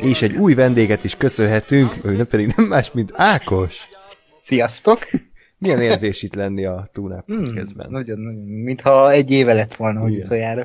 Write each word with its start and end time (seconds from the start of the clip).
és 0.00 0.22
egy 0.22 0.36
új 0.36 0.54
vendéget 0.54 1.04
is 1.04 1.16
köszönhetünk, 1.16 1.92
ő 2.04 2.16
nem 2.16 2.26
pedig 2.26 2.52
nem 2.56 2.66
más, 2.66 2.92
mint 2.92 3.12
Ákos. 3.14 3.88
Sziasztok! 4.42 4.98
Milyen 5.58 5.80
érzés 5.80 6.22
itt 6.22 6.34
lenni 6.34 6.64
a 6.64 6.86
Túnák 6.92 7.24
Hmm, 7.26 7.44
podcastben? 7.44 7.86
nagyon, 7.90 8.18
nagyon, 8.18 8.42
mintha 8.44 9.10
egy 9.10 9.30
éve 9.30 9.52
lett 9.52 9.74
volna, 9.74 10.00
hogy 10.00 10.14
utoljára. 10.14 10.64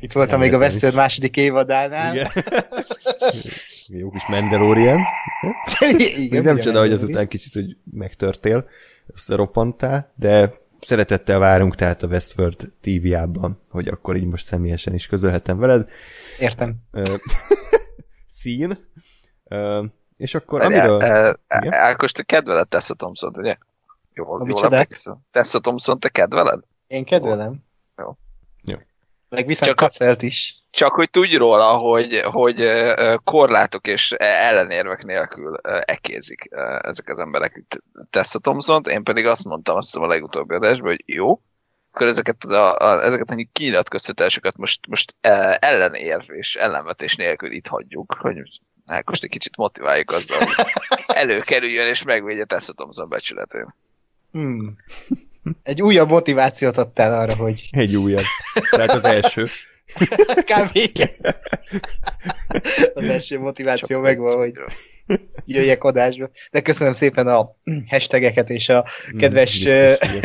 Itt 0.00 0.12
voltam 0.12 0.40
még 0.40 0.52
a. 0.52 0.58
Westworld 0.58 0.96
második 0.96 1.36
évadánál. 1.36 2.14
Igen. 2.14 2.28
Jó 3.88 4.10
kis 4.10 4.26
Mandalorian. 4.26 5.00
Igen, 5.80 6.28
Még 6.30 6.42
nem 6.42 6.58
csoda, 6.58 6.78
hogy 6.80 6.92
azután 6.92 7.28
kicsit 7.28 7.52
hogy 7.52 7.76
megtörtél, 7.92 8.68
összeroppantál, 9.14 10.12
de 10.14 10.52
szeretettel 10.80 11.38
várunk 11.38 11.74
tehát 11.74 12.02
a 12.02 12.06
Westworld 12.06 12.72
TV-ában, 12.80 13.62
hogy 13.70 13.88
akkor 13.88 14.16
így 14.16 14.26
most 14.26 14.44
személyesen 14.44 14.94
is 14.94 15.06
közölhetem 15.06 15.58
veled. 15.58 15.90
Értem. 16.38 16.76
Szín. 18.26 18.90
És 20.16 20.34
akkor 20.34 20.60
amiről... 20.62 21.02
Ákos, 21.68 22.12
te 22.12 22.22
kedveled 22.22 22.68
Tessa 22.68 22.94
thompson 22.94 23.32
ugye? 23.36 23.56
Jól, 24.12 24.40
A 24.40 24.44
jól 24.48 24.64
emlékszem. 24.64 25.18
Tessa 25.30 25.60
Thompson, 25.60 25.98
te 25.98 26.08
kedveled? 26.08 26.64
Én 26.86 27.04
kedvelem. 27.04 27.64
Jó. 27.96 28.16
Meg 29.28 29.46
viszont 29.46 29.70
Csak 29.70 29.80
a- 29.80 29.84
Kasszelt 29.84 30.22
is. 30.22 30.60
Csak 30.70 30.94
hogy 30.94 31.10
tudj 31.10 31.36
róla, 31.36 31.76
hogy, 31.76 32.20
hogy 32.24 32.72
korlátok 33.24 33.86
és 33.86 34.12
ellenérvek 34.18 35.04
nélkül 35.04 35.56
ekézik 35.80 36.48
ezek 36.80 37.08
az 37.08 37.18
emberek 37.18 37.52
itt 37.56 37.82
Tessa 38.10 38.38
thompson 38.38 38.82
én 38.90 39.02
pedig 39.02 39.26
azt 39.26 39.44
mondtam 39.44 39.76
azt 39.76 39.86
hiszem 39.86 40.02
a 40.02 40.06
legutóbbi 40.06 40.54
adásban, 40.54 40.88
hogy 40.88 41.02
jó, 41.06 41.40
akkor 41.90 42.06
ezeket 42.06 42.44
a, 42.44 42.76
a, 42.76 43.04
ezeket 43.04 43.30
a 43.30 43.46
kinyilatkoztatásokat 43.52 44.56
most, 44.56 44.86
most 44.88 45.14
ellenérv 45.58 46.30
és 46.30 46.56
ellenvetés 46.56 47.16
nélkül 47.16 47.52
itt 47.52 47.66
hagyjuk, 47.66 48.16
hogy 48.20 48.36
Ákost 48.86 49.24
egy 49.24 49.30
kicsit 49.30 49.56
motiváljuk 49.56 50.10
azzal, 50.10 50.38
hogy 50.38 50.66
előkerüljön 51.06 51.86
és 51.86 52.02
megvédje 52.02 52.44
Tessa 52.44 52.72
Thompson 52.72 53.08
becsületén. 53.08 53.74
Hmm. 54.32 54.76
Egy 55.62 55.82
újabb 55.82 56.08
motivációt 56.08 56.76
adtál 56.76 57.20
arra, 57.20 57.36
hogy 57.36 57.68
Egy 57.70 57.96
újabb. 57.96 58.24
Tehát 58.70 58.94
az 58.94 59.04
első. 59.04 59.46
kb. 60.50 60.70
igen. 60.72 61.08
Az 62.94 63.08
első 63.08 63.38
motiváció 63.38 64.00
megvan, 64.00 64.36
hogy 64.36 64.52
jöjjek 65.44 65.84
adásba. 65.84 66.30
De 66.50 66.60
köszönöm 66.60 66.92
szépen 66.92 67.26
a 67.26 67.56
hashtageket 67.88 68.50
és 68.50 68.68
a 68.68 68.84
kedves 69.18 69.62
Hmm, 69.64 69.90
biztos, 69.98 70.20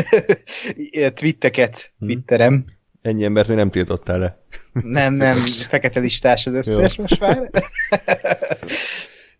uh, 1.02 1.08
twitteket. 1.20 1.92
Twitterem. 2.00 2.66
Ennyi 3.02 3.24
embert 3.24 3.48
még 3.48 3.58
nem 3.58 3.70
tiltottál 3.70 4.20
le. 4.20 4.42
Nem, 4.84 5.14
nem, 5.14 5.46
fekete 5.46 6.00
listás 6.00 6.46
az 6.46 6.54
összes 6.54 6.96
most 6.96 7.20
már. 7.20 7.50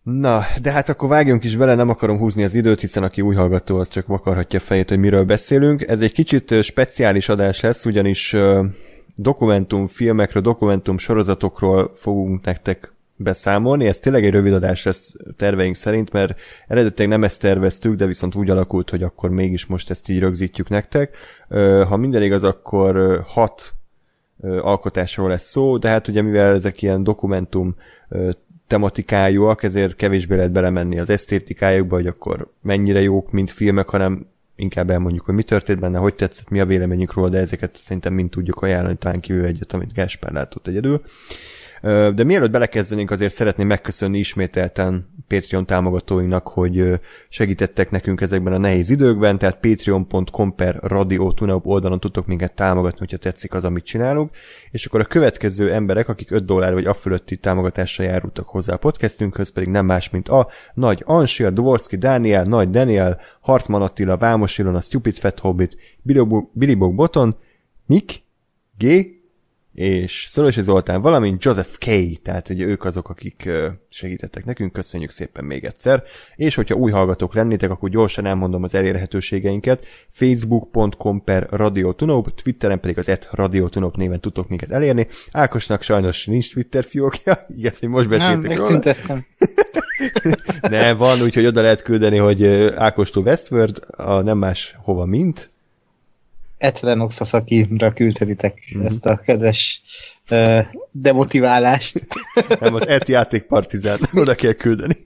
Na, 0.02 0.42
de 0.62 0.72
hát 0.72 0.88
akkor 0.88 1.08
vágjunk 1.08 1.44
is 1.44 1.56
bele, 1.56 1.74
nem 1.74 1.88
akarom 1.88 2.18
húzni 2.18 2.44
az 2.44 2.54
időt, 2.54 2.80
hiszen 2.80 3.02
aki 3.02 3.20
új 3.20 3.34
hallgató, 3.34 3.78
az 3.78 3.88
csak 3.88 4.06
vakarhatja 4.06 4.58
a 4.58 4.62
fejét, 4.62 4.88
hogy 4.88 4.98
miről 4.98 5.24
beszélünk. 5.24 5.82
Ez 5.82 6.00
egy 6.00 6.12
kicsit 6.12 6.62
speciális 6.62 7.28
adás 7.28 7.60
lesz, 7.60 7.84
ugyanis 7.84 8.36
dokumentumfilmekről, 9.14 10.42
dokumentum 10.42 10.98
sorozatokról 10.98 11.92
fogunk 11.96 12.44
nektek 12.44 12.92
beszámolni. 13.16 13.86
Ez 13.86 13.98
tényleg 13.98 14.24
egy 14.24 14.32
rövid 14.32 14.52
adás 14.52 14.84
lesz 14.84 15.14
terveink 15.36 15.76
szerint, 15.76 16.12
mert 16.12 16.40
eredetileg 16.68 17.10
nem 17.10 17.24
ezt 17.24 17.40
terveztük, 17.40 17.94
de 17.94 18.06
viszont 18.06 18.34
úgy 18.34 18.50
alakult, 18.50 18.90
hogy 18.90 19.02
akkor 19.02 19.30
mégis 19.30 19.66
most 19.66 19.90
ezt 19.90 20.08
így 20.08 20.18
rögzítjük 20.18 20.68
nektek. 20.68 21.16
Ha 21.88 21.96
minden 21.96 22.22
igaz, 22.22 22.44
akkor 22.44 23.22
hat 23.26 23.74
alkotásról 24.60 25.28
lesz 25.28 25.50
szó, 25.50 25.78
de 25.78 25.88
hát 25.88 26.08
ugye 26.08 26.22
mivel 26.22 26.54
ezek 26.54 26.82
ilyen 26.82 27.04
dokumentum 27.04 27.76
tematikájúak, 28.72 29.62
ezért 29.62 29.96
kevésbé 29.96 30.36
lehet 30.36 30.52
belemenni 30.52 30.98
az 30.98 31.10
esztétikájukba, 31.10 31.94
hogy 31.94 32.06
akkor 32.06 32.52
mennyire 32.62 33.00
jók, 33.00 33.30
mint 33.30 33.50
filmek, 33.50 33.88
hanem 33.88 34.26
inkább 34.56 34.90
elmondjuk, 34.90 35.24
hogy 35.24 35.34
mi 35.34 35.42
történt 35.42 35.80
benne, 35.80 35.98
hogy 35.98 36.14
tetszett, 36.14 36.48
mi 36.48 36.60
a 36.60 36.66
véleményünk 36.66 37.12
róla, 37.12 37.28
de 37.28 37.38
ezeket 37.38 37.76
szerintem 37.76 38.14
mind 38.14 38.30
tudjuk 38.30 38.62
ajánlani, 38.62 38.96
talán 38.96 39.20
kívül 39.20 39.44
egyet, 39.44 39.72
amit 39.72 39.92
Gáspár 39.92 40.32
látott 40.32 40.66
egyedül. 40.66 40.92
Ö, 40.92 41.06
De 42.14 42.24
mielőtt 42.24 42.50
belekezdenénk, 42.50 43.10
azért 43.10 43.32
szeretném 43.32 43.66
megköszönni 43.66 44.18
ismételten 44.18 45.08
Patreon 45.28 45.66
támogatóinknak, 45.66 46.48
hogy 46.48 47.00
segítettek 47.28 47.90
nekünk 47.90 48.20
ezekben 48.20 48.52
a 48.52 48.58
nehéz 48.58 48.90
időkben, 48.90 49.38
tehát 49.38 49.60
patreon.com 49.60 50.54
per 50.54 50.78
Radio 50.80 51.32
oldalon 51.62 52.00
tudtok 52.00 52.26
minket 52.26 52.54
támogatni, 52.54 52.98
hogyha 52.98 53.16
tetszik 53.16 53.54
az, 53.54 53.64
amit 53.64 53.84
csinálunk, 53.84 54.30
és 54.70 54.86
akkor 54.86 55.00
a 55.00 55.04
következő 55.04 55.72
emberek, 55.72 56.08
akik 56.08 56.30
5 56.30 56.44
dollár 56.44 56.72
vagy 56.72 56.86
afölötti 56.86 57.36
támogatással 57.36 58.06
járultak 58.06 58.48
hozzá 58.48 58.74
a 58.74 58.76
podcastünkhöz, 58.76 59.52
pedig 59.52 59.68
nem 59.68 59.86
más, 59.86 60.10
mint 60.10 60.28
a 60.28 60.48
Nagy 60.74 61.02
Ansia, 61.06 61.50
Dvorski 61.50 61.96
Dániel, 61.96 62.44
Nagy 62.44 62.70
Daniel, 62.70 63.20
Hartman 63.40 63.82
Attila, 63.82 64.16
Vámos 64.16 64.58
Ilona, 64.58 64.80
Stupid 64.80 65.14
Fat 65.14 65.38
Hobbit, 65.38 65.76
Billy 66.02 66.24
Bo- 66.24 66.50
Billy 66.52 66.74
Bog 66.74 66.94
Boton, 66.94 67.36
Nick, 67.86 68.22
G, 68.78 69.06
és 69.74 70.26
Szörösi 70.30 70.62
Zoltán, 70.62 71.00
valamint 71.00 71.44
Joseph 71.44 71.78
K. 71.78 71.86
Tehát 72.22 72.48
ugye 72.48 72.64
ők 72.64 72.84
azok, 72.84 73.08
akik 73.08 73.48
segítettek 73.88 74.44
nekünk, 74.44 74.72
köszönjük 74.72 75.10
szépen 75.10 75.44
még 75.44 75.64
egyszer. 75.64 76.02
És 76.36 76.54
hogyha 76.54 76.74
új 76.74 76.90
hallgatók 76.90 77.34
lennétek, 77.34 77.70
akkor 77.70 77.88
gyorsan 77.88 78.26
elmondom 78.26 78.62
az 78.62 78.74
elérhetőségeinket. 78.74 79.86
Facebook.com 80.10 81.24
per 81.24 81.46
Radiotunop, 81.50 82.42
Twitteren 82.42 82.80
pedig 82.80 82.98
az 82.98 83.08
et 83.08 83.28
Radiotunop 83.30 83.96
néven 83.96 84.20
tudtok 84.20 84.48
minket 84.48 84.70
elérni. 84.70 85.06
Ákosnak 85.30 85.82
sajnos 85.82 86.26
nincs 86.26 86.52
Twitter 86.52 86.84
fiókja, 86.84 87.46
igaz, 87.58 87.78
hogy 87.78 87.88
most 87.88 88.08
Nem, 88.08 88.18
beszéltek 88.18 88.58
róla. 88.58 88.72
megszüntettem. 88.72 89.24
Nem, 90.60 90.96
van, 91.02 91.22
úgyhogy 91.22 91.46
oda 91.46 91.60
lehet 91.60 91.82
küldeni, 91.82 92.16
hogy 92.16 92.44
Ákostól 92.76 93.22
Westward, 93.22 93.80
a 93.90 94.20
nem 94.20 94.38
más 94.38 94.76
hova 94.82 95.04
mint. 95.04 95.51
Etlen 96.62 97.00
Oxasakira 97.00 97.92
küldhetitek 97.92 98.58
Mhm. 98.72 98.82
mm. 98.82 98.86
ezt 98.86 99.06
a 99.06 99.16
kedves 99.16 99.82
uh, 100.30 100.58
demotiválást. 100.90 102.06
Nem, 102.60 102.74
az 102.74 102.86
et 102.88 103.08
játékpartizán, 103.08 104.00
oda 104.22 104.34
kell 104.34 104.52
küldeni. 104.52 104.96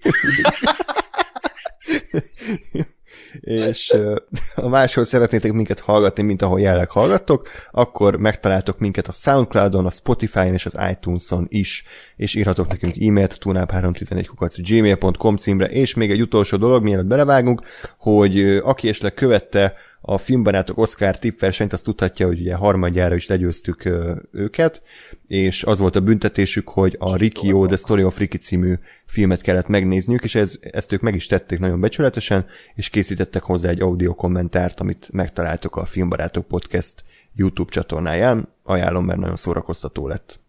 és 3.40 3.90
ö, 3.90 4.16
ha 4.54 4.68
máshol 4.68 5.04
szeretnétek 5.04 5.52
minket 5.52 5.80
hallgatni, 5.80 6.22
mint 6.22 6.42
ahol 6.42 6.60
jelenleg 6.60 6.90
hallgattok, 6.90 7.48
akkor 7.70 8.16
megtaláltok 8.16 8.78
minket 8.78 9.08
a 9.08 9.12
Soundcloudon, 9.12 9.86
a 9.86 9.90
Spotify-on 9.90 10.52
és 10.52 10.66
az 10.66 10.78
iTunes-on 10.90 11.46
is, 11.48 11.84
és 12.16 12.34
írhatok 12.34 12.68
nekünk 12.68 12.94
e-mailt 13.00 13.38
tunap311 13.44 14.58
gmail.com 14.68 15.36
címre, 15.36 15.66
és 15.66 15.94
még 15.94 16.10
egy 16.10 16.20
utolsó 16.20 16.56
dolog, 16.56 16.82
mielőtt 16.82 17.06
belevágunk, 17.06 17.62
hogy 17.98 18.60
aki 18.62 18.88
esetleg 18.88 19.14
követte 19.14 19.74
a 20.08 20.18
filmbarátok 20.18 20.78
Oscar 20.78 21.18
tippversenyt, 21.18 21.72
azt 21.72 21.84
tudhatja, 21.84 22.26
hogy 22.26 22.40
ugye 22.40 22.54
harmadjára 22.54 23.14
is 23.14 23.26
legyőztük 23.26 23.88
őket, 24.32 24.82
és 25.26 25.62
az 25.62 25.78
volt 25.78 25.96
a 25.96 26.00
büntetésük, 26.00 26.68
hogy 26.68 26.96
a 26.98 27.16
Rikio, 27.16 27.66
The 27.66 27.76
Story 27.76 28.02
of 28.02 28.18
Ricky 28.18 28.36
című 28.36 28.74
filmet 29.06 29.40
kellett 29.40 29.68
megnézniük, 29.68 30.24
és 30.24 30.34
ez, 30.34 30.58
ezt 30.60 30.92
ők 30.92 31.00
meg 31.00 31.14
is 31.14 31.26
tették 31.26 31.58
nagyon 31.58 31.80
becsületesen, 31.80 32.46
és 32.74 32.88
készítettek 32.88 33.42
hozzá 33.42 33.68
egy 33.68 33.80
audio 33.80 34.14
kommentárt, 34.14 34.80
amit 34.80 35.08
megtaláltok 35.12 35.76
a 35.76 35.84
Filmbarátok 35.84 36.46
Podcast 36.46 37.04
YouTube 37.34 37.70
csatornáján. 37.70 38.48
Ajánlom, 38.62 39.04
mert 39.04 39.18
nagyon 39.18 39.36
szórakoztató 39.36 40.08
lett. 40.08 40.40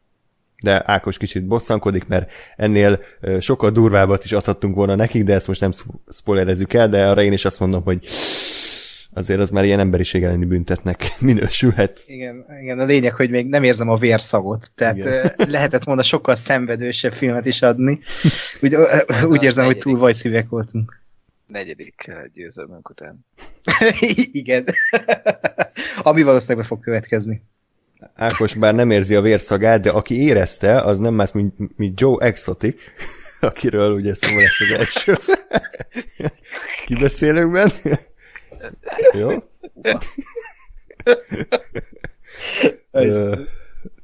De 0.64 0.82
Ákos 0.86 1.18
kicsit 1.18 1.48
bosszankodik, 1.48 2.08
mert 2.08 2.32
ennél 2.56 3.00
sokkal 3.40 3.72
durvábbat 3.72 4.24
is 4.24 4.32
adhattunk 4.32 4.76
volna 4.76 4.96
nekik, 4.96 5.24
de 5.24 5.34
ezt 5.34 5.48
most 5.48 5.62
nem 5.62 5.72
spoilerezzük 6.12 6.74
el, 6.74 6.90
de 6.90 7.08
arra 7.08 7.22
én 7.22 7.34
is 7.34 7.46
azt 7.46 7.60
mondom, 7.60 7.84
hogy 7.84 8.08
azért 9.18 9.40
az 9.40 9.50
már 9.50 9.66
ilyen 9.66 9.80
emberiség 9.80 10.24
elleni 10.24 10.46
büntetnek 10.46 11.14
minősülhet. 11.20 12.04
Igen, 12.06 12.46
igen, 12.62 12.80
a 12.80 12.86
lényeg, 12.86 13.14
hogy 13.14 13.30
még 13.30 13.48
nem 13.48 13.64
érzem 13.64 13.90
a 13.90 13.98
vérszagot, 13.98 14.72
tehát 14.76 14.96
Igen. 14.96 15.32
lehetett 15.38 15.84
volna 15.84 16.04
sokkal 16.04 16.36
szenvedősebb 16.36 17.14
filmet 17.14 17.46
is 17.46 17.62
adni. 17.62 18.00
Úgy, 18.62 18.76
úgy 19.32 19.44
érzem, 19.44 19.66
hogy 19.66 19.78
túl 19.78 19.98
vajszívek 19.98 20.50
voltunk. 20.50 21.02
Negyedik 21.48 22.12
győzelmünk 22.34 22.90
után. 22.90 23.26
igen. 24.32 24.66
Ami 26.02 26.24
valószínűleg 26.24 26.58
be 26.58 26.68
fog 26.68 26.80
következni. 26.80 27.42
Ákos 28.16 28.54
bár 28.54 28.76
nem 28.76 28.92
érzi 28.92 29.16
a 29.16 29.22
vérszagát, 29.22 29.82
de 29.82 29.90
aki 29.90 30.22
érezte, 30.22 30.82
az 30.82 31.00
nem 31.00 31.14
más, 31.14 31.32
mint, 31.32 31.78
mint 31.78 32.00
Joe 32.00 32.26
Exotic, 32.26 32.82
akiről 33.40 33.94
ugye 33.94 34.14
szó 34.16 34.36
lesz 34.36 34.60
az 34.60 34.78
első 34.78 35.16
kibeszélőkben. 36.86 37.72
Jó? 39.14 39.30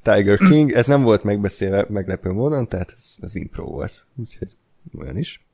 Tiger 0.02 0.38
King, 0.38 0.72
ez 0.72 0.88
nem 0.88 1.02
volt 1.02 1.24
megbeszélve 1.24 1.86
meglepő 1.90 2.32
módon, 2.32 2.68
tehát 2.68 2.92
ez 2.92 3.04
az 3.22 3.36
impro 3.36 3.64
volt. 3.64 4.08
Úgyhogy 4.16 4.50
olyan 5.00 5.18
is. 5.18 5.46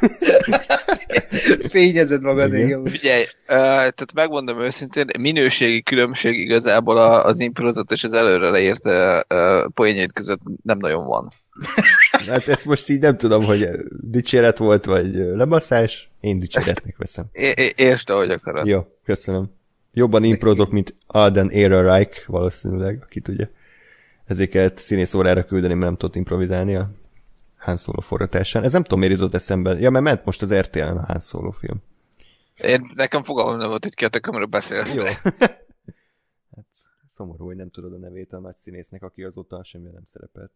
Fényezed 1.68 2.22
magad, 2.22 2.52
igen. 2.52 2.66
igen. 2.66 2.84
Figyelj, 2.84 3.22
uh, 3.22 3.46
tehát 3.46 4.12
megmondom 4.14 4.60
őszintén, 4.60 5.06
minőségi 5.18 5.82
különbség 5.82 6.38
igazából 6.38 6.96
az 6.98 7.40
improzat 7.40 7.90
és 7.90 8.04
az 8.04 8.12
előre 8.12 8.50
leírt 8.50 8.86
uh, 8.86 9.20
uh, 9.28 9.72
poénjait 9.74 10.12
között 10.12 10.40
nem 10.62 10.78
nagyon 10.78 11.06
van. 11.06 11.32
Hát 12.26 12.48
ezt 12.48 12.64
most 12.64 12.88
így 12.88 13.00
nem 13.00 13.16
tudom, 13.16 13.44
hogy 13.44 13.68
dicséret 14.00 14.58
volt, 14.58 14.84
vagy 14.84 15.14
lebaszás. 15.14 16.10
Én 16.20 16.38
dicséretnek 16.38 16.96
veszem. 16.96 17.24
É- 17.32 17.74
értsd, 17.76 18.10
ahogy 18.10 18.30
akarod. 18.30 18.66
Jó, 18.66 18.86
köszönöm. 19.04 19.50
Jobban 19.92 20.24
improzok, 20.24 20.70
mint 20.70 20.94
Alden 21.06 21.50
Ehrenreich, 21.50 22.28
valószínűleg, 22.28 23.02
aki 23.02 23.20
tudja. 23.20 23.48
Ezért 24.24 24.50
kellett 24.50 24.78
színész 24.78 25.14
órára 25.14 25.44
küldeni, 25.44 25.74
mert 25.74 25.86
nem 25.86 25.96
tudott 25.96 26.16
improvizálni 26.16 26.74
a 26.74 26.90
Han 27.56 27.76
Solo 27.76 28.00
forgatásán. 28.00 28.62
Ez 28.62 28.72
nem 28.72 28.82
tudom, 28.82 28.98
miért 28.98 29.14
jutott 29.14 29.34
eszembe. 29.34 29.78
Ja, 29.78 29.90
mert 29.90 30.04
ment 30.04 30.24
most 30.24 30.42
az 30.42 30.54
RTL-en 30.54 30.96
a 30.96 31.04
Han 31.06 31.20
Solo 31.20 31.50
film. 31.50 31.82
Én, 32.56 32.86
nekem 32.94 33.22
fogalmam 33.22 33.58
nem 33.58 33.68
volt, 33.68 33.84
hogy 33.84 33.94
ki 33.94 34.04
a 34.04 34.08
tökömről 34.08 34.46
beszélsz. 34.46 34.94
Jó. 34.94 35.02
hát, 36.54 36.66
szomorú, 37.10 37.44
hogy 37.44 37.56
nem 37.56 37.70
tudod 37.70 37.92
a 37.92 37.96
nevét 37.98 38.32
a 38.32 38.38
nagy 38.38 38.54
színésznek, 38.54 39.02
aki 39.02 39.22
azóta 39.22 39.64
semmi 39.64 39.90
nem 39.90 40.04
szerepelt. 40.04 40.50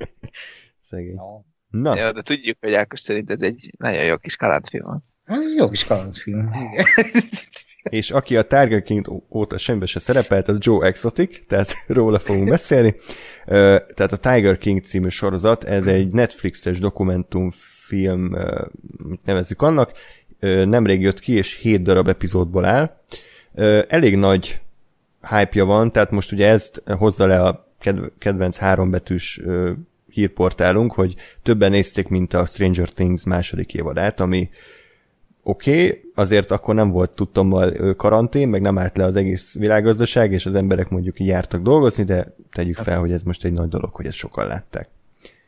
Szegény. 0.90 1.14
No. 1.14 1.40
Na. 1.68 1.96
Ja, 1.96 2.12
de 2.12 2.22
tudjuk, 2.22 2.56
hogy 2.60 2.74
Ákos 2.74 3.00
szerint 3.00 3.30
ez 3.30 3.42
egy 3.42 3.70
nagyon 3.78 4.04
jó 4.04 4.16
kis 4.16 4.36
kalandfilm. 4.36 5.02
Jó 5.56 5.68
kis 5.68 5.84
kalandfilm. 5.84 6.50
És 7.90 8.10
aki 8.10 8.36
a 8.36 8.42
Tiger 8.42 8.82
King 8.82 9.22
óta 9.30 9.58
semmibe 9.58 9.86
se 9.86 9.98
szerepelt, 9.98 10.48
az 10.48 10.56
Joe 10.60 10.86
Exotic, 10.86 11.46
tehát 11.46 11.74
róla 11.86 12.18
fogunk 12.18 12.48
beszélni. 12.48 12.94
Tehát 13.94 14.12
a 14.12 14.16
Tiger 14.16 14.58
King 14.58 14.82
című 14.82 15.08
sorozat, 15.08 15.64
ez 15.64 15.86
egy 15.86 16.12
Netflixes 16.12 16.78
dokumentumfilm, 16.78 18.36
nevezzük 19.24 19.62
annak, 19.62 19.92
nemrég 20.40 21.00
jött 21.00 21.18
ki, 21.20 21.32
és 21.32 21.56
7 21.56 21.82
darab 21.82 22.08
epizódból 22.08 22.64
áll. 22.64 23.00
Elég 23.88 24.16
nagy 24.16 24.60
hype 25.28 25.62
van, 25.62 25.92
tehát 25.92 26.10
most 26.10 26.32
ugye 26.32 26.48
ezt 26.48 26.82
hozza 26.86 27.26
le 27.26 27.42
a 27.42 27.61
kedvenc 28.18 28.56
hárombetűs 28.56 29.40
hírportálunk, 30.08 30.92
hogy 30.92 31.14
többen 31.42 31.70
nézték, 31.70 32.08
mint 32.08 32.34
a 32.34 32.46
Stranger 32.46 32.88
Things 32.88 33.24
második 33.24 33.74
évadát, 33.74 34.20
ami 34.20 34.50
oké, 35.42 35.86
okay, 35.86 36.10
azért 36.14 36.50
akkor 36.50 36.74
nem 36.74 36.90
volt 36.90 37.10
tudtommal 37.10 37.94
karantén, 37.94 38.48
meg 38.48 38.60
nem 38.60 38.78
állt 38.78 38.96
le 38.96 39.04
az 39.04 39.16
egész 39.16 39.58
világgazdaság, 39.58 40.32
és 40.32 40.46
az 40.46 40.54
emberek 40.54 40.88
mondjuk 40.88 41.20
így 41.20 41.26
jártak 41.26 41.62
dolgozni, 41.62 42.04
de 42.04 42.34
tegyük 42.52 42.76
fel, 42.76 42.98
hogy 42.98 43.12
ez 43.12 43.22
most 43.22 43.44
egy 43.44 43.52
nagy 43.52 43.68
dolog, 43.68 43.94
hogy 43.94 44.06
ezt 44.06 44.16
sokan 44.16 44.46
látták. 44.46 44.88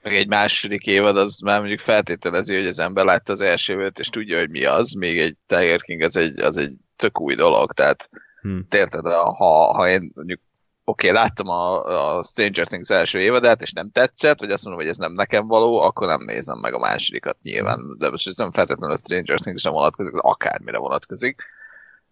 Meg 0.02 0.14
egy 0.14 0.28
második 0.28 0.86
évad, 0.86 1.16
az 1.16 1.38
már 1.40 1.58
mondjuk 1.58 1.80
feltételezi, 1.80 2.54
hogy 2.54 2.66
az 2.66 2.78
ember 2.78 3.04
látta 3.04 3.32
az 3.32 3.40
első 3.40 3.72
évet, 3.72 3.98
és 3.98 4.08
tudja, 4.08 4.38
hogy 4.38 4.50
mi 4.50 4.64
az, 4.64 4.92
még 4.92 5.18
egy 5.18 5.36
Tiger 5.46 5.80
King 5.80 6.02
az 6.02 6.16
egy, 6.16 6.40
az 6.40 6.56
egy 6.56 6.74
tök 6.96 7.20
új 7.20 7.34
dolog, 7.34 7.72
tehát 7.72 8.10
hmm. 8.40 8.66
érted, 8.70 9.06
ha, 9.06 9.74
ha 9.74 9.88
én 9.88 10.12
mondjuk 10.14 10.40
oké, 10.84 11.08
okay, 11.08 11.20
láttam 11.20 11.48
a, 11.48 11.84
a 12.16 12.22
Stranger 12.22 12.66
Things 12.66 12.90
első 12.90 13.20
évadát, 13.20 13.62
és 13.62 13.72
nem 13.72 13.90
tetszett, 13.90 14.40
vagy 14.40 14.50
azt 14.50 14.64
mondom, 14.64 14.82
hogy 14.82 14.90
ez 14.90 14.96
nem 14.96 15.12
nekem 15.12 15.46
való, 15.46 15.80
akkor 15.80 16.06
nem 16.06 16.22
nézem 16.24 16.58
meg 16.58 16.74
a 16.74 16.78
másodikat 16.78 17.36
nyilván. 17.42 17.96
De 17.98 18.10
most 18.10 18.28
ez 18.28 18.36
nem 18.36 18.52
feltétlenül 18.52 18.94
a 18.94 18.98
Stranger 18.98 19.40
Things 19.40 19.62
sem 19.62 19.72
vonatkozik, 19.72 20.12
ez 20.12 20.18
akármire 20.22 20.78
vonatkozik. 20.78 21.42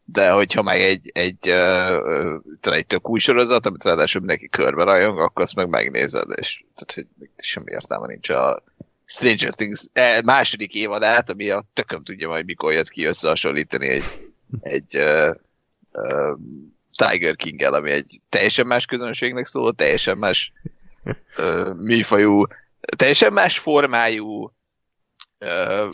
De 0.04 0.30
hogyha 0.30 0.62
meg 0.62 0.80
egy, 0.80 1.10
egy, 1.14 1.48
uh, 1.48 2.74
egy 2.74 2.86
tök 2.86 3.08
új 3.08 3.18
sorozat, 3.18 3.66
amit 3.66 3.84
ráadásul 3.84 4.20
mindenki 4.20 4.48
körbe 4.48 4.84
rajong, 4.84 5.18
akkor 5.18 5.42
azt 5.42 5.54
meg 5.54 5.68
megnézed, 5.68 6.28
és 6.34 6.64
tehát, 6.74 6.92
hogy 6.94 7.28
semmi 7.36 7.72
értelme 7.72 8.06
nincs 8.06 8.28
a 8.28 8.62
Stranger 9.04 9.54
Things 9.54 9.84
e, 9.92 10.22
második 10.24 10.74
évadát, 10.74 11.30
ami 11.30 11.50
a 11.50 11.64
tököm 11.72 12.02
tudja 12.02 12.28
majd 12.28 12.44
mikor 12.44 12.72
jött 12.72 12.88
ki 12.88 13.04
összehasonlítani 13.04 13.88
egy, 13.88 14.04
egy 14.60 14.96
uh, 14.96 15.36
Tiger 17.08 17.36
king 17.36 17.62
ami 17.62 17.90
egy 17.90 18.20
teljesen 18.28 18.66
más 18.66 18.86
közönségnek 18.86 19.46
szól, 19.46 19.74
teljesen 19.74 20.18
más 20.18 20.52
uh, 21.38 21.74
műfajú, 21.74 22.46
teljesen 22.96 23.32
más 23.32 23.58
formájú, 23.58 24.52
uh, 25.38 25.92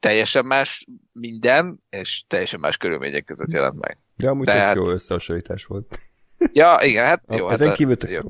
teljesen 0.00 0.44
más 0.44 0.86
minden, 1.12 1.82
és 1.90 2.24
teljesen 2.26 2.60
más 2.60 2.76
körülmények 2.76 3.24
között 3.24 3.50
jelent 3.50 3.78
meg. 3.78 3.98
De 4.16 4.28
amúgy 4.28 4.46
Tehát... 4.46 4.76
jó 4.76 4.88
összehasonlítás 4.88 5.64
volt. 5.64 5.98
Ja, 6.52 6.78
igen, 6.80 7.04
hát 7.04 7.22
jó. 7.36 7.48
Ezen 7.48 7.68
hát, 7.68 7.76
kívül 7.76 7.96
jó. 8.06 8.12
jó. 8.12 8.20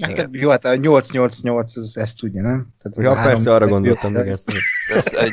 Hát, 0.00 0.28
jó, 0.32 0.50
hát 0.50 0.64
a 0.64 0.74
888 0.74 1.76
ez, 1.76 1.92
ezt 1.94 2.18
tudja, 2.18 2.42
nem? 2.42 2.74
Tehát 2.78 2.98
ez 2.98 3.04
ja, 3.04 3.12
persze, 3.12 3.28
három, 3.28 3.54
arra 3.54 3.66
gondoltam, 3.66 4.10
igen. 4.10 4.28
Ez, 4.28 4.44
ez, 4.94 5.06
egy, 5.14 5.32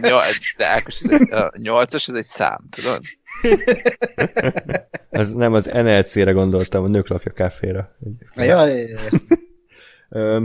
de 0.57 0.67
Ákos, 0.67 0.99
ez 1.03 1.09
egy, 1.09 1.31
a 1.31 1.51
8-as, 1.51 2.09
ez 2.09 2.15
egy 2.15 2.23
szám, 2.23 2.57
tudod? 2.69 3.01
ez 5.09 5.33
nem 5.33 5.53
az 5.53 5.65
NLC-re 5.65 6.31
gondoltam, 6.31 6.83
a 6.83 6.87
nőklapja 6.87 7.31
kávéra. 7.31 7.95
Ja, 8.35 8.65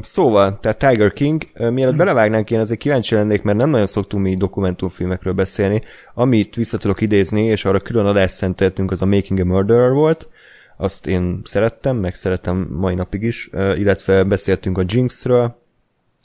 Szóval, 0.03 0.59
tehát 0.59 0.79
Tiger 0.79 1.13
King, 1.13 1.43
mielőtt 1.55 1.97
belevágnánk, 1.97 2.51
én 2.51 2.61
azért 2.61 2.81
kíváncsi 2.81 3.15
lennék, 3.15 3.43
mert 3.43 3.59
nem 3.59 3.71
nagyon 3.71 3.87
szoktunk 3.87 4.23
mi 4.23 4.37
dokumentumfilmekről 4.37 5.33
beszélni. 5.33 5.83
Amit 6.15 6.55
vissza 6.55 6.79
tudok 6.79 7.01
idézni, 7.01 7.45
és 7.45 7.65
arra 7.65 7.81
külön 7.81 8.07
adást 8.07 8.35
szenteltünk, 8.35 8.91
az 8.91 9.03
a 9.03 9.07
Making 9.07 9.41
a 9.41 9.45
Murderer 9.45 9.91
volt, 9.91 10.29
azt 10.83 11.07
én 11.07 11.41
szerettem, 11.45 11.97
meg 11.97 12.15
szeretem 12.15 12.69
mai 12.71 12.95
napig 12.95 13.23
is, 13.23 13.51
illetve 13.53 14.25
beszéltünk 14.25 14.79
a 14.79 14.85
Jinxről, 14.87 15.61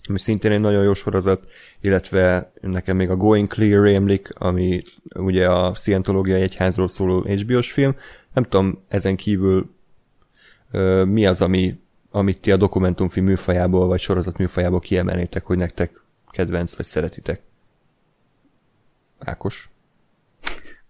ami 0.09 0.19
szintén 0.19 0.51
egy 0.51 0.59
nagyon 0.59 0.83
jó 0.83 0.93
sorozat, 0.93 1.47
illetve 1.81 2.51
nekem 2.61 2.95
még 2.95 3.09
a 3.09 3.15
Going 3.15 3.47
Clear 3.47 3.83
rémlik, 3.83 4.29
ami 4.33 4.81
ugye 5.15 5.49
a 5.49 5.75
Scientológiai 5.75 6.41
Egyházról 6.41 6.87
szóló 6.87 7.21
HBO-s 7.21 7.71
film. 7.71 7.95
Nem 8.33 8.43
tudom, 8.43 8.83
ezen 8.87 9.15
kívül 9.15 9.75
mi 11.05 11.25
az, 11.25 11.41
ami, 11.41 11.79
amit 12.11 12.41
ti 12.41 12.51
a 12.51 12.57
dokumentumfilm 12.57 13.25
műfajából, 13.25 13.87
vagy 13.87 13.99
sorozat 13.99 14.37
műfajából 14.37 14.79
kiemelnétek, 14.79 15.45
hogy 15.45 15.57
nektek 15.57 16.01
kedvenc, 16.31 16.75
vagy 16.75 16.85
szeretitek? 16.85 17.41
Ákos? 19.19 19.69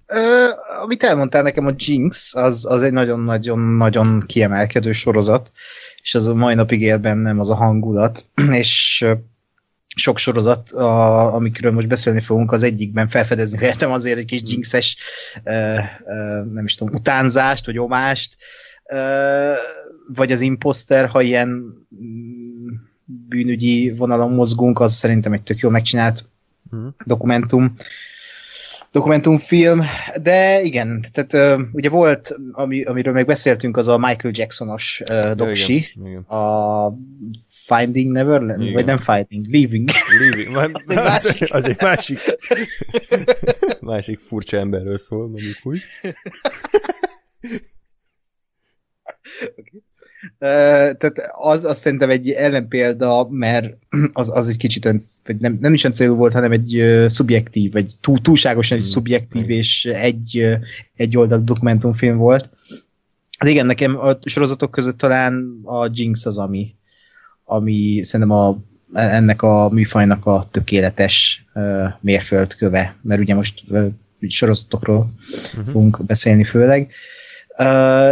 Ö, 0.08 0.48
amit 0.84 1.04
elmondtál 1.04 1.42
nekem, 1.42 1.66
a 1.66 1.74
Jinx, 1.76 2.36
az, 2.36 2.66
az 2.66 2.82
egy 2.82 2.92
nagyon-nagyon-nagyon 2.92 4.24
kiemelkedő 4.28 4.92
sorozat, 4.92 5.52
és 6.02 6.16
az 6.16 6.28
a 6.28 6.34
mai 6.34 6.54
napig 6.54 6.82
él 6.82 6.98
bennem 6.98 7.40
az 7.40 7.50
a 7.50 7.56
hangulat, 7.56 8.26
és 8.52 9.06
sok 9.96 10.18
sorozat, 10.18 10.72
a, 10.72 11.34
amikről 11.34 11.72
most 11.72 11.88
beszélni 11.88 12.20
fogunk, 12.20 12.52
az 12.52 12.64
egyikben 12.64 13.08
felfedezni 13.08 13.58
véltem 13.58 13.92
azért 13.92 14.18
egy 14.18 14.26
kis 14.26 14.42
jinxes, 14.46 14.98
ö, 15.44 15.76
ö, 16.06 16.44
nem 16.54 16.66
is 16.66 16.76
tudom, 16.76 16.94
utánzást, 16.94 17.66
vagy 17.66 17.78
omást, 17.78 18.38
ö, 18.86 19.52
vagy 20.14 20.32
az 20.32 20.42
imposter, 20.42 21.08
ha 21.08 21.22
ilyen 21.22 21.48
mm, 21.48 22.68
bűnügyi 23.06 23.94
vonalon 23.98 24.34
mozgunk, 24.34 24.80
az 24.80 24.94
szerintem 24.94 25.34
egy 25.34 25.44
tök 25.44 25.60
jó 25.60 25.70
megcsinált 25.70 26.24
uh-huh. 26.72 26.94
dokumentum 27.06 27.76
dokumentumfilm, 28.98 29.84
de 30.22 30.62
igen, 30.62 31.06
tehát 31.12 31.60
ugye 31.72 31.90
volt, 31.90 32.36
ami, 32.52 32.84
amiről 32.84 33.14
még 33.14 33.26
beszéltünk, 33.26 33.78
az 33.78 33.88
a 33.88 33.98
Michael 33.98 34.34
Jacksonos 34.38 35.02
uh, 35.10 35.32
doksi, 35.32 35.74
ja, 35.74 35.80
igen, 35.94 36.08
igen. 36.08 36.22
a 36.22 36.94
Finding 37.52 38.12
Neverland, 38.12 38.62
igen. 38.62 38.74
vagy 38.74 38.86
nem 38.86 38.98
Finding, 38.98 39.46
Leaving. 39.50 39.90
Leaving. 40.20 40.54
Van, 40.58 40.72
az, 40.74 40.90
egy 40.92 40.98
másik. 40.98 41.52
Az 41.54 41.68
egy 41.68 41.82
másik, 41.82 42.20
másik 43.80 44.20
furcsa 44.20 44.58
emberről 44.58 44.98
szól, 44.98 45.28
mondjuk 45.28 45.58
úgy. 45.64 45.82
okay 49.56 49.86
tehát 50.40 51.14
az, 51.32 51.64
az 51.64 51.78
szerintem 51.78 52.10
egy 52.10 52.30
ellenpélda, 52.30 53.28
mert 53.30 53.78
az, 54.14 54.32
az 54.36 54.48
egy 54.48 54.58
kicsit 54.58 54.86
ön, 54.86 55.00
vagy 55.26 55.38
nem, 55.38 55.58
nem 55.62 55.74
is 55.74 55.84
olyan 55.84 55.96
célú 55.96 56.16
volt, 56.16 56.34
hanem 56.34 56.52
egy 56.52 56.82
uh, 56.82 57.08
szubjektív, 57.08 57.72
vagy 57.72 57.94
túl, 58.02 58.22
túlságosan 58.22 58.78
egy 58.78 58.84
mm. 58.84 58.88
szubjektív 58.88 59.50
és 59.50 59.86
egy, 59.86 60.40
uh, 60.40 60.60
egy 60.96 61.18
oldal 61.18 61.40
dokumentumfilm 61.40 62.18
volt. 62.18 62.50
De 63.44 63.50
igen, 63.50 63.66
nekem 63.66 63.98
a 64.00 64.18
sorozatok 64.24 64.72
között 64.72 64.98
talán 64.98 65.60
a 65.64 65.90
Jinx 65.94 66.26
az, 66.26 66.38
ami, 66.38 66.76
ami 67.44 68.02
szerintem 68.04 68.38
a, 68.38 68.58
ennek 68.94 69.42
a 69.42 69.70
műfajnak 69.70 70.26
a 70.26 70.48
tökéletes 70.52 71.46
uh, 71.54 71.88
mérföldköve, 72.00 72.96
mert 73.02 73.22
ugye 73.22 73.36
most 73.36 73.64
uh, 73.70 73.88
sorozatokról 74.28 75.14
uh-huh. 75.54 75.72
fogunk 75.72 76.06
beszélni 76.06 76.44
főleg. 76.44 76.82
Uh, 76.82 77.17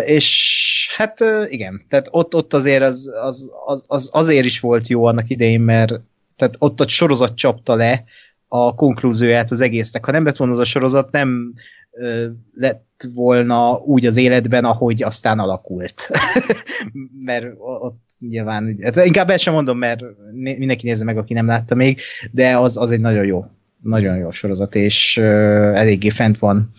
és 0.05 0.89
hát 0.95 1.21
uh, 1.21 1.45
igen, 1.47 1.85
tehát 1.89 2.07
ott, 2.11 2.35
ott 2.35 2.53
azért 2.53 2.83
az, 2.83 3.11
az, 3.23 3.51
az, 3.65 3.83
az, 3.87 4.09
azért 4.11 4.45
is 4.45 4.59
volt 4.59 4.87
jó 4.87 5.05
annak 5.05 5.29
idején, 5.29 5.61
mert 5.61 5.93
tehát 6.35 6.55
ott 6.59 6.79
a 6.79 6.87
sorozat 6.87 7.35
csapta 7.35 7.75
le 7.75 8.03
a 8.47 8.75
konklúzióját 8.75 9.51
az 9.51 9.61
egésznek. 9.61 10.05
Ha 10.05 10.11
nem 10.11 10.25
lett 10.25 10.35
volna 10.35 10.53
az 10.53 10.59
a 10.59 10.63
sorozat, 10.63 11.11
nem 11.11 11.53
uh, 11.91 12.25
lett 12.55 13.07
volna 13.13 13.75
úgy 13.75 14.05
az 14.05 14.17
életben, 14.17 14.65
ahogy 14.65 15.03
aztán 15.03 15.39
alakult. 15.39 16.09
mert 17.25 17.45
ott 17.57 18.03
nyilván, 18.19 18.77
hát 18.81 19.05
inkább 19.05 19.29
el 19.29 19.37
sem 19.37 19.53
mondom, 19.53 19.77
mert 19.77 20.01
mindenki 20.31 20.85
nézze 20.85 21.03
meg, 21.03 21.17
aki 21.17 21.33
nem 21.33 21.47
látta 21.47 21.75
még, 21.75 22.01
de 22.31 22.57
az, 22.57 22.77
az 22.77 22.91
egy 22.91 22.99
nagyon 22.99 23.25
jó, 23.25 23.45
nagyon 23.81 24.17
jó 24.17 24.31
sorozat, 24.31 24.75
és 24.75 25.17
uh, 25.17 25.25
eléggé 25.79 26.09
fent 26.09 26.39
van 26.39 26.71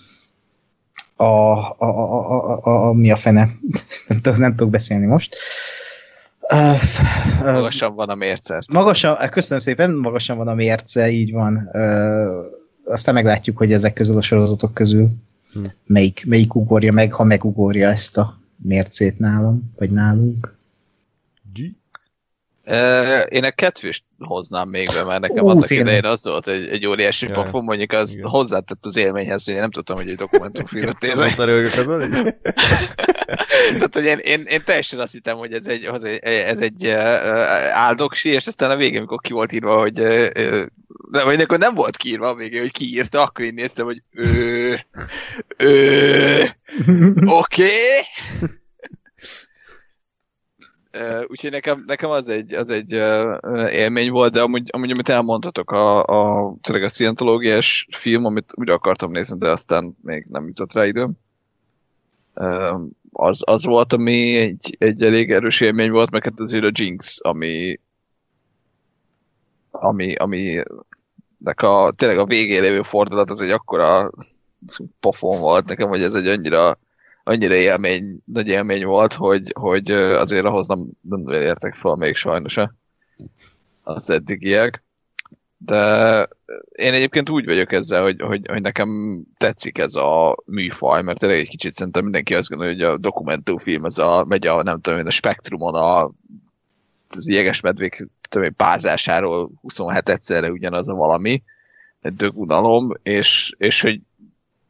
a, 1.16 1.24
a, 1.24 1.74
a, 1.78 2.30
a, 2.30 2.60
a, 2.62 2.88
a 2.88 2.92
mi 2.92 3.10
a 3.10 3.16
fene. 3.16 3.50
nem, 4.08 4.20
tudok, 4.20 4.38
nem 4.38 4.54
tudok 4.54 4.70
beszélni 4.70 5.06
most. 5.06 5.36
Uh, 6.52 6.74
uh, 7.40 7.52
magasan 7.52 7.94
van 7.94 8.08
a 8.08 8.14
mérce. 8.14 8.62
Magasan, 8.72 9.28
köszönöm 9.30 9.62
szépen, 9.62 9.90
magasan 9.90 10.36
van 10.36 10.48
a 10.48 10.54
mérce, 10.54 11.10
így 11.10 11.32
van. 11.32 11.70
Uh, 11.72 12.44
aztán 12.84 13.14
meglátjuk, 13.14 13.56
hogy 13.56 13.72
ezek 13.72 13.92
közül 13.92 14.16
a 14.16 14.20
sorozatok 14.20 14.74
közül 14.74 15.08
hm. 15.52 15.64
melyik, 15.86 16.24
melyik 16.26 16.54
ugorja 16.54 16.92
meg, 16.92 17.12
ha 17.12 17.24
megugorja 17.24 17.88
ezt 17.88 18.18
a 18.18 18.38
mércét 18.56 19.18
nálam, 19.18 19.72
vagy 19.76 19.90
nálunk. 19.90 20.54
Én 23.28 23.44
a 23.44 23.50
kettőst 23.50 24.04
hoznám 24.18 24.68
még 24.68 24.86
be, 24.86 25.04
mert 25.04 25.20
nekem 25.20 25.44
Ó, 25.44 25.48
annak 25.48 25.66
tényleg. 25.66 25.86
idején 25.86 26.04
az 26.04 26.24
volt 26.24 26.48
egy, 26.48 26.68
egy 26.68 26.86
óriási 26.86 27.26
pofon, 27.26 27.64
mondjuk 27.64 27.92
az 27.92 28.16
Igen. 28.16 28.28
hozzátett 28.28 28.84
az 28.84 28.96
élményhez, 28.96 29.44
hogy 29.44 29.54
én 29.54 29.60
nem 29.60 29.70
tudtam, 29.70 29.96
hogy 29.96 30.08
egy 30.08 30.16
dokumentumfilmet 30.16 30.98
tényleg. 31.00 31.34
Tehát, 33.72 33.94
hogy 33.94 34.04
én, 34.04 34.18
én, 34.18 34.42
én, 34.42 34.64
teljesen 34.64 35.00
azt 35.00 35.12
hittem, 35.12 35.36
hogy 35.36 35.52
ez 35.52 35.66
egy, 35.66 35.88
ez 36.20 36.60
egy 36.60 36.88
áldoksi, 37.72 38.28
és 38.28 38.46
aztán 38.46 38.70
a 38.70 38.76
végén, 38.76 38.98
amikor 38.98 39.20
ki 39.20 39.32
volt 39.32 39.52
írva, 39.52 39.78
hogy 39.78 40.02
de 41.10 41.24
vagy 41.24 41.40
akkor 41.40 41.58
nem 41.58 41.74
volt 41.74 41.96
kiírva 41.96 42.28
a 42.28 42.34
végén, 42.34 42.60
hogy 42.60 42.72
kiírta, 42.72 43.22
akkor 43.22 43.44
én 43.44 43.54
néztem, 43.54 43.86
hogy 43.86 44.02
ő, 44.10 44.80
ő, 45.56 46.40
oké. 47.24 47.26
Okay. 47.26 47.70
Úgyhogy 51.26 51.50
nekem, 51.50 51.84
nekem 51.86 52.10
az 52.10 52.28
egy, 52.28 52.54
az 52.54 52.70
egy 52.70 52.92
élmény 53.70 54.10
volt, 54.10 54.32
de 54.32 54.42
amúgy, 54.42 54.68
amúgy 54.72 54.90
amit 54.90 55.08
elmondhatok, 55.08 55.70
a, 55.70 56.04
a, 56.04 56.54
tényleg 56.60 56.84
a 56.84 56.88
szientológiás 56.88 57.86
film, 57.90 58.24
amit 58.24 58.52
úgy 58.54 58.70
akartam 58.70 59.10
nézni, 59.10 59.38
de 59.38 59.50
aztán 59.50 59.96
még 60.02 60.26
nem 60.28 60.46
jutott 60.46 60.72
rá 60.72 60.86
időm. 60.86 61.12
Az, 63.12 63.40
az 63.44 63.64
volt, 63.64 63.92
ami 63.92 64.36
egy, 64.36 64.76
egy 64.78 65.02
elég 65.02 65.30
erős 65.30 65.60
élmény 65.60 65.90
volt, 65.90 66.10
meg 66.10 66.24
hát 66.24 66.40
azért 66.40 66.64
a 66.64 66.70
Jinx, 66.72 67.18
ami 67.20 67.80
ami, 69.80 70.14
ami 70.14 70.62
a, 71.56 71.92
tényleg 71.92 72.18
a 72.18 72.26
végén 72.26 72.62
lévő 72.62 72.82
fordulat 72.82 73.30
az 73.30 73.40
egy 73.40 73.50
akkora 73.50 74.10
pofon 75.00 75.40
volt 75.40 75.68
nekem, 75.68 75.88
hogy 75.88 76.02
ez 76.02 76.14
egy 76.14 76.26
annyira 76.26 76.78
annyira 77.28 77.54
élmény, 77.54 78.20
nagy 78.24 78.48
élmény 78.48 78.84
volt, 78.84 79.14
hogy, 79.14 79.52
hogy 79.58 79.90
azért 79.90 80.44
ahhoz 80.44 80.66
nem, 80.66 80.88
nem 81.00 81.22
értek 81.42 81.74
fel 81.74 81.94
még 81.94 82.14
sajnos 82.14 82.58
az 83.82 84.10
eddigiek. 84.10 84.84
De 85.56 86.28
én 86.72 86.92
egyébként 86.92 87.30
úgy 87.30 87.44
vagyok 87.44 87.72
ezzel, 87.72 88.02
hogy, 88.02 88.20
hogy, 88.20 88.46
hogy 88.46 88.62
nekem 88.62 89.22
tetszik 89.36 89.78
ez 89.78 89.94
a 89.94 90.36
műfaj, 90.44 91.02
mert 91.02 91.18
tényleg 91.18 91.38
egy 91.38 91.48
kicsit 91.48 91.72
szerintem 91.72 92.02
mindenki 92.02 92.34
azt 92.34 92.48
gondolja, 92.48 92.72
hogy 92.72 92.82
a 92.82 92.98
dokumentumfilm 92.98 93.84
az 93.84 93.98
a, 93.98 94.24
megy 94.28 94.46
a, 94.46 94.62
nem 94.62 94.80
tudom 94.80 94.98
én, 94.98 95.06
a 95.06 95.10
spektrumon 95.10 95.74
a 95.74 96.10
az 97.08 97.28
jegesmedvék 97.28 98.06
tudom 98.28 98.46
én, 98.46 98.56
pázásáról 98.56 99.50
27 99.60 100.08
egyszerre 100.08 100.50
ugyanaz 100.50 100.88
a 100.88 100.94
valami, 100.94 101.42
dögunalom, 102.02 102.92
és, 103.02 103.54
és 103.58 103.80
hogy 103.80 104.00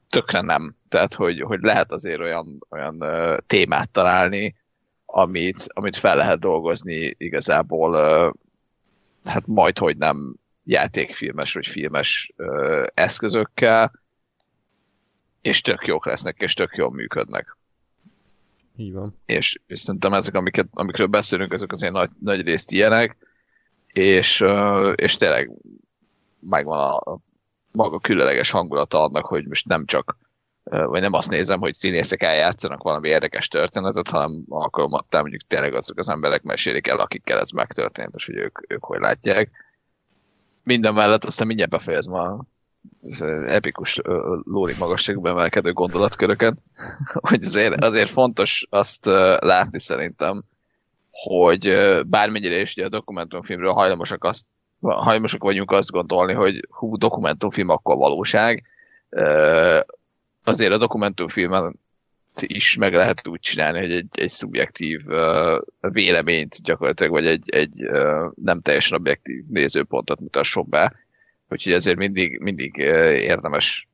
tökre 0.08 0.40
nem. 0.40 0.76
Tehát, 0.97 1.15
hogy, 1.15 1.41
hogy 1.41 1.61
lehet 1.61 1.93
azért 1.93 2.21
olyan, 2.21 2.59
olyan 2.69 3.05
témát 3.47 3.91
találni, 3.91 4.57
amit, 5.07 5.65
amit 5.67 5.97
fel 5.97 6.17
lehet 6.17 6.38
dolgozni 6.38 7.15
igazából 7.19 7.95
hát 9.25 9.47
majd, 9.47 9.79
hogy 9.79 9.97
nem 9.97 10.37
játékfilmes 10.65 11.53
vagy 11.53 11.67
filmes 11.67 12.33
eszközökkel, 12.95 13.93
és 15.43 15.61
tök 15.61 15.87
jók 15.87 16.07
lesznek, 16.07 16.41
és 16.41 16.55
tök 16.55 16.76
jól 16.76 16.91
működnek. 16.91 17.57
Így 18.76 18.93
van. 18.93 19.15
És, 19.26 19.61
és 19.67 19.81
szerintem 19.81 20.12
ezek, 20.12 20.35
amiket, 20.35 20.69
amikről 20.73 21.07
beszélünk, 21.07 21.53
ezek 21.53 21.73
azért 21.73 21.93
nagy, 21.93 22.11
nagy 22.21 22.43
részt 22.43 22.73
ilyenek, 22.73 23.17
és, 23.87 24.45
és 24.95 25.17
tényleg 25.17 25.50
megvan 26.41 26.79
a, 26.79 27.19
maga 27.73 27.99
különleges 27.99 28.50
hangulata 28.50 29.03
annak, 29.03 29.26
hogy 29.26 29.47
most 29.47 29.67
nem 29.67 29.85
csak 29.87 30.25
vagy 30.70 31.00
nem 31.00 31.12
azt 31.12 31.30
nézem, 31.30 31.61
hogy 31.61 31.75
színészek 31.75 32.23
eljátszanak 32.23 32.82
valami 32.82 33.08
érdekes 33.08 33.49
történetet, 33.49 34.08
hanem 34.08 34.42
alkalmattál 34.49 35.20
mondjuk 35.20 35.42
tényleg 35.42 35.75
azok 35.75 35.99
az 35.99 36.08
emberek 36.08 36.42
mesélik 36.42 36.87
el, 36.87 36.99
akikkel 36.99 37.38
ez 37.38 37.50
megtörtént, 37.50 38.14
és 38.14 38.26
hogy 38.26 38.37
ők, 38.37 38.58
ők 38.68 38.85
hogy 38.85 38.99
látják. 38.99 39.50
Minden 40.62 40.94
mellett 40.94 41.25
aztán 41.25 41.46
mindjárt 41.46 41.70
befejezem 41.70 42.14
a 42.14 42.44
epikus 43.46 44.00
lóri 44.44 44.75
magasságban 44.78 45.32
emelkedő 45.32 45.73
gondolatköröket, 45.73 46.54
hogy 47.28 47.44
azért, 47.44 47.85
azért 47.85 48.11
fontos 48.11 48.66
azt 48.70 49.06
látni 49.37 49.80
szerintem, 49.80 50.44
hogy 51.11 51.76
bármennyire 52.06 52.61
is 52.61 52.75
ugye 52.76 52.85
a 52.85 52.88
dokumentumfilmről 52.88 53.73
hajlamosak 53.73 54.25
azt 54.25 54.44
hajlamosak 54.80 55.42
vagyunk 55.42 55.70
azt 55.70 55.90
gondolni, 55.90 56.32
hogy 56.32 56.66
hú, 56.70 56.96
dokumentumfilm 56.96 57.68
akkor 57.68 57.96
valóság. 57.96 58.64
Azért 60.47 60.73
a 60.73 60.79
dokumentumfilmet 60.79 61.75
is 62.41 62.76
meg 62.76 62.93
lehet 62.93 63.29
úgy 63.29 63.41
csinálni, 63.41 63.79
hogy 63.79 63.93
egy, 63.93 64.09
egy 64.11 64.31
szubjektív 64.31 65.00
véleményt 65.81 66.62
gyakorlatilag, 66.62 67.12
vagy 67.12 67.26
egy, 67.26 67.50
egy 67.50 67.88
nem 68.35 68.61
teljesen 68.61 68.99
objektív 68.99 69.45
nézőpontot 69.49 70.21
mutasson 70.21 70.67
be. 70.69 70.95
Úgyhogy 71.49 71.73
ezért 71.73 71.97
mindig, 71.97 72.38
mindig 72.41 72.76
érdemes 73.17 73.88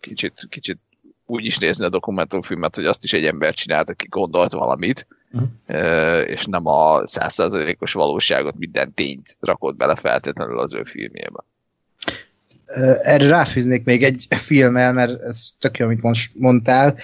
kicsit, 0.00 0.46
kicsit 0.48 0.78
úgy 1.26 1.44
is 1.44 1.58
nézni 1.58 1.84
a 1.84 1.88
dokumentumfilmet, 1.88 2.74
hogy 2.74 2.86
azt 2.86 3.04
is 3.04 3.12
egy 3.12 3.24
ember 3.24 3.54
csinált, 3.54 3.90
aki 3.90 4.06
gondolt 4.08 4.52
valamit, 4.52 5.06
uh-huh. 5.32 6.28
és 6.28 6.44
nem 6.44 6.66
a 6.66 7.06
százszerzalékos 7.06 7.92
valóságot, 7.92 8.58
minden 8.58 8.94
tényt 8.94 9.36
rakott 9.40 9.76
bele 9.76 9.96
feltétlenül 9.96 10.58
az 10.58 10.74
ő 10.74 10.84
filmjébe. 10.84 11.44
Erre 13.02 13.28
ráfűznék 13.28 13.84
még 13.84 14.02
egy 14.02 14.26
filmmel, 14.30 14.92
mert 14.92 15.22
ez 15.22 15.48
tök 15.58 15.78
jó, 15.78 15.84
amit 15.84 16.02
most 16.02 16.32
mondtál, 16.34 16.96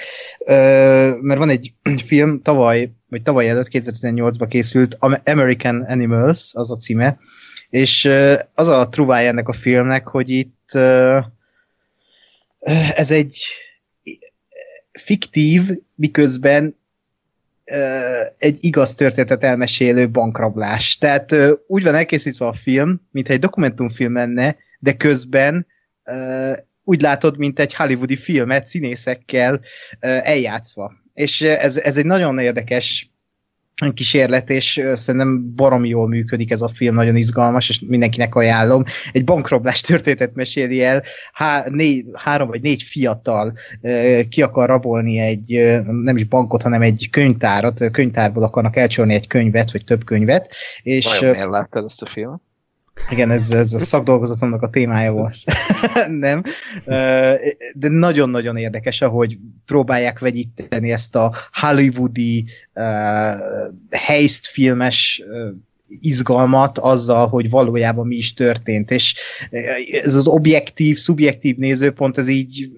mert 1.20 1.38
van 1.38 1.48
egy 1.48 1.72
film, 2.06 2.42
tavaly, 2.42 2.92
vagy 3.08 3.22
tavaly 3.22 3.48
előtt, 3.48 3.68
2018-ban 3.70 4.46
készült, 4.48 4.96
American 5.24 5.80
Animals, 5.80 6.50
az 6.54 6.70
a 6.70 6.76
címe, 6.76 7.18
és 7.68 8.10
az 8.54 8.68
a 8.68 8.88
truvája 8.88 9.28
ennek 9.28 9.48
a 9.48 9.52
filmnek, 9.52 10.08
hogy 10.08 10.28
itt 10.30 10.72
ez 12.94 13.10
egy 13.10 13.44
fiktív, 14.92 15.62
miközben 15.94 16.76
egy 18.38 18.58
igaz 18.60 18.94
történetet 18.94 19.44
elmesélő 19.44 20.10
bankrablás. 20.10 20.96
Tehát 20.96 21.34
úgy 21.66 21.82
van 21.82 21.94
elkészítve 21.94 22.46
a 22.46 22.52
film, 22.52 23.00
mintha 23.10 23.32
egy 23.32 23.40
dokumentumfilm 23.40 24.14
lenne, 24.14 24.56
de 24.82 24.92
közben 24.92 25.66
úgy 26.84 27.00
látod, 27.00 27.38
mint 27.38 27.60
egy 27.60 27.74
hollywoodi 27.74 28.16
filmet 28.16 28.64
színészekkel 28.64 29.60
eljátszva. 30.00 30.92
És 31.14 31.40
ez, 31.40 31.76
ez 31.76 31.96
egy 31.96 32.06
nagyon 32.06 32.38
érdekes 32.38 33.10
kísérlet, 33.94 34.50
és 34.50 34.80
szerintem 34.94 35.54
baromi 35.54 35.88
jól 35.88 36.08
működik 36.08 36.50
ez 36.50 36.62
a 36.62 36.68
film, 36.68 36.94
nagyon 36.94 37.16
izgalmas, 37.16 37.68
és 37.68 37.80
mindenkinek 37.80 38.34
ajánlom. 38.34 38.84
Egy 39.12 39.24
bankrablás 39.24 39.80
történetet 39.80 40.34
meséli 40.34 40.82
el, 40.82 41.02
há, 41.32 41.64
négy, 41.68 42.06
három 42.12 42.48
vagy 42.48 42.62
négy 42.62 42.82
fiatal 42.82 43.58
ki 44.28 44.42
akar 44.42 44.68
rabolni 44.68 45.18
egy, 45.18 45.80
nem 45.84 46.16
is 46.16 46.24
bankot, 46.24 46.62
hanem 46.62 46.82
egy 46.82 47.08
könyvtárat, 47.10 47.90
könyvtárból 47.90 48.42
akarnak 48.42 48.76
elcsolni 48.76 49.14
egy 49.14 49.26
könyvet, 49.26 49.72
vagy 49.72 49.84
több 49.84 50.04
könyvet. 50.04 50.54
És, 50.82 51.18
Vajon 51.18 51.34
miért 51.34 51.50
láttad 51.50 51.84
ezt 51.84 52.02
a 52.02 52.06
filmet? 52.06 52.40
Igen, 53.10 53.30
ez, 53.30 53.50
ez 53.50 53.74
a 53.74 53.78
szakdolgozatomnak 53.78 54.62
a 54.62 54.70
témája 54.70 55.12
volt. 55.12 55.36
nem. 56.08 56.42
De 57.74 57.88
nagyon-nagyon 57.88 58.56
érdekes, 58.56 59.00
ahogy 59.00 59.38
próbálják 59.66 60.18
vegyíteni 60.18 60.92
ezt 60.92 61.16
a 61.16 61.34
hollywoodi 61.52 62.44
uh, 62.74 63.32
heist 63.90 64.46
filmes 64.46 65.22
uh, 65.26 65.54
izgalmat 66.00 66.78
azzal, 66.78 67.28
hogy 67.28 67.50
valójában 67.50 68.06
mi 68.06 68.16
is 68.16 68.34
történt, 68.34 68.90
és 68.90 69.14
ez 70.02 70.14
az 70.14 70.26
objektív, 70.26 70.96
szubjektív 70.96 71.56
nézőpont, 71.56 72.18
ez 72.18 72.28
így 72.28 72.70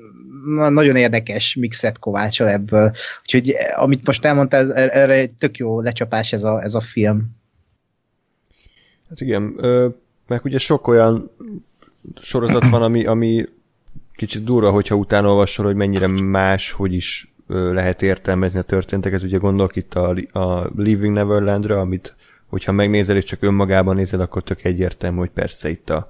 na, 0.44 0.68
nagyon 0.68 0.96
érdekes 0.96 1.54
mixet 1.54 1.98
kovácsol 1.98 2.48
ebből. 2.48 2.92
Úgyhogy 3.22 3.50
eh, 3.50 3.82
amit 3.82 4.06
most 4.06 4.24
elmondtál, 4.24 4.74
erre 4.74 5.14
egy 5.14 5.30
tök 5.30 5.56
jó 5.56 5.80
lecsapás 5.80 6.32
ez 6.32 6.44
a, 6.44 6.62
ez 6.62 6.74
a 6.74 6.80
film. 6.80 7.36
Hát 9.08 9.20
igen, 9.20 9.54
ö, 9.56 9.88
meg 10.26 10.44
ugye 10.44 10.58
sok 10.58 10.86
olyan 10.86 11.30
sorozat 12.20 12.68
van, 12.68 12.82
ami, 12.82 13.04
ami 13.04 13.46
kicsit 14.12 14.44
durva, 14.44 14.70
hogyha 14.70 14.94
utána 14.94 15.28
olvasol, 15.28 15.64
hogy 15.64 15.74
mennyire 15.74 16.06
más, 16.06 16.70
hogy 16.70 16.94
is 16.94 17.34
lehet 17.46 18.02
értelmezni 18.02 18.58
a 18.58 18.62
történteket. 18.62 19.22
Ugye 19.22 19.38
gondolok 19.38 19.76
itt 19.76 19.94
a, 19.94 20.16
a 20.38 20.70
Living 20.76 21.14
Neverlandre, 21.14 21.80
amit 21.80 22.14
hogyha 22.46 22.72
megnézel 22.72 23.16
és 23.16 23.24
csak 23.24 23.42
önmagában 23.42 23.96
nézed, 23.96 24.20
akkor 24.20 24.42
tök 24.42 24.64
egyértelmű, 24.64 25.18
hogy 25.18 25.30
persze 25.30 25.68
itt 25.68 25.90
a, 25.90 26.08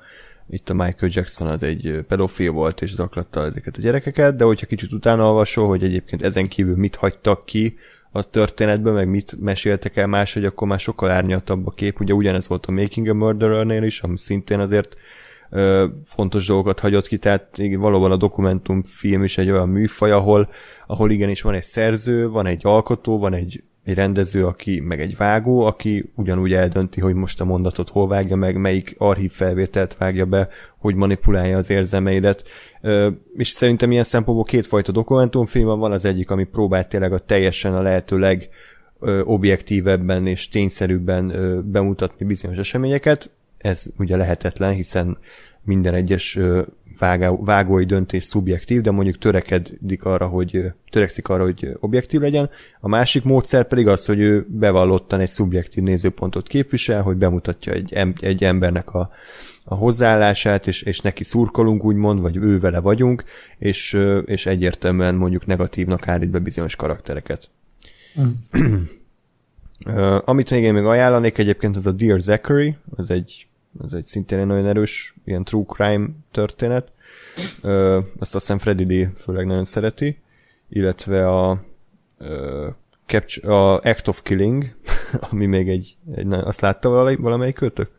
itt 0.48 0.70
a 0.70 0.74
Michael 0.74 1.12
Jackson 1.14 1.48
az 1.48 1.62
egy 1.62 2.04
pedofil 2.08 2.52
volt, 2.52 2.82
és 2.82 2.94
zaklatta 2.94 3.44
ezeket 3.44 3.76
a 3.76 3.80
gyerekeket, 3.80 4.36
de 4.36 4.44
hogyha 4.44 4.66
kicsit 4.66 4.92
utána 4.92 5.28
olvasol, 5.28 5.68
hogy 5.68 5.82
egyébként 5.82 6.22
ezen 6.22 6.48
kívül 6.48 6.76
mit 6.76 6.96
hagytak 6.96 7.44
ki 7.44 7.76
a 8.16 8.22
történetből, 8.22 8.92
meg 8.92 9.08
mit 9.08 9.36
meséltek 9.40 9.96
el 9.96 10.06
máshogy, 10.06 10.44
akkor 10.44 10.68
már 10.68 10.78
sokkal 10.78 11.10
árnyaltabb 11.10 11.66
a 11.66 11.70
kép. 11.70 12.00
Ugye 12.00 12.12
ugyanez 12.12 12.48
volt 12.48 12.66
a 12.66 12.72
Making 12.72 13.08
a 13.08 13.14
Murderer-nél 13.14 13.82
is, 13.82 14.00
ami 14.00 14.18
szintén 14.18 14.60
azért 14.60 14.96
ö, 15.50 15.86
fontos 16.04 16.46
dolgokat 16.46 16.80
hagyott 16.80 17.06
ki, 17.06 17.18
tehát 17.18 17.58
igen, 17.58 17.80
valóban 17.80 18.10
a 18.10 18.16
dokumentumfilm 18.16 19.24
is 19.24 19.38
egy 19.38 19.50
olyan 19.50 19.68
műfaj, 19.68 20.10
ahol, 20.10 20.48
ahol 20.86 21.10
igenis 21.10 21.42
van 21.42 21.54
egy 21.54 21.64
szerző, 21.64 22.28
van 22.28 22.46
egy 22.46 22.60
alkotó, 22.64 23.18
van 23.18 23.34
egy, 23.34 23.62
egy 23.84 23.94
rendező, 23.94 24.46
aki, 24.46 24.80
meg 24.80 25.00
egy 25.00 25.16
vágó, 25.16 25.60
aki 25.60 26.12
ugyanúgy 26.14 26.52
eldönti, 26.52 27.00
hogy 27.00 27.14
most 27.14 27.40
a 27.40 27.44
mondatot 27.44 27.88
hol 27.88 28.08
vágja 28.08 28.36
meg, 28.36 28.56
melyik 28.56 28.94
archív 28.98 29.32
felvételt 29.32 29.96
vágja 29.96 30.24
be, 30.24 30.48
hogy 30.78 30.94
manipulálja 30.94 31.56
az 31.56 31.70
érzelmeidet. 31.70 32.44
És 33.36 33.48
szerintem 33.48 33.90
ilyen 33.90 34.02
szempontból 34.04 34.44
kétfajta 34.44 34.92
dokumentumfilm 34.92 35.78
van, 35.78 35.92
az 35.92 36.04
egyik, 36.04 36.30
ami 36.30 36.44
próbál 36.44 36.88
tényleg 36.88 37.12
a 37.12 37.18
teljesen 37.18 37.74
a 37.74 37.82
lehető 37.82 38.18
leg 38.18 38.48
objektívebben 39.24 40.26
és 40.26 40.48
tényszerűbben 40.48 41.32
bemutatni 41.70 42.26
bizonyos 42.26 42.58
eseményeket. 42.58 43.30
Ez 43.58 43.84
ugye 43.98 44.16
lehetetlen, 44.16 44.72
hiszen 44.72 45.18
minden 45.62 45.94
egyes 45.94 46.38
ö, 46.94 46.98
vágá, 46.98 47.30
vágói 47.30 47.84
döntés 47.84 48.24
szubjektív, 48.24 48.80
de 48.80 48.90
mondjuk 48.90 49.18
törekedik 49.18 50.04
arra, 50.04 50.26
hogy 50.26 50.72
törekszik 50.90 51.28
arra, 51.28 51.44
hogy 51.44 51.76
objektív 51.80 52.20
legyen. 52.20 52.50
A 52.80 52.88
másik 52.88 53.24
módszer 53.24 53.68
pedig 53.68 53.86
az, 53.86 54.06
hogy 54.06 54.20
ő 54.20 54.46
bevallottan 54.48 55.20
egy 55.20 55.28
szubjektív 55.28 55.82
nézőpontot 55.82 56.48
képvisel, 56.48 57.02
hogy 57.02 57.16
bemutatja 57.16 57.72
egy, 57.72 58.14
egy 58.20 58.44
embernek 58.44 58.94
a, 58.94 59.10
a 59.64 59.74
hozzáállását, 59.74 60.66
és, 60.66 60.82
és 60.82 61.00
neki 61.00 61.24
szurkolunk, 61.24 61.84
úgymond, 61.84 62.20
vagy 62.20 62.36
ő 62.36 62.58
vele 62.58 62.80
vagyunk, 62.80 63.24
és, 63.58 63.98
és 64.24 64.46
egyértelműen 64.46 65.14
mondjuk 65.14 65.46
negatívnak 65.46 66.08
állít 66.08 66.30
be 66.30 66.38
bizonyos 66.38 66.76
karaktereket. 66.76 67.50
Uh, 69.86 70.18
amit 70.24 70.50
még 70.50 70.62
én 70.62 70.72
még 70.72 70.84
ajánlanék 70.84 71.38
egyébként, 71.38 71.76
az 71.76 71.86
a 71.86 71.92
Dear 71.92 72.20
Zachary, 72.20 72.76
az 72.96 73.10
egy, 73.10 73.46
az 73.78 73.94
egy 73.94 74.04
szintén 74.04 74.38
egy 74.38 74.46
nagyon 74.46 74.66
erős 74.66 75.14
ilyen 75.24 75.44
true 75.44 75.64
crime 75.64 76.08
történet. 76.30 76.92
Uh, 77.62 77.96
azt 77.96 78.04
azt 78.18 78.32
hiszem 78.32 78.58
Freddy 78.58 78.84
D. 78.84 79.16
főleg 79.16 79.46
nagyon 79.46 79.64
szereti, 79.64 80.18
illetve 80.68 81.28
a, 81.28 81.64
uh, 82.20 82.66
Capture, 83.06 83.54
a 83.54 83.80
Act 83.80 84.08
of 84.08 84.22
Killing, 84.22 84.74
ami 85.30 85.46
még 85.46 85.68
egy, 85.68 85.96
egy 86.14 86.32
azt 86.32 86.60
látta 86.60 86.88
valamelyik 87.18 87.54
kötök? 87.54 87.90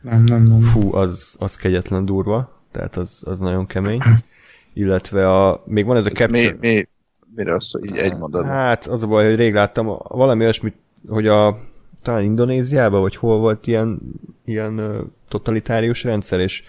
Nem, 0.00 0.24
nem, 0.24 0.42
nem. 0.42 0.60
Fú, 0.60 0.94
az, 0.94 1.36
az 1.38 1.56
kegyetlen 1.56 2.04
durva, 2.04 2.62
tehát 2.70 2.96
az, 2.96 3.22
az 3.26 3.38
nagyon 3.38 3.66
kemény. 3.66 4.02
Illetve 4.72 5.30
a, 5.30 5.62
még 5.66 5.84
van 5.84 5.96
ez 5.96 6.04
a 6.04 6.08
Ez 6.08 6.14
Capture... 6.14 6.56
mi, 6.60 6.68
mi, 6.68 6.88
miről 7.34 7.60
szól, 7.60 7.84
így 7.84 7.96
egy 7.96 8.16
mondatban. 8.16 8.50
Hát 8.50 8.86
az 8.86 9.02
a 9.02 9.06
baj, 9.06 9.26
hogy 9.26 9.36
rég 9.36 9.54
láttam 9.54 9.86
valami 10.08 10.42
olyasmit, 10.42 10.74
hogy 11.08 11.26
a 11.26 11.58
talán 12.02 12.22
Indonéziában, 12.22 13.00
vagy 13.00 13.16
hol 13.16 13.38
volt 13.38 13.66
ilyen, 13.66 14.00
ilyen 14.44 15.02
totalitárius 15.28 16.04
rendszer, 16.04 16.40
és, 16.40 16.62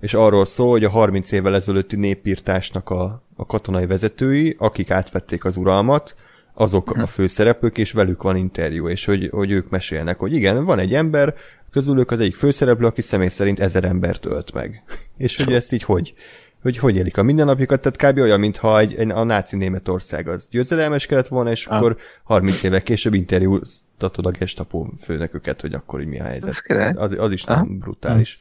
és 0.00 0.14
arról 0.14 0.44
szól, 0.44 0.70
hogy 0.70 0.84
a 0.84 0.90
30 0.90 1.32
évvel 1.32 1.54
ezelőtti 1.54 1.96
népírtásnak 1.96 2.90
a, 2.90 3.22
a 3.36 3.46
katonai 3.46 3.86
vezetői, 3.86 4.56
akik 4.58 4.90
átvették 4.90 5.44
az 5.44 5.56
uralmat, 5.56 6.16
azok 6.54 6.90
a 6.90 7.06
főszereplők, 7.06 7.78
és 7.78 7.92
velük 7.92 8.22
van 8.22 8.36
interjú, 8.36 8.88
és 8.88 9.04
hogy, 9.04 9.28
hogy 9.32 9.50
ők 9.50 9.70
mesélnek, 9.70 10.18
hogy 10.18 10.34
igen, 10.34 10.64
van 10.64 10.78
egy 10.78 10.94
ember, 10.94 11.34
közülük 11.70 12.10
az 12.10 12.20
egyik 12.20 12.34
főszereplő, 12.34 12.86
aki 12.86 13.00
személy 13.00 13.28
szerint 13.28 13.60
ezer 13.60 13.84
embert 13.84 14.26
ölt 14.26 14.52
meg. 14.52 14.82
És 15.16 15.36
hogy 15.36 15.52
ezt 15.52 15.72
így 15.72 15.82
hogy? 15.82 16.14
Hogy 16.62 16.78
hogy 16.78 16.96
élik 16.96 17.18
a 17.18 17.22
mindennapjukat, 17.22 17.80
tehát 17.80 18.12
kb. 18.14 18.20
olyan, 18.20 18.40
mintha 18.40 18.78
egy, 18.78 18.94
egy, 18.94 19.10
a 19.10 19.22
náci 19.22 19.56
Németország 19.56 20.28
az 20.28 20.48
győzedelmeskedett 20.50 21.28
volna, 21.28 21.50
és 21.50 21.66
Ah. 21.66 21.76
akkor 21.76 21.96
30 22.22 22.62
évek 22.62 22.82
később 22.82 23.14
interjúztatod 23.14 24.26
a 24.26 24.30
gestapo 24.30 24.86
főnököket, 25.00 25.60
hogy 25.60 25.74
akkor 25.74 26.00
így 26.00 26.06
mi 26.06 26.20
a 26.20 26.24
helyzet. 26.24 26.62
Az, 26.96 27.14
az 27.18 27.30
is 27.30 27.44
Aha. 27.44 27.62
nem 27.62 27.78
brutális. 27.78 28.40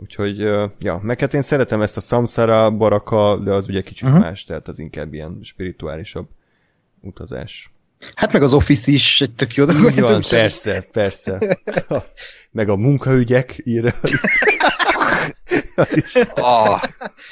Úgyhogy, 0.00 0.38
ja, 0.78 1.00
meg 1.02 1.20
hát 1.20 1.34
én 1.34 1.42
szeretem 1.42 1.82
ezt 1.82 1.96
a 1.96 2.00
Samsara 2.00 2.70
baraka, 2.70 3.36
de 3.36 3.52
az 3.52 3.68
ugye 3.68 3.80
kicsit 3.82 4.08
Aha. 4.08 4.18
más, 4.18 4.44
tehát 4.44 4.68
az 4.68 4.78
inkább 4.78 5.14
ilyen 5.14 5.38
spirituálisabb 5.42 6.28
utazás. 7.00 7.72
Hát 8.14 8.32
meg 8.32 8.42
az 8.42 8.54
Office 8.54 8.90
is 8.92 9.20
egy 9.20 9.34
tök 9.34 9.54
jó 9.54 9.64
Így 9.64 10.00
van, 10.00 10.22
persze, 10.28 10.84
persze. 10.92 11.58
Meg 12.50 12.68
a 12.68 12.76
munkaügyek 12.76 13.60
írja. 13.64 13.94
Is, 15.90 16.14
Ah, 16.34 16.82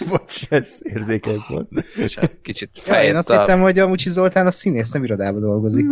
bocs, 0.09 0.43
ez 0.51 0.69
érzékeny 0.83 1.45
volt. 1.49 1.69
és 1.97 2.15
hát 2.15 2.39
kicsit 2.43 2.71
Ja, 2.87 3.03
én 3.03 3.17
azt 3.17 3.31
a- 3.31 3.39
hittem, 3.41 3.61
hogy 3.61 3.79
a 3.79 3.89
Mucsi 3.89 4.11
Zoltán 4.11 4.47
a 4.47 4.51
színész, 4.51 4.91
nem 4.91 5.05
irodában 5.05 5.41
dolgozik. 5.41 5.87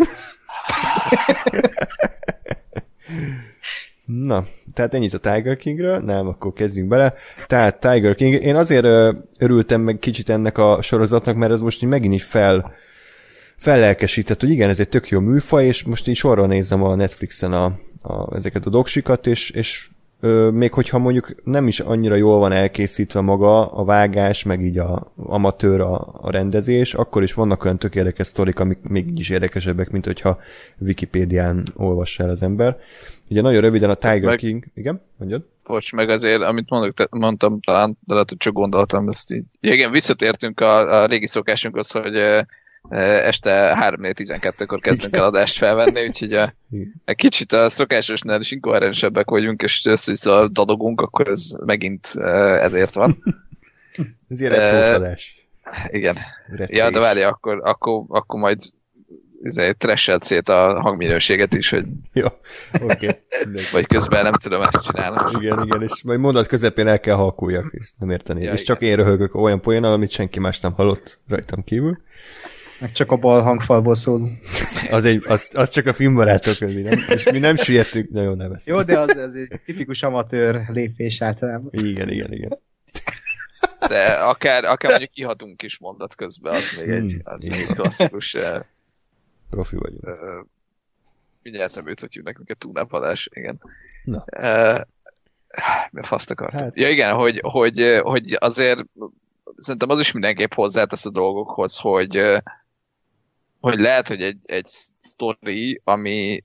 Na, 4.04 4.46
tehát 4.74 4.94
ennyit 4.94 5.14
a 5.14 5.18
Tiger 5.18 5.56
Kingről, 5.56 5.98
nem, 5.98 6.26
akkor 6.26 6.52
kezdjünk 6.52 6.88
bele. 6.88 7.14
Tehát 7.46 7.80
Tiger 7.80 8.14
King, 8.14 8.42
én 8.42 8.56
azért 8.56 8.86
örültem 9.38 9.80
meg 9.80 9.98
kicsit 9.98 10.28
ennek 10.28 10.58
a 10.58 10.82
sorozatnak, 10.82 11.36
mert 11.36 11.52
ez 11.52 11.60
most 11.60 11.82
így 11.82 11.88
megint 11.88 12.14
így 12.14 12.22
fel, 12.22 12.72
fellelkesített, 13.56 14.40
hogy 14.40 14.50
igen, 14.50 14.68
ez 14.68 14.80
egy 14.80 14.88
tök 14.88 15.08
jó 15.08 15.20
műfaj, 15.20 15.66
és 15.66 15.82
most 15.82 16.08
így 16.08 16.16
sorra 16.16 16.46
nézem 16.46 16.82
a 16.82 16.94
Netflixen 16.94 17.52
a, 17.52 17.64
a, 18.02 18.34
ezeket 18.36 18.66
a 18.66 18.70
doksikat, 18.70 19.26
és, 19.26 19.50
és 19.50 19.88
ö, 20.20 20.50
még 20.50 20.72
hogyha 20.72 20.98
mondjuk 20.98 21.34
nem 21.44 21.66
is 21.66 21.80
annyira 21.80 22.14
jól 22.14 22.38
van 22.38 22.52
elkészítve 22.52 23.20
maga 23.20 23.66
a 23.66 23.84
vágás, 23.84 24.42
meg 24.42 24.62
így 24.62 24.78
a 24.78 25.12
amatőr 25.16 25.80
a, 25.80 26.08
a 26.20 26.30
rendezés, 26.30 26.94
akkor 26.94 27.22
is 27.22 27.34
vannak 27.34 27.64
olyan 27.64 27.78
tök 27.78 27.94
érdekes 27.94 28.26
sztorik, 28.26 28.58
amik 28.58 28.78
még 28.82 29.08
így 29.08 29.18
is 29.18 29.28
érdekesebbek, 29.28 29.90
mint 29.90 30.04
hogyha 30.04 30.38
Wikipédián 30.78 31.66
olvassa 31.76 32.22
el 32.22 32.30
az 32.30 32.42
ember. 32.42 32.76
Ugye 33.30 33.40
nagyon 33.40 33.60
röviden 33.60 33.90
a 33.90 33.94
Tiger 33.94 34.22
Meg- 34.22 34.38
King, 34.38 34.64
igen, 34.74 35.02
mondjad? 35.16 35.42
Bocs, 35.64 35.92
meg 35.92 36.08
azért, 36.08 36.42
amit 36.42 36.70
mondok, 36.70 36.94
te, 36.94 37.06
mondtam 37.10 37.60
talán, 37.60 37.98
de 38.06 38.12
lehet, 38.14 38.28
hogy 38.28 38.38
csak 38.38 38.52
gondoltam 38.52 39.08
ezt 39.08 39.32
így. 39.32 39.44
Ja, 39.60 39.72
igen, 39.72 39.90
visszatértünk 39.90 40.60
a, 40.60 41.02
a 41.02 41.06
régi 41.06 41.26
szokásunkhoz, 41.26 41.90
hogy 41.90 42.16
este 42.90 43.76
3-12-kor 43.80 44.80
kezdünk 44.80 45.16
el 45.16 45.24
adást 45.24 45.56
felvenni, 45.56 46.06
úgyhogy 46.06 46.32
a, 46.32 46.54
egy 47.04 47.16
kicsit 47.16 47.52
a 47.52 47.68
szokásosnál 47.68 48.40
is 48.40 48.50
inkoherensebbek 48.50 49.30
vagyunk, 49.30 49.62
és 49.62 49.84
össze-vissza 49.84 50.48
dadogunk, 50.48 51.00
akkor 51.00 51.28
ez 51.28 51.50
megint 51.64 52.08
e, 52.14 52.28
ezért 52.62 52.94
van. 52.94 53.18
Ez 54.28 54.40
ilyen 54.40 54.52
Ö, 54.52 54.56
retrós 54.56 54.80
Igen. 54.80 54.94
adás. 54.94 55.36
Ja, 56.66 56.90
de 56.90 56.98
várja, 56.98 57.28
akkor, 57.28 57.60
akkor, 57.64 58.04
akkor 58.08 58.40
majd 58.40 58.58
izé, 59.42 59.72
trashelt 59.72 60.22
szét 60.22 60.48
a 60.48 60.80
hangminőséget 60.80 61.54
is, 61.54 61.70
hogy, 61.70 61.84
Jó. 62.12 62.26
Okay. 62.82 63.08
vagy 63.72 63.86
közben 63.86 64.22
nem 64.22 64.32
tudom 64.32 64.62
ezt 64.62 64.82
csinálni. 64.82 65.44
Igen, 65.44 65.62
igen, 65.64 65.82
és 65.82 66.02
majd 66.02 66.20
mondat 66.20 66.46
közepén 66.46 66.86
el 66.86 67.00
kell 67.00 67.14
halkuljak, 67.14 67.66
és 67.70 67.90
nem 67.98 68.10
érteni. 68.10 68.42
Ja, 68.42 68.52
és 68.52 68.62
csak 68.62 68.80
igen. 68.80 68.90
én 68.90 69.04
röhögök 69.04 69.34
olyan 69.34 69.60
poénnal, 69.60 69.92
amit 69.92 70.10
senki 70.10 70.40
más 70.40 70.60
nem 70.60 70.72
hallott 70.72 71.20
rajtam 71.28 71.64
kívül. 71.64 72.02
Meg 72.80 72.92
csak 72.92 73.10
a 73.10 73.16
bal 73.16 73.42
hangfalból 73.42 73.94
szólunk. 73.94 74.38
Az, 74.90 75.04
egy, 75.04 75.24
az, 75.26 75.50
az 75.52 75.68
csak 75.68 75.86
a 75.86 75.92
filmbarátok, 75.92 76.58
mi 76.58 76.80
nem, 76.80 76.98
és 77.08 77.30
mi 77.30 77.38
nem 77.38 77.56
sietünk, 77.56 78.10
nagyon 78.10 78.36
nem 78.36 78.52
ezt. 78.52 78.66
Jó, 78.66 78.82
de 78.82 78.98
az, 78.98 79.16
az 79.16 79.34
egy 79.34 79.60
tipikus 79.64 80.02
amatőr 80.02 80.60
lépés 80.68 81.22
általában. 81.22 81.68
Igen, 81.72 82.08
igen, 82.08 82.32
igen. 82.32 82.58
De 83.88 84.04
akár, 84.12 84.64
akár 84.64 84.90
mondjuk 84.90 85.16
ihatunk 85.16 85.62
is 85.62 85.78
mondat 85.78 86.14
közben, 86.14 86.54
az 86.54 86.76
még 86.78 86.88
egy, 86.88 87.10
Hmm, 87.10 87.20
az 87.24 87.44
még 87.44 87.60
egy 87.60 87.74
klasszikus 87.74 88.34
eh, 88.34 88.60
Profi 89.50 89.76
vagyunk. 89.76 90.06
Ö, 90.06 90.40
mindjárt 91.42 91.68
eszembe 91.68 91.88
jut, 91.88 92.00
hogy 92.00 92.12
hívnak 92.12 92.36
minket 92.36 92.58
túlnápadás, 92.58 93.28
igen. 93.32 93.60
Na. 94.04 94.24
Uh, 94.36 94.80
mi 95.90 96.00
a 96.00 96.04
faszt 96.04 96.30
akartam? 96.30 96.60
Hát. 96.60 96.78
Ja 96.80 96.88
igen, 96.88 97.14
hogy, 97.14 97.40
hogy, 97.42 97.98
hogy 98.02 98.36
azért 98.38 98.84
szerintem 99.56 99.90
az 99.90 100.00
is 100.00 100.12
mindenképp 100.12 100.52
hozzátesz 100.52 101.06
a 101.06 101.10
dolgokhoz, 101.10 101.78
hogy, 101.78 102.16
hogy 103.60 103.78
lehet, 103.78 104.08
hogy 104.08 104.22
egy, 104.22 104.38
egy 104.42 104.66
sztori, 104.98 105.80
ami, 105.84 106.44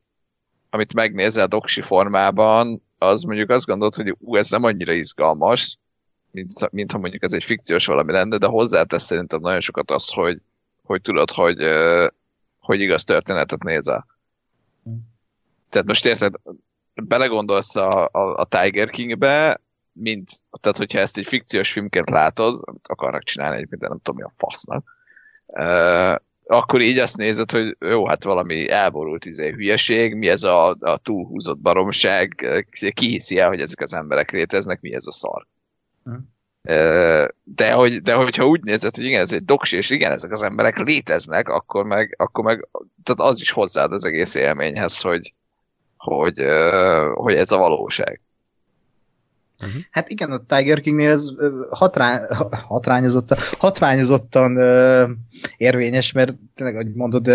amit 0.70 0.94
megnézel 0.94 1.48
doksi 1.48 1.82
formában, 1.82 2.84
az 2.98 3.24
mondjuk 3.24 3.50
azt 3.50 3.66
gondolod, 3.66 3.96
hogy 3.96 4.16
ú, 4.20 4.36
ez 4.36 4.50
nem 4.50 4.64
annyira 4.64 4.94
izgalmas, 4.94 5.78
mint, 6.32 6.72
mint 6.72 6.92
ha 6.92 6.98
mondjuk 6.98 7.24
ez 7.24 7.34
egy 7.34 7.44
fikciós 7.44 7.86
valami 7.86 8.12
lenne, 8.12 8.38
de 8.38 8.48
hozzátesz 8.48 9.04
szerintem 9.04 9.40
nagyon 9.40 9.60
sokat 9.60 9.92
az, 9.92 10.10
hogy, 10.10 10.42
hogy 10.84 11.02
tudod, 11.02 11.32
hogy, 11.32 11.58
hogy 12.60 12.80
igaz 12.80 13.04
történetet 13.04 13.64
nézel. 13.64 14.08
Tehát 15.70 15.88
most 15.88 16.06
érted, 16.06 16.34
belegondolsz 16.94 17.76
a, 17.76 18.04
a, 18.12 18.36
a 18.36 18.46
Tiger 18.46 18.90
Kingbe, 18.90 19.62
mint, 19.92 20.30
tehát 20.62 20.78
hogyha 20.78 21.00
ezt 21.00 21.18
egy 21.18 21.28
fikciós 21.28 21.72
filmként 21.72 22.10
látod, 22.10 22.62
amit 22.66 22.88
akarnak 22.88 23.24
csinálni 23.24 23.58
egy 23.58 23.70
minden, 23.70 23.90
nem 23.90 24.00
tudom 24.00 24.16
mi 24.16 24.24
a 24.24 24.34
fasznak, 24.38 24.98
akkor 26.46 26.82
így 26.82 26.98
azt 26.98 27.18
nézed, 27.18 27.52
hogy 27.52 27.78
jó, 27.80 28.08
hát 28.08 28.24
valami 28.24 28.70
elborult 28.70 29.26
izé 29.26 29.52
hülyeség, 29.52 30.16
mi 30.16 30.28
ez 30.28 30.44
a, 30.44 30.76
a 30.80 30.98
túlhúzott 30.98 31.60
baromság, 31.60 32.48
ki 32.94 33.08
hiszi 33.08 33.40
el, 33.40 33.48
hogy 33.48 33.60
ezek 33.60 33.82
az 33.82 33.94
emberek 33.94 34.32
léteznek, 34.32 34.82
mi 34.82 34.94
ez 34.94 35.08
a 35.08 35.12
szar. 35.12 35.48
Hm. 36.04 36.14
De, 37.44 37.72
hogy, 37.74 38.02
de 38.02 38.14
hogyha 38.14 38.48
úgy 38.48 38.64
nézed, 38.64 38.96
hogy 38.96 39.06
igen, 39.06 39.22
ez 39.22 39.32
egy 39.32 39.46
doksi, 39.46 39.78
és 39.78 39.90
igen, 39.90 40.12
ezek 40.12 40.32
az 40.32 40.42
emberek 40.42 40.78
léteznek, 40.78 41.50
akkor 41.50 41.86
meg, 41.86 42.16
akkor 42.18 42.44
meg 42.44 42.68
tehát 43.04 43.32
az 43.32 43.42
is 43.42 43.52
hozzáad 43.52 43.92
az 43.92 44.06
egész 44.06 44.36
élményhez, 44.36 45.02
hogy, 45.02 45.34
hogy, 45.98 46.46
hogy 47.14 47.34
ez 47.34 47.52
a 47.52 47.58
valóság. 47.58 48.20
Uh-huh. 49.66 49.82
Hát 49.92 50.10
igen, 50.10 50.32
a 50.32 50.46
Tiger 50.48 50.80
Kingnél 50.80 51.12
ez 51.12 51.26
hatrá, 51.70 52.22
hatrányozottan, 52.68 53.38
hatványozottan 53.58 54.58
uh, 54.58 55.10
érvényes, 55.58 56.12
mert 56.12 56.36
tényleg, 56.56 56.76
ahogy 56.76 56.94
mondod, 56.94 57.28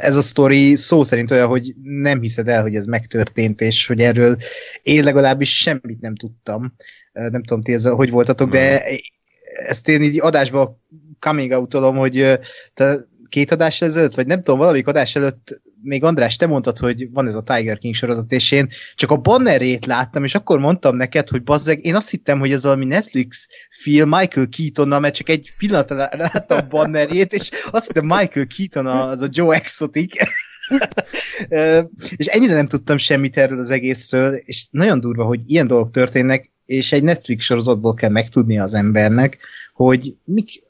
ez 0.00 0.16
a 0.16 0.22
sztori 0.22 0.76
szó 0.76 1.04
szerint 1.04 1.30
olyan, 1.30 1.48
hogy 1.48 1.74
nem 1.82 2.20
hiszed 2.20 2.48
el, 2.48 2.62
hogy 2.62 2.74
ez 2.74 2.86
megtörtént, 2.86 3.60
és 3.60 3.86
hogy 3.86 4.00
erről 4.00 4.36
én 4.82 5.04
legalábbis 5.04 5.58
semmit 5.58 6.00
nem 6.00 6.16
tudtam. 6.16 6.74
Nem 7.12 7.42
tudom, 7.42 7.62
ti 7.62 7.72
ezzel 7.72 7.94
hogy 7.94 8.10
voltatok, 8.10 8.46
uh-huh. 8.46 8.62
de 8.62 8.84
ezt 9.66 9.88
én 9.88 10.02
így 10.02 10.20
adásba 10.20 10.78
coming 11.18 11.52
out 11.52 11.74
hogy 11.74 12.38
te 12.74 13.06
két 13.28 13.50
adás 13.50 13.82
ezelőtt, 13.82 14.14
vagy 14.14 14.26
nem 14.26 14.38
tudom, 14.38 14.58
valamelyik 14.58 14.86
adás 14.86 15.16
előtt 15.16 15.60
még 15.82 16.04
András, 16.04 16.36
te 16.36 16.46
mondtad, 16.46 16.78
hogy 16.78 17.10
van 17.10 17.26
ez 17.26 17.34
a 17.34 17.42
Tiger 17.42 17.78
King 17.78 17.94
sorozat, 17.94 18.32
és 18.32 18.50
én 18.50 18.68
csak 18.94 19.10
a 19.10 19.16
bannerét 19.16 19.86
láttam, 19.86 20.24
és 20.24 20.34
akkor 20.34 20.58
mondtam 20.58 20.96
neked, 20.96 21.28
hogy 21.28 21.42
bazzeg, 21.42 21.84
én 21.84 21.94
azt 21.94 22.10
hittem, 22.10 22.38
hogy 22.38 22.52
ez 22.52 22.62
valami 22.62 22.84
Netflix 22.84 23.48
film 23.70 24.08
Michael 24.08 24.48
Keatonnal, 24.56 25.00
mert 25.00 25.14
csak 25.14 25.28
egy 25.28 25.52
pillanatra 25.58 26.08
láttam 26.10 26.58
a 26.58 26.68
bannerét, 26.68 27.32
és 27.32 27.50
azt 27.70 27.86
hittem 27.86 28.06
Michael 28.06 28.46
Keaton 28.56 28.86
az 28.86 29.20
a 29.20 29.28
Joe 29.30 29.56
Exotic. 29.56 30.14
és 32.16 32.26
ennyire 32.26 32.54
nem 32.54 32.66
tudtam 32.66 32.96
semmit 32.96 33.36
erről 33.36 33.58
az 33.58 33.70
egészről, 33.70 34.34
és 34.34 34.66
nagyon 34.70 35.00
durva, 35.00 35.24
hogy 35.24 35.40
ilyen 35.46 35.66
dolgok 35.66 35.90
történnek, 35.90 36.50
és 36.66 36.92
egy 36.92 37.02
Netflix 37.02 37.44
sorozatból 37.44 37.94
kell 37.94 38.10
megtudni 38.10 38.58
az 38.58 38.74
embernek, 38.74 39.38
hogy 39.72 40.14
mik, 40.24 40.62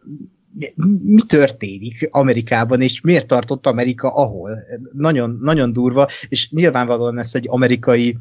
mi 1.02 1.22
történik 1.26 2.08
Amerikában, 2.11 2.80
és 2.80 3.00
miért 3.00 3.26
tartott 3.26 3.66
Amerika 3.66 4.14
ahol. 4.14 4.58
Nagyon, 4.92 5.38
nagyon 5.42 5.72
durva, 5.72 6.08
és 6.28 6.50
nyilvánvalóan 6.50 7.18
ezt 7.18 7.34
egy 7.34 7.48
amerikai 7.48 8.18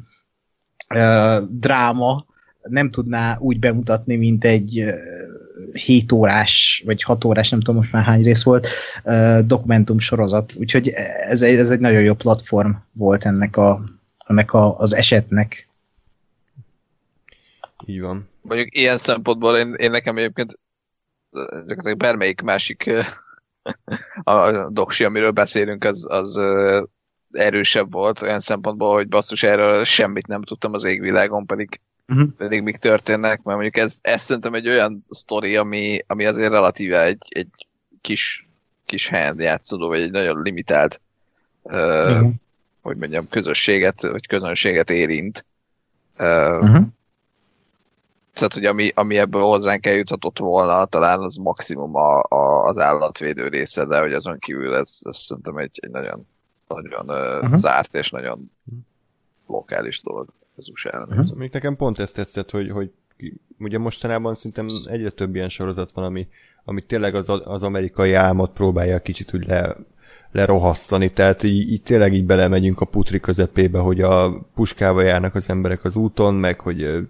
uh, 0.94 1.48
dráma 1.50 2.26
nem 2.62 2.90
tudná 2.90 3.38
úgy 3.38 3.58
bemutatni, 3.58 4.16
mint 4.16 4.44
egy 4.44 4.80
uh, 4.80 4.92
7 5.72 6.12
órás, 6.12 6.82
vagy 6.86 7.02
6 7.02 7.24
órás, 7.24 7.48
nem 7.48 7.60
tudom 7.60 7.76
most 7.76 7.92
már 7.92 8.04
hány 8.04 8.22
rész 8.22 8.42
volt, 8.42 8.68
uh, 9.04 9.38
dokumentum 9.38 9.98
sorozat. 9.98 10.54
Úgyhogy 10.58 10.88
ez 11.28 11.42
egy, 11.42 11.56
ez 11.56 11.70
egy 11.70 11.80
nagyon 11.80 12.02
jó 12.02 12.14
platform 12.14 12.70
volt 12.92 13.24
ennek, 13.24 13.56
a, 13.56 13.84
ennek 14.26 14.52
a, 14.52 14.78
az 14.78 14.94
esetnek. 14.94 15.68
Így 17.86 18.00
van. 18.00 18.28
Mondjuk 18.42 18.76
ilyen 18.76 18.98
szempontból 18.98 19.56
én, 19.56 19.74
én 19.74 19.90
nekem 19.90 20.16
egyébként 20.16 20.58
gyakorlatilag 21.30 21.96
bármelyik 21.96 22.40
másik 22.40 22.90
a 24.22 24.68
doksi, 24.70 25.04
amiről 25.04 25.30
beszélünk, 25.30 25.84
az, 25.84 26.06
az 26.10 26.40
erősebb 27.32 27.92
volt 27.92 28.22
olyan 28.22 28.40
szempontból, 28.40 28.94
hogy 28.94 29.08
basszus 29.08 29.42
erről 29.42 29.84
semmit 29.84 30.26
nem 30.26 30.42
tudtam 30.42 30.72
az 30.72 30.84
égvilágon, 30.84 31.46
pedig, 31.46 31.80
uh-huh. 32.08 32.28
pedig 32.36 32.62
mik 32.62 32.76
történnek, 32.76 33.42
mert 33.42 33.58
mondjuk 33.58 33.76
ez, 33.76 33.98
ez 34.02 34.22
szerintem 34.22 34.54
egy 34.54 34.68
olyan 34.68 35.04
sztori, 35.10 35.56
ami, 35.56 36.00
ami 36.06 36.24
azért 36.24 36.50
relatíve 36.50 37.04
egy, 37.04 37.22
egy 37.28 37.66
kis, 38.00 38.48
kis 38.86 39.08
helyen 39.08 39.40
játszódó, 39.40 39.88
vagy 39.88 40.00
egy 40.00 40.10
nagyon 40.10 40.42
limitált 40.42 41.00
uh-huh. 41.62 42.30
hogy 42.80 42.96
mondjam, 42.96 43.28
közösséget, 43.28 44.02
vagy 44.02 44.26
közönséget 44.26 44.90
érint. 44.90 45.44
Uh-huh 46.18 46.86
tehát, 48.38 48.54
hogy 48.54 48.64
ami, 48.64 48.90
ami 48.94 49.18
ebből 49.18 49.42
hozzánk 49.42 49.86
eljuthatott 49.86 50.38
volna, 50.38 50.84
talán 50.84 51.20
az 51.20 51.36
maximum 51.36 51.94
a, 51.94 52.22
a, 52.22 52.64
az 52.64 52.78
állatvédő 52.78 53.48
része, 53.48 53.84
de 53.84 54.00
hogy 54.00 54.12
azon 54.12 54.38
kívül 54.38 54.74
ez, 54.74 54.98
ez 55.02 55.16
szerintem 55.16 55.56
egy, 55.56 55.78
egy 55.82 55.90
nagyon, 55.90 56.26
nagyon 56.68 57.08
uh-huh. 57.08 57.54
zárt 57.54 57.94
és 57.94 58.10
nagyon 58.10 58.50
lokális 59.46 60.02
dolog 60.02 60.28
az 60.56 60.68
usa 60.68 61.06
uh-huh. 61.08 61.36
Még 61.36 61.50
nekem 61.52 61.76
pont 61.76 61.98
ezt 61.98 62.14
tetszett, 62.14 62.50
hogy, 62.50 62.70
hogy 62.70 62.90
ugye 63.58 63.78
mostanában 63.78 64.34
szerintem 64.34 64.66
egyre 64.86 65.10
több 65.10 65.34
ilyen 65.34 65.48
sorozat 65.48 65.92
van, 65.92 66.04
ami, 66.04 66.28
ami 66.64 66.82
tényleg 66.82 67.14
az, 67.14 67.28
az 67.44 67.62
amerikai 67.62 68.12
álmot 68.12 68.52
próbálja 68.52 69.02
kicsit 69.02 69.34
úgy 69.34 69.46
le, 69.46 69.76
lerohasztani, 70.30 71.12
tehát 71.12 71.42
így, 71.42 71.70
így 71.70 71.82
tényleg 71.82 72.12
így 72.12 72.24
belemegyünk 72.24 72.80
a 72.80 72.84
putri 72.84 73.20
közepébe, 73.20 73.78
hogy 73.78 74.00
a 74.00 74.40
puskával 74.54 75.04
járnak 75.04 75.34
az 75.34 75.48
emberek 75.48 75.84
az 75.84 75.96
úton, 75.96 76.34
meg 76.34 76.60
hogy 76.60 77.08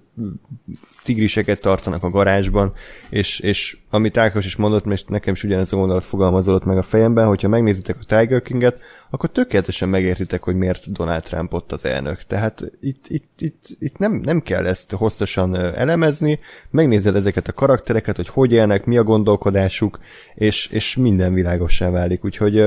tigriseket 1.09 1.61
tartanak 1.61 2.03
a 2.03 2.11
garázsban, 2.11 2.73
és, 3.11 3.40
és 3.40 3.77
amit 3.90 4.16
Ákos 4.16 4.47
is 4.47 4.57
mondott, 4.57 4.85
mert 4.85 5.09
nekem 5.09 5.35
is 5.35 5.44
ugyanez 5.44 5.73
a 5.73 5.77
gondolat 5.77 6.05
fogalmazódott 6.05 6.64
meg 6.64 6.77
a 6.77 6.83
fejemben, 6.83 7.27
hogyha 7.27 7.49
megnézitek 7.49 7.97
a 8.01 8.05
Tiger 8.16 8.42
King-et, 8.42 8.83
akkor 9.11 9.31
tökéletesen 9.31 9.88
megértitek, 9.88 10.42
hogy 10.42 10.57
miért 10.57 10.92
Donald 10.92 11.23
Trump 11.23 11.53
ott 11.53 11.73
az 11.73 11.85
elnök. 11.85 12.23
Tehát 12.23 12.73
itt, 12.81 13.05
itt, 13.09 13.31
itt, 13.38 13.64
itt 13.79 13.99
nem, 13.99 14.12
nem 14.12 14.40
kell 14.40 14.66
ezt 14.66 14.92
hosszasan 14.92 15.57
elemezni, 15.57 16.38
megnézed 16.71 17.16
ezeket 17.16 17.49
a 17.49 17.53
karaktereket, 17.53 18.16
hogy 18.16 18.29
hogy 18.29 18.53
élnek, 18.53 18.85
mi 18.85 18.97
a 18.97 19.03
gondolkodásuk, 19.03 19.99
és, 20.35 20.66
és 20.66 20.97
minden 20.97 21.35
világossá 21.35 21.90
válik. 21.90 22.25
Úgyhogy 22.25 22.64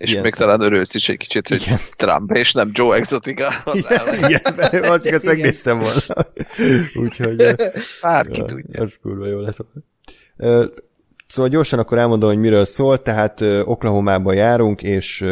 és 0.00 0.10
igen, 0.10 0.22
még 0.22 0.34
talán 0.34 0.60
örülsz 0.60 0.94
is 0.94 1.08
egy 1.08 1.16
kicsit, 1.16 1.48
hogy 1.48 1.62
igen. 1.62 1.78
Trump 1.96 2.30
és 2.32 2.52
nem 2.52 2.70
Joe 2.72 2.96
Exotica 2.96 3.48
az 3.64 3.86
Igen, 4.16 4.42
igen 4.72 4.82
azt 4.82 5.06
ezt 5.06 5.24
megnéztem 5.24 5.78
volna. 5.78 6.00
Úgyhogy... 6.94 7.54
Hát 8.00 8.28
ki 8.28 8.42
tudja. 8.44 8.82
Ez 8.82 8.94
kurva 9.02 9.26
jó 9.26 9.38
lett 9.38 9.56
volna. 10.36 10.70
Szóval 11.26 11.50
gyorsan 11.50 11.78
akkor 11.78 11.98
elmondom, 11.98 12.28
hogy 12.28 12.38
miről 12.38 12.64
szól. 12.64 13.02
Tehát 13.02 13.40
Oklahomában 13.64 14.34
járunk, 14.34 14.82
és 14.82 15.24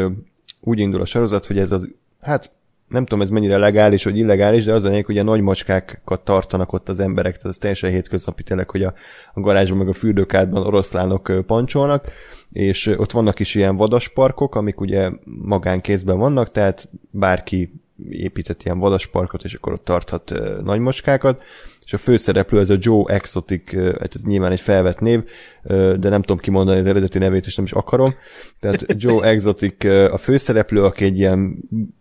úgy 0.61 0.79
indul 0.79 1.01
a 1.01 1.05
sorozat, 1.05 1.47
hogy 1.47 1.59
ez 1.59 1.73
az, 1.73 1.91
hát 2.21 2.53
nem 2.89 3.05
tudom 3.05 3.23
ez 3.23 3.31
mennyire 3.31 3.57
legális 3.57 4.05
vagy 4.05 4.17
illegális, 4.17 4.65
de 4.65 4.73
az 4.73 4.85
a 4.85 5.03
hogy 5.03 5.19
a 5.19 5.23
nagy 5.23 5.41
macskákat 5.41 6.21
tartanak 6.25 6.73
ott 6.73 6.89
az 6.89 7.01
emberek, 7.01 7.37
tehát 7.37 7.47
ez 7.47 7.59
teljesen 7.59 7.91
hétköznapi 7.91 8.43
tényleg, 8.43 8.71
hogy 8.71 8.83
a, 8.83 8.93
a 9.33 9.41
garázsban 9.41 9.79
meg 9.79 9.89
a 9.89 9.93
fürdőkádban 9.93 10.67
oroszlánok 10.67 11.33
pancsolnak, 11.47 12.07
és 12.53 12.87
ott 12.87 13.11
vannak 13.11 13.41
is 13.41 13.55
ilyen 13.55 13.77
vadasparkok, 13.77 14.55
amik 14.55 14.81
ugye 14.81 15.11
magánkézben 15.25 16.19
vannak, 16.19 16.51
tehát 16.51 16.89
bárki 17.11 17.73
épített 18.11 18.63
ilyen 18.63 18.79
vadasparkot, 18.79 19.45
és 19.45 19.55
akkor 19.55 19.73
ott 19.73 19.85
tarthat 19.85 20.33
nagy 20.65 20.81
macskákat, 20.81 21.43
és 21.85 21.93
a 21.93 21.99
főszereplő 21.99 22.61
ez 22.61 22.71
a 22.71 22.77
Joe 22.79 23.15
Exotic, 23.15 23.75
hát 23.75 24.15
ez 24.15 24.23
nyilván 24.23 24.53
egy 24.53 24.61
felvett 24.61 25.01
név, 25.01 25.25
de 25.73 26.09
nem 26.09 26.23
tudom 26.23 26.39
kimondani 26.39 26.81
az 26.81 26.87
eredeti 26.87 27.19
nevét, 27.19 27.47
és 27.47 27.55
nem 27.55 27.65
is 27.65 27.73
akarom. 27.73 28.15
Tehát 28.61 28.87
Joe 28.89 29.27
Exotic 29.33 29.85
a 29.85 30.17
főszereplő, 30.17 30.85
aki 30.85 31.05
egy 31.05 31.19
ilyen 31.19 31.59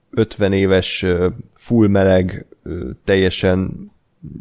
50 0.10 0.54
éves, 0.54 1.06
full 1.54 1.88
meleg, 1.88 2.46
teljesen 3.04 3.90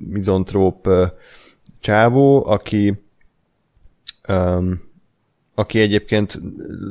mizontróp 0.08 0.88
csávó, 1.80 2.46
aki 2.46 3.02
um, 4.28 4.84
aki 5.58 5.80
egyébként 5.80 6.40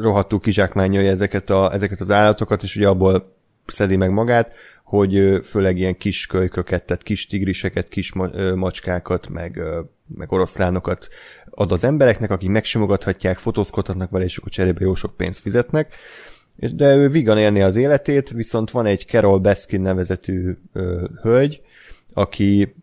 rohadtul 0.01 0.39
kizsákmányolja 0.39 1.09
ezeket, 1.09 1.49
a, 1.49 1.73
ezeket 1.73 1.99
az 1.99 2.11
állatokat, 2.11 2.63
és 2.63 2.75
ugye 2.75 2.87
abból 2.87 3.33
szedi 3.65 3.95
meg 3.95 4.11
magát, 4.11 4.53
hogy 4.83 5.41
főleg 5.43 5.77
ilyen 5.77 5.97
kis 5.97 6.27
kölyköket, 6.27 6.85
tehát 6.85 7.03
kis 7.03 7.27
tigriseket, 7.27 7.87
kis 7.87 8.13
macskákat, 8.55 9.29
meg, 9.29 9.61
meg 10.15 10.31
oroszlánokat 10.31 11.07
ad 11.49 11.71
az 11.71 11.83
embereknek, 11.83 12.31
akik 12.31 12.49
megsimogathatják, 12.49 13.37
fotózkodhatnak 13.37 14.09
vele, 14.09 14.23
és 14.23 14.37
akkor 14.37 14.51
cserébe 14.51 14.79
jó 14.81 14.95
sok 14.95 15.17
pénzt 15.17 15.39
fizetnek 15.39 15.93
de 16.55 16.95
ő 16.95 17.09
vigan 17.09 17.37
élni 17.37 17.61
az 17.61 17.75
életét, 17.75 18.29
viszont 18.29 18.71
van 18.71 18.85
egy 18.85 19.05
Carol 19.07 19.39
Baskin 19.39 19.81
nevezetű 19.81 20.57
ö, 20.73 21.07
hölgy, 21.21 21.61
aki, 22.13 22.75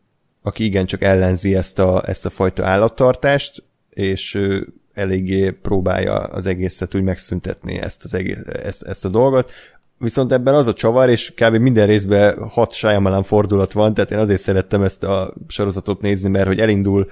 aki 0.42 0.64
igencsak 0.64 1.02
ellenzi 1.02 1.54
ezt 1.54 1.78
a, 1.78 2.08
ezt 2.08 2.26
a 2.26 2.30
fajta 2.30 2.66
állattartást, 2.66 3.62
és 3.90 4.34
ö, 4.34 4.60
eléggé 4.92 5.50
próbálja 5.50 6.14
az 6.14 6.46
egészet 6.46 6.94
úgy 6.94 7.02
megszüntetni 7.02 7.80
ezt, 7.80 8.04
az 8.04 8.14
egész, 8.14 8.38
ezt, 8.62 8.82
ezt 8.82 9.04
a 9.04 9.08
dolgot. 9.08 9.50
viszont 9.98 10.32
ebben 10.32 10.54
az 10.54 10.66
a 10.66 10.72
csavar, 10.72 11.08
és 11.08 11.32
kb. 11.34 11.56
minden 11.56 11.86
részben 11.86 12.48
hat 12.48 12.72
Shyamalan 12.72 13.22
fordulat 13.22 13.72
van, 13.72 13.94
tehát 13.94 14.10
én 14.10 14.18
azért 14.18 14.40
szerettem 14.40 14.82
ezt 14.82 15.04
a 15.04 15.34
sorozatot 15.48 16.00
nézni, 16.00 16.28
mert 16.28 16.46
hogy 16.46 16.60
elindul 16.60 17.06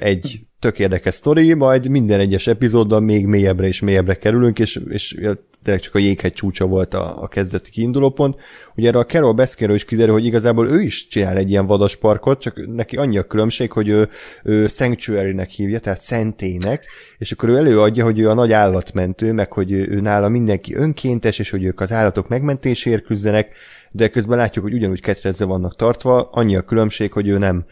egy 0.00 0.46
tök 0.62 0.78
érdekes 0.78 1.14
sztori, 1.14 1.54
majd 1.54 1.88
minden 1.88 2.20
egyes 2.20 2.46
epizódban 2.46 3.02
még 3.02 3.26
mélyebbre 3.26 3.66
és 3.66 3.80
mélyebbre 3.80 4.14
kerülünk, 4.14 4.58
és, 4.58 4.80
és 4.88 5.14
tényleg 5.62 5.82
csak 5.82 5.94
a 5.94 5.98
jéghegy 5.98 6.32
csúcsa 6.32 6.66
volt 6.66 6.94
a, 6.94 7.22
a 7.22 7.28
kezdeti 7.28 7.70
kiindulópont. 7.70 8.40
Ugye 8.76 8.88
erre 8.88 8.98
a 8.98 9.04
Carol 9.04 9.32
Baskinről 9.32 9.76
is 9.76 9.84
kiderül, 9.84 10.12
hogy 10.12 10.24
igazából 10.24 10.68
ő 10.68 10.80
is 10.80 11.06
csinál 11.06 11.36
egy 11.36 11.50
ilyen 11.50 11.66
vadasparkot, 11.66 12.40
csak 12.40 12.66
neki 12.74 12.96
annyi 12.96 13.18
a 13.18 13.22
különbség, 13.22 13.72
hogy 13.72 13.88
ő, 13.88 14.08
ő 14.42 14.66
Sanctuary-nek 14.66 15.50
hívja, 15.50 15.78
tehát 15.78 16.00
szentének, 16.00 16.86
és 17.18 17.32
akkor 17.32 17.48
ő 17.48 17.56
előadja, 17.56 18.04
hogy 18.04 18.18
ő 18.18 18.28
a 18.28 18.34
nagy 18.34 18.52
állatmentő, 18.52 19.32
meg 19.32 19.52
hogy 19.52 19.72
ő, 19.72 19.88
ő 19.88 20.00
nála 20.00 20.28
mindenki 20.28 20.74
önkéntes, 20.74 21.38
és 21.38 21.50
hogy 21.50 21.64
ők 21.64 21.80
az 21.80 21.92
állatok 21.92 22.28
megmentéséért 22.28 23.04
küzdenek, 23.04 23.56
de 23.90 24.08
közben 24.08 24.38
látjuk, 24.38 24.64
hogy 24.64 24.74
ugyanúgy 24.74 25.00
ketrezve 25.00 25.44
vannak 25.44 25.76
tartva, 25.76 26.28
annyi 26.32 26.56
a 26.56 26.62
különbség, 26.62 27.12
hogy 27.12 27.28
ő 27.28 27.38
nem, 27.38 27.64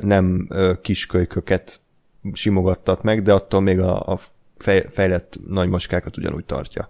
nem 0.00 0.48
kiskölyköket 0.82 1.80
simogattat 2.32 3.02
meg, 3.02 3.22
de 3.22 3.32
attól 3.32 3.60
még 3.60 3.78
a, 3.78 4.00
a 4.00 4.18
fejlett 4.90 5.38
nagymaskákat 5.46 6.16
ugyanúgy 6.16 6.44
tartja. 6.44 6.88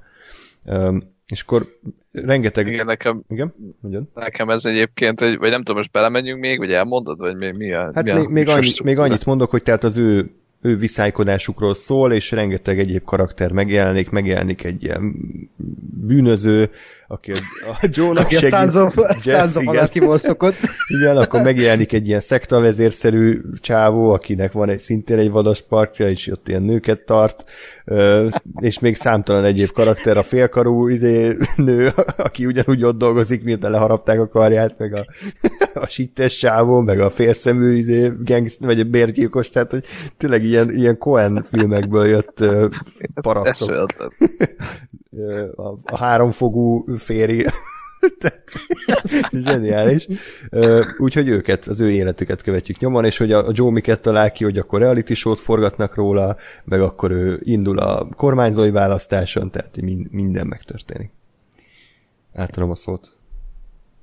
És 1.27 1.43
akkor 1.43 1.67
rengeteg... 2.13 2.67
Igen, 2.67 2.87
nekem, 2.87 3.23
Igen? 3.29 3.55
Ugyan? 3.81 4.11
nekem 4.15 4.51
ez 4.51 4.65
egyébként, 4.65 5.21
egy, 5.21 5.39
vagy 5.39 5.51
nem 5.51 5.59
tudom, 5.59 5.77
most 5.77 5.93
belemegyünk 5.93 6.41
még, 6.41 6.59
vagy 6.59 6.73
elmondod, 6.73 7.19
vagy 7.19 7.37
mi, 7.37 7.51
mi 7.51 7.73
a... 7.73 7.91
Hát 7.95 8.05
mi 8.05 8.11
még, 8.11 8.27
a 8.27 8.29
még, 8.31 8.49
annyi, 8.49 8.71
még 8.85 8.99
annyit 8.99 9.27
mondok, 9.27 9.51
hogy 9.51 9.63
tehát 9.63 9.85
az 9.85 9.97
ő 9.97 10.31
ő 10.63 10.77
viszálykodásukról 10.77 11.75
szól, 11.75 12.13
és 12.13 12.31
rengeteg 12.31 12.79
egyéb 12.79 13.05
karakter 13.05 13.53
megjelenik, 13.53 14.11
megjelenik 14.11 14.65
egy 14.65 14.83
ilyen 14.85 15.15
bűnöző, 16.07 16.71
aki 17.07 17.33
a, 17.33 17.37
a 17.81 17.89
Joe-nak 17.93 18.25
aki 18.25 18.35
segít. 18.35 18.53
a 18.53 19.15
Sansa 19.19 19.61
Anarchy-ból 19.65 20.19
szokott. 20.19 20.55
Igen, 20.99 21.17
akkor 21.17 21.43
megjelenik 21.43 21.93
egy 21.93 22.07
ilyen 22.07 22.21
szektavezérszerű 22.21 23.41
csávó, 23.61 24.13
akinek 24.13 24.53
van 24.53 24.69
egy 24.69 24.79
szintén 24.79 25.19
egy 25.19 25.31
vadas 25.31 25.63
parkja, 25.63 26.09
és 26.09 26.29
ott 26.29 26.49
ilyen 26.49 26.63
nőket 26.63 27.01
tart, 27.01 27.45
és 28.61 28.79
még 28.79 28.97
számtalan 28.97 29.45
egyéb 29.45 29.71
karakter, 29.71 30.17
a 30.17 30.23
félkarú 30.23 30.89
izé, 30.89 31.37
nő, 31.57 31.91
aki 32.17 32.47
ugyanúgy 32.47 32.85
ott 32.85 32.99
dolgozik, 32.99 33.45
mint 33.45 33.63
leharapták 33.63 34.21
a 34.21 34.29
karját, 34.29 34.79
meg 34.79 34.95
a, 34.95 35.07
a 35.75 35.87
sittes 35.87 36.37
csávó, 36.37 36.81
meg 36.81 37.01
a 37.01 37.11
félszemű 37.11 37.77
izé, 37.77 38.13
gangst, 38.25 38.59
vagy 38.59 38.81
a 38.81 38.85
bérgyilkos, 38.85 39.49
tehát 39.49 39.71
hogy 39.71 39.85
tényleg 40.17 40.45
ilyen, 40.51 40.71
ilyen 40.71 40.99
Cohen 40.99 41.43
filmekből 41.43 42.07
jött 42.07 42.45
parasztok. 43.15 43.87
a, 45.57 45.69
a 45.85 45.97
háromfogú 45.97 46.85
féri. 46.97 47.47
Zseniális. 49.33 50.09
Úgyhogy 50.99 51.29
őket, 51.29 51.67
az 51.67 51.81
ő 51.81 51.91
életüket 51.91 52.43
követjük 52.43 52.79
nyomon, 52.79 53.05
és 53.05 53.17
hogy 53.17 53.33
a 53.33 53.45
Joe 53.49 53.71
miket 53.71 54.01
talál 54.01 54.33
ki, 54.33 54.45
hogy 54.45 54.59
akkor 54.59 54.81
reality 54.81 55.13
show-t 55.13 55.41
forgatnak 55.41 55.95
róla, 55.95 56.37
meg 56.65 56.81
akkor 56.81 57.11
ő 57.11 57.41
indul 57.43 57.79
a 57.79 58.09
kormányzói 58.17 58.71
választáson, 58.71 59.51
tehát 59.51 59.77
minden 60.11 60.47
megtörténik. 60.47 61.11
Átadom 62.35 62.71
a 62.71 62.75
szót. 62.75 63.13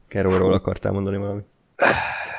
Carolról 0.08 0.54
akartál 0.54 0.92
mondani 0.92 1.18
valamit? 1.18 1.46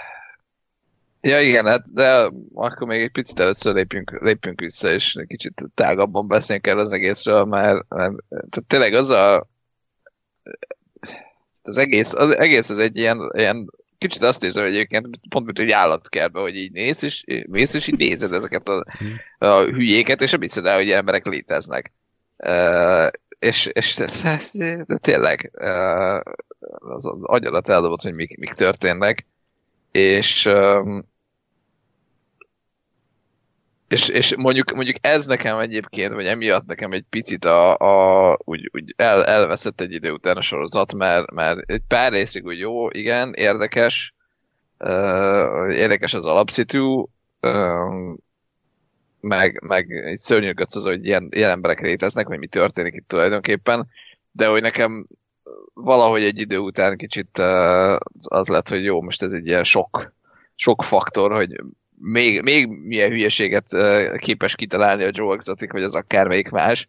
Ja 1.21 1.41
igen, 1.41 1.67
hát 1.67 1.93
de 1.93 2.31
akkor 2.55 2.87
még 2.87 3.01
egy 3.01 3.11
picit 3.11 3.41
először 3.41 3.75
lépjünk, 3.75 4.19
lépjünk 4.21 4.61
vissza, 4.61 4.93
és 4.93 5.15
egy 5.15 5.27
kicsit 5.27 5.65
tágabban 5.75 6.29
beszéljünk 6.29 6.67
el 6.67 6.79
az 6.79 6.93
egészről, 6.93 7.45
mert, 7.45 7.89
mert 7.89 8.15
tehát 8.29 8.65
tényleg 8.67 8.95
az 8.95 9.11
a 9.11 9.49
az 11.63 11.77
egész, 11.77 12.13
az 12.13 12.31
egész 12.31 12.71
az 12.71 12.79
egy 12.79 12.97
ilyen, 12.97 13.31
ilyen 13.35 13.71
kicsit 13.99 14.23
azt 14.23 14.45
érzem 14.45 14.65
egyébként, 14.65 15.09
pont 15.29 15.45
mint 15.45 15.59
egy 15.59 15.71
állatkertbe, 15.71 16.41
hogy 16.41 16.57
így 16.57 16.73
néz, 16.73 17.03
és 17.03 17.25
mész, 17.47 17.75
és 17.75 17.87
így 17.87 17.99
nézed 17.99 18.33
ezeket 18.33 18.69
a, 18.69 18.85
a 19.39 19.63
hülyéket, 19.63 20.21
és 20.21 20.31
nem 20.31 20.41
hiszed 20.41 20.67
el, 20.67 20.77
hogy 20.77 20.91
emberek 20.91 21.27
léteznek. 21.27 21.93
Uh, 22.37 23.07
és, 23.39 23.67
és 23.67 23.95
de, 23.97 24.85
de 24.87 24.97
tényleg 24.97 25.51
uh, 25.61 26.21
az 26.95 27.07
agyalat 27.23 27.69
eldobott, 27.69 28.03
hogy 28.03 28.15
mik, 28.15 28.39
mik 28.39 28.53
történnek, 28.53 29.27
és 29.91 30.51
és, 33.89 34.09
és 34.09 34.37
mondjuk, 34.37 34.73
mondjuk 34.73 34.97
ez 35.01 35.27
nekem 35.27 35.59
egyébként, 35.59 36.13
vagy 36.13 36.27
emiatt 36.27 36.67
nekem 36.67 36.93
egy 36.93 37.05
picit 37.11 37.45
a, 37.45 37.77
a 37.77 38.39
úgy, 38.45 38.71
úgy 38.73 38.95
el, 38.97 39.25
elveszett 39.25 39.81
egy 39.81 39.93
idő 39.93 40.13
után 40.13 40.37
a 40.37 40.41
sorozat, 40.41 40.95
mert, 40.95 41.31
mert 41.31 41.71
egy 41.71 41.83
pár 41.89 42.13
részig 42.13 42.45
úgy 42.45 42.59
jó, 42.59 42.91
igen, 42.91 43.33
érdekes, 43.33 44.15
érdekes 45.71 46.15
az 46.15 46.27
alapszitu, 46.27 47.07
meg, 49.21 49.63
meg 49.67 49.91
egy 49.91 50.19
szörnyűködsz 50.19 50.77
az, 50.77 50.85
hogy 50.85 51.07
ilyen, 51.07 51.29
ilyen 51.31 51.51
emberek 51.51 51.81
léteznek, 51.81 52.27
hogy 52.27 52.39
mi 52.39 52.47
történik 52.47 52.95
itt 52.95 53.09
tulajdonképpen, 53.09 53.89
de 54.33 54.47
hogy 54.47 54.63
nekem 54.63 55.07
valahogy 55.83 56.23
egy 56.23 56.41
idő 56.41 56.59
után 56.59 56.97
kicsit 56.97 57.39
uh, 57.39 57.97
az 58.29 58.49
lett, 58.49 58.69
hogy 58.69 58.85
jó, 58.85 59.03
most 59.03 59.23
ez 59.23 59.33
egy 59.33 59.47
ilyen 59.47 59.65
sok, 59.65 60.13
sok 60.55 60.83
faktor, 60.83 61.33
hogy 61.33 61.61
még, 62.01 62.43
még 62.43 62.67
milyen 62.67 63.11
hülyeséget 63.11 63.77
képes 64.17 64.55
kitalálni 64.55 65.05
a 65.05 65.11
Joe 65.13 65.35
Exotic, 65.35 65.73
vagy 65.73 65.83
az 65.83 65.95
akármelyik 65.95 66.49
más. 66.49 66.89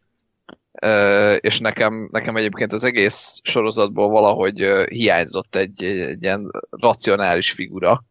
És 1.38 1.60
nekem, 1.60 2.10
nekem 2.12 2.36
egyébként 2.36 2.73
az 2.73 2.84
egész 2.84 3.39
sorozatból 3.43 4.10
valahogy 4.10 4.86
hiányzott 4.89 5.56
egy, 5.56 5.84
egy 5.84 6.23
ilyen 6.23 6.52
racionális 6.69 7.52
figura, 7.52 8.04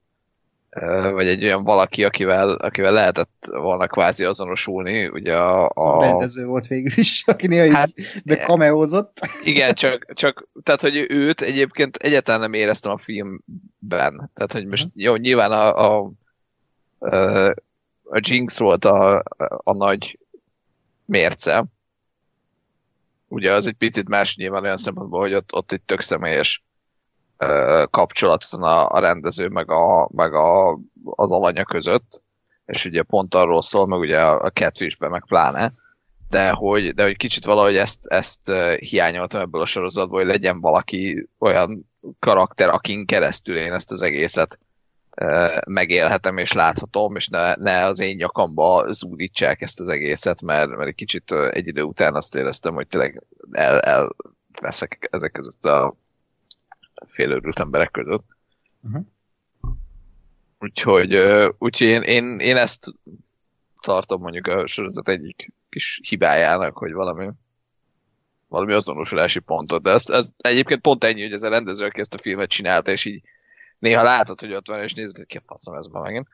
vagy 1.13 1.27
egy 1.27 1.45
olyan 1.45 1.65
valaki, 1.65 2.05
akivel, 2.05 2.51
akivel 2.51 2.93
lehetett 2.93 3.47
volna 3.51 3.87
kvázi 3.87 4.25
azonosulni. 4.25 5.07
Ugye 5.09 5.37
a, 5.37 5.65
a... 5.65 5.71
a 5.75 6.01
rendező 6.01 6.47
volt 6.47 6.67
végül 6.67 6.93
is, 6.97 7.23
aki 7.27 7.47
néha 7.47 7.77
hát, 7.77 7.91
így 7.97 8.39
kameózott. 8.39 9.21
Igen, 9.43 9.75
csak, 9.85 10.15
csak 10.15 10.49
tehát, 10.63 10.81
hogy 10.81 11.07
őt 11.09 11.41
egyébként 11.41 11.97
egyáltalán 11.97 12.41
nem 12.41 12.53
éreztem 12.53 12.93
a 12.93 12.99
filmben. 12.99 14.31
Tehát, 14.35 14.53
hogy 14.53 14.67
most 14.67 14.89
jó, 14.95 15.17
nyilván 15.17 15.53
a, 15.53 16.01
a 16.01 16.11
a 18.11 18.21
Jinx 18.21 18.59
volt 18.59 18.85
a, 18.85 19.23
a 19.65 19.73
nagy 19.73 20.19
mérce. 21.05 21.65
Ugye 23.29 23.53
az 23.53 23.67
egy 23.67 23.75
picit 23.75 24.09
más 24.09 24.37
nyilván 24.37 24.63
olyan 24.63 24.77
szempontból, 24.77 25.21
hogy 25.21 25.35
ott, 25.35 25.55
ott 25.55 25.73
egy 25.73 25.81
tök 25.81 26.01
személyes 26.01 26.65
kapcsolat 27.91 28.45
van 28.51 28.63
a, 28.63 28.89
a 28.89 28.99
rendező 28.99 29.49
meg, 29.49 29.71
a, 29.71 30.09
meg 30.13 30.35
a, 30.35 30.73
az 31.05 31.31
alanya 31.31 31.65
között, 31.65 32.23
és 32.67 32.85
ugye 32.85 33.03
pont 33.03 33.35
arról 33.35 33.63
szól, 33.63 33.87
meg 33.87 33.99
ugye 33.99 34.21
a 34.21 34.51
Catfishben 34.51 35.11
meg 35.11 35.25
pláne, 35.27 35.73
de 36.29 36.51
hogy, 36.51 36.95
de 36.95 37.03
hogy 37.03 37.17
kicsit 37.17 37.45
valahogy 37.45 37.77
ezt, 37.77 38.07
ezt 38.07 38.53
hiányoltam 38.79 39.41
ebből 39.41 39.61
a 39.61 39.67
sorozatból, 39.67 40.19
hogy 40.19 40.29
legyen 40.29 40.61
valaki 40.61 41.29
olyan 41.39 41.91
karakter, 42.19 42.69
akin 42.69 43.07
keresztül 43.07 43.57
én 43.57 43.73
ezt 43.73 43.93
az 43.93 44.03
egészet 44.03 44.59
megélhetem 45.67 46.37
és 46.37 46.53
láthatom, 46.53 47.17
és 47.17 47.29
ne, 47.29 47.55
ne 47.55 47.85
az 47.85 48.01
én 48.01 48.17
nyakamba 48.17 48.93
zúdítsák 48.93 49.61
ezt 49.61 49.81
az 49.81 49.89
egészet, 49.89 50.43
mert, 50.43 50.69
mert 50.69 50.89
egy 50.89 50.95
kicsit 50.95 51.31
egy 51.31 51.67
idő 51.67 51.83
után 51.83 52.15
azt 52.15 52.35
éreztem, 52.35 52.75
hogy 52.75 52.87
tényleg 52.87 53.25
el, 53.51 53.81
elveszek 53.81 55.09
ezek 55.11 55.33
között 55.33 55.65
a 55.65 55.97
félőrült 57.07 57.59
emberek 57.59 57.91
között. 57.91 58.25
Uh-huh. 58.83 59.05
Úgyhogy, 60.59 61.17
úgyhogy 61.59 61.89
én, 61.89 62.03
én, 62.03 62.39
én 62.39 62.57
ezt 62.57 62.95
tartom 63.81 64.21
mondjuk 64.21 64.47
a 64.47 64.67
sorozat 64.67 65.09
egyik 65.09 65.53
kis 65.69 66.01
hibájának, 66.03 66.79
hogy 66.79 66.93
valami 66.93 67.29
valami 68.49 68.73
azonosulási 68.73 69.39
pontot, 69.39 69.83
de 69.83 69.91
ez, 69.91 70.09
ez 70.09 70.31
egyébként 70.37 70.81
pont 70.81 71.05
ennyi, 71.05 71.23
hogy 71.23 71.33
ez 71.33 71.43
a 71.43 71.49
rendező, 71.49 71.85
aki 71.85 72.01
ezt 72.01 72.15
a 72.15 72.19
filmet 72.19 72.49
csinálta, 72.49 72.91
és 72.91 73.05
így 73.05 73.23
néha 73.79 74.03
látod, 74.03 74.41
hogy 74.41 74.55
ott 74.55 74.69
van, 74.69 74.83
és 74.83 74.95
nézd, 74.95 75.17
hogy 75.17 75.27
ki 75.27 75.41
faszom 75.47 75.75
ez 75.75 75.87
ma 75.87 76.01
megint. 76.01 76.29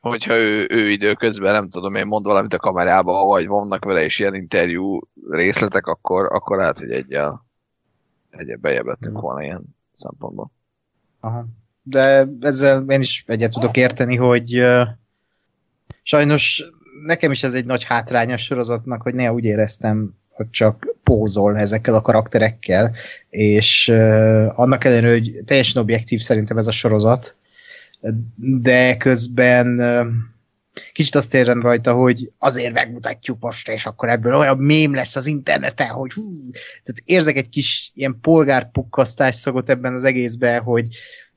Hogyha 0.00 0.36
ő, 0.36 0.66
ő 0.70 0.90
időközben, 0.90 1.52
nem 1.52 1.68
tudom 1.68 1.94
én, 1.94 2.06
mond 2.06 2.24
valamit 2.24 2.54
a 2.54 2.58
kamerába, 2.58 3.24
vagy 3.24 3.46
vannak 3.46 3.84
vele 3.84 4.04
is 4.04 4.18
ilyen 4.18 4.34
interjú 4.34 5.00
részletek, 5.30 5.86
akkor, 5.86 6.26
akkor 6.32 6.56
lehet, 6.56 6.78
hogy 6.78 6.90
egyel, 6.90 7.46
egyel 8.30 8.56
bejebb 8.56 8.86
lettünk 8.86 9.16
mm. 9.16 9.20
volna 9.20 9.42
ilyen 9.42 9.76
szempontból. 9.92 10.50
Aha. 11.20 11.46
De 11.82 12.28
ezzel 12.40 12.84
én 12.88 13.00
is 13.00 13.24
egyet 13.26 13.50
tudok 13.50 13.76
érteni, 13.76 14.16
hogy 14.16 14.58
uh, 14.58 14.82
sajnos 16.02 16.64
nekem 17.06 17.30
is 17.30 17.42
ez 17.42 17.54
egy 17.54 17.64
nagy 17.64 17.84
hátránya 17.84 18.36
sorozatnak, 18.36 19.02
hogy 19.02 19.14
néha 19.14 19.32
úgy 19.32 19.44
éreztem, 19.44 20.14
hogy 20.28 20.50
csak 20.50 20.94
pózol 21.02 21.58
ezekkel 21.58 21.94
a 21.94 22.00
karakterekkel, 22.00 22.94
és 23.28 23.88
uh, 23.88 24.46
annak 24.54 24.84
ellenére, 24.84 25.12
hogy 25.12 25.32
teljesen 25.44 25.82
objektív 25.82 26.20
szerintem 26.20 26.58
ez 26.58 26.66
a 26.66 26.70
sorozat, 26.70 27.36
de 28.36 28.96
közben 28.96 29.78
uh, 29.78 30.06
kicsit 30.92 31.14
azt 31.14 31.34
érem 31.34 31.62
rajta, 31.62 31.92
hogy 31.92 32.32
azért 32.38 32.72
megmutatjuk 32.72 33.40
most, 33.40 33.68
és 33.68 33.86
akkor 33.86 34.08
ebből 34.08 34.34
olyan 34.34 34.58
mém 34.58 34.94
lesz 34.94 35.16
az 35.16 35.26
interneten, 35.26 35.88
hogy 35.88 36.12
hú, 36.12 36.22
tehát 36.82 37.02
érzek 37.04 37.36
egy 37.36 37.48
kis 37.48 37.90
ilyen 37.94 38.18
polgárpukkasztás 38.20 39.36
szagot 39.36 39.70
ebben 39.70 39.94
az 39.94 40.04
egészben, 40.04 40.60
hogy, 40.60 40.86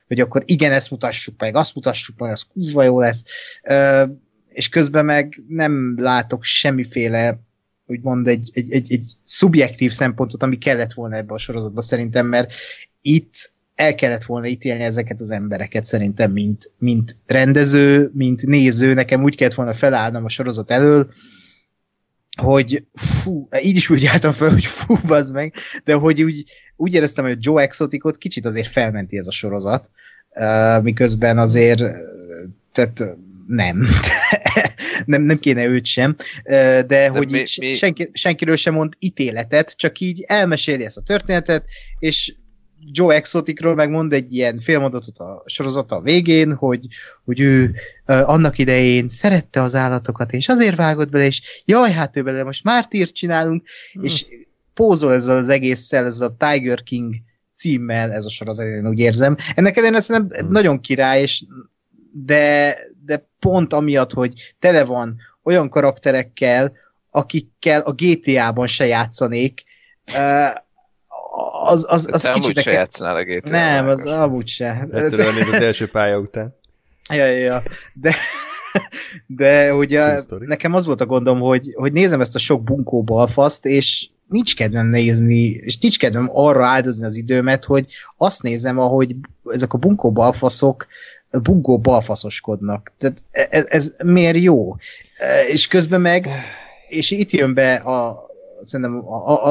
hogy 0.06 0.20
akkor 0.20 0.42
igen, 0.44 0.72
ezt 0.72 0.90
mutassuk 0.90 1.40
meg, 1.40 1.56
azt 1.56 1.74
mutassuk 1.74 2.18
meg, 2.18 2.30
az 2.32 2.46
kurva 2.52 2.82
jó 2.82 3.00
lesz. 3.00 3.24
Ö, 3.62 4.04
és 4.48 4.68
közben 4.68 5.04
meg 5.04 5.42
nem 5.48 5.94
látok 5.98 6.44
semmiféle 6.44 7.40
úgymond 7.86 8.26
egy, 8.28 8.50
egy, 8.52 8.72
egy, 8.72 8.92
egy 8.92 9.12
szubjektív 9.24 9.92
szempontot, 9.92 10.42
ami 10.42 10.58
kellett 10.58 10.92
volna 10.92 11.16
ebbe 11.16 11.34
a 11.34 11.38
sorozatba 11.38 11.82
szerintem, 11.82 12.26
mert 12.26 12.52
itt 13.00 13.52
el 13.74 13.94
kellett 13.94 14.24
volna 14.24 14.46
ítélni 14.46 14.82
ezeket 14.82 15.20
az 15.20 15.30
embereket 15.30 15.84
szerintem, 15.84 16.32
mint, 16.32 16.70
mint 16.78 17.16
rendező, 17.26 18.10
mint 18.14 18.42
néző, 18.42 18.94
nekem 18.94 19.22
úgy 19.22 19.36
kellett 19.36 19.54
volna 19.54 19.74
felállnom 19.74 20.24
a 20.24 20.28
sorozat 20.28 20.70
elől, 20.70 21.12
hogy 22.40 22.84
fú, 22.92 23.48
így 23.62 23.76
is 23.76 23.90
úgy 23.90 24.06
álltam 24.06 24.32
fel, 24.32 24.50
hogy 24.50 24.64
fú, 24.64 24.96
bazd 25.06 25.34
meg, 25.34 25.54
de 25.84 25.94
hogy 25.94 26.22
úgy, 26.22 26.44
úgy 26.76 26.94
éreztem, 26.94 27.24
hogy 27.24 27.36
Joe 27.40 27.62
Exoticot 27.62 28.18
kicsit 28.18 28.44
azért 28.44 28.68
felmenti 28.68 29.18
ez 29.18 29.26
a 29.26 29.32
sorozat, 29.32 29.90
uh, 30.30 30.82
miközben 30.82 31.38
azért 31.38 31.82
tehát 32.72 33.16
nem. 33.46 33.86
nem, 35.06 35.22
nem 35.22 35.36
kéne 35.38 35.64
őt 35.64 35.84
sem, 35.84 36.16
de, 36.44 36.82
de 36.82 37.08
hogy 37.08 37.30
mi, 37.30 37.38
így 37.38 37.56
mi... 37.60 37.72
Senki, 37.72 38.10
senkiről 38.12 38.56
sem 38.56 38.74
mond 38.74 38.94
ítéletet, 38.98 39.76
csak 39.76 39.98
így 39.98 40.24
elmeséli 40.26 40.84
ezt 40.84 40.96
a 40.96 41.02
történetet, 41.02 41.64
és 41.98 42.34
Joe 42.90 43.14
Exoticról 43.14 43.74
megmond 43.74 44.12
egy 44.12 44.34
ilyen 44.34 44.58
félmondatot 44.58 45.18
a 45.18 45.42
sorozata 45.46 45.96
a 45.96 46.00
végén, 46.00 46.54
hogy, 46.54 46.86
hogy 47.24 47.40
ő 47.40 47.74
uh, 48.06 48.28
annak 48.28 48.58
idején 48.58 49.08
szerette 49.08 49.62
az 49.62 49.74
állatokat, 49.74 50.32
és 50.32 50.48
azért 50.48 50.76
vágott 50.76 51.10
bele, 51.10 51.24
és 51.24 51.62
jaj, 51.64 51.92
hát 51.92 52.16
ő 52.16 52.22
bele 52.22 52.44
most 52.44 52.64
mártírt 52.64 53.14
csinálunk, 53.14 53.62
mm. 53.98 54.02
és 54.02 54.26
pózol 54.74 55.12
ezzel 55.12 55.36
az 55.36 55.48
egésszel, 55.48 56.04
ez 56.04 56.20
a 56.20 56.36
Tiger 56.38 56.82
King 56.82 57.14
címmel 57.52 58.12
ez 58.12 58.24
a 58.24 58.30
sorozat, 58.30 58.66
én 58.66 58.88
úgy 58.88 58.98
érzem. 58.98 59.36
Ennek 59.54 59.76
ellenére 59.76 60.00
szerintem 60.00 60.46
mm. 60.46 60.50
nagyon 60.50 60.80
király, 60.80 61.20
és 61.20 61.44
de, 62.12 62.76
de 63.04 63.28
pont 63.38 63.72
amiatt, 63.72 64.12
hogy 64.12 64.54
tele 64.58 64.84
van 64.84 65.16
olyan 65.42 65.68
karakterekkel, 65.68 66.72
akikkel 67.10 67.80
a 67.80 67.92
GTA-ban 67.92 68.66
se 68.66 68.86
játszanék, 68.86 69.62
uh, 70.14 70.62
az, 71.66 71.84
az, 71.88 72.08
az 72.12 72.22
kicsit... 72.22 72.44
Amúgy 72.44 72.58
se 72.58 72.70
játszanál 72.70 73.16
a 73.16 73.24
GTA 73.24 73.50
Nem, 73.50 73.88
az 73.88 74.04
amúgy 74.06 74.48
se. 74.48 74.86
Ettől 74.90 75.20
az 75.20 75.52
első 75.52 75.88
pálya 75.88 76.18
után. 76.18 76.54
Ja, 77.14 77.24
ja, 77.24 77.38
ja. 77.38 77.62
De, 77.94 78.14
de 79.26 79.74
ugye 79.74 80.20
nekem 80.38 80.74
az 80.74 80.86
volt 80.86 81.00
a 81.00 81.06
gondom, 81.06 81.40
hogy, 81.40 81.72
hogy 81.74 81.92
nézem 81.92 82.20
ezt 82.20 82.34
a 82.34 82.38
sok 82.38 82.62
bunkó 82.62 83.02
balfaszt, 83.02 83.66
és 83.66 84.08
nincs 84.28 84.56
kedvem 84.56 84.86
nézni, 84.86 85.42
és 85.42 85.78
nincs 85.78 85.98
kedvem 85.98 86.28
arra 86.32 86.66
áldozni 86.66 87.06
az 87.06 87.16
időmet, 87.16 87.64
hogy 87.64 87.86
azt 88.16 88.42
nézem, 88.42 88.78
ahogy 88.78 89.16
ezek 89.44 89.72
a 89.72 89.78
bunkó 89.78 90.12
balfaszok 90.12 90.86
bunkó 91.42 91.78
balfaszoskodnak. 91.78 92.92
Tehát 92.98 93.22
ez, 93.30 93.66
ez 93.68 93.92
miért 94.04 94.36
jó? 94.36 94.76
És 95.48 95.66
közben 95.66 96.00
meg, 96.00 96.28
és 96.88 97.10
itt 97.10 97.30
jön 97.30 97.54
be 97.54 97.74
a, 97.74 98.23
szerintem 98.66 99.02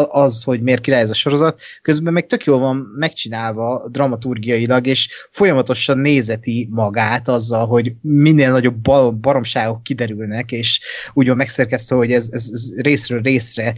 az, 0.09 0.43
hogy 0.43 0.61
miért 0.61 0.81
király 0.81 1.01
ez 1.01 1.09
a 1.09 1.13
sorozat, 1.13 1.59
közben 1.81 2.13
meg 2.13 2.25
tök 2.25 2.43
jól 2.43 2.59
van 2.59 2.75
megcsinálva 2.75 3.89
dramaturgiailag, 3.89 4.87
és 4.87 5.09
folyamatosan 5.29 5.97
nézeti 5.97 6.67
magát 6.71 7.27
azzal, 7.27 7.65
hogy 7.65 7.93
minél 8.01 8.51
nagyobb 8.51 8.89
baromságok 9.19 9.83
kiderülnek, 9.83 10.51
és 10.51 10.79
úgy 11.13 11.27
van 11.27 11.37
megszerkesztve, 11.37 11.95
hogy 11.95 12.11
ez, 12.11 12.27
ez, 12.31 12.49
ez 12.51 12.81
részről 12.81 13.21
részre 13.21 13.75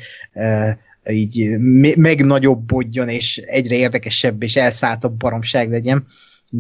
így 1.09 1.57
megnagyobbodjon, 1.95 3.09
és 3.09 3.37
egyre 3.37 3.75
érdekesebb 3.75 4.43
és 4.43 4.55
elszálltabb 4.55 5.13
baromság 5.13 5.69
legyen 5.69 6.05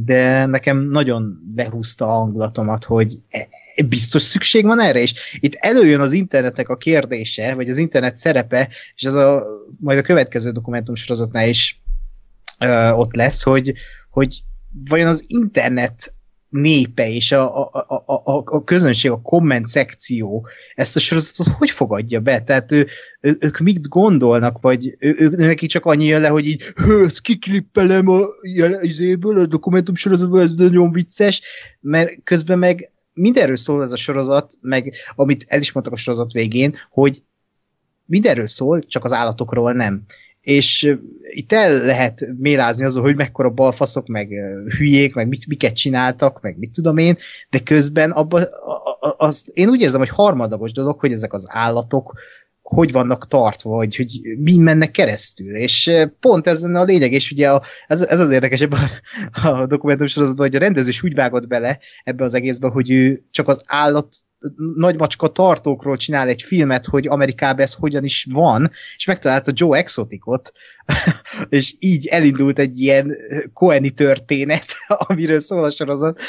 de 0.03 0.45
nekem 0.45 0.77
nagyon 0.77 1.39
lehúzta 1.55 2.05
a 2.05 2.11
hangulatomat, 2.11 2.83
hogy 2.83 3.19
e, 3.29 3.47
biztos 3.85 4.21
szükség 4.21 4.65
van 4.65 4.79
erre, 4.79 4.99
és 4.99 5.13
itt 5.39 5.55
előjön 5.55 5.99
az 5.99 6.11
internetnek 6.11 6.69
a 6.69 6.77
kérdése, 6.77 7.55
vagy 7.55 7.69
az 7.69 7.77
internet 7.77 8.15
szerepe, 8.15 8.69
és 8.95 9.03
ez 9.03 9.13
a, 9.13 9.45
majd 9.79 9.97
a 9.97 10.01
következő 10.01 10.51
dokumentumsorozatnál 10.51 11.47
is 11.47 11.81
ö, 12.59 12.89
ott 12.89 13.15
lesz, 13.15 13.43
hogy, 13.43 13.73
hogy 14.09 14.43
vajon 14.89 15.07
az 15.07 15.23
internet 15.27 16.13
népe 16.55 17.09
és 17.09 17.31
a, 17.31 17.63
a, 17.63 17.69
a, 17.87 18.13
a, 18.13 18.43
a 18.45 18.63
közönség, 18.63 19.11
a 19.11 19.21
komment 19.21 19.67
szekció 19.67 20.47
ezt 20.75 20.95
a 20.95 20.99
sorozatot 20.99 21.47
hogy 21.47 21.69
fogadja 21.69 22.19
be? 22.19 22.41
Tehát 22.41 22.71
ő, 22.71 22.87
ő, 23.19 23.37
ők 23.39 23.59
mit 23.59 23.87
gondolnak, 23.87 24.61
vagy 24.61 24.95
ő, 24.99 25.15
ő, 25.17 25.29
neki 25.29 25.65
csak 25.65 25.85
annyi 25.85 26.05
jön 26.05 26.21
le, 26.21 26.27
hogy 26.27 26.47
így 26.47 26.63
ezt 27.05 27.21
kiklippelem 27.21 28.07
a, 28.07 28.19
izéből, 28.81 29.37
a 29.37 29.45
dokumentum 29.45 29.95
sorozatból, 29.95 30.41
ez 30.41 30.51
nagyon 30.55 30.91
vicces, 30.91 31.41
mert 31.79 32.23
közben 32.23 32.59
meg 32.59 32.91
mindenről 33.13 33.57
szól 33.57 33.83
ez 33.83 33.91
a 33.91 33.97
sorozat, 33.97 34.53
meg 34.61 34.93
amit 35.15 35.45
el 35.47 35.59
is 35.59 35.71
mondtak 35.71 35.93
a 35.93 35.97
sorozat 35.97 36.31
végén, 36.31 36.75
hogy 36.89 37.23
mindenről 38.05 38.47
szól, 38.47 38.83
csak 38.83 39.03
az 39.03 39.11
állatokról 39.11 39.73
nem 39.73 40.05
és 40.45 40.97
itt 41.21 41.53
el 41.53 41.85
lehet 41.85 42.27
mélázni 42.37 42.85
azon, 42.85 43.03
hogy 43.03 43.15
mekkora 43.15 43.49
balfaszok, 43.49 44.07
meg 44.07 44.29
hülyék, 44.77 45.13
meg 45.13 45.27
mit, 45.27 45.47
miket 45.47 45.75
csináltak, 45.75 46.41
meg 46.41 46.57
mit 46.57 46.71
tudom 46.71 46.97
én, 46.97 47.17
de 47.49 47.59
közben 47.59 48.11
abban 48.11 48.43
az, 49.17 49.45
én 49.53 49.69
úgy 49.69 49.81
érzem, 49.81 49.99
hogy 49.99 50.09
harmadagos 50.09 50.71
dolog, 50.71 50.99
hogy 50.99 51.11
ezek 51.11 51.33
az 51.33 51.45
állatok 51.47 52.13
hogy 52.61 52.91
vannak 52.91 53.27
tartva, 53.27 53.69
vagy 53.69 53.95
hogy 53.95 54.21
mi 54.37 54.57
mennek 54.57 54.91
keresztül. 54.91 55.55
És 55.55 55.91
pont 56.19 56.47
ez 56.47 56.63
a 56.63 56.83
lényeg, 56.83 57.11
és 57.11 57.31
ugye 57.31 57.51
a, 57.51 57.63
ez, 57.87 58.01
ez 58.01 58.19
az 58.19 58.31
érdekesebb 58.31 58.71
a, 58.71 59.47
a 59.47 59.65
dokumentum 59.65 60.07
sorozatban, 60.07 60.45
hogy 60.45 60.55
a 60.55 60.59
rendező 60.59 60.89
is 60.89 61.03
úgy 61.03 61.13
vágott 61.13 61.47
bele 61.47 61.79
ebbe 62.03 62.23
az 62.23 62.33
egészbe, 62.33 62.67
hogy 62.67 62.91
ő 62.91 63.23
csak 63.31 63.47
az 63.47 63.61
állat 63.65 64.15
nagymacska 64.75 65.27
tartókról 65.27 65.97
csinál 65.97 66.27
egy 66.27 66.41
filmet, 66.41 66.85
hogy 66.85 67.07
Amerikában 67.07 67.61
ez 67.61 67.73
hogyan 67.73 68.03
is 68.03 68.27
van, 68.31 68.71
és 68.95 69.05
megtalálta 69.05 69.51
Joe 69.53 69.77
Exoticot, 69.77 70.51
és 71.49 71.73
így 71.79 72.07
elindult 72.07 72.59
egy 72.59 72.81
ilyen 72.81 73.15
Coeni 73.53 73.89
történet, 73.89 74.65
amiről 75.07 75.39
szól 75.39 75.63
a 75.63 75.71
sorozat 75.71 76.19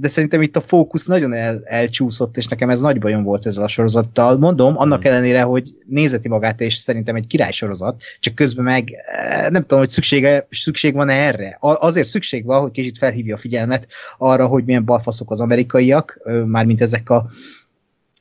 de 0.00 0.08
szerintem 0.08 0.42
itt 0.42 0.56
a 0.56 0.60
fókusz 0.60 1.06
nagyon 1.06 1.32
el, 1.32 1.60
elcsúszott, 1.64 2.36
és 2.36 2.46
nekem 2.46 2.70
ez 2.70 2.80
nagy 2.80 2.98
bajom 2.98 3.22
volt 3.22 3.46
ezzel 3.46 3.64
a 3.64 3.68
sorozattal. 3.68 4.38
Mondom, 4.38 4.78
annak 4.78 5.00
mm. 5.00 5.06
ellenére, 5.10 5.42
hogy 5.42 5.72
nézeti 5.86 6.28
magát, 6.28 6.60
és 6.60 6.74
szerintem 6.74 7.16
egy 7.16 7.26
király 7.26 7.52
sorozat, 7.52 8.02
csak 8.20 8.34
közben 8.34 8.64
meg 8.64 8.88
eh, 8.90 9.50
nem 9.50 9.62
tudom, 9.62 9.78
hogy 9.78 9.88
szüksége, 9.88 10.46
szükség 10.50 10.94
van 10.94 11.08
erre. 11.08 11.56
Azért 11.60 12.08
szükség 12.08 12.44
van, 12.44 12.60
hogy 12.60 12.70
kicsit 12.70 12.98
felhívja 12.98 13.34
a 13.34 13.38
figyelmet 13.38 13.86
arra, 14.18 14.46
hogy 14.46 14.64
milyen 14.64 14.84
balfaszok 14.84 15.30
az 15.30 15.40
amerikaiak, 15.40 16.20
mármint 16.46 16.80
ezek 16.80 17.10
a 17.10 17.26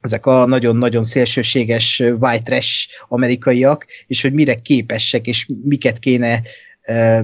ezek 0.02 0.26
a 0.26 0.46
nagyon-nagyon 0.46 1.04
szélsőséges 1.04 2.00
white 2.00 2.44
trash 2.44 2.88
amerikaiak, 3.08 3.86
és 4.08 4.22
hogy 4.22 4.34
mire 4.34 4.56
képesek, 4.56 5.28
és 5.28 5.50
miket 5.64 6.00
kéne, 6.00 6.42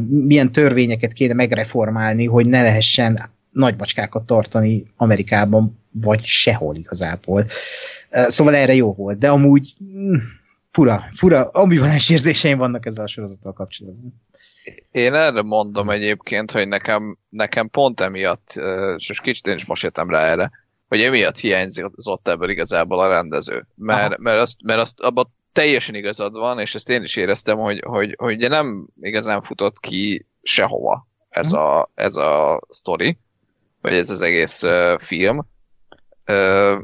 milyen 0.07 0.51
törvényeket 0.51 1.13
kéne 1.13 1.33
megreformálni, 1.33 2.25
hogy 2.25 2.45
ne 2.45 2.61
lehessen 2.61 3.31
nagymacskákat 3.51 4.25
tartani 4.25 4.85
Amerikában, 4.95 5.79
vagy 5.91 6.25
sehol 6.25 6.75
igazából. 6.75 7.45
Szóval 8.09 8.55
erre 8.55 8.73
jó 8.73 8.93
volt, 8.93 9.17
de 9.17 9.29
amúgy 9.29 9.73
mm, 9.83 10.15
fura, 10.71 11.03
fura, 11.15 11.49
ambivalens 11.49 12.09
érzéseim 12.09 12.57
vannak 12.57 12.85
ezzel 12.85 13.03
a 13.03 13.07
sorozattal 13.07 13.53
kapcsolatban. 13.53 14.21
Én 14.91 15.13
erre 15.13 15.41
mondom 15.41 15.89
egyébként, 15.89 16.51
hogy 16.51 16.67
nekem, 16.67 17.17
nekem 17.29 17.69
pont 17.69 18.01
emiatt, 18.01 18.59
és 18.95 19.19
kicsit 19.21 19.47
én 19.47 19.55
is 19.55 19.65
most 19.65 19.83
jöttem 19.83 20.09
rá 20.09 20.23
erre, 20.23 20.51
hogy 20.87 21.01
emiatt 21.01 21.37
hiányzott 21.37 22.27
ebből 22.27 22.49
igazából 22.49 22.99
a 22.99 23.07
rendező. 23.07 23.67
Mert, 23.75 24.17
mert, 24.17 24.39
azt, 24.39 24.55
mert 24.63 24.81
azt 24.81 24.99
abban 24.99 25.33
teljesen 25.51 25.95
igazad 25.95 26.37
van, 26.37 26.59
és 26.59 26.75
ezt 26.75 26.89
én 26.89 27.03
is 27.03 27.15
éreztem, 27.15 27.57
hogy, 27.57 27.83
hogy, 27.85 28.15
hogy 28.17 28.37
nem 28.37 28.87
igazán 29.01 29.41
futott 29.41 29.79
ki 29.79 30.25
sehova 30.41 31.07
ez 31.31 31.51
mhm. 31.51 31.61
a, 31.61 31.89
ez 31.95 32.15
a 32.15 32.61
sztori 32.69 33.17
vagy 33.81 33.93
ez 33.93 34.09
az 34.09 34.21
egész 34.21 34.63
uh, 34.63 34.99
film, 34.99 35.37
uh, 36.27 36.81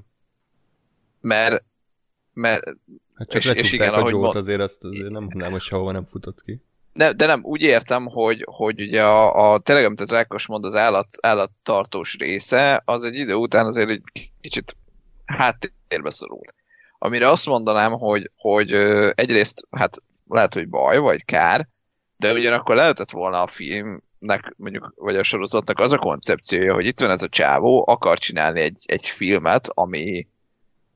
mert, 1.22 1.64
mert 2.34 2.64
Hát 3.18 3.30
csak 3.30 3.41
és, 3.43 3.50
és 3.50 3.72
igen, 3.72 3.93
a 3.93 3.98
Joe-t, 3.98 4.14
mond... 4.14 4.36
azért 4.36 4.62
azt 4.62 4.84
azért 4.84 5.10
nem 5.10 5.24
mondanám, 5.24 5.52
hogy 5.52 5.62
sehova 5.62 5.91
nem 5.91 6.06
futott 6.06 6.43
ki. 6.43 6.62
Ne, 6.93 7.12
de 7.12 7.26
nem, 7.26 7.39
úgy 7.43 7.62
értem, 7.62 8.06
hogy, 8.06 8.45
hogy 8.52 8.82
ugye 8.82 9.04
a, 9.04 9.52
a 9.52 9.60
tényleg, 9.60 9.86
amit 9.86 10.00
az 10.00 10.14
Ákos 10.14 10.48
mond, 10.48 10.66
az 10.66 10.76
állat, 10.76 11.08
állattartós 11.22 12.16
része, 12.18 12.82
az 12.86 13.04
egy 13.04 13.16
idő 13.16 13.34
után 13.34 13.66
azért 13.66 13.89
egy 13.89 14.02
kicsit 14.41 14.76
háttérbe 15.26 16.10
szorul. 16.10 16.41
Amire 16.98 17.30
azt 17.30 17.45
mondanám, 17.45 17.91
hogy, 17.91 18.32
hogy 18.36 18.72
egyrészt, 19.16 19.68
hát 19.72 19.98
lehet, 20.28 20.54
hogy 20.54 20.70
baj, 20.70 20.98
vagy 20.98 21.26
kár, 21.26 21.68
de 22.18 22.34
ugyanakkor 22.34 22.76
lehetett 22.76 23.12
volna 23.12 23.41
a 23.41 23.48
film 23.48 24.04
filmnek, 24.20 24.53
mondjuk, 24.57 24.93
vagy 24.95 25.15
a 25.15 25.24
sorozatnak 25.24 25.80
az 25.80 25.91
a 25.91 25.97
koncepciója, 25.97 26.74
hogy 26.74 26.86
itt 26.86 26.99
van 26.99 27.09
ez 27.09 27.22
a 27.22 27.28
csávó, 27.28 27.86
akar 27.88 28.18
csinálni 28.18 28.59
egy, 28.59 28.84
egy 28.86 29.05
filmet, 29.05 29.70
ami, 29.74 30.28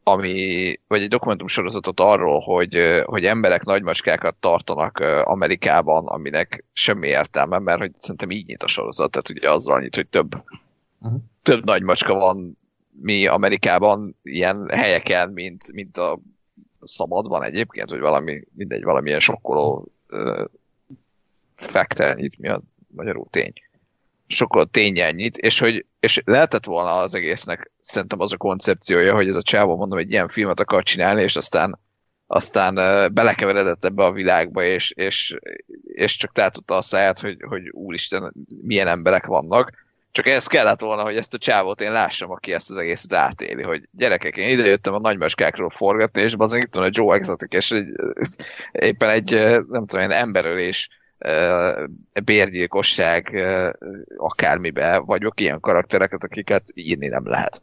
ami, 0.03 0.79
vagy 0.87 1.01
egy 1.01 1.09
dokumentum 1.09 1.47
sorozatot 1.47 1.99
arról, 1.99 2.39
hogy, 2.39 3.01
hogy 3.03 3.25
emberek 3.25 3.63
nagymacskákat 3.63 4.35
tartanak 4.35 4.99
Amerikában, 5.23 6.07
aminek 6.07 6.63
semmi 6.73 7.07
értelme, 7.07 7.59
mert 7.59 7.79
hogy 7.79 7.91
szerintem 7.95 8.31
így 8.31 8.45
nyit 8.45 8.63
a 8.63 8.67
sorozat, 8.67 9.11
tehát 9.11 9.29
ugye 9.29 9.51
azzal 9.51 9.79
nyit, 9.79 9.95
hogy 9.95 10.07
több, 10.07 10.35
uh-huh. 10.99 11.21
több 11.43 11.65
nagymacska 11.65 12.13
van 12.13 12.57
mi 13.01 13.27
Amerikában 13.27 14.15
ilyen 14.23 14.69
helyeken, 14.69 15.29
mint, 15.29 15.71
mint 15.71 15.97
a 15.97 16.19
szabadban 16.81 17.43
egyébként, 17.43 17.89
hogy 17.89 17.99
valami, 17.99 18.43
mindegy, 18.53 18.83
valamilyen 18.83 19.19
sokkoló 19.19 19.91
uh, 20.09 20.45
faktor, 21.55 22.15
nyit 22.15 22.37
mi 22.37 22.47
a 22.47 22.61
magyarul 22.95 23.27
tény. 23.29 23.53
Sokkal 24.27 24.65
tényen 24.65 25.15
nyit, 25.15 25.37
és 25.37 25.59
hogy 25.59 25.85
és 25.99 26.21
lehetett 26.25 26.65
volna 26.65 26.91
az 26.91 27.15
egésznek 27.15 27.71
szerintem 27.79 28.19
az 28.19 28.33
a 28.33 28.37
koncepciója, 28.37 29.13
hogy 29.15 29.27
ez 29.27 29.35
a 29.35 29.41
csávó 29.41 29.75
mondom 29.75 29.97
egy 29.97 30.11
ilyen 30.11 30.27
filmet 30.27 30.59
akar 30.59 30.83
csinálni, 30.83 31.21
és 31.21 31.35
aztán 31.35 31.79
aztán 32.33 32.75
belekeveredett 33.13 33.85
ebbe 33.85 34.03
a 34.03 34.11
világba, 34.11 34.63
és, 34.63 34.91
és, 34.91 35.35
és 35.83 36.17
csak 36.17 36.51
tudta 36.51 36.77
a 36.77 36.81
száját, 36.81 37.19
hogy, 37.19 37.37
hogy 37.47 37.69
úristen, 37.69 38.33
milyen 38.61 38.87
emberek 38.87 39.25
vannak. 39.25 39.71
Csak 40.11 40.27
ez 40.27 40.45
kellett 40.45 40.79
volna, 40.79 41.03
hogy 41.03 41.15
ezt 41.15 41.33
a 41.33 41.37
csávót 41.37 41.81
én 41.81 41.91
lássam, 41.91 42.31
aki 42.31 42.53
ezt 42.53 42.69
az 42.69 42.77
egészet 42.77 43.13
átéli, 43.13 43.63
hogy 43.63 43.87
gyerekek, 43.91 44.37
én 44.37 44.49
idejöttem 44.49 44.93
a 44.93 44.99
nagymaskákról 44.99 45.69
forgatni, 45.69 46.21
és 46.21 46.33
azon 46.37 46.59
itt 46.59 46.75
van 46.75 46.83
a 46.83 46.89
Joe 46.91 47.15
Exotic, 47.15 47.53
és 47.53 47.71
egy, 47.71 47.87
éppen 48.71 49.09
egy, 49.09 49.31
nem 49.69 49.85
tudom, 49.85 50.03
egy 50.03 50.11
emberölés 50.11 50.89
bérgyilkosság 52.23 53.41
akármibe 54.17 54.97
vagyok, 54.97 55.39
ilyen 55.39 55.59
karaktereket, 55.59 56.23
akiket 56.23 56.63
írni 56.73 57.07
nem 57.07 57.27
lehet. 57.27 57.61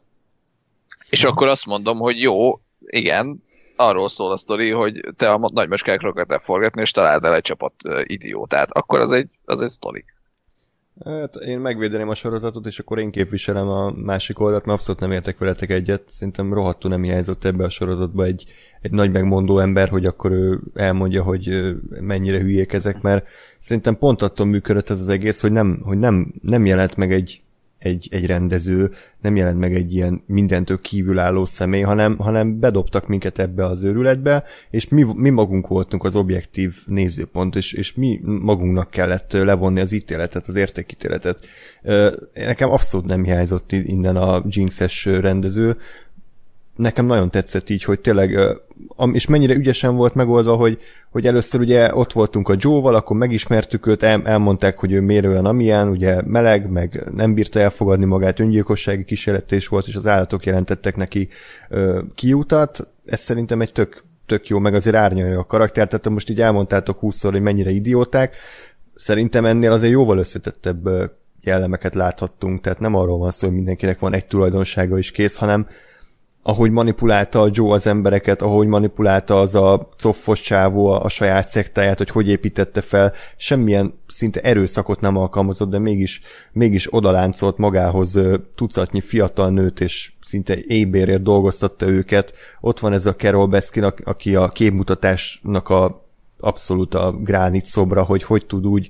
És 1.09 1.23
akkor 1.23 1.47
azt 1.47 1.65
mondom, 1.65 1.97
hogy 1.97 2.21
jó, 2.21 2.59
igen, 2.79 3.43
arról 3.75 4.09
szól 4.09 4.31
a 4.31 4.37
sztori, 4.37 4.71
hogy 4.71 5.01
te 5.15 5.31
a 5.31 5.49
nagymaskákról 5.51 6.13
kell 6.13 6.39
forgatni, 6.39 6.81
és 6.81 6.91
találd 6.91 7.23
el 7.23 7.35
egy 7.35 7.41
csapat 7.41 7.73
idiótát. 8.03 8.71
Akkor 8.71 8.99
az 8.99 9.11
egy, 9.11 9.29
az 9.45 9.61
egy 9.61 9.69
sztori. 9.69 10.05
Hát 11.05 11.35
én 11.35 11.59
megvédeném 11.59 12.09
a 12.09 12.13
sorozatot, 12.13 12.65
és 12.65 12.79
akkor 12.79 12.99
én 12.99 13.11
képviselem 13.11 13.67
a 13.67 13.91
másik 13.91 14.39
oldalt, 14.39 14.65
mert 14.65 14.77
abszolút 14.77 15.01
nem 15.01 15.11
értek 15.11 15.37
veletek 15.37 15.69
egyet. 15.69 16.03
Szerintem 16.05 16.53
rohadtul 16.53 16.89
nem 16.89 17.03
hiányzott 17.03 17.45
ebbe 17.45 17.63
a 17.63 17.69
sorozatba 17.69 18.23
egy, 18.23 18.45
egy 18.81 18.91
nagy 18.91 19.11
megmondó 19.11 19.59
ember, 19.59 19.89
hogy 19.89 20.05
akkor 20.05 20.31
ő 20.31 20.59
elmondja, 20.73 21.23
hogy 21.23 21.75
mennyire 21.99 22.39
hülyék 22.39 22.73
ezek, 22.73 23.01
mert 23.01 23.27
szerintem 23.59 23.97
pont 23.97 24.21
attól 24.21 24.45
működött 24.45 24.89
ez 24.89 25.01
az 25.01 25.09
egész, 25.09 25.41
hogy 25.41 25.51
nem, 25.51 25.79
hogy 25.83 25.97
nem, 25.97 26.33
nem 26.41 26.65
jelent 26.65 26.95
meg 26.95 27.13
egy, 27.13 27.41
egy, 27.79 28.07
egy 28.11 28.25
rendező, 28.25 28.91
nem 29.21 29.35
jelent 29.35 29.59
meg 29.59 29.75
egy 29.75 29.93
ilyen 29.93 30.23
mindentől 30.25 30.81
kívülálló 30.81 31.45
személy, 31.45 31.81
hanem, 31.81 32.17
hanem 32.17 32.59
bedobtak 32.59 33.07
minket 33.07 33.39
ebbe 33.39 33.65
az 33.65 33.83
őrületbe, 33.83 34.43
és 34.69 34.87
mi, 34.87 35.05
mi 35.15 35.29
magunk 35.29 35.67
voltunk 35.67 36.03
az 36.03 36.15
objektív 36.15 36.75
nézőpont, 36.85 37.55
és, 37.55 37.73
és 37.73 37.93
mi 37.93 38.19
magunknak 38.23 38.89
kellett 38.89 39.31
levonni 39.31 39.79
az 39.79 39.91
ítéletet, 39.91 40.47
az 40.47 40.55
értékítéletet. 40.55 41.37
Nekem 42.33 42.69
abszolút 42.69 43.07
nem 43.07 43.23
hiányzott 43.23 43.71
innen 43.71 44.15
a 44.15 44.43
Jinx-es 44.47 45.05
rendező, 45.05 45.77
nekem 46.79 47.05
nagyon 47.05 47.31
tetszett 47.31 47.69
így, 47.69 47.83
hogy 47.83 48.01
tényleg, 48.01 48.39
és 49.11 49.27
mennyire 49.27 49.53
ügyesen 49.53 49.95
volt 49.95 50.15
megoldva, 50.15 50.55
hogy, 50.55 50.79
hogy 51.11 51.27
először 51.27 51.61
ugye 51.61 51.95
ott 51.95 52.13
voltunk 52.13 52.49
a 52.49 52.55
Joe-val, 52.57 52.95
akkor 52.95 53.17
megismertük 53.17 53.87
őt, 53.87 54.03
el, 54.03 54.21
elmondták, 54.25 54.77
hogy 54.77 54.91
ő 54.91 55.01
miért 55.01 55.25
olyan 55.25 55.45
amilyen, 55.45 55.87
ugye 55.87 56.21
meleg, 56.25 56.69
meg 56.69 57.03
nem 57.13 57.33
bírta 57.33 57.59
elfogadni 57.59 58.05
magát, 58.05 58.39
öngyilkossági 58.39 59.03
kísérletés 59.03 59.67
volt, 59.67 59.87
és 59.87 59.95
az 59.95 60.07
állatok 60.07 60.45
jelentettek 60.45 60.95
neki 60.95 61.27
ö, 61.69 62.01
kiutat. 62.15 62.87
Ez 63.05 63.19
szerintem 63.19 63.61
egy 63.61 63.71
tök, 63.71 64.03
tök 64.25 64.47
jó, 64.47 64.59
meg 64.59 64.73
azért 64.73 64.95
árnyalja 64.95 65.39
a 65.39 65.45
karakter, 65.45 65.87
tehát 65.87 66.09
most 66.09 66.29
így 66.29 66.41
elmondtátok 66.41 66.99
húszszor, 66.99 67.31
hogy 67.31 67.41
mennyire 67.41 67.69
idióták. 67.69 68.35
Szerintem 68.95 69.45
ennél 69.45 69.71
azért 69.71 69.91
jóval 69.91 70.17
összetettebb 70.17 70.89
jellemeket 71.41 71.95
láthattunk, 71.95 72.61
tehát 72.61 72.79
nem 72.79 72.95
arról 72.95 73.17
van 73.17 73.31
szó, 73.31 73.47
hogy 73.47 73.55
mindenkinek 73.55 73.99
van 73.99 74.13
egy 74.13 74.25
tulajdonsága 74.25 74.97
is 74.97 75.11
kész, 75.11 75.35
hanem 75.35 75.67
ahogy 76.41 76.71
manipulálta 76.71 77.41
a 77.41 77.49
Joe 77.51 77.73
az 77.73 77.87
embereket, 77.87 78.41
ahogy 78.41 78.67
manipulálta 78.67 79.39
az 79.39 79.55
a 79.55 79.89
coffos 79.97 80.41
csávó 80.41 80.87
a, 80.87 81.03
a 81.03 81.09
saját 81.09 81.47
szektáját, 81.47 81.97
hogy 81.97 82.09
hogy 82.09 82.29
építette 82.29 82.81
fel, 82.81 83.13
semmilyen 83.37 83.93
szinte 84.07 84.41
erőszakot 84.41 85.01
nem 85.01 85.15
alkalmazott, 85.17 85.69
de 85.69 85.79
mégis, 85.79 86.21
mégis 86.51 86.93
odaláncolt 86.93 87.57
magához 87.57 88.19
tucatnyi 88.55 89.01
fiatal 89.01 89.49
nőt, 89.49 89.81
és 89.81 90.11
szinte 90.25 90.57
ébérért 90.67 91.23
dolgoztatta 91.23 91.87
őket. 91.87 92.33
Ott 92.59 92.79
van 92.79 92.93
ez 92.93 93.05
a 93.05 93.15
Carol 93.15 93.47
Baskin, 93.47 93.83
aki 93.83 94.35
a 94.35 94.47
képmutatásnak 94.47 95.69
a 95.69 96.07
abszolút 96.39 96.93
a 96.93 97.11
gránit 97.11 97.65
szobra, 97.65 98.03
hogy 98.03 98.23
hogy 98.23 98.45
tud 98.45 98.67
úgy 98.67 98.89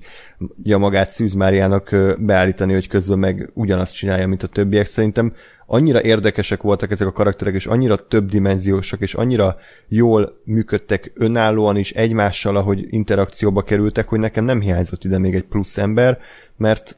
ja, 0.64 0.78
magát 0.78 1.10
Szűz 1.10 1.34
Máriának 1.34 1.95
beállítani, 2.20 2.74
hogy 2.74 2.88
közben 2.88 3.20
meg 3.20 3.50
ugyanazt 3.54 3.95
csinálja, 3.95 4.28
mint 4.28 4.43
a 4.43 4.47
többiek. 4.47 4.86
Szerintem 4.86 5.34
annyira 5.66 6.02
érdekesek 6.02 6.62
voltak 6.62 6.91
ezek 6.91 7.08
a 7.08 7.12
karakterek, 7.12 7.54
és 7.54 7.66
annyira 7.66 8.08
többdimenziósak, 8.08 9.02
és 9.02 9.14
annyira 9.14 9.56
jól 9.88 10.39
működtek 10.43 11.12
önállóan 11.16 11.78
is 11.78 11.91
egymással, 11.91 12.56
ahogy 12.56 12.93
interakcióba 12.93 13.62
kerültek, 13.62 14.08
hogy 14.08 14.20
nekem 14.20 14.45
nem 14.45 14.62
hiányzott 14.62 15.04
ide 15.04 15.18
még 15.18 15.36
egy 15.36 15.43
plusz 15.45 15.78
ember, 15.78 16.20
mert, 16.58 16.97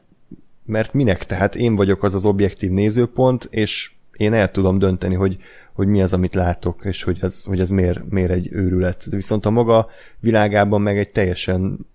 mert 0.64 0.92
minek? 0.92 1.26
Tehát 1.26 1.54
én 1.54 1.76
vagyok 1.76 2.02
az 2.02 2.14
az 2.14 2.24
objektív 2.24 2.70
nézőpont, 2.70 3.48
és 3.50 3.90
én 4.16 4.32
el 4.32 4.50
tudom 4.50 4.78
dönteni, 4.78 5.14
hogy, 5.14 5.36
hogy 5.72 5.86
mi 5.86 6.02
az, 6.02 6.12
amit 6.12 6.34
látok, 6.34 6.84
és 6.84 7.02
hogy 7.02 7.18
ez, 7.20 7.44
hogy 7.44 7.60
ez 7.60 7.70
miért, 7.70 8.10
miért 8.10 8.30
egy 8.30 8.48
őrület. 8.52 9.08
De 9.08 9.16
viszont 9.16 9.46
a 9.46 9.50
maga 9.50 9.88
világában 10.20 10.80
meg 10.80 10.98
egy 10.98 11.10
teljesen 11.10 11.86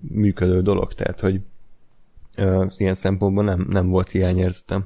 működő 0.00 0.62
dolog, 0.62 0.92
tehát 0.92 1.20
hogy 1.20 1.40
uh, 2.38 2.66
ilyen 2.76 2.94
szempontból 2.94 3.44
nem, 3.44 3.66
nem 3.70 3.88
volt 3.88 4.10
hiányérzetem. 4.10 4.84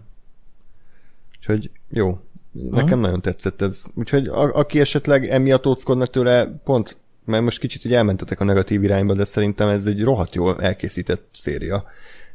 Úgyhogy 1.39 1.71
jó, 1.89 2.19
nekem 2.53 2.99
Aha. 2.99 3.01
nagyon 3.01 3.21
tetszett 3.21 3.63
ez. 3.63 3.85
Úgyhogy 3.95 4.27
a, 4.27 4.55
aki 4.55 4.81
esetleg 4.81 5.27
emiatt 5.29 5.67
óckodnak 5.67 6.11
tőle, 6.11 6.61
pont, 6.65 6.97
mert 7.25 7.43
most 7.43 7.59
kicsit 7.59 7.85
így 7.85 7.95
elmentetek 7.95 8.41
a 8.41 8.45
negatív 8.45 8.83
irányba, 8.83 9.15
de 9.15 9.25
szerintem 9.25 9.69
ez 9.69 9.87
egy 9.87 10.03
rohadt 10.03 10.35
jól 10.35 10.61
elkészített 10.61 11.25
széria. 11.33 11.85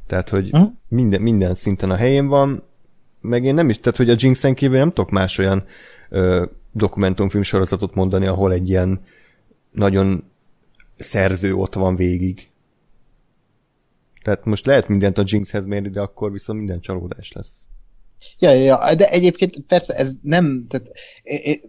Tehát, 0.08 0.30
hogy 0.30 0.52
minden, 0.88 1.22
minden 1.22 1.56
szinten 1.56 1.90
a 1.90 1.96
helyén 1.96 2.28
van, 2.28 2.64
meg 3.28 3.44
én 3.44 3.54
nem 3.54 3.70
is, 3.70 3.80
tehát, 3.80 3.98
hogy 3.98 4.10
a 4.10 4.16
Jinxen 4.18 4.56
kívül 4.56 4.78
nem 4.78 4.92
tudok 4.92 5.10
más 5.10 5.38
olyan 5.38 5.66
ö, 6.10 6.46
dokumentumfilm 6.72 7.44
sorozatot 7.44 7.96
mondani, 7.96 8.26
ahol 8.26 8.54
egy 8.54 8.70
ilyen 8.70 9.02
nagyon 9.72 10.24
szerző 10.98 11.54
ott 11.54 11.74
van 11.74 11.96
végig. 11.96 12.50
Tehát 14.24 14.46
most 14.46 14.66
lehet 14.66 14.88
mindent 14.88 15.18
a 15.18 15.24
Jinxhez 15.26 15.66
mérni, 15.66 15.90
de 15.90 16.02
akkor 16.02 16.32
viszont 16.32 16.60
minden 16.60 16.80
csalódás 16.80 17.32
lesz. 17.32 17.68
Ja, 18.40 18.52
ja, 18.52 18.64
ja, 18.64 18.96
de 18.96 19.10
egyébként 19.10 19.60
persze 19.60 19.94
ez 19.94 20.14
nem, 20.22 20.66
tehát 20.70 20.92
én, 21.24 21.62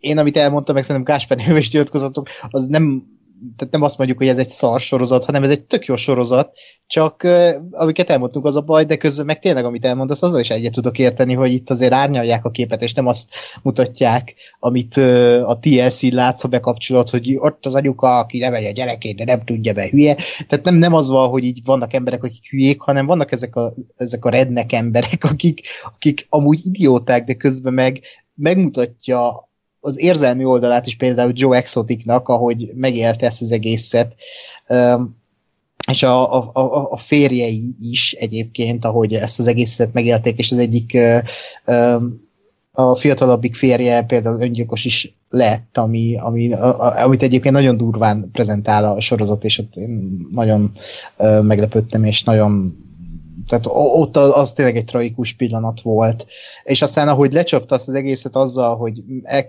én 0.00 0.18
amit 0.18 0.36
elmondtam, 0.36 0.74
meg 0.74 0.84
szerintem 0.84 1.14
Gáspár 1.14 1.56
is 1.56 1.70
az 2.50 2.66
nem 2.66 3.18
tehát 3.56 3.72
nem 3.72 3.82
azt 3.82 3.98
mondjuk, 3.98 4.18
hogy 4.18 4.28
ez 4.28 4.38
egy 4.38 4.48
szar 4.48 4.80
sorozat, 4.80 5.24
hanem 5.24 5.42
ez 5.42 5.50
egy 5.50 5.64
tök 5.64 5.84
jó 5.84 5.96
sorozat, 5.96 6.56
csak 6.86 7.26
amiket 7.70 8.10
elmondtunk, 8.10 8.44
az 8.44 8.56
a 8.56 8.60
baj, 8.60 8.84
de 8.84 8.96
közben 8.96 9.26
meg 9.26 9.38
tényleg, 9.38 9.64
amit 9.64 9.84
elmondasz, 9.84 10.22
azzal 10.22 10.40
is 10.40 10.50
egyet 10.50 10.72
tudok 10.72 10.98
érteni, 10.98 11.34
hogy 11.34 11.52
itt 11.52 11.70
azért 11.70 11.92
árnyalják 11.92 12.44
a 12.44 12.50
képet, 12.50 12.82
és 12.82 12.94
nem 12.94 13.06
azt 13.06 13.28
mutatják, 13.62 14.34
amit 14.58 14.96
a 15.44 15.58
TLC 15.60 16.02
látsz, 16.02 16.40
ha 16.40 16.48
bekapcsolod, 16.48 17.10
hogy 17.10 17.36
ott 17.36 17.66
az 17.66 17.74
anyuka, 17.74 18.18
aki 18.18 18.38
neveli 18.38 18.66
a 18.66 18.72
gyerekét, 18.72 19.16
de 19.16 19.24
nem 19.24 19.44
tudja 19.44 19.72
be, 19.72 19.88
hülye. 19.88 20.16
Tehát 20.48 20.64
nem, 20.64 20.74
nem 20.74 20.94
az 20.94 21.08
van, 21.08 21.28
hogy 21.28 21.44
így 21.44 21.60
vannak 21.64 21.92
emberek, 21.92 22.24
akik 22.24 22.50
hülyék, 22.50 22.80
hanem 22.80 23.06
vannak 23.06 23.32
ezek 23.32 23.56
a, 23.56 23.74
ezek 23.96 24.24
a 24.24 24.30
rednek 24.30 24.72
emberek, 24.72 25.24
akik, 25.32 25.60
akik 25.94 26.26
amúgy 26.28 26.60
idióták, 26.66 27.24
de 27.24 27.34
közben 27.34 27.72
meg 27.72 28.00
megmutatja 28.34 29.49
az 29.80 30.00
érzelmi 30.00 30.44
oldalát 30.44 30.86
is 30.86 30.96
például 30.96 31.32
Joe 31.34 31.56
Exoticnak, 31.56 32.28
ahogy 32.28 32.70
megélte 32.74 33.26
ezt 33.26 33.42
az 33.42 33.52
egészet, 33.52 34.14
és 35.90 36.02
a, 36.02 36.38
a, 36.38 36.50
a, 36.52 36.90
a 36.90 36.96
férjei 36.96 37.76
is 37.80 38.12
egyébként, 38.12 38.84
ahogy 38.84 39.14
ezt 39.14 39.38
az 39.38 39.46
egészet 39.46 39.92
megélték, 39.92 40.38
és 40.38 40.50
az 40.50 40.58
egyik 40.58 40.98
a 42.72 42.94
fiatalabbik 42.94 43.54
férje 43.54 44.02
például 44.02 44.40
öngyilkos 44.40 44.84
is 44.84 45.14
lett, 45.28 45.78
ami, 45.78 46.16
ami, 46.16 46.52
a, 46.52 47.02
amit 47.02 47.22
egyébként 47.22 47.54
nagyon 47.54 47.76
durván 47.76 48.30
prezentál 48.32 48.84
a 48.84 49.00
sorozat, 49.00 49.44
és 49.44 49.58
ott 49.58 49.76
én 49.76 50.26
nagyon 50.32 50.72
meglepődtem, 51.42 52.04
és 52.04 52.22
nagyon 52.22 52.76
tehát 53.48 53.64
ott 53.68 54.16
az 54.16 54.52
tényleg 54.52 54.76
egy 54.76 54.84
traikus 54.84 55.32
pillanat 55.32 55.80
volt. 55.80 56.26
És 56.62 56.82
aztán, 56.82 57.08
ahogy 57.08 57.32
lecsapta 57.32 57.74
azt 57.74 57.88
az 57.88 57.94
egészet 57.94 58.36
azzal, 58.36 58.76
hogy 58.76 59.02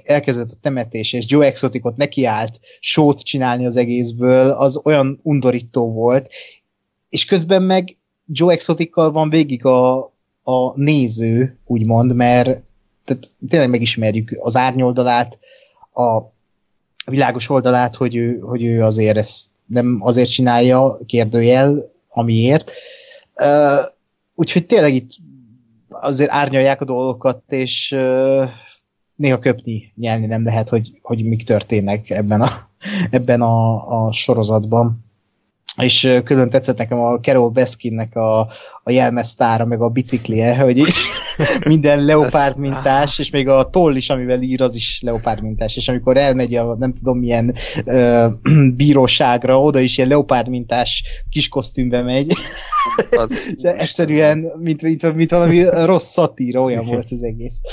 elkezdett 0.03 0.51
a 0.51 0.59
temetés, 0.61 1.13
és 1.13 1.25
Joe 1.27 1.45
Exoticot 1.45 1.97
nekiállt 1.97 2.59
sót 2.79 3.21
csinálni 3.21 3.65
az 3.65 3.77
egészből, 3.77 4.49
az 4.49 4.79
olyan 4.83 5.19
undorító 5.23 5.91
volt, 5.91 6.29
és 7.09 7.25
közben 7.25 7.63
meg 7.63 7.97
Joe 8.25 8.53
Exotical 8.53 9.11
van 9.11 9.29
végig 9.29 9.65
a, 9.65 9.97
a 10.43 10.79
néző, 10.79 11.57
úgymond, 11.65 12.15
mert 12.15 12.61
tehát 13.05 13.31
tényleg 13.49 13.69
megismerjük 13.69 14.37
az 14.39 14.55
árnyoldalát, 14.55 15.39
a 15.93 16.21
világos 17.05 17.49
oldalát, 17.49 17.95
hogy 17.95 18.15
ő, 18.15 18.39
hogy 18.39 18.63
ő 18.63 18.83
azért 18.83 19.17
ezt 19.17 19.45
nem 19.65 19.97
azért 20.01 20.29
csinálja, 20.29 20.97
kérdőjel, 21.05 21.91
amiért. 22.09 22.71
Úgyhogy 24.35 24.65
tényleg 24.65 24.93
itt 24.93 25.09
azért 25.89 26.31
árnyalják 26.31 26.81
a 26.81 26.85
dolgokat, 26.85 27.43
és 27.47 27.95
néha 29.15 29.39
köpni, 29.39 29.93
nyelni 29.95 30.25
nem 30.25 30.43
lehet, 30.43 30.69
hogy, 30.69 30.99
hogy 31.01 31.23
mik 31.23 31.43
történnek 31.43 32.09
ebben 32.09 32.41
a, 32.41 32.49
ebben 33.09 33.41
a, 33.41 33.87
a 34.05 34.11
sorozatban. 34.11 35.05
És 35.77 36.19
külön 36.23 36.49
tetszett 36.49 36.77
nekem 36.77 36.99
a 36.99 37.19
Carol 37.19 37.49
Beskinnek 37.49 38.15
a, 38.15 38.39
a 38.83 38.91
jelmeztára, 38.91 39.65
meg 39.65 39.81
a 39.81 39.89
biciklie, 39.89 40.57
hogy 40.57 40.83
minden 41.65 42.05
leopárd 42.05 42.57
mintás, 42.57 43.19
és 43.19 43.29
még 43.29 43.47
a 43.47 43.69
toll 43.69 43.95
is, 43.95 44.09
amivel 44.09 44.41
ír, 44.41 44.61
az 44.61 44.75
is 44.75 45.01
leopárd 45.01 45.41
mintás, 45.41 45.75
és 45.75 45.87
amikor 45.87 46.17
elmegy 46.17 46.55
a 46.55 46.75
nem 46.75 46.93
tudom 46.93 47.19
milyen 47.19 47.55
ö, 47.85 48.27
bíróságra, 48.75 49.61
oda 49.61 49.79
is 49.79 49.97
ilyen 49.97 50.09
leopárd 50.09 50.49
mintás 50.49 51.03
kis 51.29 51.47
kosztümbe 51.47 52.01
megy. 52.01 52.33
Az, 53.11 53.53
és 53.55 53.61
egyszerűen, 53.83 54.51
mint, 54.57 54.81
mint, 54.81 55.15
mint 55.15 55.31
valami 55.31 55.63
rossz 55.85 56.11
szatíra, 56.11 56.61
olyan 56.61 56.85
volt 56.85 57.11
az 57.11 57.23
egész. 57.23 57.61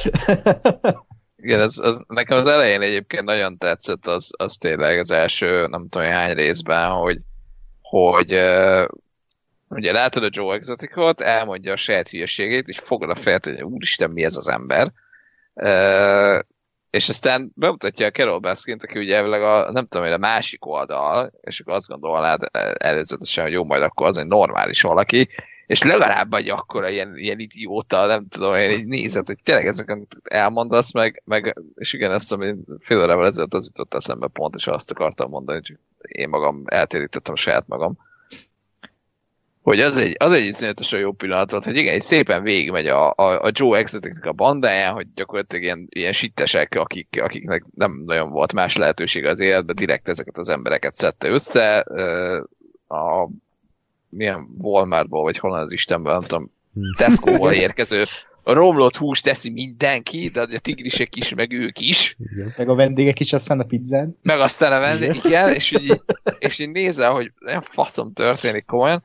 Igen, 1.43 1.61
az, 1.61 1.79
az, 1.79 2.05
nekem 2.09 2.39
az 2.39 2.47
elején 2.47 2.81
egyébként 2.81 3.25
nagyon 3.25 3.59
tetszett, 3.59 4.07
az, 4.07 4.31
az 4.37 4.57
tényleg 4.57 4.99
az 4.99 5.11
első, 5.11 5.67
nem 5.67 5.89
tudom 5.89 6.09
hány 6.09 6.35
részben, 6.35 6.91
hogy 6.91 7.19
hogy 7.91 8.41
ugye 9.69 9.93
látod 9.93 10.25
a 10.25 10.29
Joe 10.31 10.55
Exoticot, 10.55 11.21
elmondja 11.21 11.73
a 11.73 11.77
saját 11.77 12.09
hülyeségét, 12.09 12.69
és 12.69 12.79
fogod 12.79 13.11
a 13.11 13.15
fejet, 13.15 13.45
hogy 13.45 13.63
úristen, 13.63 14.11
mi 14.11 14.25
ez 14.25 14.37
az 14.37 14.49
ember. 14.49 14.93
Uh, 15.55 16.39
és 16.91 17.09
aztán 17.09 17.53
bemutatja 17.55 18.07
a 18.07 18.11
Carol 18.11 18.39
Baskint, 18.39 18.83
aki 18.83 18.99
ugye 18.99 19.17
elvileg 19.17 19.43
a, 19.43 19.73
nem 19.73 19.87
tudom, 19.87 20.07
hogy 20.07 20.15
a 20.15 20.19
másik 20.19 20.67
oldal, 20.67 21.33
és 21.41 21.61
akkor 21.61 21.75
azt 21.75 21.89
gondolnád 21.89 22.41
előzetesen, 22.79 23.45
hogy 23.45 23.53
jó, 23.53 23.65
majd 23.65 23.83
akkor 23.83 24.07
az 24.07 24.17
egy 24.17 24.27
normális 24.27 24.81
valaki, 24.81 25.29
és 25.67 25.83
legalább 25.83 26.35
egy 26.35 26.49
akkora 26.49 26.89
ilyen, 26.89 27.17
ilyen 27.17 27.39
idióta, 27.39 28.07
nem 28.07 28.29
tudom, 28.29 28.55
én 28.55 28.71
így 28.71 28.87
nézett, 28.87 29.27
hogy 29.27 29.39
tényleg 29.43 29.67
ezeket 29.67 30.17
elmondasz, 30.25 30.93
meg, 30.93 31.23
meg 31.25 31.57
és 31.75 31.93
igen, 31.93 32.13
ezt 32.13 32.33
ami 32.33 32.55
fél 32.81 33.01
órával 33.01 33.27
ezelőtt 33.27 33.55
az 33.55 33.67
jutott 33.67 33.95
eszembe 33.95 34.29
pont, 34.29 34.55
és 34.55 34.67
azt 34.67 34.91
akartam 34.91 35.31
mondani, 35.31 35.59
hogy 35.59 35.77
én 35.99 36.29
magam 36.29 36.63
eltérítettem 36.67 37.35
saját 37.35 37.67
magam. 37.67 37.99
Hogy 39.69 39.81
az 39.81 39.97
egy, 39.97 40.15
az 40.19 40.33
egy 40.33 40.45
iszonyatosan 40.45 41.01
jó 41.01 41.13
pillanat 41.13 41.51
volt, 41.51 41.65
hogy 41.65 41.77
igen, 41.77 41.95
egy 41.95 42.03
szépen 42.03 42.43
végigmegy 42.43 42.87
a, 42.87 43.11
a, 43.11 43.43
a 43.43 43.51
Joe 43.53 43.79
Exotic 43.79 44.27
a 44.27 44.33
bandáján, 44.33 44.93
hogy 44.93 45.07
gyakorlatilag 45.15 45.65
ilyen, 45.65 45.87
ilyen 45.89 46.13
sittesek, 46.13 46.75
akik, 46.75 47.19
akiknek 47.23 47.65
nem 47.75 48.03
nagyon 48.07 48.31
volt 48.31 48.53
más 48.53 48.77
lehetőség 48.77 49.25
az 49.25 49.41
életben, 49.41 49.77
direkt 49.77 50.09
ezeket 50.09 50.39
az 50.39 50.49
embereket 50.49 50.95
szedte 50.95 51.29
össze. 51.29 51.79
A 52.89 53.29
milyen 54.09 54.49
Walmartból, 54.59 55.23
vagy 55.23 55.39
honnan 55.39 55.61
az 55.61 55.73
Istenben, 55.73 56.13
nem 56.13 56.23
tudom, 56.23 56.51
hmm. 56.75 56.95
Tesco-ból 56.97 57.53
érkező 57.53 58.05
a 58.43 58.53
romlott 58.53 58.97
hús 58.97 59.21
teszi 59.21 59.51
mindenki, 59.51 60.29
de 60.29 60.41
a 60.41 60.59
tigrisek 60.59 61.17
is, 61.17 61.35
meg 61.35 61.53
ők 61.53 61.81
is. 61.81 62.17
Igen. 62.33 62.55
Meg 62.57 62.69
a 62.69 62.75
vendégek 62.75 63.21
is 63.21 63.33
aztán 63.33 63.61
a 63.61 63.65
pizzán. 63.65 64.19
Meg 64.23 64.41
aztán 64.41 64.73
a 64.73 64.81
vendégek, 64.81 65.25
igen, 65.25 65.53
és 65.53 65.73
így, 65.73 66.03
és 66.39 66.59
így 66.59 66.71
nézel, 66.71 67.11
hogy 67.11 67.33
nem 67.39 67.61
faszom 67.61 68.13
történik 68.13 68.65
komolyan, 68.65 69.03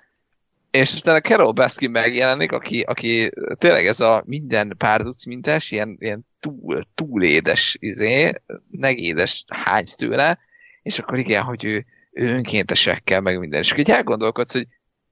és 0.74 0.94
aztán 0.94 1.16
a 1.16 1.20
Carol 1.20 1.52
Baskin 1.52 1.92
megjelenik, 1.92 2.52
aki, 2.52 2.82
aki 2.82 3.32
tényleg 3.58 3.86
ez 3.86 4.00
a 4.00 4.24
minden 4.26 4.76
párduc 4.78 5.26
mintás, 5.26 5.72
ilyen, 5.72 5.98
ilyen 6.00 6.26
túl, 6.40 6.84
túl 6.96 7.24
édes, 7.24 7.78
izé, 7.80 8.32
negédes 8.70 9.46
hánysz 9.48 9.96
tőle, 9.96 10.40
és 10.82 11.00
akkor 11.00 11.18
igen, 11.18 11.44
hogy 11.44 11.66
ő, 11.66 11.86
ő 12.12 12.28
önkéntesekkel, 12.28 13.22
meg 13.22 13.40
minden. 13.40 13.60
És 13.60 13.74
így 13.78 13.90
elgondolkodsz, 13.90 14.54
hogy 14.54 14.68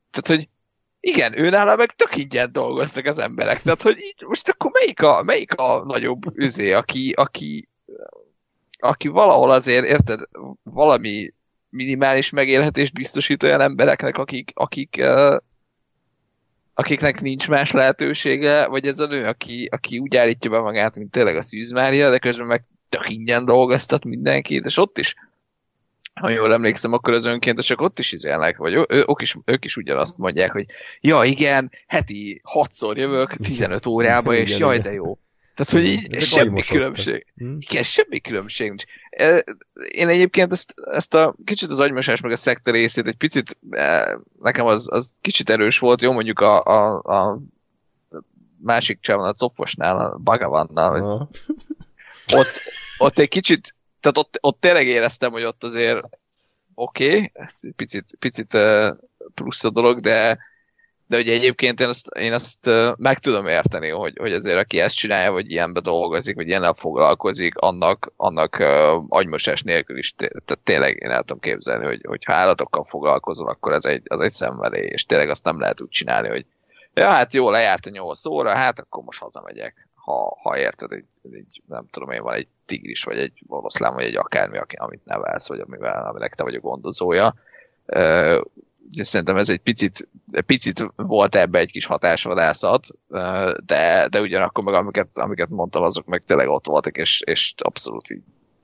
tehát, 0.09 0.39
hogy 0.39 0.49
igen, 0.99 1.39
ő 1.39 1.49
nála 1.49 1.76
meg 1.76 1.91
tök 1.91 2.16
ingyen 2.16 2.51
dolgoztak 2.51 3.05
az 3.05 3.20
emberek. 3.20 3.62
Tehát, 3.62 3.82
hogy 3.82 3.97
így 3.97 4.24
most 4.28 4.49
akkor 4.49 4.72
melyik 4.72 5.01
a, 5.01 5.24
melyik 5.24 5.53
a 5.53 5.84
nagyobb 5.86 6.38
üzé, 6.38 6.72
aki, 6.72 7.12
aki, 7.12 7.70
aki 8.80 9.07
valahol 9.07 9.51
azért, 9.51 9.86
érted, 9.86 10.20
valami 10.64 11.34
minimális 11.70 12.30
megélhetést 12.30 12.93
biztosít 12.93 13.43
olyan 13.43 13.62
embereknek, 13.62 14.18
akik, 14.18 14.51
akik, 14.53 14.95
uh, 14.99 15.38
akiknek 16.74 17.22
nincs 17.22 17.47
más 17.47 17.72
lehetősége, 17.72 18.67
vagy 18.67 18.88
ez 18.88 18.99
a 18.99 19.07
nő, 19.07 19.28
aki, 19.28 19.67
aki 19.72 19.99
úgy 19.99 20.15
állítja 20.15 20.49
be 20.49 20.59
magát, 20.59 20.97
mint 20.97 21.11
tényleg 21.11 21.36
a 21.36 21.41
szűzmária, 21.41 22.09
de 22.09 22.19
közben 22.19 22.47
meg 22.47 22.63
tök 22.89 23.09
ingyen 23.09 23.45
dolgoztat 23.45 24.03
mindenkit, 24.03 24.65
és 24.65 24.78
ott 24.78 24.97
is 24.97 25.15
ha 26.13 26.30
jól 26.30 26.53
emlékszem, 26.53 26.93
akkor 26.93 27.13
az 27.13 27.26
önkéntesek 27.26 27.82
ott 27.82 27.99
is 27.99 28.11
izélnek, 28.11 28.57
vagy 28.57 28.74
ő, 28.74 28.86
ők, 28.89 29.22
is, 29.22 29.36
ők 29.45 29.65
is 29.65 29.78
ugyanazt 29.78 30.17
mondják, 30.17 30.51
hogy 30.51 30.65
ja 31.01 31.24
igen, 31.24 31.72
heti 31.88 32.41
hatszor 32.43 32.97
jövök, 32.97 33.36
15 33.36 33.86
órába, 33.86 34.34
és 34.34 34.57
jaj, 34.57 34.80
de 34.80 34.91
jó. 34.91 35.17
Tehát, 35.64 35.86
hogy 35.86 35.91
így 35.91 36.14
Ez 36.14 36.26
semmi 36.26 36.62
különbség. 36.62 37.26
Hm? 37.36 37.55
Igen, 37.59 37.84
semmi 37.84 38.20
különbség 38.20 38.68
nincs. 38.68 38.84
Én 39.91 40.07
egyébként 40.07 40.51
ezt, 40.51 40.74
ezt 40.91 41.14
a 41.14 41.36
kicsit 41.45 41.70
az 41.70 41.80
agymosás 41.80 42.22
meg 42.22 42.32
a 42.32 42.36
szektor 42.36 42.74
részét 42.74 43.07
egy 43.07 43.16
picit, 43.16 43.57
nekem 44.41 44.66
az, 44.66 44.88
az 44.91 45.14
kicsit 45.22 45.49
erős 45.49 45.80
volt, 45.80 46.01
jó 46.01 46.12
mondjuk 46.12 46.39
a, 46.39 46.64
a, 46.64 47.01
a 47.01 47.39
másik 48.57 48.99
csávon, 49.01 49.26
a 49.26 49.34
Copfosnál, 49.34 49.99
a 49.99 50.18
Bagavannál, 50.18 51.30
ott, 52.34 52.62
ott 52.97 53.20
egy 53.20 53.30
kicsit 53.30 53.76
tehát 53.99 54.18
ott, 54.18 54.38
ott 54.41 54.59
tényleg 54.59 54.88
éreztem, 54.88 55.32
hogy 55.32 55.43
ott 55.43 55.64
azért 55.64 56.09
oké, 56.74 57.05
okay, 57.05 57.32
picit, 57.76 58.16
picit 58.20 58.57
plusz 59.34 59.64
a 59.64 59.70
dolog, 59.70 59.99
de, 59.99 60.39
de 61.12 61.18
ugye 61.18 61.34
egyébként 61.34 61.80
én 61.80 61.88
azt, 61.88 62.07
én 62.07 62.34
azt 62.34 62.70
meg 62.97 63.20
tudom 63.20 63.47
érteni, 63.47 63.89
hogy, 63.89 64.18
hogy 64.20 64.34
azért 64.34 64.57
aki 64.57 64.80
ezt 64.80 64.95
csinálja, 64.95 65.32
vagy 65.32 65.51
ilyenbe 65.51 65.80
dolgozik, 65.80 66.36
vagy 66.36 66.47
ilyennel 66.47 66.74
foglalkozik, 66.74 67.57
annak, 67.57 68.12
annak 68.16 68.57
uh, 68.59 69.03
agymosás 69.07 69.62
nélkül 69.62 69.97
is 69.97 70.14
tehát 70.16 70.59
tényleg 70.64 70.97
én 71.01 71.09
el 71.09 71.20
tudom 71.20 71.39
képzelni, 71.39 71.86
hogy, 71.86 72.01
hogy 72.07 72.24
ha 72.26 72.34
állatokkal 72.34 72.84
foglalkozol, 72.84 73.49
akkor 73.49 73.74
ez 73.74 73.86
egy, 73.86 74.01
az 74.07 74.20
egy 74.20 74.32
szenvedély, 74.32 74.86
és 74.86 75.05
tényleg 75.05 75.30
azt 75.30 75.43
nem 75.43 75.59
lehet 75.59 75.82
úgy 75.82 75.89
csinálni, 75.89 76.28
hogy 76.28 76.45
ja, 76.93 77.07
hát 77.07 77.34
jó, 77.34 77.49
lejárt 77.49 77.86
a 77.86 77.89
8 77.89 78.26
óra, 78.26 78.55
hát 78.55 78.80
akkor 78.80 79.03
most 79.03 79.22
hazamegyek 79.22 79.89
ha, 79.93 80.38
ha 80.41 80.57
érted, 80.57 80.91
egy, 80.91 81.05
egy, 81.32 81.62
nem 81.68 81.86
tudom 81.89 82.09
én, 82.09 82.22
van 82.22 82.34
egy 82.34 82.47
tigris, 82.66 83.03
vagy 83.03 83.18
egy 83.18 83.43
oroszlán, 83.47 83.93
vagy 83.93 84.03
egy 84.03 84.18
akármi, 84.18 84.57
amit 84.76 85.05
nevelsz, 85.05 85.47
vagy 85.47 85.59
amivel, 85.59 86.05
aminek 86.07 86.36
te 86.36 86.43
vagy 86.43 86.55
a 86.55 86.59
gondozója. 86.59 87.34
Szerintem 88.91 89.38
ez 89.38 89.49
egy 89.49 89.59
picit, 89.59 90.07
picit 90.45 90.86
volt 90.95 91.36
ebbe 91.36 91.59
egy 91.59 91.71
kis 91.71 91.86
hatásvadászat, 91.86 92.88
de, 93.65 94.07
de 94.09 94.21
ugyanakkor 94.21 94.63
meg 94.63 94.73
amiket, 94.73 95.17
amiket 95.17 95.49
mondtam, 95.49 95.84
azok 95.84 96.05
meg 96.05 96.23
tényleg 96.25 96.47
ott 96.47 96.65
voltak, 96.65 96.97
és, 96.97 97.21
és 97.25 97.53
abszolút 97.57 98.09
így 98.09 98.21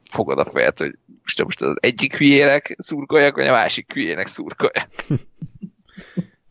fogod 0.09 0.39
a 0.39 0.45
fejet, 0.45 0.79
hogy 0.79 0.97
most, 1.21 1.43
most 1.43 1.61
az 1.61 1.77
egyik 1.79 2.15
hülyének 2.15 2.75
szurkoljak, 2.77 3.35
vagy 3.35 3.47
a 3.47 3.51
másik 3.51 3.93
hülyének 3.93 4.27
szurkoljak. 4.27 4.89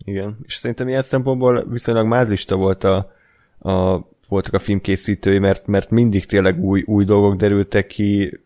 Igen, 0.05 0.39
és 0.43 0.55
szerintem 0.55 0.89
ilyen 0.89 1.03
szempontból 1.03 1.65
viszonylag 1.69 2.07
mázlista 2.07 2.57
volt 2.57 2.85
a, 2.85 3.16
a 3.59 4.01
voltak 4.29 4.55
a 4.55 4.59
filmkészítői, 4.59 5.39
mert, 5.39 5.67
mert 5.67 5.91
mindig 5.91 6.27
tényleg 6.27 6.65
új, 6.65 6.83
új 6.87 7.05
dolgok 7.05 7.37
derültek 7.37 7.87
ki, 7.87 8.41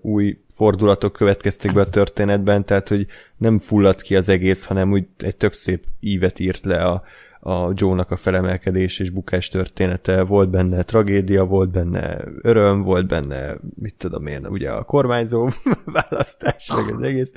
új 0.00 0.38
fordulatok 0.54 1.12
következtek 1.12 1.72
be 1.72 1.80
a 1.80 1.88
történetben, 1.88 2.64
tehát 2.64 2.88
hogy 2.88 3.06
nem 3.36 3.58
fulladt 3.58 4.02
ki 4.02 4.16
az 4.16 4.28
egész, 4.28 4.64
hanem 4.64 4.92
úgy 4.92 5.06
egy 5.18 5.36
tök 5.36 5.52
szép 5.52 5.84
ívet 6.00 6.38
írt 6.38 6.64
le 6.64 6.82
a, 6.84 7.02
a 7.46 7.72
Joe-nak 7.74 8.10
a 8.10 8.16
felemelkedés 8.16 8.98
és 8.98 9.10
bukás 9.10 9.48
története. 9.48 10.22
Volt 10.22 10.50
benne 10.50 10.82
tragédia, 10.82 11.44
volt 11.44 11.70
benne 11.70 12.18
öröm, 12.42 12.82
volt 12.82 13.06
benne, 13.06 13.54
mit 13.74 13.94
tudom 13.98 14.26
én, 14.26 14.46
ugye 14.46 14.70
a 14.70 14.82
kormányzó 14.82 15.48
választás, 15.84 16.70
meg 16.74 16.94
az 16.94 17.02
egész. 17.02 17.32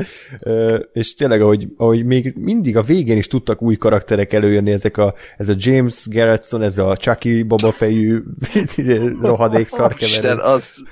És 0.93 1.14
tényleg, 1.14 1.41
ahogy, 1.41 1.68
ahogy 1.78 2.05
még 2.05 2.34
mindig 2.39 2.78
a 2.78 2.82
végén 2.82 3.18
is 3.18 3.28
tudtak 3.28 3.62
új 3.62 3.76
karakterek 3.76 4.34
előjönni, 4.34 4.72
ezek 4.72 4.97
a, 4.97 5.14
ez 5.38 5.49
a 5.49 5.55
James 5.58 6.08
Gerritson, 6.08 6.62
ez 6.62 6.78
a 6.78 6.97
Chucky 6.97 7.43
babafejű 7.43 8.20
rohadék 9.22 9.68
szarkeverő. 9.78 10.39
az... 10.39 10.84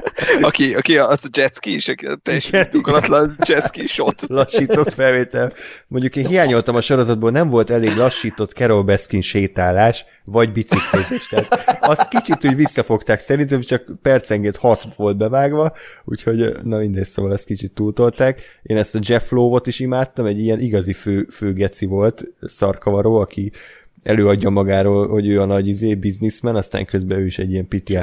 aki, 0.40 0.74
aki 0.74 0.98
a, 0.98 1.10
a 1.10 1.16
jetski 1.32 1.74
is, 1.74 1.94
teljesen 2.22 2.64
indokolatlan 2.64 3.36
jetski 3.46 3.86
shot. 3.86 4.22
Lassított 4.28 4.92
felvétel. 4.92 5.52
Mondjuk 5.88 6.16
én 6.16 6.26
hiányoltam 6.26 6.74
a 6.74 6.80
sorozatból, 6.80 7.30
nem 7.30 7.48
volt 7.48 7.70
elég 7.70 7.96
lassított 7.96 8.52
Carol 8.52 8.82
Baskin 8.82 9.20
sétálás, 9.20 10.04
vagy 10.24 10.52
biciklizés. 10.52 11.28
Tehát 11.28 11.78
azt 11.80 12.08
kicsit 12.08 12.44
úgy 12.44 12.56
visszafogták, 12.56 13.20
szerintem 13.20 13.60
csak 13.60 13.84
percenként 14.02 14.56
hat 14.56 14.94
volt 14.96 15.16
bevágva, 15.16 15.72
úgyhogy 16.04 16.52
na 16.62 16.78
mindegy, 16.78 17.04
szóval 17.04 17.32
ezt 17.32 17.44
kicsit 17.44 17.72
túltolták. 17.72 18.40
Én 18.62 18.76
ezt 18.76 18.94
a 18.94 19.00
Jeff 19.02 19.30
Lowe-ot 19.30 19.66
is 19.66 19.80
imádtam, 19.80 20.26
egy 20.26 20.38
ilyen 20.38 20.60
igazi 20.60 20.92
fő, 20.92 21.28
főgeci 21.30 21.86
volt, 21.86 22.24
szarkavaró, 22.40 23.16
aki 23.16 23.52
előadja 24.02 24.50
magáról, 24.50 25.08
hogy 25.08 25.28
ő 25.28 25.40
a 25.40 25.44
nagy 25.44 25.68
izé, 25.68 25.94
bizniszmen, 25.94 26.54
aztán 26.54 26.84
közben 26.84 27.18
ő 27.18 27.24
is 27.24 27.38
egy 27.38 27.50
ilyen 27.50 27.68
piti 27.68 27.96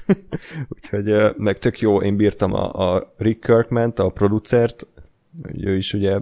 Úgyhogy 0.74 1.36
meg 1.36 1.58
tök 1.58 1.80
jó, 1.80 2.02
én 2.02 2.16
bírtam 2.16 2.54
a, 2.54 2.94
a 2.94 3.12
Rick 3.16 3.40
Kirkman 3.40 3.92
a 3.96 4.08
producert, 4.08 4.86
ő 5.58 5.76
is 5.76 5.92
ugye, 5.92 6.18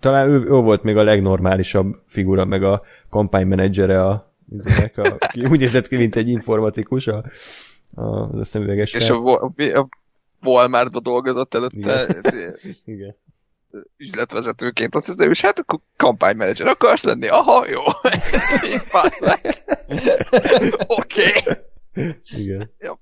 talán 0.00 0.28
ő, 0.28 0.42
ő 0.44 0.50
volt 0.50 0.82
még 0.82 0.96
a 0.96 1.02
legnormálisabb 1.02 2.00
figura, 2.06 2.44
meg 2.44 2.62
a 2.62 2.82
kampánymenedzsere 3.10 4.04
a, 4.04 4.32
a, 4.96 5.16
aki 5.18 5.44
úgy 5.44 5.58
nézett 5.58 5.88
ki, 5.88 5.96
mint 5.96 6.16
egy 6.16 6.28
informatikus 6.28 7.06
a, 7.06 7.24
a, 7.94 8.04
az 8.04 8.40
a 8.40 8.44
szemüveges. 8.44 8.92
És 8.92 9.10
a, 9.10 9.16
a 9.56 9.88
Walmartba 10.42 11.00
dolgozott 11.00 11.54
előtte. 11.54 12.06
Igen. 12.22 12.56
Igen 12.84 13.16
üzletvezetőként 13.96 14.94
azt 14.94 15.06
hiszem, 15.06 15.26
hogy 15.26 15.40
hát 15.40 15.58
akkor 15.58 15.78
kampánymenedzser 15.96 16.66
akarsz 16.66 17.02
lenni? 17.04 17.28
Aha, 17.28 17.66
jó. 17.68 17.82
Oké. 21.00 21.32
Igen. 22.36 22.70
Ja, 22.80 22.98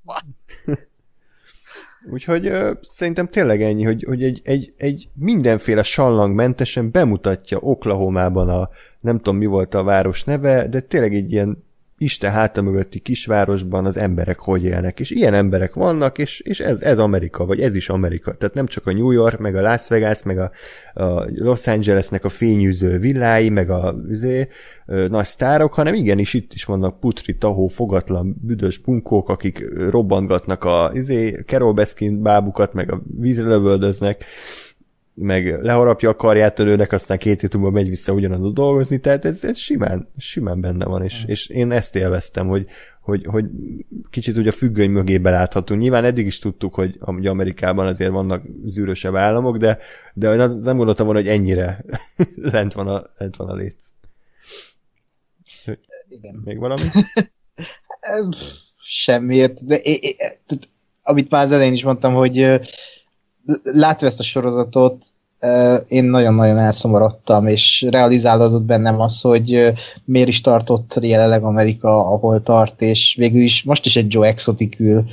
Úgyhogy 2.11 2.47
ö, 2.47 2.73
szerintem 2.83 3.29
tényleg 3.29 3.63
ennyi, 3.63 3.83
hogy, 3.85 4.05
hogy 4.09 4.23
egy, 4.23 4.41
egy, 4.45 4.73
egy 4.77 5.09
mindenféle 5.15 5.83
sallangmentesen 5.83 6.91
bemutatja 6.91 7.59
Oklahomában 7.59 8.49
a, 8.49 8.69
nem 9.01 9.17
tudom 9.17 9.37
mi 9.37 9.47
volt 9.47 9.75
a 9.75 9.83
város 9.83 10.25
neve, 10.25 10.69
de 10.69 10.81
tényleg 10.81 11.15
egy 11.15 11.33
ilyen 11.33 11.64
Isten 11.99 12.31
háta 12.31 12.63
mögötti 12.63 12.99
kisvárosban 12.99 13.87
az 13.87 13.97
emberek 13.97 14.39
hogy 14.39 14.65
élnek, 14.65 15.01
és 15.01 15.11
ilyen 15.11 15.35
emberek 15.35 15.75
vannak, 15.75 16.19
és, 16.19 16.41
és 16.41 16.61
ez, 16.61 16.81
ez 16.81 16.99
Amerika, 16.99 17.47
vagy 17.47 17.61
ez 17.61 17.75
is 17.75 17.89
Amerika. 17.89 18.35
Tehát 18.35 18.55
nem 18.55 18.67
csak 18.67 18.87
a 18.87 18.93
New 18.93 19.11
York, 19.11 19.39
meg 19.39 19.57
a 19.57 19.61
Las 19.61 19.89
Vegas, 19.89 20.23
meg 20.23 20.39
a, 20.39 20.51
a 20.95 21.27
Los 21.35 21.67
Angelesnek 21.67 22.25
a 22.25 22.29
fényűző 22.29 22.99
villái, 22.99 23.49
meg 23.49 23.71
a 23.71 23.95
üzé, 24.09 24.49
nagy 24.87 25.25
sztárok, 25.25 25.75
hanem 25.75 25.95
igenis 25.95 26.35
itt 26.35 26.53
is 26.53 26.65
vannak 26.65 27.01
putri, 27.01 27.37
tahó, 27.37 27.67
fogatlan, 27.67 28.37
büdös 28.41 28.79
bunkók, 28.79 29.29
akik 29.29 29.65
robbantgatnak 29.91 30.65
a 30.65 30.91
izé, 30.95 31.43
Carol 31.47 31.73
Baskin 31.73 32.23
bábukat, 32.23 32.73
meg 32.73 32.93
a 32.93 33.03
vízre 33.21 33.47
lövöldöznek, 33.47 34.25
meg 35.15 35.63
leharapja 35.63 36.09
a 36.09 36.17
karját 36.17 36.59
nőnek, 36.59 36.93
aztán 36.93 37.19
két 37.19 37.41
hét 37.41 37.55
múlva 37.55 37.71
megy 37.71 37.89
vissza 37.89 38.13
ugyanaz 38.13 38.53
dolgozni, 38.53 39.01
tehát 39.01 39.25
ez, 39.25 39.45
ez 39.45 39.57
simán, 39.57 40.09
simán 40.19 40.61
benne 40.61 40.85
van, 40.85 41.03
és, 41.03 41.25
és 41.27 41.49
én 41.49 41.71
ezt 41.71 41.97
élveztem, 41.97 42.47
hogy, 42.47 42.67
hogy, 43.01 43.27
hogy 43.27 43.45
kicsit 44.11 44.37
ugye 44.37 44.49
a 44.49 44.53
függöny 44.53 44.91
mögé 44.91 45.19
beláthatunk. 45.19 45.81
Nyilván 45.81 46.05
eddig 46.05 46.27
is 46.27 46.39
tudtuk, 46.39 46.75
hogy, 46.75 46.97
hogy 47.01 47.27
Amerikában 47.27 47.87
azért 47.87 48.11
vannak 48.11 48.43
zűrösebb 48.65 49.15
államok, 49.15 49.57
de, 49.57 49.79
de 50.15 50.47
nem 50.47 50.77
gondoltam 50.77 51.07
volna, 51.07 51.21
hogy 51.21 51.31
ennyire 51.31 51.85
lent 52.53 52.73
van 52.73 52.89
a, 52.89 53.03
lent 53.19 53.37
van 53.37 53.49
a 53.49 53.55
léc. 53.55 53.93
Igen. 56.09 56.43
Még 56.45 56.59
valami? 56.59 56.83
Semmiért. 58.87 59.65
De 59.65 59.77
é, 59.77 59.93
é, 59.93 60.17
amit 61.03 61.31
már 61.31 61.43
az 61.43 61.53
elején 61.53 61.73
is 61.73 61.85
mondtam, 61.85 62.15
hogy 62.15 62.61
látva 63.63 64.07
ezt 64.07 64.21
a 64.21 64.23
sorozatot, 64.23 65.07
én 65.89 66.05
nagyon-nagyon 66.05 66.59
elszomorodtam, 66.59 67.47
és 67.47 67.87
realizálódott 67.91 68.63
bennem 68.63 69.01
az, 69.01 69.21
hogy 69.21 69.73
miért 70.05 70.29
is 70.29 70.41
tartott 70.41 70.99
jelenleg 71.01 71.43
Amerika, 71.43 72.13
ahol 72.13 72.43
tart, 72.43 72.83
és 72.83 73.15
végül 73.19 73.43
is 73.43 73.63
most 73.63 73.87
is 73.87 73.97
egy 73.97 74.13
Joe 74.13 74.27
Exotic 74.27 74.81
ül 74.81 75.05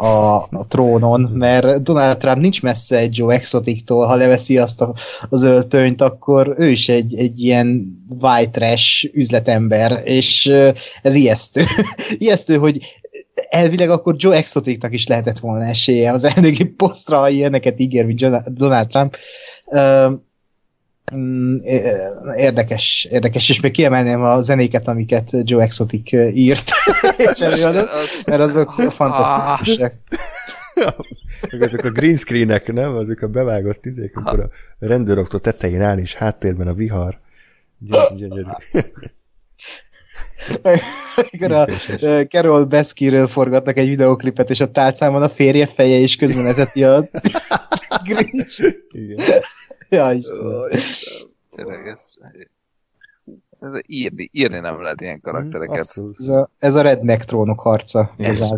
a, 0.00 0.36
a 0.36 0.66
trónon, 0.68 1.20
mert 1.20 1.82
Donald 1.82 2.16
Trump 2.16 2.40
nincs 2.40 2.62
messze 2.62 2.96
egy 2.96 3.18
Joe 3.18 3.34
Exotic-tól, 3.34 4.06
ha 4.06 4.14
leveszi 4.14 4.58
azt 4.58 4.80
a, 4.80 4.94
az 5.28 5.42
öltönyt, 5.42 6.00
akkor 6.00 6.54
ő 6.58 6.70
is 6.70 6.88
egy, 6.88 7.18
egy 7.18 7.40
ilyen 7.40 7.98
white 8.20 8.50
trash 8.50 9.10
üzletember, 9.12 10.00
és 10.04 10.52
ez 11.02 11.14
ijesztő. 11.14 11.64
ijesztő, 12.18 12.56
hogy 12.56 12.98
elvileg 13.48 13.90
akkor 13.90 14.14
Joe 14.18 14.36
Exoticnak 14.36 14.94
is 14.94 15.06
lehetett 15.06 15.38
volna 15.38 15.64
esélye 15.64 16.12
az 16.12 16.24
elnöki 16.24 16.64
posztra, 16.64 17.18
ha 17.18 17.28
ilyeneket 17.28 17.78
ígér, 17.78 18.04
mint 18.04 18.54
Donald 18.54 18.86
Trump. 18.86 19.16
Mm, 21.14 21.56
érdekes, 22.36 23.08
érdekes, 23.10 23.48
és 23.48 23.60
még 23.60 23.70
kiemelném 23.70 24.22
a 24.22 24.40
zenéket, 24.40 24.88
amiket 24.88 25.30
Joe 25.42 25.62
Exotic 25.62 26.12
írt, 26.12 26.70
és 27.32 27.40
előadott, 27.40 27.88
mert 28.26 28.40
azok 28.40 28.70
fantasztikusak. 28.70 29.94
Meg 31.50 31.62
ezek 31.62 31.84
a 31.84 31.90
green 31.90 32.16
screenek, 32.16 32.72
nem? 32.72 32.94
Azok 32.94 33.22
a 33.22 33.28
bevágott 33.28 33.86
izék, 33.86 34.16
amikor 34.16 34.40
a 34.40 34.48
rendőrautó 34.78 35.38
tetején 35.38 35.82
áll, 35.82 35.98
és 35.98 36.14
háttérben 36.14 36.66
a 36.66 36.74
vihar. 36.74 37.18
Gyönyörű. 38.16 38.42
Amikor 41.16 41.52
a 41.52 41.66
Carol 42.28 42.64
Beskiről 42.64 43.26
forgatnak 43.26 43.76
egy 43.76 43.88
videoklipet, 43.88 44.50
és 44.50 44.60
a 44.60 44.70
tálcán 44.70 45.12
van 45.12 45.22
a 45.22 45.28
férje 45.28 45.66
feje, 45.66 45.98
és 45.98 46.16
közben 46.16 46.44
vezeti 46.44 46.84
a 46.84 47.04
Grinch. 48.04 48.76
Igen. 48.90 49.18
Ja, 49.96 50.12
Istenem. 50.12 50.52
Tényleg 51.50 51.86
ez, 51.86 52.14
ez 53.60 53.70
írni, 53.86 54.28
írni 54.32 54.58
nem 54.58 54.82
lehet 54.82 55.00
ilyen 55.00 55.20
karaktereket. 55.20 55.80
Abszolút. 55.80 56.16
Ez 56.18 56.28
a, 56.28 56.50
ez 56.58 56.74
a 56.74 56.80
redneck 56.80 57.24
trónok 57.24 57.60
harca. 57.60 58.14
Ez-. 58.16 58.52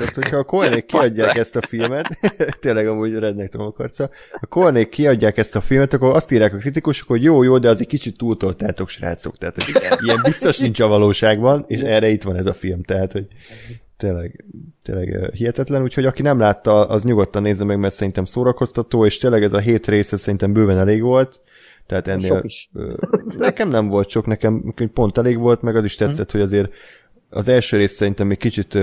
Tehát, 0.00 0.14
hogyha 0.14 0.36
a 0.36 0.44
Koenék 0.44 0.86
kiadják 0.92 1.36
ezt 1.36 1.56
a 1.56 1.66
filmet, 1.66 2.18
tényleg 2.60 2.86
amúgy 2.86 3.14
rednek 3.14 3.48
tomokarca, 3.48 4.10
a 4.40 4.46
Koenék 4.46 4.88
kiadják 4.88 5.36
ezt 5.36 5.56
a 5.56 5.60
filmet, 5.60 5.92
akkor 5.92 6.14
azt 6.14 6.30
írják 6.30 6.54
a 6.54 6.56
kritikusok, 6.56 7.08
hogy 7.08 7.22
jó, 7.22 7.42
jó, 7.42 7.58
de 7.58 7.68
az 7.68 7.80
egy 7.80 7.86
kicsit 7.86 8.16
túltoltátok, 8.16 8.88
srácok. 8.88 9.38
Tehát, 9.38 9.62
hogy 9.62 9.82
ilyen 9.98 10.20
biztos 10.22 10.58
nincs 10.58 10.80
a 10.80 10.86
valóságban, 10.86 11.64
és 11.66 11.80
erre 11.80 12.08
itt 12.08 12.22
van 12.22 12.36
ez 12.36 12.46
a 12.46 12.52
film. 12.52 12.82
Tehát, 12.82 13.12
hogy 13.12 13.26
tényleg, 14.00 14.44
tényleg 14.82 15.12
eh, 15.12 15.28
hihetetlen, 15.28 15.82
úgyhogy 15.82 16.04
aki 16.06 16.22
nem 16.22 16.38
látta, 16.38 16.88
az 16.88 17.04
nyugodtan 17.04 17.42
nézze 17.42 17.64
meg, 17.64 17.78
mert 17.78 17.94
szerintem 17.94 18.24
szórakoztató, 18.24 19.06
és 19.06 19.18
tényleg 19.18 19.42
ez 19.42 19.52
a 19.52 19.58
hét 19.58 19.86
része 19.86 20.16
szerintem 20.16 20.52
bőven 20.52 20.78
elég 20.78 21.02
volt. 21.02 21.40
Tehát 21.86 22.08
ennél, 22.08 22.26
Sok 22.26 22.44
is. 22.44 22.70
nekem 23.38 23.68
nem 23.68 23.88
volt 23.88 24.08
sok, 24.08 24.26
nekem 24.26 24.74
pont 24.92 25.18
elég 25.18 25.38
volt, 25.38 25.62
meg 25.62 25.76
az 25.76 25.84
is 25.84 25.94
tetszett, 25.94 26.30
hogy 26.30 26.40
azért 26.40 26.74
az 27.30 27.48
első 27.48 27.76
rész 27.76 27.92
szerintem 27.92 28.26
még 28.26 28.38
kicsit 28.38 28.78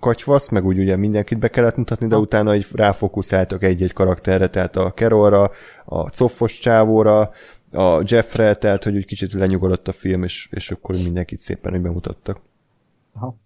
katyvasz, 0.00 0.48
meg 0.48 0.64
úgy 0.64 0.78
ugye 0.78 0.96
mindenkit 0.96 1.38
be 1.38 1.48
kellett 1.48 1.76
mutatni, 1.76 2.06
de 2.06 2.16
utána 2.16 2.54
így 2.54 2.66
ráfókuszáltak 2.72 3.62
egy-egy 3.62 3.92
karakterre, 3.92 4.46
tehát 4.46 4.76
a 4.76 4.92
Carolra, 4.92 5.50
a 5.84 6.10
coffos 6.10 6.58
csávóra, 6.58 7.30
a 7.72 8.02
Jeffre, 8.04 8.54
tehát 8.54 8.84
hogy 8.84 8.96
úgy 8.96 9.06
kicsit 9.06 9.32
lenyugodott 9.32 9.88
a 9.88 9.92
film, 9.92 10.22
és, 10.22 10.48
és 10.50 10.70
akkor 10.70 10.94
mindenkit 10.94 11.38
szépen 11.38 11.72
hogy 11.72 11.80
bemutattak. 11.80 12.40
Aha. 13.14 13.36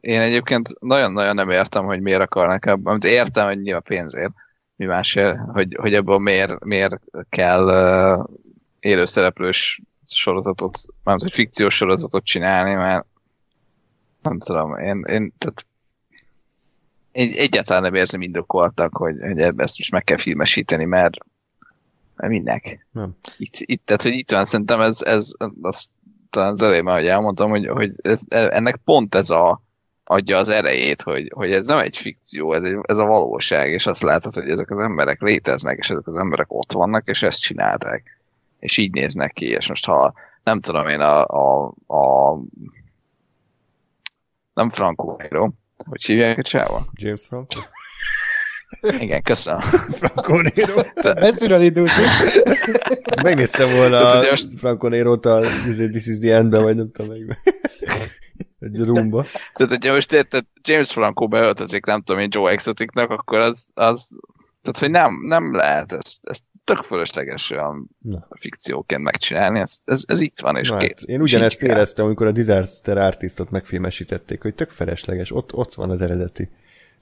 Én 0.00 0.20
egyébként 0.20 0.80
nagyon-nagyon 0.80 1.34
nem 1.34 1.50
értem, 1.50 1.84
hogy 1.84 2.00
miért 2.00 2.20
akarnak 2.20 2.66
ebben. 2.66 2.92
Amit 2.92 3.04
értem, 3.04 3.46
hogy 3.46 3.60
nyilván 3.60 3.82
pénzért, 3.82 4.32
mi 4.76 4.84
másért, 4.84 5.38
hogy, 5.52 5.76
hogy 5.80 5.94
ebből 5.94 6.18
miért, 6.18 6.64
miért 6.64 7.00
kell 7.28 7.64
uh, 7.64 8.24
élőszereplős 8.80 9.80
sorozatot, 10.06 10.78
nem 11.04 11.16
hogy 11.18 11.32
fikciós 11.32 11.74
sorozatot 11.74 12.24
csinálni, 12.24 12.74
mert 12.74 13.06
nem 14.22 14.38
tudom, 14.38 14.78
én, 14.78 15.04
én 15.06 15.32
tehát 15.38 15.66
én 17.12 17.32
egyáltalán 17.36 17.82
nem 17.82 17.94
érzem 17.94 18.20
indokoltak, 18.20 18.96
hogy, 18.96 19.16
hogy 19.20 19.40
ezt 19.40 19.78
most 19.78 19.90
meg 19.90 20.04
kell 20.04 20.16
filmesíteni, 20.16 20.84
mert, 20.84 21.16
mert 22.16 22.32
minek? 22.32 22.86
Nem. 22.92 23.16
Itt, 23.36 23.54
itt, 23.56 23.86
tehát, 23.86 24.02
hogy 24.02 24.12
itt 24.12 24.30
van, 24.30 24.44
szerintem 24.44 24.80
ez, 24.80 25.02
ez 25.02 25.32
az, 25.60 25.92
talán 26.38 26.52
az 26.52 26.62
elején 26.62 26.84
már, 26.84 26.96
hogy 26.96 27.06
elmondtam, 27.06 27.50
hogy, 27.50 27.66
hogy 27.66 27.92
ez, 27.96 28.22
ennek 28.28 28.76
pont 28.84 29.14
ez 29.14 29.30
a, 29.30 29.62
adja 30.04 30.38
az 30.38 30.48
erejét, 30.48 31.02
hogy, 31.02 31.32
hogy 31.34 31.52
ez 31.52 31.66
nem 31.66 31.78
egy 31.78 31.96
fikció, 31.96 32.54
ez, 32.54 32.62
egy, 32.62 32.78
ez 32.82 32.98
a 32.98 33.06
valóság, 33.06 33.70
és 33.70 33.86
azt 33.86 34.02
látod, 34.02 34.34
hogy 34.34 34.48
ezek 34.48 34.70
az 34.70 34.78
emberek 34.78 35.20
léteznek, 35.20 35.78
és 35.78 35.90
ezek 35.90 36.06
az 36.06 36.16
emberek 36.16 36.52
ott 36.52 36.72
vannak, 36.72 37.08
és 37.08 37.22
ezt 37.22 37.40
csinálták. 37.40 38.20
És 38.58 38.76
így 38.76 38.92
néznek 38.92 39.32
ki, 39.32 39.46
és 39.46 39.68
most 39.68 39.84
ha 39.84 40.12
nem 40.42 40.60
tudom 40.60 40.88
én 40.88 41.00
a, 41.00 41.24
a, 41.26 41.74
a 41.86 42.38
nem 44.54 44.70
Franco 44.70 45.16
Nero, 45.18 45.48
hogy 45.88 46.04
hívják 46.04 46.38
a 46.38 46.42
csáva? 46.42 46.86
James 46.92 47.26
Franco? 47.26 47.60
Igen, 49.00 49.22
köszönöm. 49.22 49.60
Franco 50.00 50.40
Nero? 50.40 50.82
Messziről 51.02 51.62
indultunk. 51.62 52.08
Megnéztem 53.22 53.74
volna 53.74 54.10
a 54.10 54.36
Franco 54.56 54.88
Nero-t 54.88 55.26
a 55.26 55.42
izé, 55.68 55.88
This 55.88 56.06
is 56.06 56.18
the 56.18 56.34
End-ben, 56.34 56.62
vagy 56.62 56.76
nem 56.76 56.90
tudom 56.92 57.16
meg. 57.16 57.38
Egy 58.60 58.84
rumba. 58.84 59.26
Tehát, 59.52 59.72
hogyha 59.72 59.92
most 59.94 60.12
érted, 60.12 60.44
James 60.62 60.92
Franco 60.92 61.28
beöltözik, 61.28 61.84
nem 61.84 62.02
tudom 62.02 62.20
én, 62.20 62.28
Joe 62.30 62.50
Exoticnak, 62.50 63.10
akkor 63.10 63.38
az, 63.38 63.70
az 63.74 64.18
tehát, 64.62 64.78
hogy 64.78 64.90
nem, 64.90 65.24
nem 65.26 65.54
lehet 65.54 65.92
ezt, 65.92 66.18
ezt 66.28 66.44
tök 66.64 66.82
fölösleges 66.82 67.50
olyan 67.50 67.90
Na. 67.98 68.28
fikcióként 68.40 69.02
megcsinálni, 69.02 69.58
ez, 69.58 69.78
ez, 69.84 70.04
ez 70.06 70.20
itt 70.20 70.40
van, 70.40 70.56
és 70.56 70.68
Na, 70.68 70.76
kész. 70.76 70.88
hát, 70.88 71.08
én 71.08 71.20
ugyanezt 71.20 71.62
éreztem, 71.62 72.04
amikor 72.04 72.26
a 72.26 72.32
Disaster 72.32 72.98
Artistot 72.98 73.50
megfilmesítették, 73.50 74.42
hogy 74.42 74.54
tök 74.54 74.70
felesleges, 74.70 75.32
ott, 75.32 75.52
ott 75.52 75.74
van 75.74 75.90
az 75.90 76.00
eredeti 76.00 76.48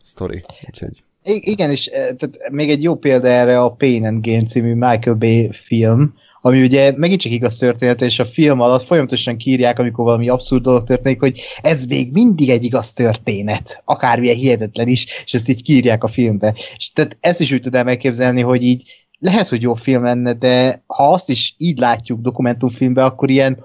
sztori. 0.03 0.43
Úgyhogy 0.67 1.05
igen, 1.27 1.71
és 1.71 1.87
eh, 1.87 2.01
tehát 2.01 2.51
még 2.51 2.71
egy 2.71 2.83
jó 2.83 2.95
példa 2.95 3.29
erre 3.29 3.61
a 3.61 3.71
Pain 3.71 4.07
and 4.07 4.27
Gain 4.27 4.47
című 4.47 4.75
Michael 4.75 5.17
Bay 5.17 5.49
film, 5.53 6.15
ami 6.41 6.63
ugye 6.63 6.93
megint 6.97 7.21
csak 7.21 7.33
igaz 7.33 7.57
történet, 7.57 8.03
és 8.03 8.19
a 8.19 8.25
film 8.25 8.61
alatt 8.61 8.83
folyamatosan 8.83 9.37
kírják, 9.37 9.79
amikor 9.79 10.05
valami 10.05 10.29
abszurd 10.29 10.63
dolog 10.63 10.85
történik, 10.85 11.21
hogy 11.21 11.41
ez 11.63 11.85
még 11.85 12.13
mindig 12.13 12.49
egy 12.51 12.65
igaz 12.65 12.93
történet, 12.93 13.83
akármilyen 13.85 14.37
hihetetlen 14.37 14.89
is, 14.89 15.07
és 15.25 15.35
ezt 15.35 15.49
így 15.49 15.63
kírják 15.63 16.05
a 16.05 16.09
filmbe. 16.09 16.55
És 16.77 16.93
tehát 16.93 17.17
ezt 17.21 17.41
is 17.41 17.53
úgy 17.53 17.61
tudnám 17.61 17.89
elképzelni, 17.89 18.41
hogy 18.41 18.63
így 18.63 19.07
lehet, 19.19 19.49
hogy 19.49 19.63
jó 19.63 19.75
film 19.75 20.03
lenne, 20.03 20.33
de 20.33 20.83
ha 20.87 21.13
azt 21.13 21.29
is 21.31 21.55
így 21.59 21.79
látjuk 21.79 22.21
dokumentumfilmbe, 22.21 23.05
akkor 23.05 23.31
ilyen 23.31 23.65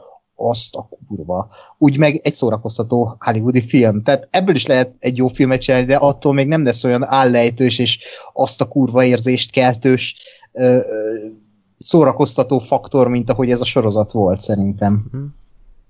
azt 0.50 0.76
a 0.76 0.90
kurva. 1.08 1.50
Úgy 1.78 1.98
meg 1.98 2.20
egy 2.24 2.36
szórakoztató 2.36 3.16
hollywoodi 3.20 3.62
film. 3.62 4.00
Tehát 4.00 4.28
ebből 4.32 4.56
is 4.56 4.66
lehet 4.66 4.94
egy 5.00 5.18
jó 5.18 5.28
filmet 5.28 5.62
csinálni, 5.62 5.86
de 5.86 5.96
attól 5.96 6.34
még 6.34 6.48
nem 6.48 6.64
lesz 6.64 6.84
olyan 6.84 7.06
állejtős 7.06 7.80
és 7.80 8.00
azt 8.34 8.62
a 8.62 8.68
kurva 8.68 9.04
érzést 9.04 9.52
keltős 9.52 10.16
ö, 10.52 10.64
ö, 10.64 11.16
szórakoztató 11.78 12.60
faktor, 12.60 13.08
mint 13.08 13.30
ahogy 13.30 13.52
ez 13.52 13.62
a 13.62 13.66
sorozat 13.66 14.12
volt 14.12 14.42
szerintem. 14.42 15.10
Mhm. 15.12 15.24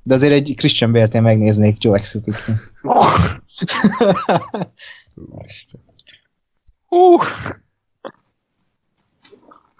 De 0.03 0.13
azért 0.13 0.33
egy 0.33 0.53
Christian 0.55 0.91
Bale-t 0.91 1.13
én 1.13 1.21
megnéznék 1.21 1.83
Joe 1.83 1.97
exotic 1.97 2.35
Isten. 5.45 5.79
Hú, 6.85 7.17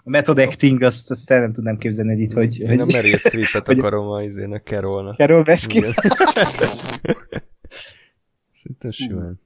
A 0.04 0.10
method 0.10 0.38
acting, 0.38 0.82
azt, 0.82 1.10
azt 1.10 1.30
el 1.30 1.40
nem 1.40 1.52
tudnám 1.52 1.76
képzelni, 1.76 2.12
hogy 2.12 2.20
itt, 2.20 2.32
hogy... 2.32 2.58
Én 2.58 2.80
a 2.80 2.84
hogy 2.84 2.92
Meryl 2.92 3.16
Streepet 3.24 3.68
akarom 3.68 4.08
a 4.08 4.22
izének 4.22 4.62
Carolnak. 4.64 5.16
Carol 5.16 5.42
Baskin? 5.42 5.84
Szerintem 8.62 8.90
simán. 8.90 9.40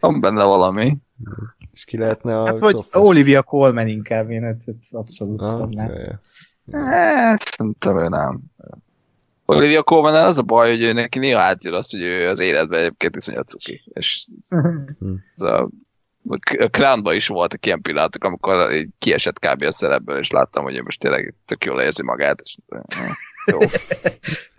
Van 0.00 0.20
benne 0.20 0.44
valami. 0.44 0.98
És 1.72 1.84
ki 1.84 1.96
lehetne 1.96 2.40
a 2.40 2.46
Hát 2.46 2.58
vagy 2.58 2.74
Cofos? 2.74 3.02
Olivia 3.02 3.42
Colman 3.42 3.86
inkább, 3.86 4.30
én 4.30 4.44
ezt 4.44 4.94
abszolút 4.94 5.40
Ah, 5.40 5.60
tudnám. 5.60 5.90
Hát, 6.72 7.40
szerintem 7.40 7.98
ő 7.98 8.08
nem. 8.08 8.40
Olivia 9.44 9.82
colman 9.82 10.14
az 10.14 10.38
a 10.38 10.42
baj, 10.42 10.70
hogy 10.70 10.82
ő 10.82 10.92
neki 10.92 11.18
néha 11.18 11.40
átjön 11.40 11.74
azt, 11.74 11.90
hogy 11.90 12.00
ő 12.00 12.28
az 12.28 12.38
életben 12.38 12.80
egyébként 12.80 13.16
iszonyat 13.16 13.48
cuki. 13.48 13.82
És 13.92 14.26
ez 15.34 15.42
a, 15.52 15.68
a 16.58 16.66
Crownban 16.70 17.14
is 17.14 17.26
voltak 17.26 17.66
ilyen 17.66 17.80
pillanatok, 17.82 18.24
amikor 18.24 18.72
így 18.72 18.88
kiesett 18.98 19.38
kb. 19.38 19.62
a 19.62 19.72
szerepből, 19.72 20.18
és 20.18 20.30
láttam, 20.30 20.62
hogy 20.64 20.76
ő 20.76 20.82
most 20.82 20.98
tényleg 21.00 21.34
tök 21.44 21.64
jól 21.64 21.80
érzi 21.80 22.02
magát, 22.02 22.40
és 22.40 22.56
jó. 23.46 23.58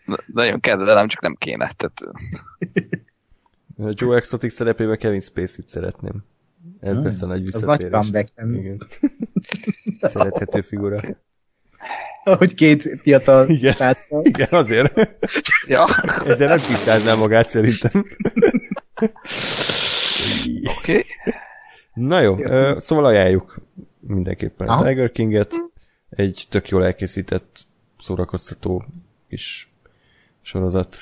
Na- 0.05 0.17
Nagyon 0.33 0.59
kedvelem, 0.59 1.07
csak 1.07 1.21
nem 1.21 1.35
kéne. 1.35 1.71
Tehát, 1.77 1.99
Joe 3.99 4.15
Exotic 4.17 4.53
szerepében 4.53 4.97
Kevin 4.97 5.19
Spacey-t 5.19 5.67
szeretném. 5.67 6.23
Ez 6.79 6.93
Hmm. 6.93 7.03
lesz 7.03 7.21
a 7.21 7.25
nagy 7.25 7.47
Az 7.47 7.61
nagy 7.61 7.61
visszatérés. 7.61 7.91
comeback, 7.91 8.27
nem? 8.35 8.53
Igen. 8.53 8.81
Szerethető 10.01 10.61
figura. 10.61 11.01
Hogy 12.23 12.53
két 12.53 12.99
fiatal 13.01 13.49
Igen. 13.49 13.73
sráccal. 13.73 14.25
Igen, 14.25 14.47
azért. 14.51 15.09
ja, 15.67 15.85
Ezzel 16.25 16.47
nem 16.47 16.57
tisztázná 16.57 17.13
magát 17.15 17.47
szerintem. 17.47 18.03
oké. 19.03 20.61
Okay. 20.63 21.03
Na 21.93 22.19
jó, 22.19 22.35
ö, 22.39 22.75
szóval 22.79 23.05
ajánljuk 23.05 23.57
mindenképpen 23.99 24.67
a 24.67 24.71
Aha. 24.71 24.87
Tiger 24.87 25.11
King-et. 25.11 25.53
Egy 26.09 26.45
tök 26.49 26.69
jól 26.69 26.85
elkészített, 26.85 27.65
szórakoztató 27.99 28.85
kis 29.29 29.71
sorozat. 30.41 30.97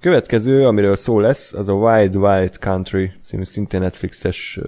Következő, 0.00 0.66
amiről 0.66 0.96
szó 0.96 1.20
lesz, 1.20 1.52
az 1.52 1.68
a 1.68 1.72
Wild 1.72 2.16
Wild 2.16 2.56
Country 2.56 3.12
című 3.20 3.44
szintén 3.44 3.80
Netflixes 3.80 4.60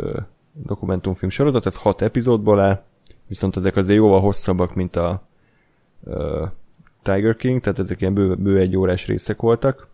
dokumentumfilm 0.52 1.30
sorozat, 1.30 1.66
ez 1.66 1.76
hat 1.76 2.02
epizódból 2.02 2.60
áll, 2.60 2.82
viszont 3.26 3.56
ezek 3.56 3.76
azért 3.76 3.98
jóval 3.98 4.20
hosszabbak, 4.20 4.74
mint 4.74 4.96
a 4.96 5.26
ö, 6.04 6.44
Tiger 7.02 7.36
King, 7.36 7.60
tehát 7.60 7.78
ezek 7.78 8.00
ilyen 8.00 8.14
bő, 8.14 8.34
bő 8.34 8.58
egy 8.58 8.76
órás 8.76 9.06
részek 9.06 9.40
voltak. 9.40 9.88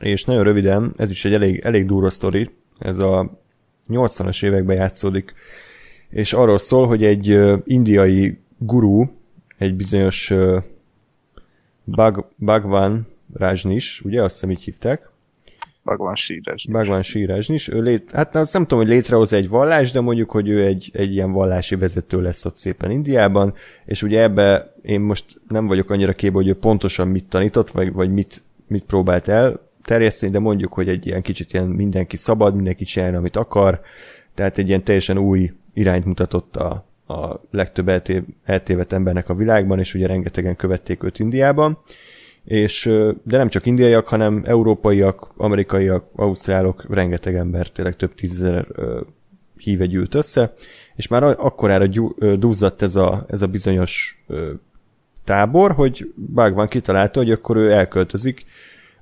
És 0.00 0.24
nagyon 0.24 0.44
röviden, 0.44 0.92
ez 0.96 1.10
is 1.10 1.24
egy 1.24 1.32
elég, 1.32 1.58
elég 1.58 1.86
durva 1.86 2.10
sztori, 2.10 2.50
ez 2.78 2.98
a 2.98 3.38
80-as 3.88 4.44
években 4.44 4.76
játszódik, 4.76 5.34
és 6.08 6.32
arról 6.32 6.58
szól, 6.58 6.86
hogy 6.86 7.04
egy 7.04 7.40
indiai 7.64 8.38
gurú, 8.58 9.10
egy 9.58 9.74
bizonyos 9.74 10.32
Bag, 11.84 12.28
Bhagwan 12.36 13.06
Rajnis, 13.34 14.00
ugye 14.00 14.22
azt 14.22 14.32
hiszem 14.32 14.50
így 14.50 14.62
hívták, 14.62 15.10
Magvan 15.86 16.14
síres. 16.14 16.66
Bhagwan 16.70 17.02
Sri 17.02 17.24
Rajnis, 17.24 17.68
ő 17.68 17.82
lét, 17.82 18.10
hát 18.12 18.34
azt 18.34 18.52
nem 18.52 18.62
tudom, 18.62 18.78
hogy 18.78 18.88
létrehoz 18.88 19.32
egy 19.32 19.48
vallás, 19.48 19.92
de 19.92 20.00
mondjuk, 20.00 20.30
hogy 20.30 20.48
ő 20.48 20.64
egy, 20.64 20.90
egy 20.92 21.12
ilyen 21.12 21.32
vallási 21.32 21.76
vezető 21.76 22.20
lesz 22.20 22.44
ott 22.44 22.56
szépen 22.56 22.90
Indiában, 22.90 23.54
és 23.84 24.02
ugye 24.02 24.22
ebbe 24.22 24.74
én 24.82 25.00
most 25.00 25.40
nem 25.48 25.66
vagyok 25.66 25.90
annyira 25.90 26.12
képbe, 26.12 26.36
hogy 26.36 26.48
ő 26.48 26.54
pontosan 26.54 27.08
mit 27.08 27.24
tanított, 27.24 27.70
vagy, 27.70 27.92
vagy 27.92 28.10
mit, 28.10 28.42
mit 28.66 28.84
próbált 28.84 29.28
el 29.28 29.60
terjeszteni, 29.86 30.32
de 30.32 30.38
mondjuk, 30.38 30.72
hogy 30.72 30.88
egy 30.88 31.06
ilyen 31.06 31.22
kicsit 31.22 31.52
ilyen 31.52 31.66
mindenki 31.66 32.16
szabad, 32.16 32.54
mindenki 32.54 32.84
csinálni, 32.84 33.16
amit 33.16 33.36
akar, 33.36 33.80
tehát 34.34 34.58
egy 34.58 34.68
ilyen 34.68 34.84
teljesen 34.84 35.18
új 35.18 35.52
irányt 35.74 36.04
mutatott 36.04 36.56
a, 36.56 36.86
a 37.06 37.40
legtöbb 37.50 37.88
elté, 37.88 38.22
eltévedt 38.44 38.92
embernek 38.92 39.28
a 39.28 39.34
világban, 39.34 39.78
és 39.78 39.94
ugye 39.94 40.06
rengetegen 40.06 40.56
követték 40.56 41.02
őt 41.02 41.18
Indiában, 41.18 41.78
és, 42.44 42.90
de 43.22 43.36
nem 43.36 43.48
csak 43.48 43.66
indiaiak, 43.66 44.08
hanem 44.08 44.42
európaiak, 44.44 45.32
amerikaiak, 45.36 46.04
ausztrálok, 46.16 46.86
rengeteg 46.94 47.34
ember, 47.34 47.68
tényleg 47.68 47.96
több 47.96 48.14
tízezer 48.14 48.66
híve 49.56 49.86
gyűlt 49.86 50.14
össze, 50.14 50.54
és 50.94 51.08
már 51.08 51.22
akkorára 51.22 51.86
duzzadt 52.36 52.82
ez 52.82 52.94
a, 52.94 53.24
ez 53.28 53.42
a 53.42 53.46
bizonyos 53.46 54.24
tábor, 55.24 55.72
hogy 55.72 56.12
Bhagwan 56.14 56.68
kitalálta, 56.68 57.18
hogy 57.18 57.30
akkor 57.30 57.56
ő 57.56 57.72
elköltözik 57.72 58.44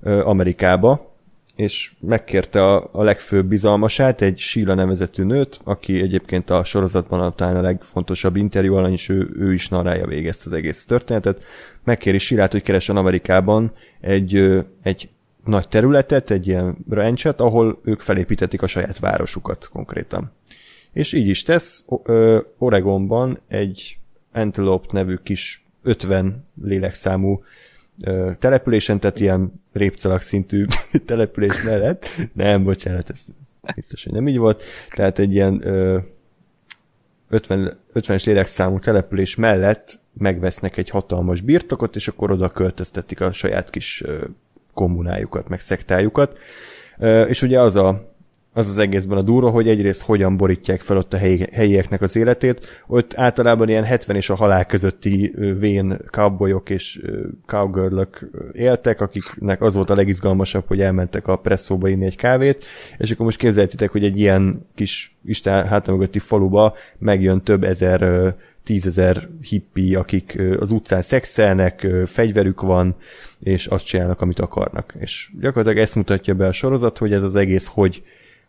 Amerikába, 0.04 1.12
és 1.56 1.92
megkérte 2.00 2.64
a, 2.64 2.88
a 2.92 3.02
legfőbb 3.02 3.46
bizalmasát, 3.46 4.20
egy 4.20 4.38
Sheila 4.38 4.74
nevezetű 4.74 5.22
nőt, 5.22 5.60
aki 5.64 6.00
egyébként 6.00 6.50
a 6.50 6.64
sorozatban 6.64 7.34
talán 7.36 7.56
a 7.56 7.60
legfontosabb 7.60 8.36
interjú 8.36 8.74
alany, 8.74 8.92
és 8.92 9.08
ő, 9.08 9.30
ő 9.38 9.52
is 9.52 9.68
narrája 9.68 10.06
végig 10.06 10.28
az 10.28 10.52
egész 10.52 10.84
történetet. 10.84 11.42
Megkéri 11.84 12.18
Sheilát, 12.18 12.52
hogy 12.52 12.62
keressen 12.62 12.96
Amerikában 12.96 13.72
egy, 14.00 14.64
egy 14.82 15.08
nagy 15.44 15.68
területet, 15.68 16.30
egy 16.30 16.46
ilyen 16.46 16.76
ranchet, 16.88 17.40
ahol 17.40 17.80
ők 17.84 18.00
felépítetik 18.00 18.62
a 18.62 18.66
saját 18.66 18.98
városukat 18.98 19.68
konkrétan. 19.68 20.32
És 20.92 21.12
így 21.12 21.28
is 21.28 21.42
tesz, 21.42 21.84
Oregonban 22.58 23.40
egy 23.48 23.98
Antelope 24.32 24.86
nevű 24.90 25.14
kis 25.14 25.64
50 25.82 26.46
lélekszámú 26.62 27.42
településen, 28.38 29.00
tehát 29.00 29.20
ilyen 29.20 29.62
répcalak 29.74 30.22
szintű 30.22 30.64
település 31.06 31.62
mellett. 31.62 32.06
Nem, 32.32 32.64
bocsánat, 32.64 33.10
ez 33.10 33.26
biztos, 33.74 34.04
hogy 34.04 34.12
nem 34.12 34.28
így 34.28 34.38
volt. 34.38 34.62
Tehát 34.90 35.18
egy 35.18 35.32
ilyen 35.32 35.66
ö, 35.66 35.98
50, 37.28 37.72
50-es 37.94 38.26
lélekszámú 38.26 38.78
település 38.78 39.34
mellett 39.34 39.98
megvesznek 40.18 40.76
egy 40.76 40.90
hatalmas 40.90 41.40
birtokot, 41.40 41.96
és 41.96 42.08
akkor 42.08 42.30
oda 42.30 42.48
költöztetik 42.48 43.20
a 43.20 43.32
saját 43.32 43.70
kis 43.70 44.02
ö, 44.02 44.24
kommunájukat, 44.74 45.48
meg 45.48 45.60
szektájukat. 45.60 46.38
Ö, 46.98 47.22
És 47.22 47.42
ugye 47.42 47.60
az 47.60 47.76
a 47.76 48.13
az 48.56 48.68
az 48.68 48.78
egészben 48.78 49.18
a 49.18 49.22
durva, 49.22 49.50
hogy 49.50 49.68
egyrészt 49.68 50.02
hogyan 50.02 50.36
borítják 50.36 50.80
fel 50.80 50.96
ott 50.96 51.12
a 51.12 51.16
helyi, 51.16 51.46
helyieknek 51.52 52.02
az 52.02 52.16
életét. 52.16 52.84
Ott 52.86 53.14
általában 53.16 53.68
ilyen 53.68 53.84
70 53.84 54.16
és 54.16 54.30
a 54.30 54.34
halál 54.34 54.66
közötti 54.66 55.34
vén 55.58 55.98
cowboyok 56.10 56.70
és 56.70 57.00
ö, 57.02 57.26
éltek, 58.52 59.00
akiknek 59.00 59.62
az 59.62 59.74
volt 59.74 59.90
a 59.90 59.94
legizgalmasabb, 59.94 60.64
hogy 60.66 60.80
elmentek 60.80 61.26
a 61.26 61.36
presszóba 61.36 61.88
inni 61.88 62.04
egy 62.04 62.16
kávét, 62.16 62.64
és 62.98 63.10
akkor 63.10 63.24
most 63.24 63.38
képzeljétek, 63.38 63.90
hogy 63.90 64.04
egy 64.04 64.18
ilyen 64.18 64.66
kis 64.74 65.16
Isten 65.24 65.66
hátam 65.66 65.94
mögötti 65.94 66.18
faluba 66.18 66.74
megjön 66.98 67.42
több 67.42 67.64
ezer 67.64 68.34
tízezer 68.64 69.28
hippi, 69.40 69.94
akik 69.94 70.42
az 70.58 70.70
utcán 70.70 71.02
szexelnek, 71.02 71.86
fegyverük 72.06 72.60
van, 72.60 72.96
és 73.40 73.66
azt 73.66 73.84
csinálnak, 73.84 74.20
amit 74.20 74.40
akarnak. 74.40 74.94
És 74.98 75.30
gyakorlatilag 75.40 75.78
ezt 75.78 75.94
mutatja 75.94 76.34
be 76.34 76.46
a 76.46 76.52
sorozat, 76.52 76.98
hogy 76.98 77.12
ez 77.12 77.22
az 77.22 77.34
egész 77.34 77.66
hogy 77.66 78.02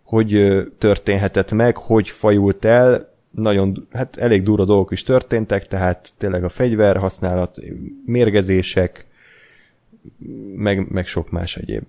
hogy 0.06 0.62
történhetett 0.78 1.52
meg, 1.52 1.78
hogy 1.78 2.10
fajult 2.10 2.66
el, 2.66 3.14
nagyon, 3.32 3.88
hát 3.92 4.16
elég 4.16 4.44
durva 4.44 4.66
dolgok 4.66 4.92
is 4.92 5.04
történtek, 5.04 5.68
tehát 5.68 6.14
tényleg 6.18 6.44
a 6.44 6.50
fegyver 6.50 6.98
használat, 6.98 7.58
mérgezések, 8.06 9.06
meg, 10.56 10.92
meg 10.92 11.08
sok 11.08 11.30
más 11.30 11.58
egyéb. 11.58 11.84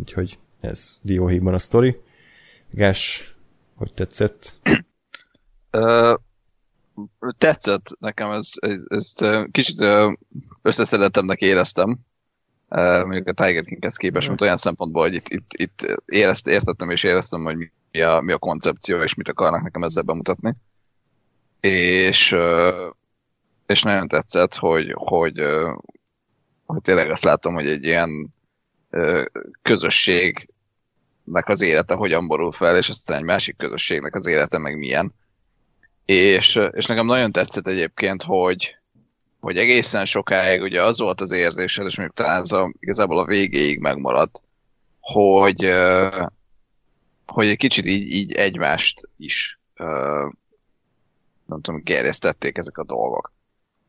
Úgyhogy 0.00 0.38
ez 0.60 0.98
dióhéjban 1.02 1.54
a 1.54 1.58
sztori. 1.58 2.00
Gás, 2.70 3.34
hogy 3.74 3.92
tetszett? 3.92 4.60
Ö, 5.70 6.14
tetszett 7.38 7.96
nekem, 7.98 8.30
ez, 8.30 8.50
ez, 8.54 8.82
ezt 8.88 9.24
kicsit 9.50 9.84
összeszedetemnek 10.62 11.40
éreztem, 11.40 11.98
mondjuk 12.76 13.28
a 13.28 13.32
Tiger 13.32 13.64
Kinghez 13.64 13.96
képest, 13.96 14.28
mint 14.28 14.40
olyan 14.40 14.56
szempontból, 14.56 15.02
hogy 15.02 15.14
itt, 15.14 15.28
itt, 15.28 15.52
itt 15.52 16.02
érezt, 16.04 16.48
értettem 16.48 16.90
és 16.90 17.02
éreztem, 17.02 17.44
hogy 17.44 17.56
mi 17.90 18.00
a, 18.00 18.20
mi 18.20 18.32
a 18.32 18.38
koncepció, 18.38 19.02
és 19.02 19.14
mit 19.14 19.28
akarnak 19.28 19.62
nekem 19.62 19.82
ezzel 19.82 20.02
bemutatni. 20.02 20.52
És, 21.60 22.36
és 23.66 23.82
nagyon 23.82 24.08
tetszett, 24.08 24.54
hogy, 24.54 24.92
hogy, 24.94 25.42
hogy 26.66 26.82
tényleg 26.82 27.10
azt 27.10 27.24
látom, 27.24 27.54
hogy 27.54 27.66
egy 27.66 27.84
ilyen 27.84 28.34
közösségnek 29.62 30.48
az 31.48 31.60
élete 31.60 31.94
hogyan 31.94 32.26
borul 32.26 32.52
fel, 32.52 32.76
és 32.76 32.88
aztán 32.88 33.18
egy 33.18 33.24
másik 33.24 33.56
közösségnek 33.56 34.14
az 34.14 34.26
élete 34.26 34.58
meg 34.58 34.78
milyen. 34.78 35.14
És, 36.04 36.60
és 36.70 36.86
nekem 36.86 37.06
nagyon 37.06 37.32
tetszett 37.32 37.66
egyébként, 37.66 38.22
hogy, 38.22 38.76
hogy 39.42 39.56
egészen 39.56 40.04
sokáig 40.04 40.60
ugye 40.60 40.82
az 40.82 40.98
volt 40.98 41.20
az 41.20 41.30
érzésed, 41.30 41.86
és 41.86 41.96
mondjuk 41.96 42.18
talán 42.18 42.42
ez 42.42 42.52
a, 42.52 42.72
igazából 42.80 43.18
a 43.18 43.24
végéig 43.24 43.78
megmaradt, 43.78 44.42
hogy, 45.00 45.72
hogy 47.26 47.46
egy 47.46 47.56
kicsit 47.56 47.86
így, 47.86 48.12
így 48.12 48.32
egymást 48.32 49.08
is 49.16 49.60
nem 51.46 51.60
tudom, 51.60 51.82
gerjesztették 51.84 52.58
ezek 52.58 52.78
a 52.78 52.84
dolgok. 52.84 53.32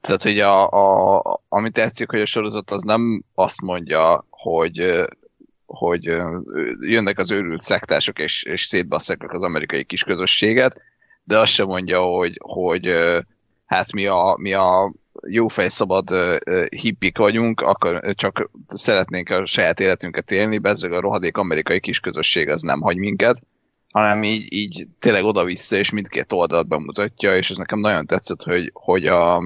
Tehát, 0.01 0.21
hogy 0.21 0.39
a, 0.39 0.69
a, 0.69 1.41
ami 1.49 1.69
tetszik, 1.69 2.09
hogy 2.09 2.21
a 2.21 2.25
sorozat 2.25 2.71
az 2.71 2.81
nem 2.81 3.23
azt 3.33 3.61
mondja, 3.61 4.25
hogy, 4.29 5.05
hogy 5.65 6.03
jönnek 6.79 7.19
az 7.19 7.31
őrült 7.31 7.61
szektások 7.61 8.19
és, 8.19 8.43
és 8.43 8.65
szétbasszák 8.65 9.31
az 9.31 9.41
amerikai 9.41 9.83
kis 9.83 10.03
közösséget, 10.03 10.81
de 11.23 11.39
azt 11.39 11.51
sem 11.51 11.67
mondja, 11.67 12.01
hogy, 12.01 12.39
hogy 12.43 12.91
hát 13.65 13.91
mi 13.91 14.05
a, 14.05 14.35
mi 14.37 14.53
a 14.53 14.93
jófej 15.28 15.69
szabad 15.69 16.09
hippik 16.69 17.17
vagyunk, 17.17 17.61
akkor 17.61 18.13
csak 18.15 18.49
szeretnénk 18.67 19.30
a 19.30 19.45
saját 19.45 19.80
életünket 19.80 20.32
élni, 20.32 20.57
bezzeg 20.57 20.91
a 20.91 20.99
rohadék 20.99 21.38
amerikai 21.38 21.80
kis 21.80 21.99
közösség 21.99 22.49
az 22.49 22.61
nem 22.61 22.82
hagy 22.82 22.97
minket, 22.97 23.41
hanem 23.91 24.24
így, 24.24 24.53
így 24.53 24.88
tényleg 24.99 25.24
oda-vissza, 25.24 25.76
és 25.76 25.89
mindkét 25.89 26.34
oldalt 26.34 26.67
bemutatja, 26.67 27.36
és 27.36 27.49
ez 27.49 27.57
nekem 27.57 27.80
nagyon 27.80 28.05
tetszett, 28.05 28.43
hogy, 28.43 28.71
hogy 28.74 29.05
a, 29.05 29.43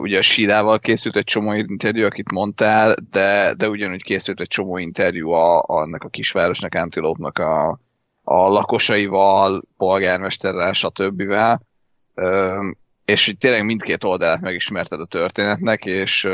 ugye 0.00 0.18
a 0.18 0.22
Sírával 0.22 0.78
készült 0.78 1.16
egy 1.16 1.24
csomó 1.24 1.52
interjú, 1.52 2.04
akit 2.04 2.30
mondtál, 2.30 2.94
de, 3.10 3.54
de 3.54 3.68
ugyanúgy 3.68 4.02
készült 4.02 4.40
egy 4.40 4.48
csomó 4.48 4.78
interjú 4.78 5.30
a, 5.30 5.64
annak 5.66 6.02
a 6.02 6.08
kisvárosnak, 6.08 6.74
Antilópnak 6.74 7.38
a, 7.38 7.80
a 8.22 8.48
lakosaival, 8.48 9.62
polgármesterrel, 9.76 10.72
stb. 10.72 11.20
Uh, 12.14 12.64
és 13.08 13.26
hogy 13.26 13.38
tényleg 13.38 13.64
mindkét 13.64 14.04
oldalát 14.04 14.40
megismerted 14.40 15.00
a 15.00 15.04
történetnek, 15.04 15.84
és, 15.84 16.28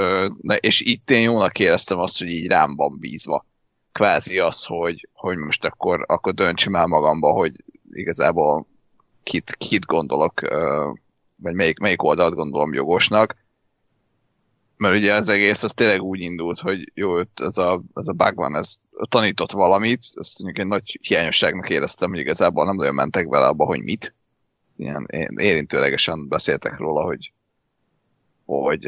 és 0.61 0.81
itt 0.81 1.11
én 1.11 1.23
jónak 1.23 1.59
éreztem 1.59 1.99
azt, 1.99 2.19
hogy 2.19 2.29
így 2.29 2.47
rám 2.47 2.77
van 2.77 2.99
bízva. 2.99 3.47
Kvázi 3.93 4.39
az, 4.39 4.65
hogy, 4.65 5.09
hogy 5.13 5.37
most 5.37 5.65
akkor, 5.65 6.05
akkor 6.07 6.35
döntsem 6.35 6.75
el 6.75 6.87
magamba, 6.87 7.33
hogy 7.33 7.53
igazából 7.93 8.67
kit, 9.23 9.55
kit 9.59 9.85
gondolok 9.85 10.41
vagy 11.37 11.55
melyik, 11.55 11.79
melyik 11.79 12.03
oldalt 12.03 12.35
gondolom 12.35 12.73
jogosnak, 12.73 13.37
mert 14.77 14.97
ugye 14.97 15.15
az 15.15 15.29
egész 15.29 15.63
az 15.63 15.73
tényleg 15.73 16.03
úgy 16.03 16.21
indult, 16.21 16.59
hogy 16.59 16.91
jó, 16.95 17.19
ez 17.19 17.59
a, 17.59 17.83
ez 17.95 18.07
a 18.07 18.13
bug 18.13 18.35
van, 18.35 18.57
ez 18.57 18.77
tanított 19.09 19.51
valamit, 19.51 20.03
ezt 20.15 20.43
mondjuk 20.43 20.65
egy 20.65 20.71
nagy 20.71 20.99
hiányosságnak 21.03 21.71
éreztem, 21.71 22.11
hogy 22.11 22.21
igazából 22.21 22.65
nem 22.65 22.77
nagyon 22.77 22.95
mentek 22.95 23.27
vele 23.27 23.47
abba, 23.47 23.65
hogy 23.65 23.83
mit. 23.83 24.15
Ilyen 24.77 25.07
érintőlegesen 25.37 26.29
beszéltek 26.29 26.79
róla, 26.79 27.05
hogy 27.05 27.33
hogy 28.45 28.87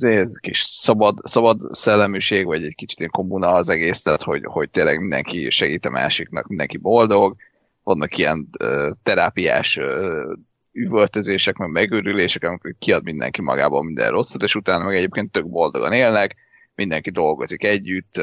egy 0.00 0.38
kis 0.40 0.60
szabad, 0.60 1.18
szabad 1.22 1.60
szelleműség, 1.72 2.46
vagy 2.46 2.64
egy 2.64 2.74
kicsit 2.74 2.98
ilyen 2.98 3.10
kommuna 3.10 3.52
az 3.52 3.68
egész, 3.68 4.02
tehát 4.02 4.22
hogy, 4.22 4.44
hogy 4.44 4.70
tényleg 4.70 4.98
mindenki 4.98 5.50
segít 5.50 5.84
a 5.84 5.90
másiknak, 5.90 6.46
mindenki 6.46 6.76
boldog, 6.76 7.36
vannak 7.82 8.16
ilyen 8.16 8.48
uh, 8.64 8.90
terápiás 9.02 9.76
uh, 9.76 10.36
üvöltözések, 10.72 11.56
meg 11.56 11.70
megőrülések, 11.70 12.44
amikor 12.44 12.74
kiad 12.78 13.04
mindenki 13.04 13.42
magából 13.42 13.84
minden 13.84 14.10
rosszat, 14.10 14.42
és 14.42 14.54
utána 14.54 14.84
meg 14.84 14.96
egyébként 14.96 15.32
tök 15.32 15.48
boldogan 15.48 15.92
élnek, 15.92 16.36
mindenki 16.74 17.10
dolgozik 17.10 17.64
együtt, 17.64 18.20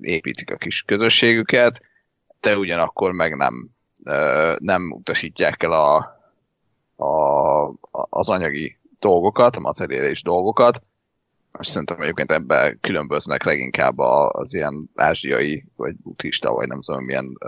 építik 0.00 0.50
a 0.50 0.56
kis 0.56 0.82
közösségüket, 0.82 1.80
de 2.40 2.56
ugyanakkor 2.56 3.12
meg 3.12 3.36
nem, 3.36 3.70
nem 4.58 4.92
utasítják 4.92 5.62
el 5.62 5.72
a, 5.72 5.96
a, 7.04 7.72
az 7.90 8.28
anyagi 8.28 8.78
dolgokat, 8.98 9.56
a 9.56 9.60
materiális 9.60 10.22
dolgokat, 10.22 10.82
és 11.58 11.66
szerintem 11.66 12.00
egyébként 12.00 12.32
ebben 12.32 12.78
különböznek 12.80 13.44
leginkább 13.44 13.98
az 13.98 14.54
ilyen 14.54 14.90
ázsiai, 14.94 15.64
vagy 15.76 15.96
buddhista, 15.96 16.52
vagy 16.52 16.66
nem 16.66 16.80
tudom 16.80 17.04
milyen 17.04 17.38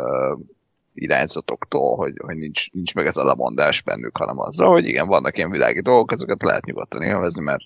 irányzatoktól, 0.94 1.96
hogy, 1.96 2.14
hogy 2.16 2.36
nincs, 2.36 2.70
nincs 2.70 2.94
meg 2.94 3.06
ez 3.06 3.16
a 3.16 3.24
lemondás 3.24 3.82
bennük, 3.82 4.16
hanem 4.16 4.38
azzal, 4.38 4.70
hogy 4.70 4.86
igen, 4.86 5.06
vannak 5.06 5.36
ilyen 5.36 5.50
világi 5.50 5.80
dolgok, 5.80 6.12
ezeket 6.12 6.42
lehet 6.42 6.64
nyugodtan 6.64 7.02
élvezni, 7.02 7.42
mert 7.42 7.62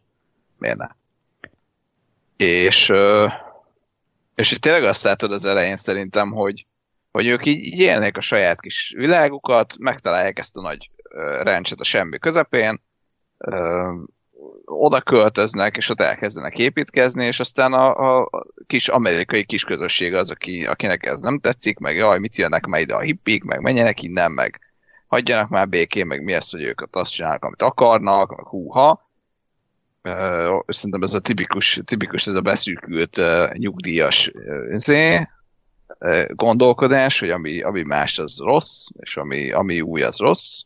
miért 0.58 0.76
ne? 0.76 0.88
És, 2.36 2.92
és 4.34 4.52
itt 4.52 4.60
tényleg 4.60 4.84
azt 4.84 5.02
látod 5.02 5.32
az 5.32 5.44
elején 5.44 5.76
szerintem, 5.76 6.32
hogy, 6.32 6.66
hogy 7.14 7.26
ők 7.26 7.46
így, 7.46 7.64
így 7.64 7.78
élnék 7.78 8.16
a 8.16 8.20
saját 8.20 8.60
kis 8.60 8.94
világukat, 8.96 9.74
megtalálják 9.78 10.38
ezt 10.38 10.56
a 10.56 10.60
nagy 10.60 10.90
rencset 11.42 11.80
a 11.80 11.84
semmi 11.84 12.18
közepén, 12.18 12.80
oda 14.64 15.00
költöznek, 15.00 15.76
és 15.76 15.88
ott 15.88 16.00
elkezdenek 16.00 16.58
építkezni, 16.58 17.24
és 17.24 17.40
aztán 17.40 17.72
a, 17.72 18.18
a 18.20 18.30
kis 18.66 18.88
amerikai 18.88 19.44
kis 19.44 19.64
közösség 19.64 20.14
az, 20.14 20.30
aki, 20.30 20.66
akinek 20.66 21.06
ez 21.06 21.20
nem 21.20 21.38
tetszik, 21.38 21.78
meg 21.78 21.96
jaj, 21.96 22.18
mit 22.18 22.36
jönnek 22.36 22.66
meg 22.66 22.80
ide 22.80 22.94
a 22.94 23.00
hippik, 23.00 23.44
meg 23.44 23.60
menjenek 23.60 24.02
innen, 24.02 24.32
meg 24.32 24.60
hagyjanak 25.06 25.48
már 25.48 25.68
békén, 25.68 26.06
meg 26.06 26.22
mi 26.22 26.32
ezt, 26.32 26.50
hogy 26.50 26.62
ők 26.62 26.82
azt 26.90 27.12
csinálnak, 27.12 27.44
amit 27.44 27.62
akarnak, 27.62 28.36
meg 28.36 28.46
húha. 28.46 29.10
Szerintem 30.66 31.02
ez 31.02 31.14
a 31.14 31.20
tipikus, 31.20 31.80
tipikus 31.84 32.26
ez 32.26 32.34
a 32.34 32.40
beszűkült 32.40 33.20
nyugdíjas 33.52 34.30
uh, 34.34 34.78
gondolkodás, 36.28 37.20
hogy 37.20 37.30
ami, 37.30 37.62
ami 37.62 37.82
más 37.82 38.18
az 38.18 38.38
rossz, 38.38 38.86
és 38.98 39.16
ami, 39.16 39.52
ami 39.52 39.80
új 39.80 40.02
az 40.02 40.18
rossz. 40.18 40.60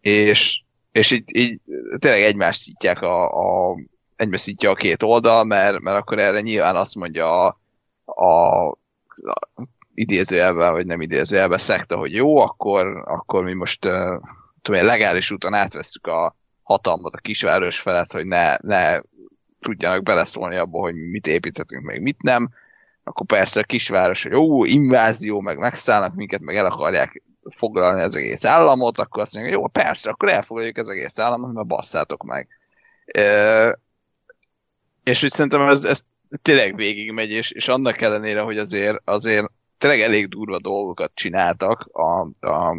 És 0.00 0.60
és 0.96 1.10
így, 1.10 1.36
így 1.36 1.60
tényleg 1.98 2.22
egymást 2.22 2.60
szítják 2.60 3.02
a, 3.02 3.30
a 3.70 3.76
egymást 4.16 4.42
szítja 4.42 4.70
a 4.70 4.74
két 4.74 5.02
oldal, 5.02 5.44
mert, 5.44 5.80
mert 5.80 5.96
akkor 5.96 6.18
erre 6.18 6.40
nyilván 6.40 6.76
azt 6.76 6.94
mondja 6.94 7.46
a, 7.46 7.58
a, 8.04 8.66
a 8.66 8.76
idézőjelben, 9.94 10.72
vagy 10.72 10.86
nem 10.86 11.00
idézőjelben 11.00 11.58
szekta, 11.58 11.96
hogy 11.96 12.14
jó, 12.14 12.38
akkor, 12.38 13.02
akkor 13.06 13.44
mi 13.44 13.52
most 13.52 13.84
uh, 13.84 14.20
tudom, 14.62 14.84
legális 14.84 15.30
úton 15.30 15.54
átvesszük 15.54 16.06
a 16.06 16.36
hatalmat 16.62 17.14
a 17.14 17.18
kisváros 17.18 17.80
felett, 17.80 18.12
hogy 18.12 18.26
ne, 18.26 18.56
ne 18.56 19.00
tudjanak 19.60 20.02
beleszólni 20.02 20.56
abba, 20.56 20.78
hogy 20.78 20.94
mit 20.94 21.26
építhetünk, 21.26 21.84
meg 21.84 22.02
mit 22.02 22.22
nem. 22.22 22.50
Akkor 23.08 23.26
persze 23.26 23.60
a 23.60 23.64
kisváros, 23.64 24.22
hogy 24.22 24.32
jó, 24.32 24.64
invázió, 24.64 25.40
meg 25.40 25.58
megszállnak 25.58 26.14
minket, 26.14 26.40
meg 26.40 26.56
el 26.56 26.66
akarják 26.66 27.22
foglalni 27.50 28.02
az 28.02 28.14
egész 28.14 28.44
államot, 28.44 28.98
akkor 28.98 29.22
azt 29.22 29.34
mondja, 29.34 29.52
jó, 29.52 29.66
persze, 29.66 30.10
akkor 30.10 30.28
elfoglaljuk 30.28 30.76
az 30.76 30.88
egész 30.88 31.18
államot, 31.18 31.52
mert 31.52 31.66
basszátok 31.66 32.24
meg. 32.24 32.48
E, 33.04 33.78
és 35.02 35.22
úgy 35.22 35.30
szerintem 35.30 35.68
ez, 35.68 35.84
ez 35.84 36.02
tényleg 36.42 36.76
végigmegy, 36.76 37.30
és, 37.30 37.50
és 37.50 37.68
annak 37.68 38.00
ellenére, 38.00 38.40
hogy 38.40 38.58
azért, 38.58 39.00
azért 39.04 39.50
tényleg 39.78 40.00
elég 40.00 40.28
durva 40.28 40.58
dolgokat 40.58 41.10
csináltak 41.14 41.88
a, 41.92 42.20
a 42.40 42.76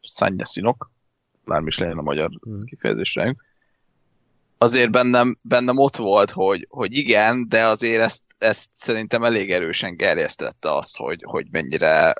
szanyaszinok, 0.00 0.90
bármi 1.44 1.66
is 1.66 1.78
legyen 1.78 1.98
a 1.98 2.02
magyar 2.02 2.30
hmm. 2.42 2.64
kifejezésre, 2.64 3.36
azért 4.58 4.90
bennem, 4.90 5.38
bennem 5.40 5.78
ott 5.78 5.96
volt, 5.96 6.30
hogy, 6.30 6.66
hogy 6.70 6.92
igen, 6.92 7.48
de 7.48 7.66
azért 7.66 8.02
ezt, 8.02 8.22
ezt 8.38 8.70
szerintem 8.72 9.24
elég 9.24 9.50
erősen 9.50 9.96
gerjesztette 9.96 10.74
azt, 10.74 10.96
hogy, 10.96 11.22
hogy 11.26 11.46
mennyire 11.50 12.14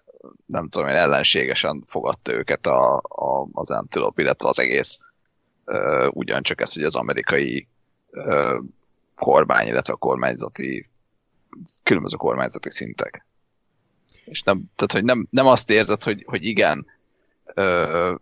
nem 0.46 0.68
tudom 0.68 0.88
én, 0.88 0.94
ellenségesen 0.94 1.84
fogadta 1.86 2.32
őket 2.32 2.66
a, 2.66 2.96
a, 2.96 3.48
az 3.52 3.70
Antelope, 3.70 4.22
illetve 4.22 4.48
az 4.48 4.58
egész 4.58 4.98
uh, 5.64 6.08
ugyancsak 6.10 6.60
ez, 6.60 6.72
hogy 6.72 6.82
az 6.82 6.96
amerikai 6.96 7.68
uh, 8.10 8.64
kormány, 9.16 9.66
illetve 9.66 9.92
a 9.92 9.96
kormányzati 9.96 10.88
különböző 11.82 12.16
kormányzati 12.16 12.70
szintek. 12.70 13.26
És 14.24 14.42
nem, 14.42 14.62
tehát, 14.74 14.92
hogy 14.92 15.04
nem, 15.04 15.26
nem 15.30 15.46
azt 15.46 15.70
érzed, 15.70 16.02
hogy, 16.02 16.24
hogy 16.26 16.44
igen, 16.44 16.86
ö, 17.44 18.14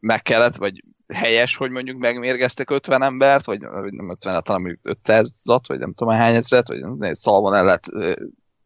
meg 0.00 0.22
kellett, 0.22 0.56
vagy 0.56 0.84
helyes, 1.08 1.56
hogy 1.56 1.70
mondjuk 1.70 1.98
megmérgeztek 1.98 2.70
50 2.70 3.02
embert, 3.02 3.44
vagy 3.44 3.60
nem 3.60 4.10
50 4.10 4.42
hanem 4.44 4.62
mondjuk 4.62 4.98
500-at, 5.02 5.60
vagy 5.66 5.78
nem 5.78 5.92
tudom 5.94 6.14
hány 6.14 6.34
ezret, 6.34 6.68
vagy 6.68 6.80
nem, 6.80 7.12
szalmon 7.12 7.54
ellett 7.54 7.84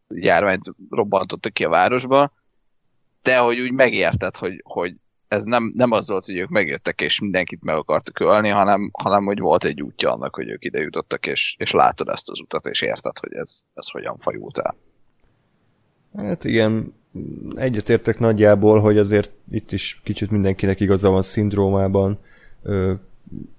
járványt 0.08 0.64
robbantottak 0.90 1.52
ki 1.52 1.64
a 1.64 1.68
városba, 1.68 2.32
de 3.22 3.38
hogy 3.38 3.60
úgy 3.60 3.72
megérted, 3.72 4.36
hogy, 4.36 4.60
hogy 4.64 4.94
ez 5.28 5.44
nem, 5.44 5.72
nem 5.74 5.90
az 5.90 6.08
volt, 6.08 6.24
hogy 6.24 6.36
ők 6.36 6.48
megjöttek 6.48 7.00
és 7.00 7.20
mindenkit 7.20 7.62
meg 7.62 7.76
akartak 7.76 8.20
ölni, 8.20 8.48
hanem, 8.48 8.90
hanem 8.92 9.24
hogy 9.24 9.38
volt 9.38 9.64
egy 9.64 9.82
útja 9.82 10.12
annak, 10.12 10.34
hogy 10.34 10.48
ők 10.48 10.64
ide 10.64 10.80
jutottak, 10.80 11.26
és, 11.26 11.54
és 11.58 11.70
látod 11.70 12.08
ezt 12.08 12.30
az 12.30 12.40
utat, 12.40 12.66
és 12.66 12.80
érted, 12.80 13.18
hogy 13.18 13.32
ez, 13.34 13.60
ez 13.74 13.90
hogyan 13.90 14.18
fajult 14.18 14.58
el. 14.58 14.76
Hát 16.16 16.44
igen, 16.44 16.94
egyetértek 17.54 18.18
nagyjából, 18.18 18.80
hogy 18.80 18.98
azért 18.98 19.32
itt 19.50 19.72
is 19.72 20.00
kicsit 20.04 20.30
mindenkinek 20.30 20.80
igaza 20.80 21.10
van 21.10 21.22
szindrómában 21.22 22.18
ö, 22.62 22.92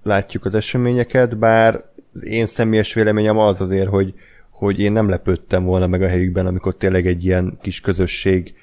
látjuk 0.04 0.46
az 0.46 0.56
eseményeket, 0.56 1.38
bár 1.38 1.84
az 2.14 2.26
én 2.26 2.46
személyes 2.46 2.94
véleményem 2.94 3.38
az 3.38 3.62
azért, 3.62 3.90
hogy, 3.90 4.14
hogy 4.50 4.80
én 4.80 4.92
nem 4.92 5.10
lepődtem 5.10 5.64
volna 5.64 5.88
meg 5.88 6.02
a 6.02 6.08
helyükben, 6.08 6.46
amikor 6.46 6.76
tényleg 6.76 7.08
egy 7.08 7.26
ilyen 7.26 7.58
kis 7.62 7.82
közösség 7.82 8.54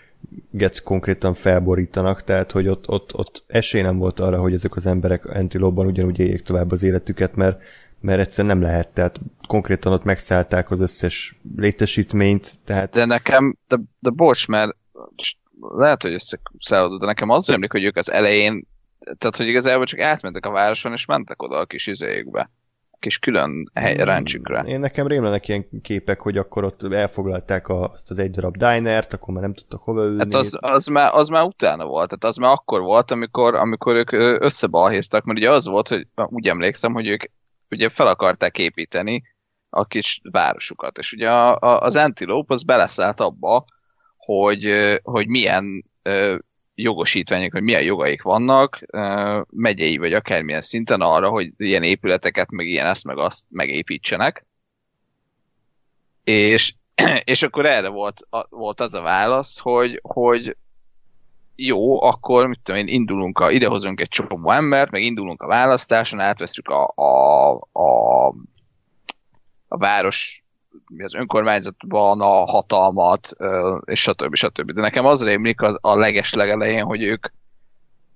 get 0.51 0.83
konkrétan 0.83 1.35
felborítanak, 1.35 2.25
tehát 2.25 2.51
hogy 2.51 2.69
ott, 2.69 2.89
ott, 2.89 3.15
ott 3.15 3.45
esély 3.47 3.83
nem 3.83 3.99
volt 3.99 4.21
arra, 4.21 4.41
hogy 4.41 4.53
ezek 4.53 4.77
az 4.77 4.87
emberek 4.87 5.27
Antilóban 5.27 5.87
ugyanúgy 5.87 6.19
éljék 6.19 6.43
tovább 6.43 6.71
az 6.71 6.83
életüket, 6.83 7.35
mert, 7.37 7.63
mert 8.01 8.21
egyszerűen 8.21 8.59
nem 8.59 8.67
lehet, 8.67 8.89
tehát 8.89 9.21
konkrétan 9.47 9.93
ott 9.93 10.05
megszállták 10.05 10.71
az 10.71 10.81
összes 10.81 11.39
létesítményt, 11.57 12.59
tehát... 12.65 12.93
De 12.93 13.05
nekem, 13.05 13.57
de, 13.69 13.77
de 13.99 14.11
bocs, 14.11 14.49
mert 14.49 14.77
lehet, 15.59 16.03
hogy 16.03 16.13
összeszállodott, 16.13 17.01
de 17.01 17.07
nekem 17.07 17.31
az 17.31 17.51
emlék, 17.51 17.73
hogy 17.73 17.85
ők 17.85 17.97
az 17.97 18.11
elején, 18.11 18.67
tehát 19.19 19.37
hogy 19.37 19.47
igazából 19.47 19.85
csak 19.85 20.01
átmentek 20.01 20.47
a 20.47 20.51
városon, 20.51 20.93
és 20.93 21.05
mentek 21.05 21.43
oda 21.43 21.57
a 21.57 21.67
kis 21.67 21.87
izéjükbe 21.87 22.51
kis 23.01 23.19
külön 23.19 23.71
hely, 23.75 23.95
hmm. 23.95 24.05
rancsükre. 24.05 24.61
Én 24.61 24.81
nekem 24.81 25.07
rémlenek 25.07 25.49
ilyen 25.49 25.67
képek, 25.83 26.21
hogy 26.21 26.37
akkor 26.37 26.65
ott 26.65 26.93
elfoglalták 26.93 27.69
a, 27.69 27.91
azt 27.91 28.11
az 28.11 28.19
egy 28.19 28.31
darab 28.31 28.57
dinert, 28.57 29.13
akkor 29.13 29.35
már 29.35 29.43
nem 29.43 29.55
tudtak 29.55 29.83
hova 29.83 30.05
ülni. 30.05 30.19
Hát 30.19 30.35
az, 30.35 30.57
az, 30.61 30.87
már, 30.87 31.15
az 31.15 31.29
már 31.29 31.45
utána 31.45 31.85
volt, 31.87 32.09
tehát 32.09 32.25
az 32.25 32.37
már 32.37 32.51
akkor 32.51 32.81
volt, 32.81 33.11
amikor, 33.11 33.55
amikor 33.55 33.95
ők 33.95 34.13
összebalhéztak, 34.43 35.25
mert 35.25 35.39
ugye 35.39 35.51
az 35.51 35.67
volt, 35.67 35.89
hogy 35.89 36.07
úgy 36.15 36.49
emlékszem, 36.49 36.93
hogy 36.93 37.07
ők 37.07 37.23
ugye 37.71 37.89
fel 37.89 38.07
akarták 38.07 38.59
építeni 38.59 39.23
a 39.71 39.85
kis 39.85 40.21
városukat, 40.31 40.99
és 40.99 41.13
ugye 41.13 41.31
a, 41.31 41.59
a, 41.59 41.81
az 41.81 41.97
Antelope 41.97 42.55
az 42.55 42.63
beleszállt 42.63 43.21
abba, 43.21 43.65
hogy, 44.17 44.99
hogy 45.03 45.29
milyen 45.29 45.85
jogosítványok, 46.83 47.53
hogy 47.53 47.63
milyen 47.63 47.83
jogaik 47.83 48.23
vannak, 48.23 48.81
megyei 49.51 49.97
vagy 49.97 50.13
akármilyen 50.13 50.63
szinten 50.63 51.01
arra, 51.01 51.29
hogy 51.29 51.53
ilyen 51.57 51.83
épületeket, 51.83 52.51
meg 52.51 52.67
ilyen 52.67 52.87
ezt, 52.87 53.05
meg 53.05 53.19
azt 53.19 53.45
megépítsenek. 53.49 54.47
És, 56.25 56.75
és 57.25 57.43
akkor 57.43 57.67
erre 57.67 57.89
volt, 57.89 58.27
volt 58.49 58.81
az 58.81 58.95
a 58.95 59.03
válasz, 59.03 59.59
hogy, 59.59 60.01
hogy 60.03 60.57
jó, 61.57 62.03
akkor 62.03 62.47
mit 62.47 62.61
tudom 62.63 62.81
én, 62.81 62.87
indulunk, 62.87 63.39
a, 63.39 63.51
idehozunk 63.51 64.01
egy 64.01 64.09
csomó 64.09 64.51
embert, 64.51 64.91
meg 64.91 65.03
indulunk 65.03 65.43
a 65.43 65.47
választáson, 65.47 66.21
átveszünk 66.21 66.69
a, 66.69 66.93
a, 66.95 67.51
a, 67.73 68.27
a 69.69 69.77
város 69.77 70.40
az 70.99 71.15
önkormányzatban 71.15 72.21
a 72.21 72.45
hatalmat, 72.45 73.31
és 73.85 74.01
stb. 74.01 74.35
stb. 74.35 74.73
De 74.73 74.81
nekem 74.81 75.07
az 75.07 75.25
rémlik 75.25 75.61
a, 75.61 75.79
a 75.81 75.97
leges 75.97 76.33
legelején, 76.33 76.85
hogy 76.85 77.03
ők, 77.03 77.27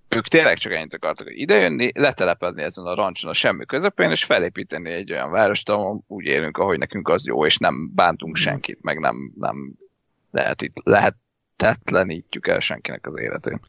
ők 0.08 0.28
tényleg 0.28 0.56
csak 0.56 0.72
ennyit 0.72 0.94
akartak, 0.94 1.26
hogy 1.26 1.38
idejönni, 1.38 1.90
letelepedni 1.94 2.62
ezen 2.62 2.84
a 2.84 2.94
rancson 2.94 3.30
a 3.30 3.34
semmi 3.34 3.64
közepén, 3.64 4.10
és 4.10 4.24
felépíteni 4.24 4.90
egy 4.90 5.12
olyan 5.12 5.30
várost, 5.30 5.68
ahol 5.68 6.04
úgy 6.06 6.24
élünk, 6.24 6.58
ahogy 6.58 6.78
nekünk 6.78 7.08
az 7.08 7.26
jó, 7.26 7.46
és 7.46 7.58
nem 7.58 7.90
bántunk 7.94 8.36
senkit, 8.36 8.82
meg 8.82 8.98
nem, 8.98 9.32
nem 9.38 9.74
lehet 10.30 10.62
itt, 10.62 10.76
lehetetlenítjük 10.82 12.46
el 12.46 12.60
senkinek 12.60 13.06
az 13.06 13.20
életét. 13.20 13.60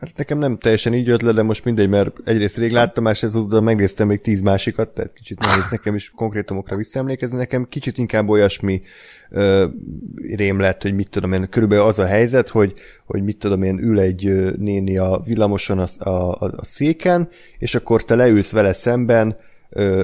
Hát 0.00 0.16
nekem 0.16 0.38
nem 0.38 0.58
teljesen 0.58 0.94
így 0.94 1.06
jött 1.06 1.22
le, 1.22 1.32
de 1.32 1.42
most 1.42 1.64
mindegy, 1.64 1.88
mert 1.88 2.16
egyrészt 2.24 2.56
rég 2.58 2.72
láttam, 2.72 3.04
másrészt 3.04 3.34
azóta 3.34 3.60
megnéztem 3.60 4.06
még 4.06 4.20
tíz 4.20 4.40
másikat, 4.40 4.88
tehát 4.88 5.12
kicsit 5.12 5.38
nehéz 5.38 5.70
nekem 5.70 5.94
is 5.94 6.10
konkrétumokra 6.10 6.76
visszaemlékezni. 6.76 7.36
Nekem 7.36 7.68
kicsit 7.68 7.98
inkább 7.98 8.28
olyasmi 8.28 8.82
ö, 9.30 9.66
rém 10.36 10.60
lett, 10.60 10.82
hogy 10.82 10.94
mit 10.94 11.10
tudom 11.10 11.32
én, 11.32 11.48
körülbelül 11.48 11.84
az 11.84 11.98
a 11.98 12.06
helyzet, 12.06 12.48
hogy, 12.48 12.74
hogy 13.04 13.22
mit 13.22 13.38
tudom 13.38 13.62
én, 13.62 13.78
ül 13.78 14.00
egy 14.00 14.54
néni 14.56 14.98
a 14.98 15.22
villamoson 15.24 15.78
a, 15.78 16.10
a, 16.10 16.38
a 16.40 16.64
széken, 16.64 17.28
és 17.58 17.74
akkor 17.74 18.04
te 18.04 18.14
leülsz 18.14 18.50
vele 18.50 18.72
szemben, 18.72 19.36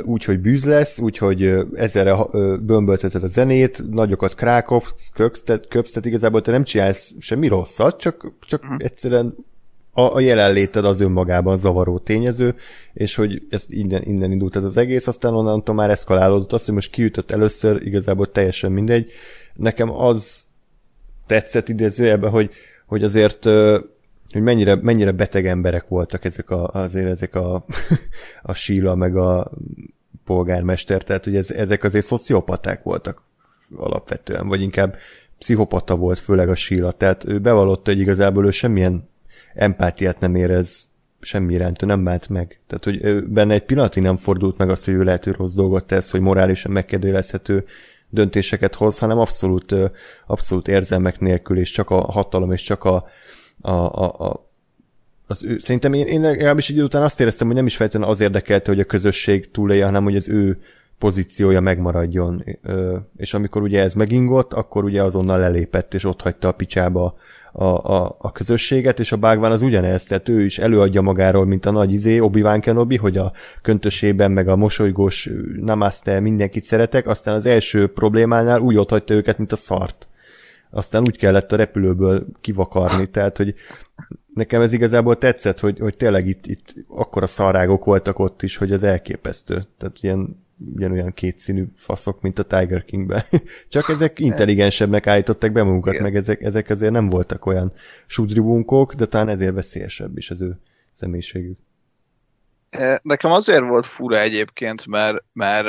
úgy, 0.02 0.24
hogy 0.24 0.40
bűz 0.40 0.64
lesz, 0.64 0.98
úgy, 0.98 1.18
hogy 1.18 1.58
ezerre 1.74 2.16
bömbölteted 2.60 3.22
a 3.22 3.26
zenét, 3.26 3.90
nagyokat 3.90 4.34
krákopsz, 4.34 5.10
köpsz, 5.14 5.44
köpsz, 5.68 5.92
tehát 5.92 6.08
igazából 6.08 6.42
te 6.42 6.50
nem 6.50 6.64
csinálsz 6.64 7.14
semmi 7.18 7.48
rosszat, 7.48 8.00
csak, 8.00 8.32
csak 8.40 8.62
uh-huh. 8.62 8.78
egyszerűen 8.82 9.34
a, 9.92 10.14
a 10.14 10.20
jelenléted 10.20 10.84
az 10.84 11.00
önmagában 11.00 11.58
zavaró 11.58 11.98
tényező, 11.98 12.54
és 12.92 13.14
hogy 13.14 13.42
ezt 13.50 13.70
innen, 13.70 14.02
innen 14.02 14.32
indult 14.32 14.56
ez 14.56 14.64
az 14.64 14.76
egész, 14.76 15.06
aztán 15.06 15.34
onnantól 15.34 15.74
már 15.74 15.90
eszkalálódott 15.90 16.52
az, 16.52 16.64
hogy 16.64 16.74
most 16.74 16.90
kiütött 16.90 17.30
először, 17.30 17.86
igazából 17.86 18.30
teljesen 18.30 18.72
mindegy. 18.72 19.12
Nekem 19.54 19.90
az 19.90 20.46
tetszett 21.26 21.68
idézőjelben, 21.68 22.30
hogy, 22.30 22.50
hogy 22.86 23.04
azért 23.04 23.44
hogy 24.32 24.42
mennyire, 24.42 24.74
mennyire 24.74 25.12
beteg 25.12 25.46
emberek 25.46 25.88
voltak 25.88 26.24
ezek 26.24 26.50
a, 26.50 26.68
azért 26.68 27.06
ezek 27.06 27.34
a, 27.34 27.64
a 28.42 28.54
síla 28.54 28.94
meg 28.94 29.16
a 29.16 29.50
polgármester, 30.24 31.02
tehát 31.02 31.24
hogy 31.24 31.36
ez, 31.36 31.50
ezek 31.50 31.84
azért 31.84 32.04
szociopaták 32.04 32.82
voltak 32.82 33.22
alapvetően, 33.76 34.48
vagy 34.48 34.60
inkább 34.60 34.96
pszichopata 35.38 35.96
volt, 35.96 36.18
főleg 36.18 36.48
a 36.48 36.54
síla, 36.54 36.92
tehát 36.92 37.24
ő 37.24 37.38
bevallotta, 37.38 37.90
hogy 37.90 38.00
igazából 38.00 38.46
ő 38.46 38.50
semmilyen 38.50 39.10
empátiát 39.54 40.20
nem 40.20 40.34
érez 40.34 40.90
semmi 41.20 41.54
iránt, 41.54 41.86
nem 41.86 42.04
bánt 42.04 42.28
meg. 42.28 42.60
Tehát, 42.66 42.84
hogy 42.84 43.24
benne 43.24 43.54
egy 43.54 43.64
pillanatig 43.64 44.02
nem 44.02 44.16
fordult 44.16 44.58
meg 44.58 44.70
az, 44.70 44.84
hogy 44.84 44.94
ő 44.94 45.02
lehető 45.02 45.32
rossz 45.32 45.54
dolgot 45.54 45.86
tesz, 45.86 46.10
hogy 46.10 46.20
morálisan 46.20 46.72
megkérdőjelezhető 46.72 47.64
döntéseket 48.08 48.74
hoz, 48.74 48.98
hanem 48.98 49.18
abszolút, 49.18 49.74
abszolút 50.26 50.68
érzelmek 50.68 51.20
nélkül, 51.20 51.58
és 51.58 51.70
csak 51.70 51.90
a 51.90 52.00
hatalom, 52.00 52.52
és 52.52 52.62
csak 52.62 52.84
a, 52.84 53.04
a, 53.60 53.70
a, 53.70 54.04
a 54.04 54.50
az 55.26 55.44
ő, 55.44 55.58
szerintem 55.58 55.92
én, 55.92 56.06
én 56.06 56.20
legalábbis 56.20 56.68
egy 56.68 56.74
idő 56.74 56.84
után 56.84 57.02
azt 57.02 57.20
éreztem, 57.20 57.46
hogy 57.46 57.56
nem 57.56 57.66
is 57.66 57.76
feltétlenül 57.76 58.14
az 58.14 58.20
érdekelte, 58.20 58.70
hogy 58.70 58.80
a 58.80 58.84
közösség 58.84 59.50
túlélje, 59.50 59.84
hanem 59.84 60.02
hogy 60.02 60.16
az 60.16 60.28
ő 60.28 60.58
pozíciója 61.02 61.60
megmaradjon. 61.60 62.44
És 63.16 63.34
amikor 63.34 63.62
ugye 63.62 63.82
ez 63.82 63.94
megingott, 63.94 64.52
akkor 64.52 64.84
ugye 64.84 65.02
azonnal 65.02 65.38
lelépett, 65.38 65.94
és 65.94 66.04
ott 66.04 66.22
hagyta 66.22 66.48
a 66.48 66.52
picsába 66.52 67.14
a, 67.52 67.64
a, 67.64 68.16
a 68.18 68.32
közösséget, 68.32 69.00
és 69.00 69.12
a 69.12 69.16
Bhagwan 69.16 69.50
az 69.50 69.62
ugyanez, 69.62 70.04
tehát 70.04 70.28
ő 70.28 70.44
is 70.44 70.58
előadja 70.58 71.00
magáról, 71.00 71.46
mint 71.46 71.66
a 71.66 71.70
nagy 71.70 71.92
izé, 71.92 72.18
Obi-Wan 72.18 72.60
Kenobi, 72.60 72.96
hogy 72.96 73.16
a 73.16 73.32
köntösében, 73.62 74.30
meg 74.30 74.48
a 74.48 74.56
mosolygós 74.56 75.30
namaste 75.60 76.20
mindenkit 76.20 76.64
szeretek, 76.64 77.06
aztán 77.06 77.34
az 77.34 77.46
első 77.46 77.86
problémánál 77.86 78.60
úgy 78.60 78.76
ott 78.76 78.90
hagyta 78.90 79.14
őket, 79.14 79.38
mint 79.38 79.52
a 79.52 79.56
szart. 79.56 80.08
Aztán 80.70 81.00
úgy 81.00 81.16
kellett 81.16 81.52
a 81.52 81.56
repülőből 81.56 82.26
kivakarni, 82.40 83.10
tehát, 83.10 83.36
hogy 83.36 83.54
nekem 84.34 84.60
ez 84.60 84.72
igazából 84.72 85.16
tetszett, 85.18 85.60
hogy, 85.60 85.78
hogy 85.78 85.96
tényleg 85.96 86.26
itt, 86.26 86.46
itt 86.46 86.74
akkora 86.88 87.26
szarágok 87.26 87.84
voltak 87.84 88.18
ott 88.18 88.42
is, 88.42 88.56
hogy 88.56 88.72
az 88.72 88.82
elképesztő. 88.82 89.66
Tehát 89.78 89.96
ilyen 90.00 90.40
ugyanolyan 90.74 91.12
kétszínű 91.12 91.64
faszok, 91.74 92.20
mint 92.20 92.38
a 92.38 92.42
Tiger 92.42 92.84
Kingben. 92.84 93.22
Csak 93.68 93.88
ezek 93.88 94.18
intelligensebbnek 94.18 95.06
állították 95.06 95.52
be 95.52 95.62
magukat, 95.62 95.92
Igen. 95.92 96.04
meg 96.04 96.16
ezek, 96.16 96.42
ezek 96.42 96.68
azért 96.68 96.92
nem 96.92 97.08
voltak 97.08 97.46
olyan 97.46 97.72
sudribunkók, 98.06 98.94
de 98.94 99.06
talán 99.06 99.28
ezért 99.28 99.54
veszélyesebb 99.54 100.16
is 100.16 100.30
az 100.30 100.42
ő 100.42 100.56
személyiségük. 100.90 101.58
E, 102.70 103.00
nekem 103.02 103.30
azért 103.30 103.62
volt 103.62 103.86
fura 103.86 104.18
egyébként, 104.18 104.86
mert, 104.86 105.24
mert 105.32 105.64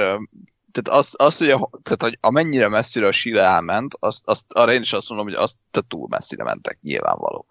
tehát 0.74 1.00
azt, 1.00 1.16
azt 1.16 1.40
hogy, 1.40 1.50
a, 1.50 1.70
tehát, 1.84 2.02
hogy 2.02 2.18
amennyire 2.22 2.68
messzire 2.68 3.08
a 3.08 3.12
síra 3.12 3.42
elment, 3.42 3.96
azt, 4.00 4.22
azt, 4.26 4.46
arra 4.50 4.74
én 4.74 4.82
is 4.82 4.94
azt 4.94 5.10
mondom, 5.10 5.28
hogy 5.28 5.36
azt 5.36 5.58
tehát 5.72 5.90
túl 5.90 6.08
messzire 6.10 6.44
mentek, 6.44 6.78
nyilvánvaló. 6.82 7.46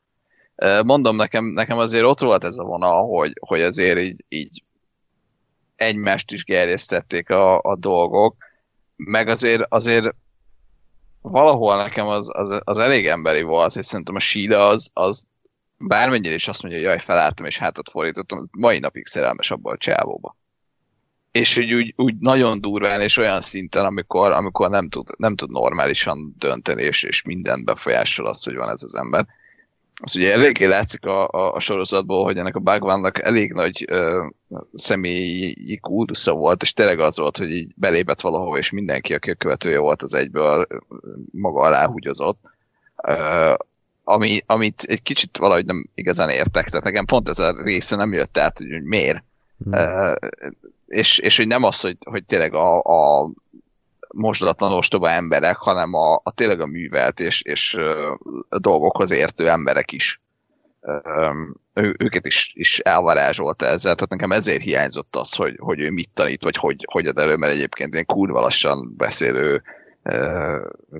Mondom, 0.84 1.16
nekem, 1.16 1.45
nekem 1.45 1.78
azért 1.78 2.05
ott 2.05 2.20
volt 2.20 2.45
ez 2.45 2.59
a 2.59 2.64
vonal, 2.64 3.07
hogy, 3.07 3.32
hogy 3.40 3.61
azért 3.61 3.99
így, 3.99 4.24
így 4.28 4.62
egymást 5.76 6.32
is 6.32 6.44
gerjesztették 6.44 7.30
a, 7.30 7.60
a 7.60 7.76
dolgok, 7.76 8.36
meg 8.96 9.28
azért, 9.28 9.62
azért 9.68 10.14
valahol 11.20 11.76
nekem 11.76 12.06
az, 12.06 12.30
az, 12.32 12.60
az 12.64 12.78
elég 12.78 13.06
emberi 13.06 13.42
volt, 13.42 13.76
és 13.76 13.86
szerintem 13.86 14.14
a 14.14 14.20
Sheila 14.20 14.68
az, 14.68 14.90
az 14.92 15.26
bármennyire 15.78 16.34
is 16.34 16.48
azt 16.48 16.62
mondja, 16.62 16.80
hogy 16.80 16.88
jaj, 16.88 16.98
felálltam 16.98 17.46
és 17.46 17.58
hátat 17.58 17.90
fordítottam, 17.90 18.48
mai 18.52 18.78
napig 18.78 19.06
szerelmes 19.06 19.50
abban 19.50 19.74
a 19.74 19.78
csávóba. 19.78 20.36
és 21.32 21.56
úgy, 21.56 21.72
úgy, 21.72 21.92
úgy 21.96 22.14
nagyon 22.18 22.60
durván 22.60 23.00
és 23.00 23.16
olyan 23.16 23.40
szinten, 23.40 23.84
amikor, 23.84 24.30
amikor 24.30 24.70
nem, 24.70 24.88
tud, 24.88 25.08
nem 25.18 25.36
tud 25.36 25.50
normálisan 25.50 26.34
dönteni, 26.38 26.82
és, 26.82 27.02
és 27.02 27.22
mindent 27.22 27.64
befolyásol 27.64 28.26
az, 28.26 28.44
hogy 28.44 28.54
van 28.54 28.68
ez 28.68 28.82
az 28.82 28.94
ember. 28.94 29.26
Az 30.03 30.16
ugye 30.16 30.32
eléggé 30.32 30.64
látszik 30.64 31.07
a, 31.07 31.28
a, 31.28 31.55
a 31.55 31.61
sorozatból, 31.61 32.24
hogy 32.24 32.36
ennek 32.36 32.57
a 32.57 32.61
Bagvannak 32.61 33.22
elég 33.22 33.53
nagy 33.53 33.84
ö, 33.88 34.26
személyi 34.74 35.78
kultusza 35.80 36.32
volt, 36.32 36.62
és 36.62 36.72
tényleg 36.72 36.99
az 36.99 37.18
volt, 37.18 37.36
hogy 37.36 37.51
így 37.51 37.72
belépett 37.76 38.20
valahova, 38.20 38.59
és 38.59 38.70
mindenki, 38.70 39.14
aki 39.14 39.30
a 39.30 39.34
követője 39.34 39.78
volt, 39.78 40.03
az 40.03 40.14
egyből 40.14 40.66
maga 41.30 41.61
alá 41.61 41.86
húgyozott. 41.86 42.38
Ö, 42.97 43.55
ami, 44.05 44.40
amit 44.47 44.82
egy 44.82 45.03
kicsit 45.03 45.36
valahogy 45.38 45.64
nem 45.64 45.86
igazán 45.95 46.28
értek, 46.28 46.68
tehát 46.68 46.84
nekem 46.84 47.05
pont 47.05 47.28
ez 47.28 47.38
a 47.38 47.62
része 47.62 47.97
nem 47.97 48.12
jött 48.12 48.38
át, 48.38 48.59
hogy 48.59 48.82
miért. 48.82 49.24
Hmm. 49.64 49.72
Uh, 49.72 50.14
és, 50.86 51.18
és 51.18 51.36
hogy 51.36 51.47
nem 51.47 51.62
az, 51.62 51.80
hogy, 51.80 51.97
hogy 52.05 52.24
tényleg 52.24 52.55
a, 52.55 52.82
a 52.82 53.30
mosdatlan 54.12 54.72
ostoba 54.72 55.10
emberek, 55.10 55.56
hanem 55.56 55.94
a, 55.94 56.14
a 56.14 56.32
tényleg 56.34 56.60
a 56.60 56.66
művelt 56.66 57.20
és, 57.20 57.42
és 57.42 57.74
a 58.48 58.58
dolgokhoz 58.58 59.10
értő 59.10 59.48
emberek 59.48 59.92
is 59.92 60.20
ő, 61.74 61.94
őket 61.98 62.26
is, 62.26 62.52
is 62.54 62.78
elvarázsolta 62.78 63.66
ezzel, 63.66 63.94
tehát 63.94 64.10
nekem 64.10 64.32
ezért 64.32 64.62
hiányzott 64.62 65.16
az, 65.16 65.34
hogy, 65.34 65.56
hogy 65.58 65.80
ő 65.80 65.90
mit 65.90 66.10
tanít, 66.14 66.42
vagy 66.42 66.56
hogy, 66.56 66.86
hogy 66.90 67.06
ad 67.06 67.18
elő, 67.18 67.36
mert 67.36 67.52
egyébként 67.52 67.94
én 67.94 68.06
kurva 68.06 68.40
lassan 68.40 68.94
beszélő 68.96 69.62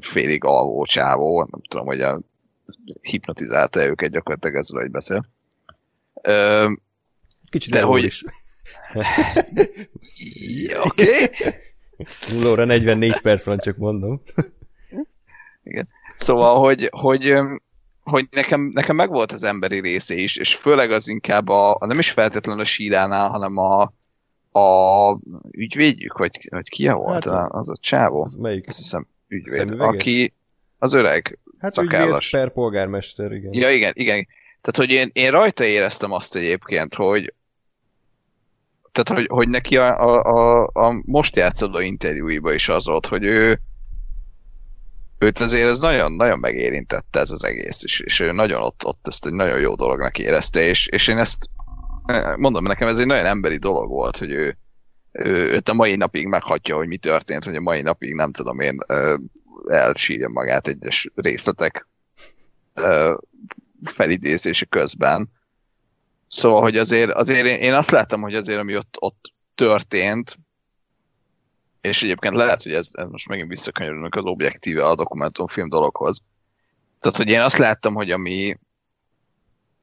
félig 0.00 0.44
alvó 0.44 0.84
csávó, 0.84 1.48
nem 1.50 1.60
tudom, 1.68 1.86
hogy 1.86 2.00
a 2.00 2.20
hipnotizálta 3.00 3.86
őket 3.86 4.10
gyakorlatilag 4.10 4.56
ezzel, 4.56 4.80
hogy 4.80 4.90
beszél. 4.90 5.26
Kicsit 7.50 7.72
de 7.72 7.82
hogy... 7.82 8.04
is. 8.04 8.24
Oké. 10.84 11.24
Okay. 11.24 11.28
0 12.32 12.50
óra 12.50 12.64
44 12.64 13.20
perc 13.20 13.44
van, 13.44 13.59
csak 13.59 13.76
mondom. 13.76 14.22
Igen. 15.62 15.88
Szóval, 16.16 16.59
hogy, 16.59 16.88
hogy, 16.90 17.34
hogy 18.03 18.26
nekem, 18.30 18.70
nekem 18.74 18.96
megvolt 18.96 19.32
az 19.32 19.42
emberi 19.42 19.80
része 19.80 20.14
is, 20.14 20.36
és 20.36 20.55
főleg 20.55 20.90
az 20.90 21.09
inkább 21.09 21.48
a, 21.48 21.78
nem 21.86 21.98
is 21.98 22.11
feltétlenül 22.11 22.62
a 22.62 22.64
síránál, 22.64 23.28
hanem 23.28 23.57
a, 23.57 23.82
a 24.59 25.18
ügyvédjük, 25.50 26.18
vagy, 26.18 26.38
vagy 26.50 26.68
ki 26.68 26.88
volt 26.88 27.24
hát, 27.24 27.53
az 27.53 27.70
a 27.70 27.76
csávó? 27.80 28.22
Az 28.22 28.34
melyik? 28.34 28.68
Azt 28.68 28.76
hiszem 28.76 29.07
ügyvéd, 29.28 29.57
Szemüveges? 29.57 29.94
aki 29.94 30.32
az 30.78 30.92
öreg 30.92 31.38
Hát 31.59 31.72
szakállas. 31.72 32.30
per 32.30 32.53
polgármester, 32.53 33.32
igen. 33.32 33.53
Ja, 33.53 33.70
igen, 33.70 33.92
igen. 33.94 34.26
Tehát, 34.61 34.76
hogy 34.76 34.90
én, 34.90 35.11
én 35.12 35.30
rajta 35.30 35.64
éreztem 35.64 36.12
azt 36.12 36.36
egyébként, 36.36 36.94
hogy 36.94 37.34
tehát, 38.93 39.20
hogy, 39.20 39.26
hogy 39.30 39.49
neki 39.49 39.76
a, 39.76 39.99
a, 40.01 40.22
a, 40.22 40.70
a 40.72 41.03
most 41.05 41.36
játszódó 41.36 41.78
interjúiba 41.78 42.53
is 42.53 42.68
az 42.68 42.86
volt, 42.86 43.07
hogy 43.07 43.24
ő 43.24 43.61
őt 45.18 45.38
azért 45.38 45.68
ez 45.68 45.78
nagyon, 45.78 46.12
nagyon 46.12 46.38
megérintette 46.38 47.20
ez 47.20 47.30
az 47.30 47.45
egész, 47.45 47.82
és, 47.82 48.01
és 48.01 48.20
ő 48.20 48.32
nagyon 48.32 48.62
ott, 48.62 48.84
ott 48.84 49.07
ezt 49.07 49.26
egy 49.26 49.32
nagyon 49.32 49.61
jó 49.61 49.74
dolognak 49.74 50.18
érezte, 50.18 50.61
és, 50.61 50.86
és 50.86 51.09
én 51.09 51.18
ezt 51.18 51.49
mondom, 52.36 52.64
nekem 52.64 52.88
ez 52.88 52.99
egy 52.99 53.07
nagyon 53.07 53.26
emberi 53.26 53.57
dolog 53.57 53.88
volt, 53.88 54.16
hogy 54.16 54.30
ő, 54.30 54.57
ő, 55.12 55.32
őt 55.32 55.68
a 55.68 55.74
mai 55.74 55.97
napig 55.97 56.26
meghatja, 56.26 56.76
hogy 56.76 56.86
mi 56.86 56.97
történt, 56.97 57.45
hogy 57.45 57.57
a 57.57 57.61
mai 57.61 57.82
napig 57.82 58.14
nem 58.14 58.32
tudom 58.32 58.61
én 58.61 58.78
elsírja 59.68 60.28
magát 60.28 60.68
egyes 60.68 61.11
részletek 61.14 61.86
felidézése 63.84 64.64
közben. 64.64 65.30
Szóval, 66.32 66.60
hogy 66.60 66.76
azért, 66.76 67.10
azért 67.10 67.46
én, 67.46 67.56
én 67.56 67.74
azt 67.74 67.90
láttam, 67.90 68.20
hogy 68.20 68.34
azért, 68.34 68.58
ami 68.58 68.76
ott, 68.76 68.96
ott 68.98 69.32
történt, 69.54 70.38
és 71.80 72.02
egyébként 72.02 72.34
lehet, 72.34 72.62
hogy 72.62 72.72
ez, 72.72 72.88
ez 72.92 73.06
most 73.06 73.28
megint 73.28 73.48
visszakanyarodunk 73.48 74.14
az 74.14 74.24
objektíve 74.24 74.86
a 74.86 74.94
dokumentumfilm 74.94 75.68
dologhoz. 75.68 76.22
Tehát, 77.00 77.16
hogy 77.16 77.28
én 77.28 77.40
azt 77.40 77.56
láttam, 77.56 77.94
hogy 77.94 78.10
ami, 78.10 78.58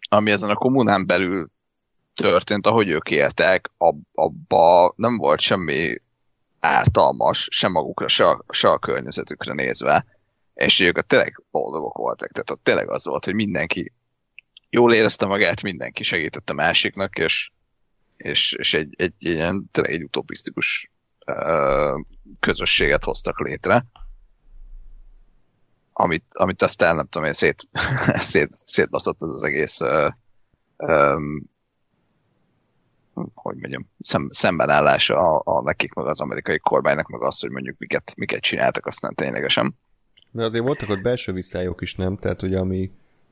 ami 0.09 0.31
ezen 0.31 0.49
a 0.49 0.55
kommunán 0.55 1.05
belül 1.05 1.49
történt, 2.15 2.67
ahogy 2.67 2.89
ők 2.89 3.09
éltek, 3.09 3.71
ab, 3.77 3.97
abba 4.13 4.93
nem 4.95 5.17
volt 5.17 5.39
semmi 5.39 6.01
ártalmas, 6.59 7.47
sem 7.51 7.71
magukra, 7.71 8.07
se 8.07 8.27
a, 8.27 8.43
se 8.49 8.69
a 8.69 8.79
környezetükre 8.79 9.53
nézve, 9.53 10.05
és 10.53 10.79
ők 10.79 11.01
tényleg 11.01 11.43
boldogok 11.51 11.97
voltak. 11.97 12.31
Tehát 12.31 12.49
ott 12.49 12.63
tényleg 12.63 12.89
az 12.89 13.05
volt, 13.05 13.25
hogy 13.25 13.33
mindenki 13.33 13.91
jól 14.70 14.93
érezte 14.93 15.26
magát, 15.26 15.61
mindenki 15.61 16.03
segítette 16.03 16.53
másiknak, 16.53 17.17
és, 17.17 17.49
és, 18.17 18.53
és 18.53 18.74
egy, 18.74 18.93
egy, 18.97 19.13
egy 19.20 19.34
ilyen 19.34 19.70
tényleg 19.72 19.93
egy 19.93 20.03
utopisztikus 20.03 20.91
uh, 21.26 22.05
közösséget 22.39 23.03
hoztak 23.03 23.39
létre, 23.39 23.86
amit, 25.93 26.26
amit 26.30 26.61
aztán 26.61 26.95
nem 26.95 27.07
tudom 27.07 27.28
én, 27.28 27.34
szét, 27.34 27.67
szét, 28.32 28.49
szétbaszott 28.51 29.22
az, 29.22 29.34
az 29.34 29.43
egész 29.43 29.82
uh, 29.82 30.11
um, 30.78 31.49
hogy 33.34 33.55
mondjam, 33.55 33.89
szem, 33.99 34.28
szembenállás 34.32 35.09
a, 35.09 35.41
a 35.43 35.61
nekik, 35.61 35.93
meg 35.93 36.05
az 36.05 36.22
amerikai 36.22 36.59
kormánynak, 36.59 37.07
meg 37.07 37.22
azt, 37.22 37.41
hogy 37.41 37.49
mondjuk 37.49 37.78
miket, 37.78 38.13
miket 38.15 38.41
csináltak 38.41 38.86
aztán 38.86 39.15
ténylegesen. 39.15 39.76
De 40.32 40.43
azért 40.43 40.63
voltak 40.63 40.89
ott 40.89 41.01
belső 41.01 41.32
visszályok 41.32 41.82
is, 41.82 41.95
nem? 41.95 42.17
Tehát, 42.17 42.41
hogy 42.41 42.53
ami 42.55 42.91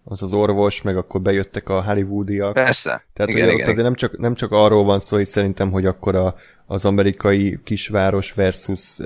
az 0.10 0.24
az 0.24 0.34
orvos, 0.34 0.82
meg 0.82 0.98
akkor 0.98 1.22
bejöttek 1.22 1.70
a 1.70 1.84
hollywoodiak. 1.84 2.54
Persze. 2.54 3.06
Tehát 3.14 3.32
igen, 3.32 3.44
ugye 3.44 3.54
igen, 3.54 3.66
ott 3.66 3.72
azért 3.72 3.86
nem 3.86 3.96
csak, 3.96 4.18
nem 4.18 4.34
csak 4.34 4.52
arról 4.52 4.84
van 4.84 5.00
szó, 5.00 5.16
hogy 5.16 5.26
szerintem, 5.26 5.72
hogy 5.72 5.86
akkor 5.86 6.16
a, 6.16 6.36
az 6.66 6.86
amerikai 6.86 7.60
kisváros 7.64 8.34
versus 8.34 8.98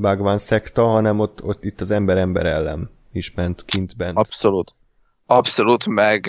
Bagvan 0.00 0.38
szekta, 0.38 0.86
hanem 0.86 1.18
ott, 1.20 1.42
ott 1.42 1.64
itt 1.64 1.80
az 1.80 1.90
ember-ember 1.90 2.46
ellen 2.46 2.90
is 3.12 3.34
ment 3.34 3.64
kint 3.64 3.96
bent. 3.96 4.16
Abszolút. 4.16 4.74
Abszolút, 5.26 5.86
meg 5.86 6.26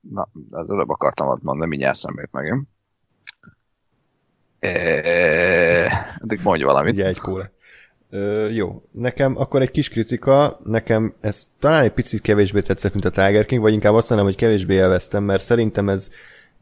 na, 0.00 0.28
az 0.50 0.70
előbb 0.70 0.88
akartam 0.88 1.38
mondani, 1.42 1.68
mindjárt 1.68 1.96
szemét 1.96 2.28
megint. 2.32 2.68
Eddig 6.18 6.40
mondj 6.42 6.62
valamit. 6.62 6.92
Ugye 6.92 7.06
egy 7.06 7.18
kóla. 7.18 7.50
Ö, 8.10 8.48
jó, 8.48 8.82
nekem 8.90 9.36
akkor 9.36 9.62
egy 9.62 9.70
kis 9.70 9.88
kritika, 9.88 10.60
nekem 10.64 11.14
ez 11.20 11.46
talán 11.58 11.82
egy 11.82 11.92
picit 11.92 12.20
kevésbé 12.20 12.60
tetszett, 12.60 12.92
mint 12.92 13.04
a 13.04 13.10
Tiger 13.10 13.44
King, 13.44 13.62
vagy 13.62 13.72
inkább 13.72 13.94
azt 13.94 14.08
mondanám, 14.08 14.32
hogy 14.32 14.42
kevésbé 14.42 14.74
élveztem, 14.74 15.24
mert 15.24 15.42
szerintem 15.42 15.88
ez 15.88 16.10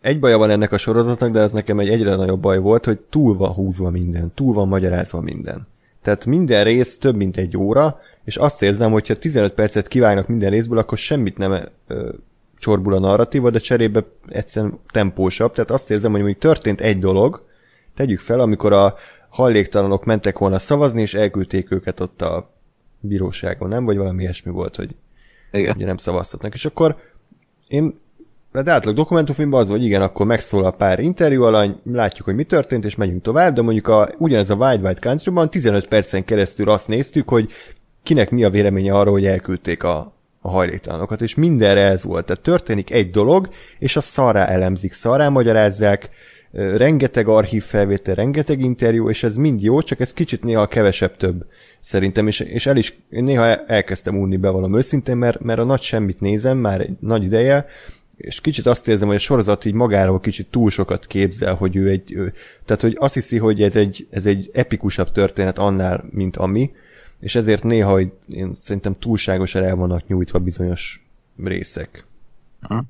egy 0.01 0.18
baja 0.18 0.38
van 0.38 0.51
ennek 0.51 0.72
a 0.72 0.78
sorozatnak, 0.78 1.30
de 1.30 1.40
ez 1.40 1.53
nekem 1.53 1.78
egy 1.78 1.88
egyre 1.88 2.14
nagyobb 2.14 2.40
baj 2.40 2.59
volt, 2.59 2.84
hogy 2.84 2.99
túl 2.99 3.36
van 3.36 3.53
húzva 3.53 3.90
minden, 3.90 4.32
túl 4.34 4.55
van 4.55 4.68
magyarázva 4.68 5.20
minden. 5.20 5.66
Tehát 6.03 6.26
minden 6.26 6.64
rész 6.64 6.99
több 6.99 7.16
mint 7.16 7.36
egy 7.36 7.57
óra, 7.57 8.01
és 8.24 8.36
azt 8.36 8.62
érzem, 8.62 8.92
hogyha 8.92 9.16
15 9.16 9.53
percet 9.53 9.88
kivágnak 9.88 10.28
minden 10.28 10.51
részből, 10.51 10.78
akkor 10.78 10.99
semmit 10.99 11.38
nem 11.38 11.59
ö, 11.86 12.12
csorbul 12.59 12.94
a 12.94 12.99
narratíva, 12.99 13.51
de 13.51 13.59
cserébe 13.59 14.05
egyszerűen 14.28 14.78
tempósabb. 14.90 15.53
Tehát 15.53 15.70
azt 15.70 15.90
érzem, 15.90 16.11
hogy 16.11 16.20
mondjuk 16.20 16.42
történt 16.42 16.80
egy 16.80 16.99
dolog, 16.99 17.46
tegyük 17.94 18.18
fel, 18.18 18.40
amikor 18.40 18.72
a 18.72 18.94
hajléktalanok 19.29 20.05
mentek 20.05 20.39
volna 20.39 20.59
szavazni, 20.59 21.01
és 21.01 21.14
elküldték 21.14 21.70
őket 21.70 22.01
ott 22.01 22.22
a 22.22 22.51
bíróságon, 23.01 23.68
nem? 23.68 23.85
Vagy 23.85 23.97
valami 23.97 24.22
ilyesmi 24.22 24.51
volt, 24.51 24.76
hogy 24.76 24.95
igen. 25.53 25.76
ugye 25.76 25.87
nem 25.87 25.97
szavaztatnak. 25.97 26.55
És 26.55 26.64
akkor 26.64 26.97
én 27.68 27.99
de 28.53 28.72
átlag 28.72 28.95
dokumentumfilmben 28.95 29.61
az, 29.61 29.68
hogy 29.68 29.85
igen, 29.85 30.03
akkor 30.03 30.26
megszól 30.26 30.64
a 30.64 30.70
pár 30.70 31.01
interjú 31.01 31.43
alany, 31.43 31.81
látjuk, 31.85 32.26
hogy 32.26 32.35
mi 32.35 32.45
történt, 32.45 32.85
és 32.85 32.97
megyünk 32.97 33.22
tovább, 33.22 33.55
de 33.55 33.62
mondjuk 33.62 33.89
a, 33.89 34.09
ugyanez 34.18 34.51
a 34.51 34.55
Wild 34.55 34.83
Wild 34.83 34.99
Country-ban 34.99 35.51
15 35.51 35.89
percen 35.89 36.24
keresztül 36.24 36.70
azt 36.70 36.89
néztük, 36.89 37.29
hogy 37.29 37.51
kinek 38.03 38.31
mi 38.31 38.45
a 38.45 38.51
véleménye 38.51 38.95
arról, 38.95 39.12
hogy 39.12 39.26
elküldték 39.26 39.83
a, 39.83 40.12
a 40.41 40.51
hajléktalanokat, 40.51 41.22
és 41.22 41.35
mindenre 41.35 41.81
ez 41.81 42.05
volt. 42.05 42.26
Tehát 42.26 42.43
történik 42.43 42.91
egy 42.91 43.11
dolog, 43.11 43.49
és 43.79 43.97
a 43.97 44.01
szarrá 44.01 44.45
elemzik, 44.45 44.93
szarrá 44.93 45.29
magyarázzák, 45.29 46.11
rengeteg 46.53 47.28
archív 47.28 47.62
felvétel, 47.62 48.14
rengeteg 48.14 48.61
interjú, 48.61 49.09
és 49.09 49.22
ez 49.22 49.36
mind 49.36 49.62
jó, 49.62 49.80
csak 49.80 50.01
ez 50.01 50.12
kicsit 50.12 50.42
néha 50.42 50.66
kevesebb 50.66 51.16
több 51.16 51.46
szerintem, 51.80 52.26
és, 52.26 52.40
és 52.40 52.66
el 52.66 52.76
is 52.76 52.99
néha 53.09 53.57
elkezdtem 53.57 54.18
unni 54.18 54.36
be 54.36 54.49
valami 54.49 54.76
őszintén, 54.76 55.16
mert, 55.16 55.40
mert 55.40 55.59
a 55.59 55.64
nagy 55.64 55.80
semmit 55.80 56.20
nézem 56.20 56.59
már 56.59 56.80
egy 56.80 56.96
nagy 57.01 57.24
ideje, 57.24 57.64
és 58.16 58.40
kicsit 58.40 58.66
azt 58.66 58.88
érzem, 58.88 59.07
hogy 59.07 59.16
a 59.16 59.20
sorozat 59.20 59.64
így 59.64 59.72
magáról 59.72 60.20
kicsit 60.20 60.47
túl 60.51 60.70
sokat 60.70 61.06
képzel, 61.06 61.55
hogy 61.55 61.77
ő 61.77 61.89
egy, 61.89 62.12
ő, 62.12 62.32
tehát 62.64 62.82
hogy 62.82 62.97
azt 63.01 63.14
hiszi, 63.14 63.39
hogy 63.39 63.62
ez 63.62 63.77
egy, 63.77 64.06
ez 64.10 64.27
egy 64.27 64.51
epikusabb 64.52 65.12
történet 65.12 65.59
annál, 65.59 66.05
mint 66.10 66.36
ami, 66.36 66.70
és 67.20 67.35
ezért 67.35 67.62
néha 67.62 67.90
hogy 67.90 68.12
én 68.28 68.55
szerintem 68.55 68.94
túlságosan 68.94 69.64
el 69.64 69.77
vannak 69.77 70.06
nyújtva 70.06 70.39
bizonyos 70.39 71.06
részek. 71.44 72.05
Ha. 72.60 72.85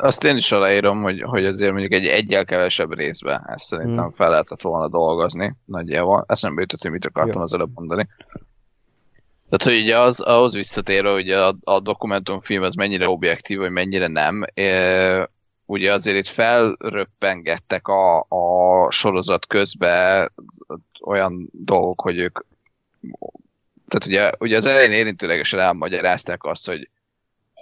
Azt 0.00 0.24
én 0.24 0.36
is 0.36 0.52
aláírom, 0.52 1.02
hogy, 1.02 1.22
hogy 1.22 1.44
azért 1.44 1.70
mondjuk 1.70 1.92
egy 1.92 2.06
egyel 2.06 2.44
kevesebb 2.44 2.94
részbe 2.94 3.42
ezt 3.46 3.64
szerintem 3.64 4.04
hmm. 4.04 4.12
fel 4.12 4.30
lehetett 4.30 4.60
volna 4.60 4.88
dolgozni 4.88 5.56
nagyjából. 5.64 6.24
nem 6.40 6.58
jutott, 6.58 6.82
hogy 6.82 6.90
mit 6.90 7.06
akartam 7.06 7.42
az 7.42 7.54
előbb 7.54 7.70
mondani. 7.74 8.08
Tehát, 9.48 9.76
hogy 9.76 9.82
ugye 9.82 9.98
az, 9.98 10.20
ahhoz 10.20 10.54
visszatérve, 10.54 11.10
hogy 11.10 11.30
a, 11.30 11.54
a 11.64 11.80
dokumentumfilm 11.80 12.62
az 12.62 12.74
mennyire 12.74 13.08
objektív, 13.08 13.58
vagy 13.58 13.70
mennyire 13.70 14.06
nem, 14.06 14.44
ugye 15.66 15.92
azért 15.92 16.16
itt 16.16 16.26
felröppengettek 16.26 17.88
a, 17.88 18.26
a 18.28 18.90
sorozat 18.90 19.46
közben 19.46 20.32
olyan 21.00 21.48
dolgok, 21.52 22.00
hogy 22.00 22.18
ők 22.18 22.38
tehát 23.88 24.06
ugye, 24.06 24.32
ugye 24.38 24.56
az 24.56 24.64
elején 24.64 24.92
érintőlegesen 24.92 25.60
elmagyarázták 25.60 26.44
azt, 26.44 26.66
hogy, 26.66 26.88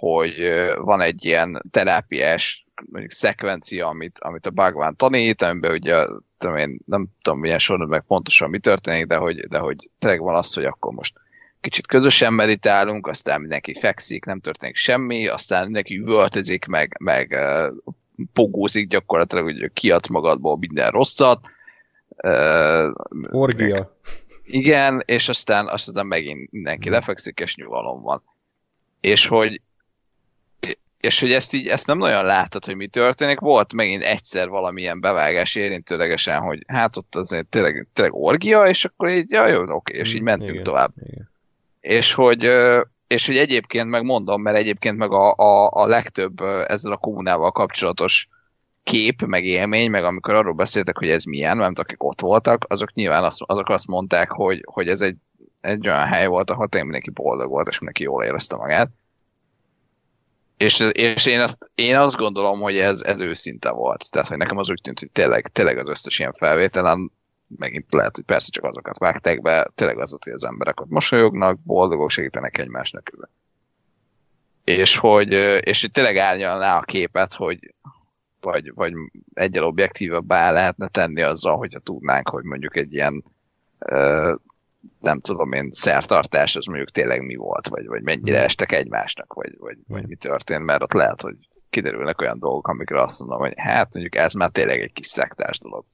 hogy 0.01 0.33
van 0.75 1.01
egy 1.01 1.25
ilyen 1.25 1.63
terápiás 1.71 2.65
mondjuk 2.91 3.11
szekvencia, 3.11 3.87
amit, 3.87 4.19
amit 4.19 4.45
a 4.45 4.49
Bhagwan 4.49 4.95
tanít, 4.95 5.41
amiben 5.41 5.71
ugye 5.71 6.05
tudom 6.37 6.55
én, 6.55 6.79
nem 6.85 7.07
tudom 7.21 7.39
milyen 7.39 7.59
sorban 7.59 7.87
meg 7.87 8.03
pontosan 8.07 8.49
mi 8.49 8.59
történik, 8.59 9.05
de 9.05 9.15
hogy, 9.15 9.39
de 9.39 9.57
hogy 9.57 9.89
tényleg 9.99 10.19
van 10.21 10.35
az, 10.35 10.53
hogy 10.53 10.65
akkor 10.65 10.93
most 10.93 11.13
kicsit 11.59 11.87
közösen 11.87 12.33
meditálunk, 12.33 13.07
aztán 13.07 13.39
mindenki 13.39 13.73
fekszik, 13.73 14.25
nem 14.25 14.39
történik 14.39 14.75
semmi, 14.75 15.27
aztán 15.27 15.63
mindenki 15.63 15.97
üvöltözik, 15.97 16.65
meg, 16.65 16.95
meg 16.99 17.37
pogózik 18.33 18.87
gyakorlatilag, 18.87 19.43
hogy 19.43 19.71
kiad 19.73 20.09
magadból 20.09 20.57
minden 20.57 20.91
rosszat. 20.91 21.39
Orgia. 23.31 23.97
Igen, 24.43 25.03
és 25.05 25.29
aztán, 25.29 25.67
aztán 25.67 26.05
megint 26.05 26.51
mindenki 26.51 26.89
lefekszik, 26.89 27.39
és 27.39 27.55
nyugalom 27.55 28.01
van. 28.01 28.23
És 28.99 29.27
hogy 29.27 29.61
és 31.01 31.19
hogy 31.19 31.31
ezt 31.31 31.53
így, 31.53 31.67
ezt 31.67 31.87
nem 31.87 31.97
nagyon 31.97 32.25
látod, 32.25 32.65
hogy 32.65 32.75
mi 32.75 32.87
történik. 32.87 33.39
Volt 33.39 33.73
megint 33.73 34.03
egyszer 34.03 34.47
valamilyen 34.49 34.99
bevágás 34.99 35.55
érintőlegesen, 35.55 36.41
hogy 36.41 36.63
hát 36.67 36.97
ott 36.97 37.15
azért 37.15 37.47
tényleg, 37.47 37.87
tényleg 37.93 38.15
orgia, 38.15 38.67
és 38.67 38.85
akkor 38.85 39.09
így, 39.09 39.29
ja, 39.29 39.47
jó, 39.47 39.63
oké, 39.67 39.97
és 39.97 40.13
így 40.13 40.21
mentünk 40.21 40.49
igen, 40.49 40.63
tovább. 40.63 40.91
Igen. 41.03 41.29
És 41.79 42.13
hogy, 42.13 42.51
és 43.07 43.27
hogy 43.27 43.37
egyébként 43.37 43.89
meg 43.89 44.03
mondom, 44.03 44.41
mert 44.41 44.57
egyébként 44.57 44.97
meg 44.97 45.11
a, 45.11 45.33
a, 45.35 45.69
a 45.71 45.87
legtöbb 45.87 46.41
ezzel 46.67 46.91
a 46.91 46.97
kommunával 46.97 47.51
kapcsolatos 47.51 48.27
kép, 48.83 49.21
meg 49.25 49.45
élmény, 49.45 49.89
meg 49.89 50.03
amikor 50.03 50.33
arról 50.33 50.53
beszéltek, 50.53 50.97
hogy 50.97 51.09
ez 51.09 51.23
milyen, 51.23 51.57
mert 51.57 51.79
akik 51.79 52.03
ott 52.03 52.21
voltak, 52.21 52.65
azok 52.67 52.93
nyilván 52.93 53.23
azt, 53.23 53.41
azok 53.45 53.69
azt 53.69 53.87
mondták, 53.87 54.31
hogy, 54.31 54.63
hogy 54.65 54.87
ez 54.87 55.01
egy, 55.01 55.17
egy 55.61 55.87
olyan 55.87 56.07
hely 56.07 56.27
volt, 56.27 56.49
ahol 56.49 56.67
tényleg 56.67 56.89
mindenki 56.89 57.21
boldog 57.21 57.49
volt, 57.49 57.67
és 57.67 57.79
mindenki 57.79 58.03
jól 58.03 58.23
érezte 58.23 58.55
magát. 58.55 58.89
És, 60.61 60.79
és 60.91 61.25
én, 61.25 61.39
azt, 61.39 61.71
én 61.75 61.95
azt 61.95 62.15
gondolom, 62.15 62.59
hogy 62.59 62.77
ez, 62.77 63.01
ez 63.01 63.19
őszinte 63.19 63.71
volt. 63.71 64.11
Tehát, 64.11 64.27
hogy 64.27 64.37
nekem 64.37 64.57
az 64.57 64.69
úgy 64.69 64.81
tűnt, 64.83 64.99
hogy 64.99 65.11
tényleg, 65.11 65.47
tényleg 65.47 65.77
az 65.77 65.87
összes 65.87 66.19
ilyen 66.19 66.33
felvételen, 66.33 67.11
megint 67.57 67.93
lehet, 67.93 68.15
hogy 68.15 68.25
persze 68.25 68.49
csak 68.51 68.63
azokat 68.63 68.97
vágták 68.97 69.41
be, 69.41 69.71
tényleg 69.75 69.99
az 69.99 70.13
ott, 70.13 70.23
hogy 70.23 70.33
az 70.33 70.45
emberek 70.45 70.81
ott 70.81 70.89
mosolyognak, 70.89 71.59
boldogok, 71.63 72.09
segítenek 72.09 72.57
egymásnak. 72.57 73.11
És 74.63 74.97
hogy, 74.97 75.31
és 75.61 75.81
hogy 75.81 75.91
tényleg 75.91 76.17
árnyalná 76.17 76.77
a 76.77 76.81
képet, 76.81 77.33
hogy, 77.33 77.73
vagy, 78.41 78.71
vagy 78.73 78.93
egyel 79.33 79.63
objektívabbá 79.63 80.51
lehetne 80.51 80.87
tenni 80.87 81.21
azzal, 81.21 81.57
hogyha 81.57 81.79
tudnánk, 81.79 82.29
hogy 82.29 82.43
mondjuk 82.43 82.77
egy 82.77 82.93
ilyen 82.93 83.23
nem 84.99 85.19
tudom 85.19 85.51
én, 85.51 85.67
szertartás, 85.71 86.55
az 86.55 86.65
mondjuk 86.65 86.89
tényleg 86.89 87.21
mi 87.21 87.35
volt, 87.35 87.67
vagy, 87.67 87.85
vagy 87.87 88.01
mennyire 88.01 88.35
hmm. 88.35 88.45
estek 88.45 88.71
egymásnak, 88.71 89.33
vagy, 89.33 89.55
vagy, 89.59 89.77
vagy 89.87 90.07
mi 90.07 90.15
történt, 90.15 90.65
mert 90.65 90.81
ott 90.81 90.93
lehet, 90.93 91.21
hogy 91.21 91.35
kiderülnek 91.69 92.21
olyan 92.21 92.39
dolgok, 92.39 92.67
amikre 92.67 93.01
azt 93.01 93.19
mondom, 93.19 93.39
hogy 93.39 93.53
hát 93.55 93.93
mondjuk 93.93 94.15
ez 94.15 94.33
már 94.33 94.49
tényleg 94.49 94.79
egy 94.79 94.93
kis 94.93 95.07
szektás 95.07 95.59
dolog. 95.59 95.85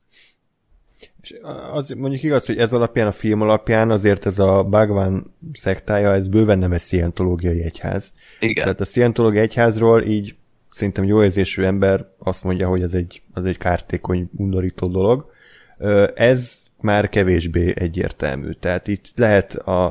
És 1.21 1.35
az 1.71 1.89
mondjuk 1.89 2.23
igaz, 2.23 2.45
hogy 2.45 2.57
ez 2.57 2.73
alapján, 2.73 3.07
a 3.07 3.11
film 3.11 3.41
alapján 3.41 3.89
azért 3.91 4.25
ez 4.25 4.39
a 4.39 4.63
Bhagwan 4.63 5.35
szektája, 5.53 6.13
ez 6.13 6.27
bőven 6.27 6.59
nem 6.59 6.71
egy 6.71 6.79
szientológiai 6.79 7.63
egyház. 7.63 8.13
Igen. 8.39 8.63
Tehát 8.63 8.79
a 8.79 8.85
szientológiai 8.85 9.43
egyházról 9.43 10.03
így 10.03 10.35
szerintem 10.69 11.03
jó 11.03 11.23
érzésű 11.23 11.63
ember 11.63 12.07
azt 12.17 12.43
mondja, 12.43 12.67
hogy 12.67 12.81
ez 12.81 12.93
egy, 12.93 13.21
az 13.33 13.45
egy 13.45 13.57
kártékony, 13.57 14.29
undorító 14.35 14.87
dolog. 14.87 15.31
Ez 16.15 16.66
már 16.81 17.09
kevésbé 17.09 17.73
egyértelmű. 17.75 18.51
Tehát 18.51 18.87
itt 18.87 19.11
lehet 19.15 19.53
a, 19.53 19.85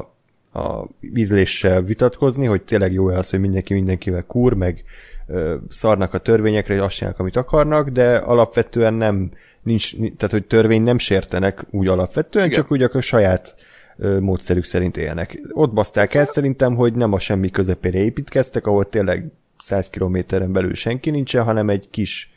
a 0.52 0.88
ízléssel 1.14 1.82
vitatkozni, 1.82 2.46
hogy 2.46 2.62
tényleg 2.62 2.92
jó 2.92 3.06
az, 3.06 3.30
hogy 3.30 3.40
mindenki 3.40 3.74
mindenkivel 3.74 4.24
kur, 4.26 4.54
meg 4.54 4.84
ö, 5.26 5.54
szarnak 5.68 6.14
a 6.14 6.18
törvényekre, 6.18 6.74
és 6.74 6.80
azt 6.80 6.94
csinálnak, 6.94 7.20
amit 7.20 7.36
akarnak, 7.36 7.88
de 7.88 8.16
alapvetően 8.16 8.94
nem, 8.94 9.30
nincs, 9.62 9.96
tehát 9.96 10.30
hogy 10.30 10.46
törvény 10.46 10.82
nem 10.82 10.98
sértenek 10.98 11.64
úgy 11.70 11.88
alapvetően, 11.88 12.46
Igen. 12.46 12.60
csak 12.60 12.72
úgy 12.72 12.82
a 12.82 13.00
saját 13.00 13.54
ö, 13.96 14.20
módszerük 14.20 14.64
szerint 14.64 14.96
élnek. 14.96 15.40
Ott 15.50 15.72
baszták 15.72 16.14
el 16.14 16.24
szerintem, 16.24 16.74
hogy 16.74 16.94
nem 16.94 17.12
a 17.12 17.18
semmi 17.18 17.50
közepére 17.50 17.98
építkeztek, 17.98 18.66
ahol 18.66 18.88
tényleg 18.88 19.30
100 19.58 19.90
kilométeren 19.90 20.52
belül 20.52 20.74
senki 20.74 21.10
nincsen, 21.10 21.44
hanem 21.44 21.68
egy 21.68 21.88
kis, 21.90 22.30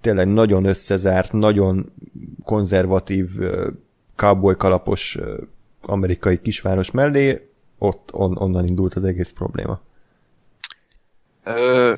tényleg 0.00 0.28
nagyon 0.28 0.64
összezárt, 0.64 1.32
nagyon 1.32 1.92
konzervatív, 2.44 3.28
cowboy 4.16 4.56
kalapos 4.56 5.18
amerikai 5.80 6.40
kisváros 6.40 6.90
mellé, 6.90 7.50
ott 7.78 8.12
on, 8.12 8.36
onnan 8.36 8.66
indult 8.66 8.94
az 8.94 9.04
egész 9.04 9.30
probléma. 9.30 9.80
Ö, 11.44 11.94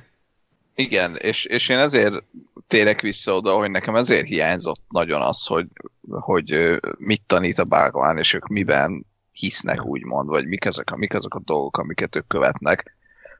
igen, 0.74 1.16
és, 1.16 1.44
és 1.44 1.68
én 1.68 1.78
ezért 1.78 2.24
térek 2.66 3.00
vissza 3.00 3.34
oda, 3.34 3.56
hogy 3.56 3.70
nekem 3.70 3.94
ezért 3.94 4.26
hiányzott 4.26 4.82
nagyon 4.88 5.22
az, 5.22 5.46
hogy, 5.46 5.66
hogy 6.10 6.78
mit 6.98 7.22
tanít 7.26 7.58
a 7.58 7.64
Bhagwan, 7.64 8.18
és 8.18 8.34
ők 8.34 8.46
miben 8.46 9.06
hisznek, 9.32 9.84
úgymond, 9.84 10.28
vagy 10.28 10.46
mik 10.46 10.66
azok, 10.66 10.96
mik 10.96 11.14
azok 11.14 11.34
a 11.34 11.40
dolgok, 11.44 11.76
amiket 11.76 12.16
ők 12.16 12.26
követnek 12.26 12.96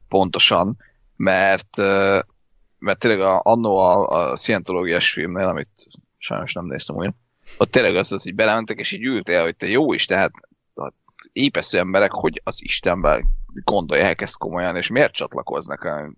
pontosan, 0.09 0.77
mert, 1.17 1.77
mert 2.79 2.99
tényleg 2.99 3.21
a, 3.21 3.41
annó 3.45 3.77
a, 3.77 4.09
a 4.09 4.37
szientológiás 4.37 5.13
filmnél, 5.13 5.47
amit 5.47 5.89
sajnos 6.19 6.53
nem 6.53 6.67
néztem 6.67 6.97
újra, 6.97 7.15
ott 7.57 7.71
tényleg 7.71 7.95
az, 7.95 8.09
hogy 8.09 8.35
belementek, 8.35 8.81
és 8.81 8.93
így 8.93 9.05
ültél, 9.05 9.43
hogy 9.43 9.57
te 9.57 9.67
jó 9.67 9.93
is, 9.93 10.07
tehát 10.07 10.33
épesző 11.33 11.79
emberek, 11.79 12.13
hogy 12.13 12.41
az 12.45 12.63
Istenben 12.63 13.25
gondolják 13.65 14.21
ezt 14.21 14.37
komolyan, 14.37 14.77
és 14.77 14.89
miért 14.89 15.13
csatlakoznak 15.13 15.83
a, 15.83 16.13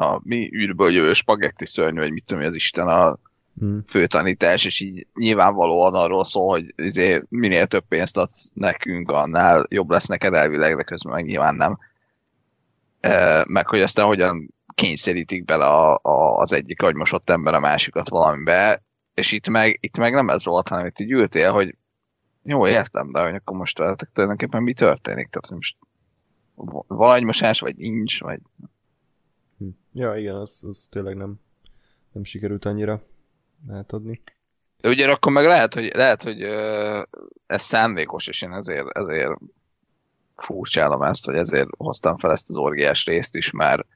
a 0.00 0.20
mi 0.22 0.50
űrből 0.54 0.92
jövő 0.92 1.12
spagetti 1.12 1.66
szörnyű, 1.66 2.00
vagy 2.00 2.12
mit 2.12 2.24
tudom, 2.24 2.44
az 2.44 2.54
Isten 2.54 2.88
a 2.88 3.18
hmm. 3.58 3.82
főtanítás, 3.86 4.64
és 4.64 4.80
így 4.80 5.06
nyilvánvalóan 5.14 5.94
arról 5.94 6.24
szól, 6.24 6.48
hogy 6.48 6.74
izé, 6.76 7.22
minél 7.28 7.66
több 7.66 7.84
pénzt 7.88 8.16
adsz 8.16 8.50
nekünk, 8.54 9.10
annál 9.10 9.66
jobb 9.68 9.90
lesz 9.90 10.06
neked 10.06 10.34
elvileg, 10.34 10.76
de 10.76 10.82
közben 10.82 11.12
meg 11.12 11.24
nyilván 11.24 11.54
nem. 11.54 11.78
E, 13.00 13.44
meg 13.48 13.68
hogy 13.68 13.80
aztán 13.80 14.06
hogyan 14.06 14.54
kényszerítik 14.74 15.44
bele 15.44 15.64
a, 15.64 15.98
a, 16.02 16.38
az 16.38 16.52
egyik 16.52 16.82
agymosott 16.82 17.30
ember 17.30 17.54
a 17.54 17.60
másikat 17.60 18.08
valamibe, 18.08 18.82
és 19.16 19.32
itt 19.32 19.48
meg, 19.48 19.78
itt 19.80 19.96
meg 19.96 20.12
nem 20.12 20.28
ez 20.28 20.44
volt, 20.44 20.68
hanem 20.68 20.86
itt 20.86 20.98
így 20.98 21.10
ültél, 21.10 21.52
hogy 21.52 21.76
jó, 22.42 22.66
értem, 22.66 23.12
de 23.12 23.22
hogy 23.22 23.34
akkor 23.34 23.56
most 23.56 23.78
veletek 23.78 24.10
tulajdonképpen 24.12 24.62
mi 24.62 24.72
történik? 24.72 25.28
Tehát, 25.28 25.46
hogy 25.46 25.56
most 25.56 25.76
van 26.86 27.16
egy 27.16 27.22
mosás, 27.24 27.60
vagy 27.60 27.76
nincs, 27.76 28.20
vagy... 28.20 28.40
Hm. 29.58 29.68
Ja, 29.92 30.16
igen, 30.16 30.34
az, 30.34 30.64
az 30.68 30.86
tényleg 30.90 31.16
nem, 31.16 31.40
nem 32.12 32.24
sikerült 32.24 32.64
annyira 32.64 33.02
átadni. 33.70 34.22
De 34.80 34.88
ugye 34.88 35.10
akkor 35.10 35.32
meg 35.32 35.44
lehet, 35.44 35.74
hogy, 35.74 35.94
lehet, 35.94 36.22
hogy 36.22 36.42
ez 37.46 37.62
szándékos, 37.62 38.26
és 38.26 38.42
én 38.42 38.52
ezért, 38.52 38.98
ezért 38.98 39.38
furcsálom 40.36 41.02
ezt, 41.02 41.24
hogy 41.24 41.36
ezért 41.36 41.68
hoztam 41.76 42.18
fel 42.18 42.32
ezt 42.32 42.50
az 42.50 42.56
orgiás 42.56 43.04
részt 43.04 43.34
is, 43.34 43.50
mert, 43.50 43.86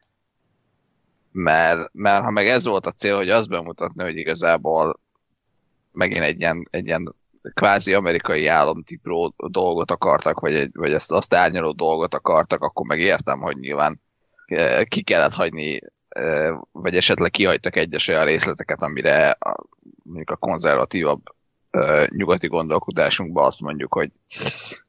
mert, 1.33 1.91
mert 1.93 2.25
ha 2.25 2.31
meg 2.31 2.47
ez 2.47 2.65
volt 2.65 2.87
a 2.87 2.93
cél, 2.93 3.17
hogy 3.17 3.29
azt 3.29 3.49
bemutatni, 3.49 4.03
hogy 4.03 4.17
igazából 4.17 5.01
megint 5.93 6.25
egy 6.25 6.41
ilyen, 6.41 6.63
egy 6.71 6.87
ilyen 6.87 7.15
kvázi 7.55 7.95
amerikai 7.95 8.47
államtipró 8.47 9.35
dolgot 9.37 9.91
akartak, 9.91 10.41
vagy, 10.41 10.55
egy, 10.55 10.71
vagy 10.73 10.93
ezt 10.93 11.13
azt 11.13 11.35
árnyaló 11.35 11.73
dolgot 11.73 12.15
akartak, 12.15 12.63
akkor 12.63 12.87
meg 12.87 13.01
értem, 13.01 13.41
hogy 13.41 13.57
nyilván 13.57 14.01
e, 14.47 14.85
ki 14.85 15.03
kellett 15.03 15.35
hagyni, 15.35 15.79
e, 16.09 16.53
vagy 16.73 16.97
esetleg 16.97 17.31
kihagytak 17.31 17.77
egyes 17.77 18.09
olyan 18.09 18.25
részleteket, 18.25 18.83
amire 18.83 19.31
a, 19.31 19.65
mondjuk 20.03 20.31
a 20.31 20.37
konzervatívabb 20.37 21.23
e, 21.71 22.09
nyugati 22.17 22.47
gondolkodásunkban 22.47 23.47
azt 23.47 23.61
mondjuk, 23.61 23.93
hogy 23.93 24.11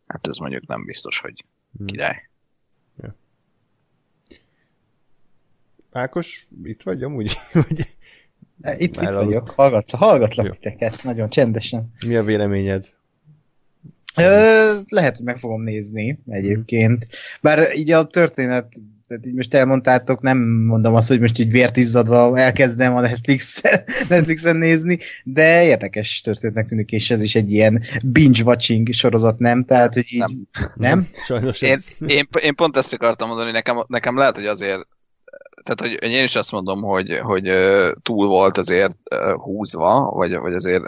hát 0.08 0.28
ez 0.28 0.38
mondjuk 0.38 0.68
nem 0.68 0.86
biztos, 0.86 1.20
hogy 1.20 1.46
hmm. 1.78 1.86
király. 1.86 2.30
Ákos, 5.92 6.48
itt 6.64 6.84
vagy 6.84 7.04
amúgy? 7.04 7.38
Itt, 8.78 9.02
itt 9.02 9.10
vagyok, 9.10 9.50
hallgat, 9.50 9.92
hallgatlak 9.92 10.46
Jó. 10.46 10.52
titeket, 10.52 11.04
nagyon 11.04 11.30
csendesen. 11.30 11.92
Mi 12.08 12.16
a 12.16 12.24
véleményed? 12.24 12.86
Ö, 14.16 14.78
lehet, 14.88 15.16
hogy 15.16 15.26
meg 15.26 15.38
fogom 15.38 15.62
nézni 15.62 16.20
egyébként. 16.28 17.08
Bár 17.42 17.76
így 17.76 17.92
a 17.92 18.08
történet, 18.08 18.68
tehát 19.08 19.26
így 19.26 19.34
most 19.34 19.54
elmondtátok, 19.54 20.22
nem 20.22 20.38
mondom 20.44 20.96
azt, 20.96 21.08
hogy 21.08 21.20
most 21.20 21.40
így 21.40 21.52
vért 21.52 21.78
izzadva 21.78 22.38
elkezdem 22.38 22.96
a 22.96 23.02
Netflixen, 23.02 23.84
Netflixen 24.10 24.56
nézni, 24.56 24.98
de 25.24 25.64
érdekes 25.64 26.22
történetnek 26.22 26.66
tűnik, 26.66 26.92
és 26.92 27.12
ez 27.12 27.22
is 27.22 27.36
egy 27.36 27.52
ilyen 27.52 27.84
binge-watching 28.04 28.94
sorozat, 28.94 29.40
nem? 29.40 29.64
Tehát, 29.66 29.94
hogy 29.94 30.06
így... 30.14 30.20
Nem? 30.20 30.44
nem? 30.76 31.08
Sajnos 31.26 31.62
én, 31.62 31.72
ez... 31.72 31.98
én, 32.08 32.28
én 32.42 32.56
pont 32.56 32.78
ezt 32.78 32.94
akartam 32.94 33.28
mondani, 33.28 33.52
nekem, 33.52 33.84
nekem 33.88 34.18
lehet, 34.18 34.36
hogy 34.36 34.46
azért 34.46 34.88
tehát 35.64 35.80
hogy 35.82 36.12
én 36.12 36.24
is 36.24 36.36
azt 36.36 36.52
mondom, 36.52 36.82
hogy, 36.82 37.20
hogy 37.22 37.52
túl 38.02 38.28
volt 38.28 38.58
azért 38.58 38.98
húzva, 39.36 40.12
vagy, 40.12 40.38
vagy 40.38 40.54
azért 40.54 40.84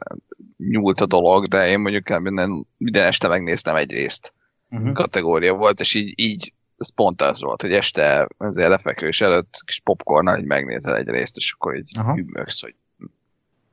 nyúlt 0.57 1.01
a 1.01 1.05
dolog, 1.05 1.47
de 1.47 1.69
én 1.69 1.79
mondjuk 1.79 2.19
minden, 2.19 2.67
minden 2.77 3.05
este 3.05 3.27
megnéztem 3.27 3.75
egy 3.75 3.91
részt. 3.91 4.33
Uh-huh. 4.69 4.93
Kategória 4.93 5.53
volt, 5.53 5.79
és 5.79 5.93
így, 5.93 6.13
így 6.15 6.53
ez 6.77 6.93
pont 6.93 7.21
az 7.21 7.41
volt, 7.41 7.61
hogy 7.61 7.73
este 7.73 8.27
azért 8.37 8.69
lefekvés 8.69 9.21
előtt 9.21 9.61
kis 9.65 9.79
popcornnal 9.79 10.37
így 10.37 10.45
megnézel 10.45 10.95
egy 10.95 11.07
részt, 11.07 11.37
és 11.37 11.51
akkor 11.51 11.75
így 11.75 11.97
Aha. 11.97 12.11
hogy 12.11 12.75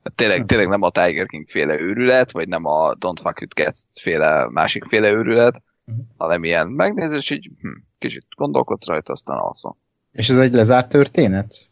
hát 0.03 0.13
tényleg, 0.15 0.39
hm. 0.39 0.45
tényleg 0.45 0.67
nem 0.67 0.81
a 0.81 0.89
Tiger 0.89 1.25
King 1.25 1.47
féle 1.47 1.79
őrület, 1.79 2.31
vagy 2.31 2.47
nem 2.47 2.65
a 2.65 2.93
Don't 2.93 3.19
Fuck 3.21 3.41
With 3.41 3.55
Cats 3.55 3.79
féle, 4.01 4.49
másik 4.49 4.83
féle 4.83 5.11
őrület, 5.11 5.61
uh-huh. 5.85 6.05
hanem 6.17 6.43
ilyen 6.43 6.67
megnézés, 6.67 7.19
és 7.19 7.29
így 7.29 7.49
hm, 7.61 7.69
kicsit 7.99 8.25
gondolkodsz 8.35 8.87
rajta, 8.87 9.11
aztán 9.11 9.37
alszom. 9.37 9.77
És 10.11 10.29
ez 10.29 10.37
egy 10.37 10.53
lezárt 10.53 10.89
történet? 10.89 11.69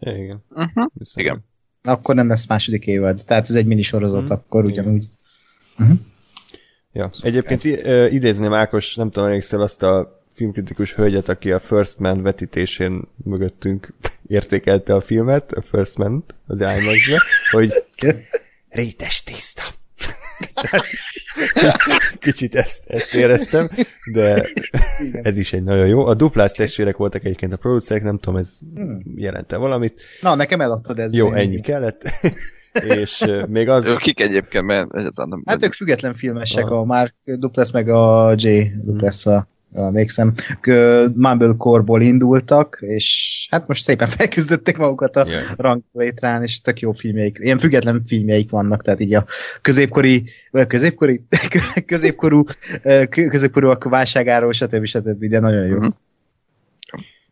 Igen. 0.00 0.44
Uh-huh. 0.50 0.86
Igen. 1.14 1.44
Akkor 1.82 2.14
nem 2.14 2.28
lesz 2.28 2.46
második 2.46 2.86
évad, 2.86 3.20
tehát 3.26 3.48
ez 3.48 3.54
egy 3.54 3.66
minisorozat, 3.66 4.22
uh-huh. 4.22 4.38
akkor 4.38 4.64
ugyanúgy. 4.64 5.08
Uh-huh. 5.78 5.98
Ja, 6.92 7.10
egyébként 7.20 7.64
idézném 8.12 8.52
Ákos, 8.52 8.94
nem 8.94 9.10
tudom, 9.10 9.28
emlékszel 9.28 9.60
azt 9.60 9.82
a 9.82 10.22
filmkritikus 10.26 10.94
hölgyet, 10.94 11.28
aki 11.28 11.52
a 11.52 11.58
First 11.58 11.98
Man 11.98 12.22
vetítésén 12.22 13.02
mögöttünk 13.24 13.92
értékelte 14.26 14.94
a 14.94 15.00
filmet, 15.00 15.52
a 15.52 15.60
First 15.60 15.96
Man 15.96 16.24
az 16.46 16.60
imax 16.60 16.98
hogy 17.50 17.84
rétes 18.68 19.22
Kicsit 22.18 22.54
ezt, 22.54 22.84
ezt 22.86 23.14
éreztem, 23.14 23.68
de 24.12 24.48
Igen. 25.00 25.24
ez 25.24 25.36
is 25.36 25.52
egy 25.52 25.62
nagyon 25.62 25.86
jó. 25.86 26.06
A 26.06 26.14
duplás 26.14 26.52
testvérek 26.52 26.96
voltak 26.96 27.24
egyébként 27.24 27.52
a 27.52 27.56
producerek, 27.56 28.02
nem 28.02 28.18
tudom, 28.18 28.38
ez 28.38 28.58
hmm. 28.74 29.02
jelente 29.16 29.56
valamit. 29.56 30.02
Na, 30.20 30.34
nekem 30.34 30.60
eladtad 30.60 30.98
ez. 30.98 31.14
Jó, 31.14 31.32
ennyi 31.32 31.60
kellett. 31.60 32.08
és 33.02 33.24
még 33.48 33.68
az... 33.68 33.86
Ők 33.86 33.98
kik 33.98 34.20
egyébként, 34.20 34.64
mert 34.64 34.94
egyáltalán 34.94 35.28
nem... 35.28 35.42
Hát 35.46 35.64
ők 35.64 35.72
független 35.72 36.14
filmesek, 36.14 36.70
a 36.70 36.84
Mark 36.84 37.14
Duplass 37.24 37.70
meg 37.70 37.88
a 37.88 38.32
J 38.36 38.48
Duplass 38.84 39.26
a 39.26 39.46
emlékszem, 39.74 40.32
Mumble 41.14 41.54
Core-ból 41.56 42.02
indultak, 42.02 42.78
és 42.80 43.46
hát 43.50 43.68
most 43.68 43.82
szépen 43.82 44.08
felküzdötték 44.16 44.76
magukat 44.76 45.16
a 45.16 45.26
yeah. 45.26 45.42
ranglétrán, 45.56 46.42
és 46.42 46.60
tök 46.60 46.80
jó 46.80 46.92
filmjeik, 46.92 47.38
ilyen 47.40 47.58
független 47.58 48.02
filmjeik 48.06 48.50
vannak, 48.50 48.82
tehát 48.82 49.00
így 49.00 49.14
a 49.14 49.24
középkori, 49.62 50.24
vagy 50.50 50.66
középkori, 50.66 51.24
középkorú, 51.86 52.44
középkorúak 53.12 53.84
válságáról, 53.84 54.52
stb. 54.52 54.84
stb. 54.84 55.24
de 55.24 55.40
nagyon 55.40 55.66
jó. 55.66 55.76
Mm-hmm. 55.76 55.88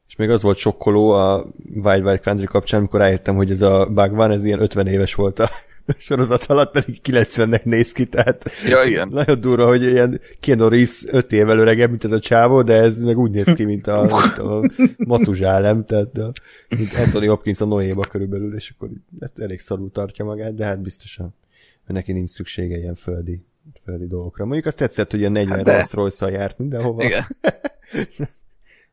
És 0.09 0.17
még 0.17 0.31
az 0.31 0.43
volt 0.43 0.57
sokkoló 0.57 1.11
a 1.11 1.47
Wild 1.75 2.05
Wild 2.05 2.21
Country 2.21 2.47
kapcsán, 2.47 2.81
amikor 2.81 3.01
rájöttem, 3.01 3.35
hogy 3.35 3.51
ez 3.51 3.61
a 3.61 3.87
bug 3.87 4.15
van, 4.15 4.31
ez 4.31 4.45
ilyen 4.45 4.61
50 4.61 4.87
éves 4.87 5.15
volt 5.15 5.39
a 5.39 5.49
sorozat 5.99 6.45
alatt 6.45 6.73
pedig 6.73 7.01
90-nek 7.05 7.65
néz 7.65 7.93
ki, 7.93 8.07
tehát 8.07 8.51
ja, 8.69 8.83
igen. 8.83 9.09
nagyon 9.13 9.41
durva, 9.41 9.67
hogy 9.67 9.83
ilyen 9.83 10.21
Keanu 10.41 10.69
Reeves 10.69 11.05
5 11.07 11.33
évvel 11.33 11.59
öregebb, 11.59 11.91
mint 11.91 12.05
ez 12.05 12.13
a 12.13 12.21
csávó, 12.21 12.63
de 12.63 12.75
ez 12.75 12.99
meg 12.99 13.19
úgy 13.19 13.31
néz 13.31 13.53
ki, 13.53 13.65
mint 13.65 13.87
a, 13.87 14.03
mint 14.25 14.39
a 14.39 14.71
Matuzsálem, 14.97 15.85
tehát 15.85 16.19
a, 16.19 16.33
mint 16.69 16.93
Anthony 16.95 17.29
Hopkins 17.29 17.61
a 17.61 17.65
Noéba 17.65 18.03
körülbelül, 18.03 18.55
és 18.55 18.73
akkor 18.75 18.89
hát 19.21 19.39
elég 19.39 19.61
szarul 19.61 19.91
tartja 19.93 20.25
magát, 20.25 20.55
de 20.55 20.65
hát 20.65 20.83
biztosan 20.83 21.35
hogy 21.91 21.99
neki 21.99 22.13
nincs 22.13 22.29
szüksége 22.29 22.77
ilyen 22.79 22.95
földi, 22.95 23.45
földi 23.85 24.07
dolgokra. 24.07 24.45
Mondjuk 24.45 24.67
azt 24.67 24.77
tetszett, 24.77 25.11
hogy 25.11 25.21
ilyen 25.21 25.33
40 25.33 25.57
hát 25.57 25.67
Rolls 25.67 25.93
royce 25.93 26.31
járt 26.31 26.59
mindenhova. 26.59 27.05
Igen. 27.05 27.37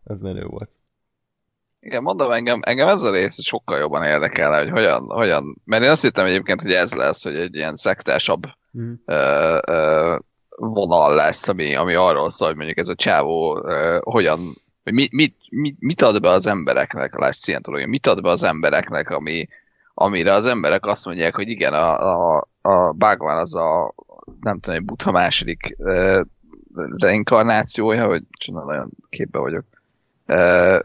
az 0.03 0.19
menő 0.19 0.43
volt. 0.45 0.77
Igen, 1.87 2.01
mondom, 2.01 2.31
engem, 2.31 2.59
engem 2.63 2.87
ez 2.87 3.01
a 3.01 3.11
rész 3.11 3.41
sokkal 3.41 3.77
jobban 3.79 4.03
érdekel, 4.03 4.57
hogy 4.57 4.69
hogyan, 4.69 5.09
hogyan, 5.09 5.61
mert 5.65 5.83
én 5.83 5.89
azt 5.89 6.01
hittem 6.01 6.25
egyébként, 6.25 6.61
hogy 6.61 6.71
ez 6.71 6.93
lesz, 6.93 7.23
hogy 7.23 7.35
egy 7.35 7.55
ilyen 7.55 7.75
szektásabb 7.75 8.43
mm. 8.77 8.93
ö, 9.05 9.57
ö, 9.67 10.15
vonal 10.49 11.13
lesz, 11.15 11.47
ami, 11.47 11.75
ami 11.75 11.93
arról 11.93 12.29
szól, 12.29 12.47
hogy 12.47 12.57
mondjuk 12.57 12.77
ez 12.77 12.87
a 12.87 12.95
csávó 12.95 13.63
ö, 13.65 13.97
hogyan, 14.03 14.61
hogy 14.83 14.93
mit, 14.93 15.11
mit, 15.11 15.35
mit, 15.49 15.75
mit 15.79 16.01
ad 16.01 16.21
be 16.21 16.29
az 16.29 16.47
embereknek, 16.47 17.15
a 17.15 17.19
láss 17.19 17.37
Scientológia, 17.37 17.87
mit 17.87 18.07
ad 18.07 18.21
be 18.21 18.29
az 18.29 18.43
embereknek, 18.43 19.09
ami, 19.09 19.47
amire 19.93 20.33
az 20.33 20.45
emberek 20.45 20.85
azt 20.85 21.05
mondják, 21.05 21.35
hogy 21.35 21.49
igen, 21.49 21.73
a, 21.73 21.99
a, 22.35 22.47
a 22.61 22.91
Bhagwan 22.91 23.37
az 23.37 23.55
a, 23.55 23.93
nem 24.41 24.59
tudom, 24.59 24.79
egy 24.79 24.85
Buddha 24.85 25.11
második 25.11 25.75
ö, 25.77 26.21
reinkarnációja, 26.97 28.05
hogy 28.05 28.23
csinál, 28.31 28.63
nagyon 28.63 28.89
képbe 29.09 29.39
vagyok. 29.39 29.65
Uh, 30.27 30.79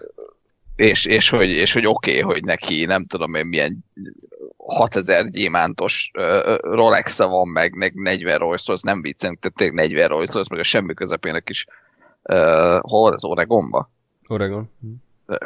és, 0.82 1.04
és 1.04 1.28
hogy, 1.28 1.50
és 1.50 1.72
hogy 1.72 1.86
oké, 1.86 2.10
okay, 2.10 2.32
hogy 2.32 2.44
neki 2.44 2.84
nem 2.84 3.04
tudom 3.04 3.34
én 3.34 3.46
milyen 3.46 3.84
6000 4.56 5.30
gyémántos 5.30 6.10
uh, 6.18 6.56
rolex 6.60 7.18
van, 7.18 7.48
meg 7.48 7.94
40 7.94 8.38
rolls 8.38 8.66
royce 8.66 8.90
nem 8.90 9.02
viccen, 9.02 9.38
tehát 9.40 9.56
tényleg 9.56 9.88
40 9.90 10.09
rolls 10.09 10.32
royce 10.32 10.48
meg 10.50 10.60
a 10.60 10.62
semmi 10.62 10.94
közepének 10.94 11.48
is 11.48 11.66
uh, 12.22 12.78
hol 12.80 13.12
az 13.12 13.24
Oregonba? 13.24 13.90
Oregon. 14.26 14.70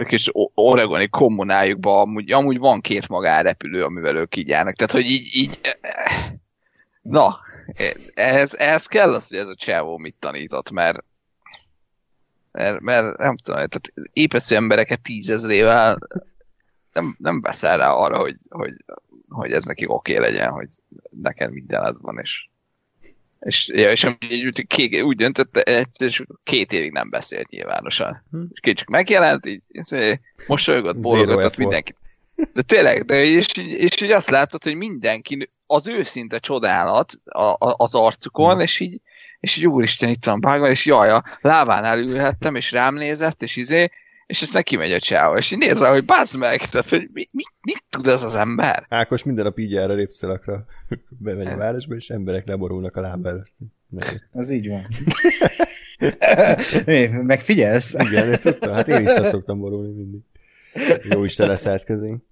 kis 0.06 0.30
oregoni 0.54 1.08
kommunájukban 1.08 2.00
amúgy, 2.00 2.32
amúgy 2.32 2.58
van 2.58 2.80
két 2.80 3.08
magárepülő, 3.08 3.84
amivel 3.84 4.16
ők 4.16 4.36
így 4.36 4.48
járnak. 4.48 4.74
Tehát, 4.74 4.92
hogy 4.92 5.10
így, 5.10 5.28
így 5.32 5.60
na, 7.02 7.38
ehhez, 8.14 8.54
ehhez 8.54 8.86
kell 8.86 9.14
az, 9.14 9.28
hogy 9.28 9.38
ez 9.38 9.48
a 9.48 9.54
csávó 9.54 9.96
mit 9.98 10.14
tanított, 10.18 10.70
mert 10.70 11.04
mert, 12.56 12.80
mert 12.80 13.16
nem 13.16 13.36
tudom, 13.36 13.66
tehát 13.68 13.92
épesző 14.12 14.56
embereket 14.56 15.02
tízezrével 15.02 15.98
nem, 16.92 17.16
nem 17.18 17.40
veszel 17.40 17.76
rá 17.76 17.90
arra, 17.90 18.18
hogy, 18.18 18.36
hogy, 18.48 18.74
hogy 19.28 19.52
ez 19.52 19.64
neki 19.64 19.84
oké 19.86 20.16
okay 20.16 20.30
legyen, 20.30 20.50
hogy 20.50 20.68
neked 21.10 21.52
mindened 21.52 21.96
van, 22.00 22.18
és 22.18 22.48
és, 23.40 23.68
ja, 23.68 23.90
és 23.90 24.04
úgy, 24.04 24.66
két, 24.66 25.02
úgy 25.02 25.16
döntött, 25.16 25.56
és 25.98 26.22
két 26.42 26.72
évig 26.72 26.92
nem 26.92 27.10
beszélt 27.10 27.48
nyilvánosan. 27.48 28.24
Hm. 28.30 28.42
És 28.52 28.60
két 28.60 28.76
csak 28.76 28.88
megjelent, 28.88 29.46
így, 29.46 29.62
így 29.68 30.20
mosolygott, 30.46 30.98
bólogatott 30.98 31.56
mindenkit. 31.56 31.96
De 32.52 32.62
tényleg, 32.62 33.04
de 33.04 33.24
és, 33.24 33.46
és 33.56 34.00
így 34.00 34.10
azt 34.10 34.30
látod, 34.30 34.62
hogy 34.62 34.74
mindenki, 34.74 35.50
az 35.66 35.86
őszinte 35.86 36.38
csodálat 36.38 37.12
az 37.76 37.94
arcukon, 37.94 38.54
hm. 38.54 38.60
és 38.60 38.80
így 38.80 39.00
és 39.40 39.56
így 39.56 39.66
úristen, 39.66 40.08
itt 40.08 40.24
van 40.24 40.40
Bhagwan, 40.40 40.70
és 40.70 40.86
jaj, 40.86 41.10
a 41.10 41.24
lábánál 41.40 41.98
ülhettem, 41.98 42.54
és 42.54 42.70
rám 42.70 42.94
nézett, 42.94 43.42
és 43.42 43.56
izé, 43.56 43.90
és 44.26 44.42
aztán 44.42 44.62
kimegy 44.62 44.92
a 44.92 44.98
csáva, 44.98 45.36
és 45.36 45.50
így 45.50 45.58
nézze, 45.58 45.88
hogy 45.88 46.04
bazd 46.04 46.38
meg, 46.38 46.66
tehát, 46.66 46.88
hogy 46.88 47.08
mi, 47.12 47.28
mi, 47.30 47.42
mit 47.62 47.84
tud 47.90 48.06
ez 48.06 48.22
az 48.22 48.34
ember? 48.34 48.86
Ákos 48.88 49.22
minden 49.22 49.44
nap 49.44 49.58
így 49.58 49.70
jár 49.70 49.90
a 49.90 49.94
répszalakra, 49.94 50.64
bemegy 51.18 51.46
a 51.46 51.56
városba, 51.56 51.94
és 51.94 52.10
emberek 52.10 52.46
leborulnak 52.46 52.96
a 52.96 53.00
láb 53.00 53.26
előtt. 53.26 53.52
Ez 54.32 54.50
így 54.50 54.68
van. 54.68 54.86
Megfigyelsz? 57.26 57.94
Igen, 57.94 58.38
tudtam, 58.40 58.74
hát 58.74 58.88
én 58.88 59.06
is 59.06 59.10
szoktam 59.30 59.58
borulni 59.58 59.92
mindig. 59.92 60.20
Jó 61.10 61.24
Isten 61.24 61.48
leszállt 61.48 61.84
közénk. 61.84 62.22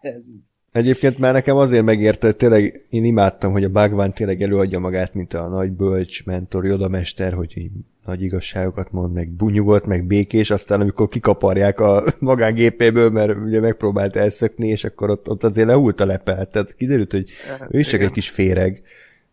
Ez 0.00 0.28
így. 0.28 0.42
Egyébként 0.74 1.18
már 1.18 1.32
nekem 1.32 1.56
azért 1.56 1.84
megérte, 1.84 2.26
hogy 2.26 2.36
tényleg 2.36 2.84
én 2.90 3.04
imádtam, 3.04 3.52
hogy 3.52 3.64
a 3.64 3.68
Bhagwan 3.68 4.12
tényleg 4.12 4.42
előadja 4.42 4.78
magát, 4.78 5.14
mint 5.14 5.34
a 5.34 5.48
nagy 5.48 5.70
bölcs, 5.70 6.24
mentor, 6.24 6.64
jodamester, 6.64 7.32
hogy 7.32 7.56
így 7.56 7.70
nagy 8.04 8.22
igazságokat 8.22 8.92
mond, 8.92 9.12
meg 9.12 9.28
bunyugot, 9.28 9.86
meg 9.86 10.06
békés, 10.06 10.50
aztán 10.50 10.80
amikor 10.80 11.08
kikaparják 11.08 11.80
a 11.80 12.04
magángépéből, 12.18 13.10
mert 13.10 13.36
ugye 13.36 13.60
megpróbált 13.60 14.16
elszökni, 14.16 14.68
és 14.68 14.84
akkor 14.84 15.10
ott, 15.10 15.30
ott 15.30 15.44
azért 15.44 15.66
lehult 15.66 16.00
a 16.00 16.06
lepel. 16.06 16.46
Tehát 16.46 16.74
kiderült, 16.74 17.12
hogy 17.12 17.30
hát, 17.58 17.68
ő 17.74 17.78
is 17.78 17.88
csak 17.88 18.00
egy 18.00 18.10
kis 18.10 18.28
féreg. 18.28 18.82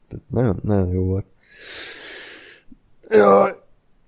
Tehát 0.08 0.26
nagyon, 0.28 0.60
nagyon 0.64 0.94
jó 0.94 1.04
volt. 1.04 1.26
Ja, 3.10 3.64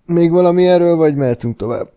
még 0.05 0.31
valami 0.31 0.67
erről, 0.67 0.95
vagy 0.95 1.15
mehetünk 1.15 1.57
tovább? 1.57 1.91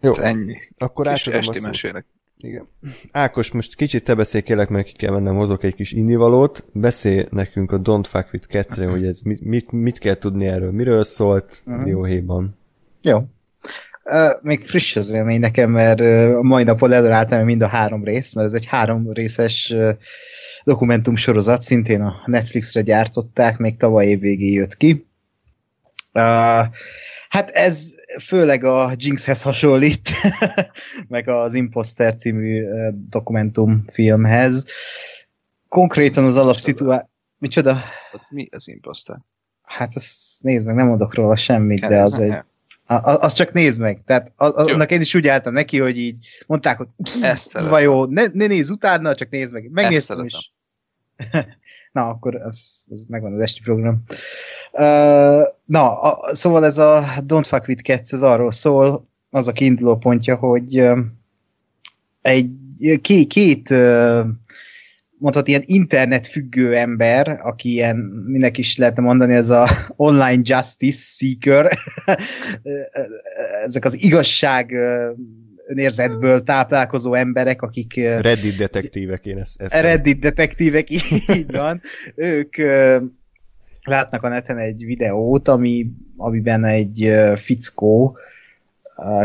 Jó. 0.00 0.12
Ennyi. 0.16 0.56
Akkor 0.78 1.08
átadom 1.08 1.38
esti 1.38 1.60
mesélek. 1.60 2.06
Igen. 2.38 2.68
Ákos, 3.12 3.50
most 3.50 3.74
kicsit 3.74 4.04
te 4.04 4.14
beszélj 4.14 4.42
kérlek, 4.42 4.68
mert 4.68 4.86
ki 4.86 4.92
kell 4.92 5.12
mennem, 5.12 5.36
hozok 5.36 5.64
egy 5.64 5.74
kis 5.74 5.92
innivalót. 5.92 6.64
Beszélj 6.72 7.26
nekünk 7.30 7.72
a 7.72 7.80
Don't 7.80 8.04
Fuck 8.08 8.32
With 8.32 8.46
cats 8.46 8.78
hogy 8.78 9.06
ez 9.06 9.20
mit, 9.20 9.40
mit, 9.40 9.72
mit 9.72 9.98
kell 9.98 10.14
tudni 10.14 10.46
erről, 10.46 10.70
miről 10.70 11.04
szólt 11.04 11.62
uh-huh. 11.66 11.84
Dióhéjban. 11.84 12.58
Jó. 13.02 13.16
Uh, 13.16 14.42
még 14.42 14.60
friss 14.60 14.96
az 14.96 15.10
élmény 15.10 15.40
nekem, 15.40 15.70
mert 15.70 16.00
uh, 16.00 16.36
a 16.36 16.42
mai 16.42 16.64
napon 16.64 16.92
előálltam 16.92 17.44
mind 17.44 17.62
a 17.62 17.66
három 17.66 18.04
rész, 18.04 18.32
mert 18.32 18.46
ez 18.46 18.54
egy 18.54 18.66
három 18.66 19.12
részes 19.12 19.70
uh, 19.70 19.90
dokumentum 20.64 21.16
sorozat, 21.16 21.62
szintén 21.62 22.00
a 22.00 22.22
Netflixre 22.26 22.80
gyártották, 22.80 23.58
még 23.58 23.76
tavaly 23.76 24.06
év 24.06 24.20
végén 24.20 24.52
jött 24.52 24.76
ki. 24.76 25.06
Uh, 26.12 26.66
Hát 27.36 27.50
ez 27.50 27.94
főleg 28.20 28.64
a 28.64 28.92
Jinxhez 28.96 29.42
hasonlít, 29.42 30.10
meg 31.08 31.28
az 31.28 31.54
Imposter 31.54 32.16
című 32.16 32.64
dokumentumfilmhez. 33.08 34.64
Konkrétan 35.68 36.24
az 36.24 36.36
alapszituáció... 36.36 37.08
Micsoda? 37.38 37.82
Az 38.12 38.28
mi 38.30 38.46
az 38.50 38.68
Imposter? 38.68 39.16
Hát 39.62 39.96
azt 39.96 40.42
nézd 40.42 40.66
meg, 40.66 40.74
nem 40.74 40.86
mondok 40.86 41.14
róla 41.14 41.36
semmit, 41.36 41.80
de 41.80 42.02
az 42.02 42.20
egy... 42.20 42.30
A, 42.86 42.94
a, 42.94 43.20
azt 43.20 43.36
csak 43.36 43.52
nézd 43.52 43.80
meg. 43.80 44.02
Tehát 44.04 44.32
a, 44.36 44.44
a, 44.44 44.72
annak 44.72 44.90
én 44.90 45.00
is 45.00 45.14
úgy 45.14 45.28
álltam 45.28 45.52
neki, 45.52 45.78
hogy 45.78 45.98
így 45.98 46.26
mondták, 46.46 46.76
hogy 46.76 46.88
vagy 47.68 47.82
jó, 47.82 48.04
ne, 48.04 48.24
ne 48.32 48.46
nézz 48.46 48.70
utána, 48.70 49.14
csak 49.14 49.30
nézd 49.30 49.52
meg. 49.52 49.70
Megnéztem 49.70 50.24
is. 50.24 50.52
na, 51.92 52.08
akkor 52.08 52.36
az, 52.36 52.86
az 52.90 53.04
megvan 53.08 53.32
az 53.32 53.40
esti 53.40 53.60
program. 53.60 54.02
Uh, 54.08 54.16
na, 55.64 56.00
a, 56.00 56.34
szóval 56.34 56.64
ez 56.64 56.78
a 56.78 57.04
Don't 57.26 57.44
Fuck 57.46 57.68
With 57.68 57.82
Cats, 57.82 58.12
ez 58.12 58.22
arról 58.22 58.52
szól, 58.52 59.08
az 59.30 59.48
a 59.48 59.52
kiinduló 59.52 59.96
pontja, 59.96 60.36
hogy 60.36 60.88
egy 62.22 62.50
két, 63.00 63.26
két 63.26 63.74
mondhat 65.18 65.48
ilyen 65.48 65.62
internetfüggő 65.64 66.76
ember, 66.76 67.38
aki 67.42 67.72
ilyen, 67.72 67.96
minek 68.26 68.58
is 68.58 68.76
lehetne 68.76 69.02
mondani, 69.02 69.34
ez 69.34 69.50
a 69.50 69.68
online 69.96 70.40
justice 70.42 71.02
seeker, 71.16 71.78
ezek 73.66 73.84
az 73.84 74.02
igazság 74.02 74.72
önérzetből 75.66 76.42
táplálkozó 76.42 77.14
emberek, 77.14 77.62
akik... 77.62 77.94
Reddit 77.96 78.56
detektívek, 78.56 79.26
én 79.26 79.38
ezt... 79.38 79.60
ezt 79.60 79.74
Reddit 79.74 80.18
detektívek, 80.18 80.90
így 80.90 81.52
van. 81.52 81.80
ők 82.14 82.56
látnak 83.86 84.22
a 84.22 84.28
neten 84.28 84.58
egy 84.58 84.84
videót, 84.84 85.48
ami, 85.48 85.86
amiben 86.16 86.64
egy 86.64 87.12
fickó 87.36 88.18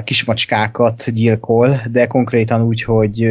kismacskákat 0.03 1.13
gyilkol, 1.13 1.81
de 1.91 2.07
konkrétan 2.07 2.61
úgy, 2.61 2.83
hogy 2.83 3.27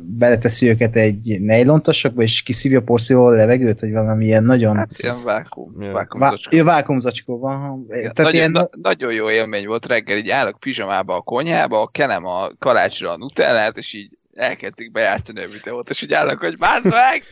beleteszi 0.00 0.68
őket 0.68 0.96
egy 0.96 1.36
nejlontosokba, 1.40 2.22
és 2.22 2.42
kiszívja 2.42 2.82
porszívó 2.82 3.24
a 3.24 3.30
levegőt, 3.30 3.80
vagy 3.80 3.92
valami 3.92 4.24
ilyen 4.24 4.44
nagyon... 4.44 4.76
Hát 4.76 4.98
ilyen 4.98 5.24
vákum, 5.24 5.74
vákumzacskó. 5.92 6.56
Ja, 6.56 6.64
vákumzacskóban. 6.64 7.86
Ja, 7.88 7.96
Tehát 7.96 8.16
nagyon, 8.16 8.32
ilyen... 8.34 8.50
na, 8.50 8.68
nagyon 8.82 9.12
jó 9.12 9.30
élmény 9.30 9.66
volt 9.66 9.86
reggel, 9.86 10.16
így 10.16 10.30
állok 10.30 10.58
pizsamába 10.58 11.16
a 11.16 11.20
konyhába, 11.20 11.86
kenem 11.86 12.26
a 12.26 12.48
kalácsra 12.58 13.10
a 13.10 13.16
nutellát, 13.16 13.78
és 13.78 13.94
így 13.94 14.17
elkezdik 14.38 14.92
bejátszani 14.92 15.42
a 15.42 15.48
videót, 15.48 15.90
és 15.90 16.02
így 16.02 16.12
állok, 16.12 16.38
hogy 16.38 16.58
bázd 16.58 16.84
meg! 16.84 17.22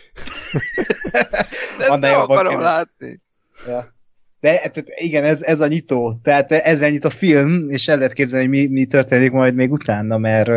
De 1.79 1.85
ezt 1.89 1.99
nem 1.99 2.21
akarom 2.21 2.61
látni. 2.61 3.21
Ja. 3.67 3.95
De 4.41 4.57
tehát 4.57 4.85
igen, 4.95 5.25
ez, 5.25 5.43
ez 5.43 5.61
a 5.61 5.67
nyitó. 5.67 6.21
Tehát 6.23 6.53
ezzel 6.53 6.91
nyit 6.91 7.05
a 7.05 7.11
film, 7.11 7.61
és 7.69 7.89
el 7.89 7.97
lehet 7.97 8.13
képzelni, 8.13 8.47
hogy 8.47 8.57
mi, 8.57 8.67
mi 8.67 8.85
történik 8.85 9.31
majd 9.31 9.55
még 9.55 9.73
utána, 9.73 10.19
mert 10.19 10.49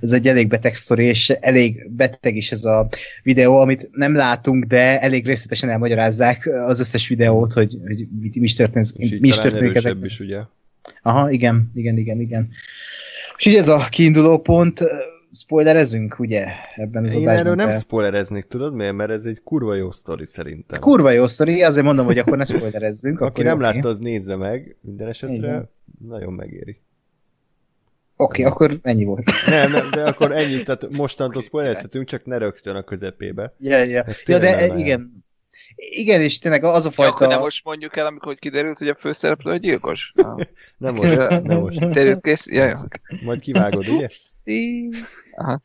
ez 0.00 0.12
egy 0.12 0.28
elég 0.28 0.48
beteg 0.48 0.74
sztori, 0.74 1.04
és 1.04 1.28
elég 1.28 1.90
beteg 1.90 2.36
is 2.36 2.52
ez 2.52 2.64
a 2.64 2.88
videó, 3.22 3.56
amit 3.56 3.88
nem 3.92 4.14
látunk, 4.14 4.64
de 4.64 5.00
elég 5.00 5.26
részletesen 5.26 5.70
elmagyarázzák 5.70 6.46
az 6.46 6.80
összes 6.80 7.08
videót, 7.08 7.52
hogy, 7.52 7.78
hogy 7.86 8.06
mi, 8.20 8.30
mi 8.34 8.44
is 8.44 8.54
történik. 8.54 9.20
Mi 9.20 9.28
is 9.28 9.38
történik 9.38 9.74
ezek. 9.76 9.96
is, 10.02 10.20
ugye? 10.20 10.38
Aha, 11.02 11.30
igen, 11.30 11.70
igen, 11.74 11.96
igen, 11.96 12.20
igen. 12.20 12.48
És 13.36 13.46
így 13.46 13.54
ez 13.54 13.68
a 13.68 13.86
kiinduló 13.90 14.38
pont, 14.38 14.84
spoilerezünk, 15.32 16.18
ugye, 16.18 16.46
ebben 16.74 17.04
az 17.04 17.14
Én 17.14 17.28
erről 17.28 17.54
nem 17.54 17.72
spoilereznék, 17.72 18.44
tudod 18.44 18.74
miért? 18.74 18.94
Mert 18.94 19.10
ez 19.10 19.24
egy 19.24 19.42
kurva 19.42 19.74
jó 19.74 19.90
sztori 19.90 20.26
szerintem. 20.26 20.80
Kurva 20.80 21.10
jó 21.10 21.26
sztori, 21.26 21.62
azért 21.62 21.86
mondom, 21.86 22.06
hogy 22.06 22.18
akkor 22.18 22.36
ne 22.36 22.44
spoilerezzünk. 22.44 23.20
Aki 23.28 23.42
nem 23.42 23.56
okay. 23.56 23.72
látta, 23.72 23.88
az 23.88 23.98
nézze 23.98 24.36
meg, 24.36 24.76
minden 24.80 25.08
esetre 25.08 25.34
Igen. 25.34 25.70
nagyon 26.08 26.32
megéri. 26.32 26.80
Oké, 28.16 28.44
okay, 28.44 28.52
akkor 28.52 28.78
ennyi 28.82 29.04
volt. 29.04 29.30
Nem, 29.46 29.70
nem, 29.70 29.90
de 29.90 30.02
akkor 30.02 30.32
ennyi, 30.32 30.62
tehát 30.62 30.96
mostantól 30.96 31.42
spoilerezhetünk, 31.42 32.06
csak 32.06 32.24
ne 32.24 32.38
rögtön 32.38 32.76
a 32.76 32.82
közepébe. 32.82 33.54
Ja, 33.58 33.82
ja. 33.84 34.04
ja 34.24 34.38
de 34.38 34.74
igen, 34.76 35.24
igen, 35.78 36.20
és 36.20 36.38
tényleg 36.38 36.64
az 36.64 36.86
a 36.86 36.90
fajta... 36.90 37.10
Ja, 37.10 37.14
akkor 37.14 37.28
nem 37.28 37.40
most 37.40 37.64
mondjuk 37.64 37.96
el, 37.96 38.06
amikor 38.06 38.34
kiderült, 38.34 38.78
hogy 38.78 38.88
a 38.88 38.94
főszereplő 38.98 39.52
a 39.52 39.56
gyilkos? 39.56 40.12
nem 40.76 40.94
most, 41.00 41.16
nem 41.28 41.58
most. 41.58 41.90
Terült 41.90 42.20
kész? 42.20 42.46
Ja, 42.46 42.64
ja. 42.64 42.88
Majd 43.24 43.40
kivágod, 43.40 43.88
ugye? 43.88 44.06
Aha. 45.36 45.60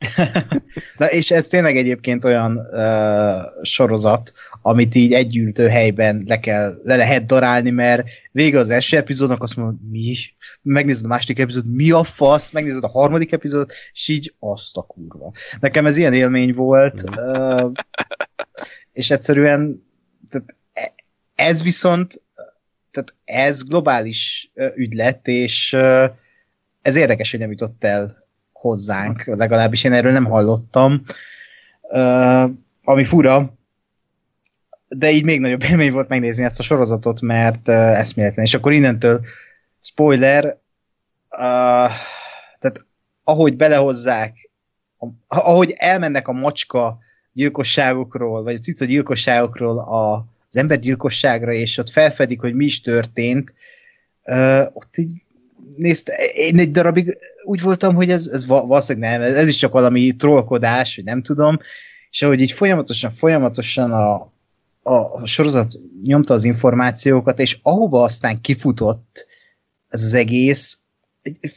Na, 0.98 1.06
és 1.06 1.30
ez 1.30 1.46
tényleg 1.46 1.76
egyébként 1.76 2.24
olyan 2.24 2.56
uh, 2.56 3.62
sorozat, 3.62 4.32
amit 4.62 4.94
így 4.94 5.12
együltő 5.12 5.68
helyben 5.68 6.24
le, 6.26 6.40
kell, 6.40 6.72
le 6.82 6.96
lehet 6.96 7.26
darálni, 7.26 7.70
mert 7.70 8.04
vége 8.32 8.58
az 8.58 8.70
első 8.70 8.96
epizódnak, 8.96 9.42
azt 9.42 9.56
mondod, 9.56 9.76
mi? 9.90 10.14
Megnézed 10.62 11.04
a 11.04 11.08
második 11.08 11.38
epizód, 11.38 11.74
mi 11.74 11.90
a 11.90 12.02
fasz? 12.02 12.50
Megnézed 12.50 12.84
a 12.84 12.88
harmadik 12.88 13.32
epizód, 13.32 13.70
és 13.92 14.08
így 14.08 14.34
azt 14.38 14.76
a 14.76 14.82
kurva. 14.82 15.32
Nekem 15.60 15.86
ez 15.86 15.96
ilyen 15.96 16.12
élmény 16.12 16.52
volt, 16.52 17.04
uh, 17.16 17.72
és 18.92 19.10
egyszerűen 19.10 19.82
tehát 20.34 20.54
e, 20.72 20.92
ez 21.34 21.62
viszont, 21.62 22.22
tehát 22.90 23.14
ez 23.24 23.62
globális 23.62 24.50
ügy 24.74 24.92
lett, 24.92 25.26
és 25.26 25.72
ez 26.82 26.96
érdekes, 26.96 27.30
hogy 27.30 27.40
nem 27.40 27.50
jutott 27.50 27.84
el 27.84 28.26
hozzánk, 28.52 29.24
legalábbis 29.24 29.84
én 29.84 29.92
erről 29.92 30.12
nem 30.12 30.24
hallottam. 30.24 31.02
Ami 32.84 33.04
fura, 33.04 33.54
de 34.88 35.10
így 35.10 35.24
még 35.24 35.40
nagyobb 35.40 35.62
élmény 35.62 35.92
volt 35.92 36.08
megnézni 36.08 36.44
ezt 36.44 36.58
a 36.58 36.62
sorozatot, 36.62 37.20
mert 37.20 37.68
eszméletlen. 37.68 38.44
És 38.44 38.54
akkor 38.54 38.72
innentől 38.72 39.24
spoiler, 39.80 40.58
tehát 42.58 42.84
ahogy 43.24 43.56
belehozzák, 43.56 44.50
ahogy 45.26 45.74
elmennek 45.76 46.28
a 46.28 46.32
macska 46.32 46.98
gyilkosságokról, 47.34 48.42
vagy 48.42 48.54
a 48.54 48.58
cica 48.58 48.84
gyilkosságokról 48.84 49.78
a, 49.78 50.14
az 50.48 50.56
embergyilkosságra, 50.56 51.52
és 51.52 51.78
ott 51.78 51.90
felfedik, 51.90 52.40
hogy 52.40 52.54
mi 52.54 52.64
is 52.64 52.80
történt, 52.80 53.54
uh, 54.24 54.66
ott 54.72 54.96
így 54.96 55.22
nézd, 55.76 56.08
én 56.34 56.58
egy 56.58 56.70
darabig 56.70 57.18
úgy 57.44 57.60
voltam, 57.60 57.94
hogy 57.94 58.10
ez, 58.10 58.26
ez 58.26 58.46
valószínűleg 58.46 59.10
nem, 59.10 59.22
ez, 59.22 59.36
ez 59.36 59.48
is 59.48 59.56
csak 59.56 59.72
valami 59.72 60.16
trollkodás, 60.16 60.96
vagy 60.96 61.04
nem 61.04 61.22
tudom, 61.22 61.58
és 62.10 62.22
ahogy 62.22 62.40
így 62.40 62.52
folyamatosan, 62.52 63.10
folyamatosan 63.10 63.92
a, 63.92 64.32
a, 64.82 65.26
sorozat 65.26 65.72
nyomta 66.02 66.34
az 66.34 66.44
információkat, 66.44 67.40
és 67.40 67.58
ahova 67.62 68.02
aztán 68.02 68.40
kifutott 68.40 69.26
ez 69.88 70.02
az 70.02 70.14
egész, 70.14 70.78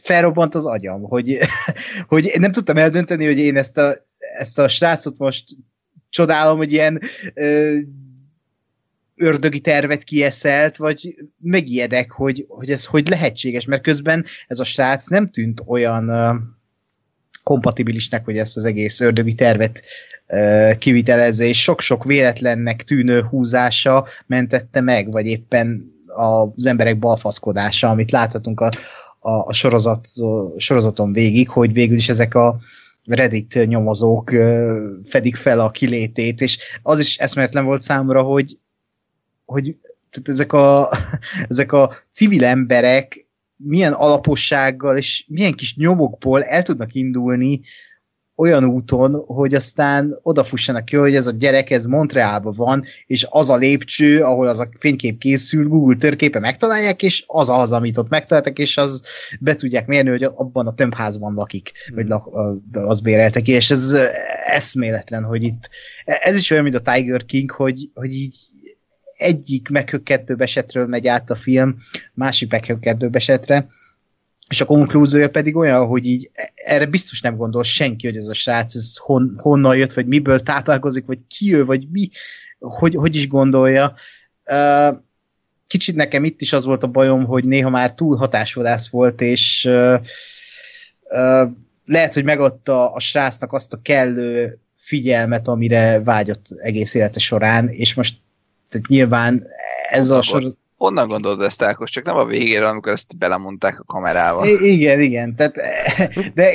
felrobbant 0.02 0.54
az 0.54 0.66
agyam, 0.66 1.02
hogy, 1.02 1.38
hogy 2.08 2.34
nem 2.38 2.52
tudtam 2.52 2.76
eldönteni, 2.76 3.26
hogy 3.26 3.38
én 3.38 3.56
ezt 3.56 3.78
a, 3.78 3.94
ezt 4.38 4.58
a 4.58 4.68
srácot 4.68 5.18
most 5.18 5.44
csodálom, 6.08 6.56
hogy 6.56 6.72
ilyen 6.72 7.00
ö, 7.34 7.76
ördögi 9.16 9.60
tervet 9.60 10.04
kieszelt, 10.04 10.76
vagy 10.76 11.14
megijedek, 11.38 12.10
hogy, 12.10 12.44
hogy 12.48 12.70
ez 12.70 12.84
hogy 12.84 13.08
lehetséges, 13.08 13.64
mert 13.64 13.82
közben 13.82 14.24
ez 14.46 14.58
a 14.58 14.64
srác 14.64 15.06
nem 15.06 15.30
tűnt 15.30 15.62
olyan 15.66 16.08
ö, 16.08 16.34
kompatibilisnek, 17.42 18.24
hogy 18.24 18.38
ezt 18.38 18.56
az 18.56 18.64
egész 18.64 19.00
ördögi 19.00 19.34
tervet 19.34 19.82
ö, 20.26 20.70
kivitelezze, 20.78 21.44
és 21.44 21.62
sok-sok 21.62 22.04
véletlennek 22.04 22.82
tűnő 22.82 23.22
húzása 23.22 24.06
mentette 24.26 24.80
meg, 24.80 25.10
vagy 25.10 25.26
éppen 25.26 25.96
az 26.06 26.66
emberek 26.66 26.98
balfaszkodása, 26.98 27.88
amit 27.88 28.10
láthatunk 28.10 28.60
a, 28.60 28.70
a, 29.18 29.30
a 29.30 29.52
sorozat, 29.52 30.08
a 30.54 30.60
sorozaton 30.60 31.12
végig, 31.12 31.48
hogy 31.48 31.72
végül 31.72 31.96
is 31.96 32.08
ezek 32.08 32.34
a 32.34 32.58
Reddit 33.08 33.66
nyomozók 33.66 34.30
fedik 35.04 35.36
fel 35.36 35.60
a 35.60 35.70
kilétét, 35.70 36.40
és 36.40 36.58
az 36.82 36.98
is 36.98 37.16
eszméletlen 37.16 37.64
volt 37.64 37.82
számomra, 37.82 38.22
hogy, 38.22 38.58
hogy 39.44 39.76
tehát 40.10 40.28
ezek, 40.28 40.52
a, 40.52 40.88
ezek 41.48 41.72
a 41.72 41.96
civil 42.12 42.44
emberek 42.44 43.26
milyen 43.56 43.92
alapossággal 43.92 44.96
és 44.96 45.24
milyen 45.28 45.52
kis 45.52 45.76
nyomokból 45.76 46.42
el 46.42 46.62
tudnak 46.62 46.94
indulni 46.94 47.60
olyan 48.38 48.64
úton, 48.64 49.24
hogy 49.26 49.54
aztán 49.54 50.18
odafussanak 50.22 50.84
ki, 50.84 50.96
hogy 50.96 51.14
ez 51.14 51.26
a 51.26 51.30
gyerek, 51.30 51.70
ez 51.70 51.84
Montrealban 51.84 52.54
van, 52.56 52.84
és 53.06 53.26
az 53.30 53.50
a 53.50 53.56
lépcső, 53.56 54.22
ahol 54.22 54.46
az 54.46 54.60
a 54.60 54.68
fénykép 54.78 55.18
készül, 55.18 55.68
Google 55.68 55.96
törképe 55.96 56.38
megtalálják, 56.38 57.02
és 57.02 57.24
az 57.26 57.48
az, 57.48 57.72
amit 57.72 57.98
ott 57.98 58.08
megtaláltak, 58.08 58.58
és 58.58 58.76
az 58.76 59.02
be 59.40 59.54
tudják 59.54 59.86
mérni, 59.86 60.10
hogy 60.10 60.22
abban 60.22 60.66
a 60.66 60.74
tömbházban 60.74 61.34
lakik, 61.34 61.72
hmm. 61.86 61.96
vagy 61.96 62.08
lak, 62.08 62.28
az 62.72 63.00
béreltek 63.00 63.42
ki, 63.42 63.52
és 63.52 63.70
ez 63.70 63.96
eszméletlen, 64.46 65.24
hogy 65.24 65.42
itt, 65.42 65.70
ez 66.04 66.36
is 66.36 66.50
olyan, 66.50 66.62
mint 66.62 66.86
a 66.86 66.92
Tiger 66.92 67.24
King, 67.24 67.50
hogy, 67.50 67.90
hogy 67.94 68.12
így 68.12 68.36
egyik 69.16 69.68
meghökkentőbb 69.68 70.40
esetről 70.40 70.86
megy 70.86 71.06
át 71.06 71.30
a 71.30 71.34
film, 71.34 71.76
másik 72.14 72.50
meghökkentőbb 72.50 73.14
esetre, 73.14 73.68
és 74.48 74.60
a 74.60 74.64
konklúziója 74.64 75.30
pedig 75.30 75.56
olyan, 75.56 75.86
hogy 75.86 76.06
így 76.06 76.30
erre 76.54 76.86
biztos 76.86 77.20
nem 77.20 77.36
gondol 77.36 77.62
senki, 77.62 78.06
hogy 78.06 78.16
ez 78.16 78.26
a 78.26 78.34
srác 78.34 78.74
ez 78.74 78.96
hon, 78.96 79.34
honnan 79.40 79.76
jött, 79.76 79.92
vagy 79.92 80.06
miből 80.06 80.40
táplálkozik, 80.40 81.06
vagy 81.06 81.18
ki 81.28 81.54
ő, 81.54 81.64
vagy 81.64 81.88
mi, 81.90 82.10
hogy, 82.58 82.94
hogy 82.94 83.14
is 83.14 83.28
gondolja. 83.28 83.94
Kicsit 85.66 85.94
nekem 85.94 86.24
itt 86.24 86.40
is 86.40 86.52
az 86.52 86.64
volt 86.64 86.82
a 86.82 86.86
bajom, 86.86 87.24
hogy 87.24 87.44
néha 87.44 87.70
már 87.70 87.94
túl 87.94 88.16
hatásvadász 88.16 88.88
volt, 88.88 89.20
és 89.20 89.68
lehet, 91.84 92.14
hogy 92.14 92.24
megadta 92.24 92.92
a 92.92 93.00
srácnak 93.00 93.52
azt 93.52 93.72
a 93.72 93.80
kellő 93.82 94.58
figyelmet, 94.76 95.48
amire 95.48 96.02
vágyott 96.02 96.46
egész 96.50 96.94
élete 96.94 97.18
során, 97.18 97.68
és 97.68 97.94
most 97.94 98.16
tehát 98.68 98.86
nyilván 98.86 99.46
ez 99.90 100.10
a 100.10 100.22
sor 100.22 100.54
honnan 100.78 101.08
gondolod 101.08 101.40
ezt, 101.40 101.62
Ákos? 101.62 101.90
Csak 101.90 102.04
nem 102.04 102.16
a 102.16 102.24
végére, 102.24 102.68
amikor 102.68 102.92
ezt 102.92 103.18
belemondták 103.18 103.80
a 103.80 103.84
kamerával. 103.84 104.46
Igen, 104.46 105.00
igen. 105.00 105.36
Tehát, 105.36 105.54
de 106.34 106.50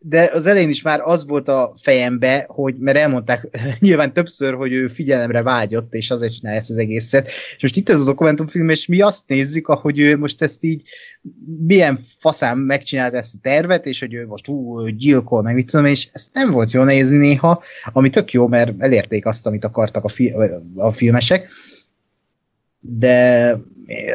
de 0.00 0.30
az 0.32 0.46
elején 0.46 0.68
is 0.68 0.82
már 0.82 1.00
az 1.02 1.26
volt 1.26 1.48
a 1.48 1.72
fejembe, 1.82 2.44
hogy, 2.48 2.74
mert 2.78 2.98
elmondták 2.98 3.58
nyilván 3.78 4.12
többször, 4.12 4.54
hogy 4.54 4.72
ő 4.72 4.88
figyelemre 4.88 5.42
vágyott, 5.42 5.94
és 5.94 6.10
azért 6.10 6.34
csinálja 6.34 6.58
ezt 6.58 6.70
az 6.70 6.76
egészet. 6.76 7.26
És 7.26 7.62
most 7.62 7.76
itt 7.76 7.88
ez 7.88 8.00
a 8.00 8.04
dokumentumfilm, 8.04 8.68
és 8.68 8.86
mi 8.86 9.00
azt 9.00 9.22
nézzük, 9.26 9.68
ahogy 9.68 9.98
ő 9.98 10.16
most 10.16 10.42
ezt 10.42 10.64
így 10.64 10.82
milyen 11.66 11.98
faszán 12.18 12.58
megcsinálta 12.58 13.16
ezt 13.16 13.34
a 13.34 13.38
tervet, 13.42 13.86
és 13.86 14.00
hogy 14.00 14.14
ő 14.14 14.26
most 14.26 14.48
ú, 14.48 14.86
gyilkol, 14.86 15.42
meg 15.42 15.54
mit 15.54 15.70
tudom, 15.70 15.86
és 15.86 16.08
ezt 16.12 16.28
nem 16.32 16.50
volt 16.50 16.72
jó 16.72 16.82
nézni 16.82 17.16
néha, 17.16 17.62
ami 17.92 18.10
tök 18.10 18.32
jó, 18.32 18.46
mert 18.46 18.82
elérték 18.82 19.26
azt, 19.26 19.46
amit 19.46 19.64
akartak 19.64 20.04
a, 20.04 20.08
fi- 20.08 20.34
a 20.76 20.92
filmesek. 20.92 21.50
De 22.80 23.54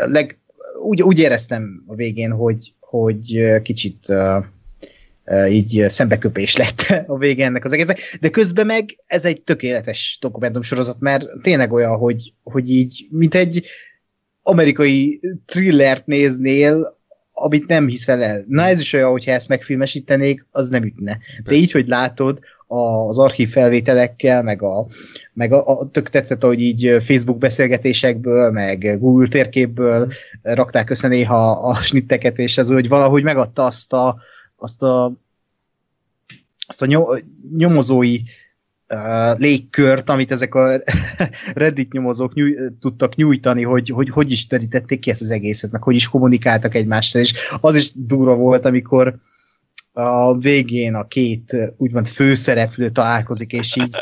leg, 0.06 0.38
úgy, 0.82 1.02
úgy 1.02 1.20
éreztem 1.20 1.84
a 1.88 1.96
végén, 1.96 2.32
hogy, 2.32 2.74
hogy 2.80 3.62
kicsit 3.62 3.98
uh, 4.10 4.46
így 5.50 5.86
szembeköpés 5.88 6.56
lett 6.56 6.82
a 7.08 7.18
vége 7.18 7.46
ennek 7.46 7.66
az 7.66 7.72
egésznek, 7.72 8.18
de 8.22 8.30
közben 8.30 8.66
meg 8.66 8.98
ez 9.08 9.26
egy 9.26 9.42
tökéletes 9.42 10.18
dokumentumsorozat, 10.22 11.00
mert 11.00 11.28
tényleg 11.42 11.74
olyan, 11.74 11.98
hogy, 11.98 12.34
hogy 12.44 12.70
így, 12.70 13.08
mint 13.10 13.36
egy 13.36 13.68
amerikai 14.42 15.20
thrillert 15.46 16.06
néznél, 16.06 16.98
amit 17.34 17.68
nem 17.68 17.88
hiszel 17.88 18.24
el. 18.24 18.44
Na 18.48 18.66
ez 18.66 18.80
is 18.80 18.94
olyan, 18.94 19.12
hogyha 19.12 19.32
ezt 19.32 19.48
megfilmesítenék, 19.48 20.46
az 20.52 20.70
nem 20.70 20.84
ütne. 20.84 21.18
De 21.44 21.56
így, 21.56 21.72
hogy 21.72 21.88
látod, 21.88 22.40
az 22.74 23.18
archív 23.18 23.50
felvételekkel, 23.50 24.44
meg 24.44 24.62
a, 24.62 24.86
meg 25.34 25.54
a, 25.54 25.80
a 25.80 25.90
tök 25.90 26.10
tetszett, 26.10 26.44
hogy 26.44 26.60
így 26.60 26.96
Facebook 27.00 27.38
beszélgetésekből, 27.38 28.52
meg 28.52 29.00
Google 29.00 29.28
térképből 29.28 30.12
rakták 30.42 30.90
össze 30.90 31.08
néha 31.08 31.52
a 31.52 31.82
snitteket, 31.82 32.38
és 32.38 32.58
ez 32.58 32.70
úgy 32.70 32.88
valahogy 32.88 33.24
megadta 33.24 33.66
azt 33.66 33.94
a, 33.94 34.18
azt 34.56 34.84
a, 34.84 35.14
azt 36.68 36.82
a 36.82 37.22
nyomozói 37.58 38.20
uh, 38.90 39.40
légkört, 39.40 40.10
amit 40.10 40.32
ezek 40.32 40.56
a 40.56 40.82
Reddit 41.54 41.92
nyomozók 41.92 42.34
nyúj, 42.34 42.56
tudtak 42.80 43.16
nyújtani, 43.16 43.64
hogy, 43.64 43.90
hogy 43.90 44.10
hogy 44.10 44.32
is 44.32 44.48
terítették 44.48 45.00
ki 45.00 45.10
ezt 45.10 45.22
az 45.22 45.32
egészet, 45.32 45.72
meg 45.72 45.84
hogy 45.84 45.96
is 45.96 46.08
kommunikáltak 46.08 46.76
egymással, 46.76 47.22
és 47.22 47.34
az 47.62 47.76
is 47.76 47.92
durva 47.96 48.36
volt, 48.36 48.66
amikor 48.66 49.16
a 49.94 50.38
végén 50.38 50.94
a 50.96 51.08
két 51.08 51.56
úgymond 51.78 52.08
főszereplő 52.08 52.90
találkozik, 52.90 53.52
és 53.52 53.76
így 53.76 53.98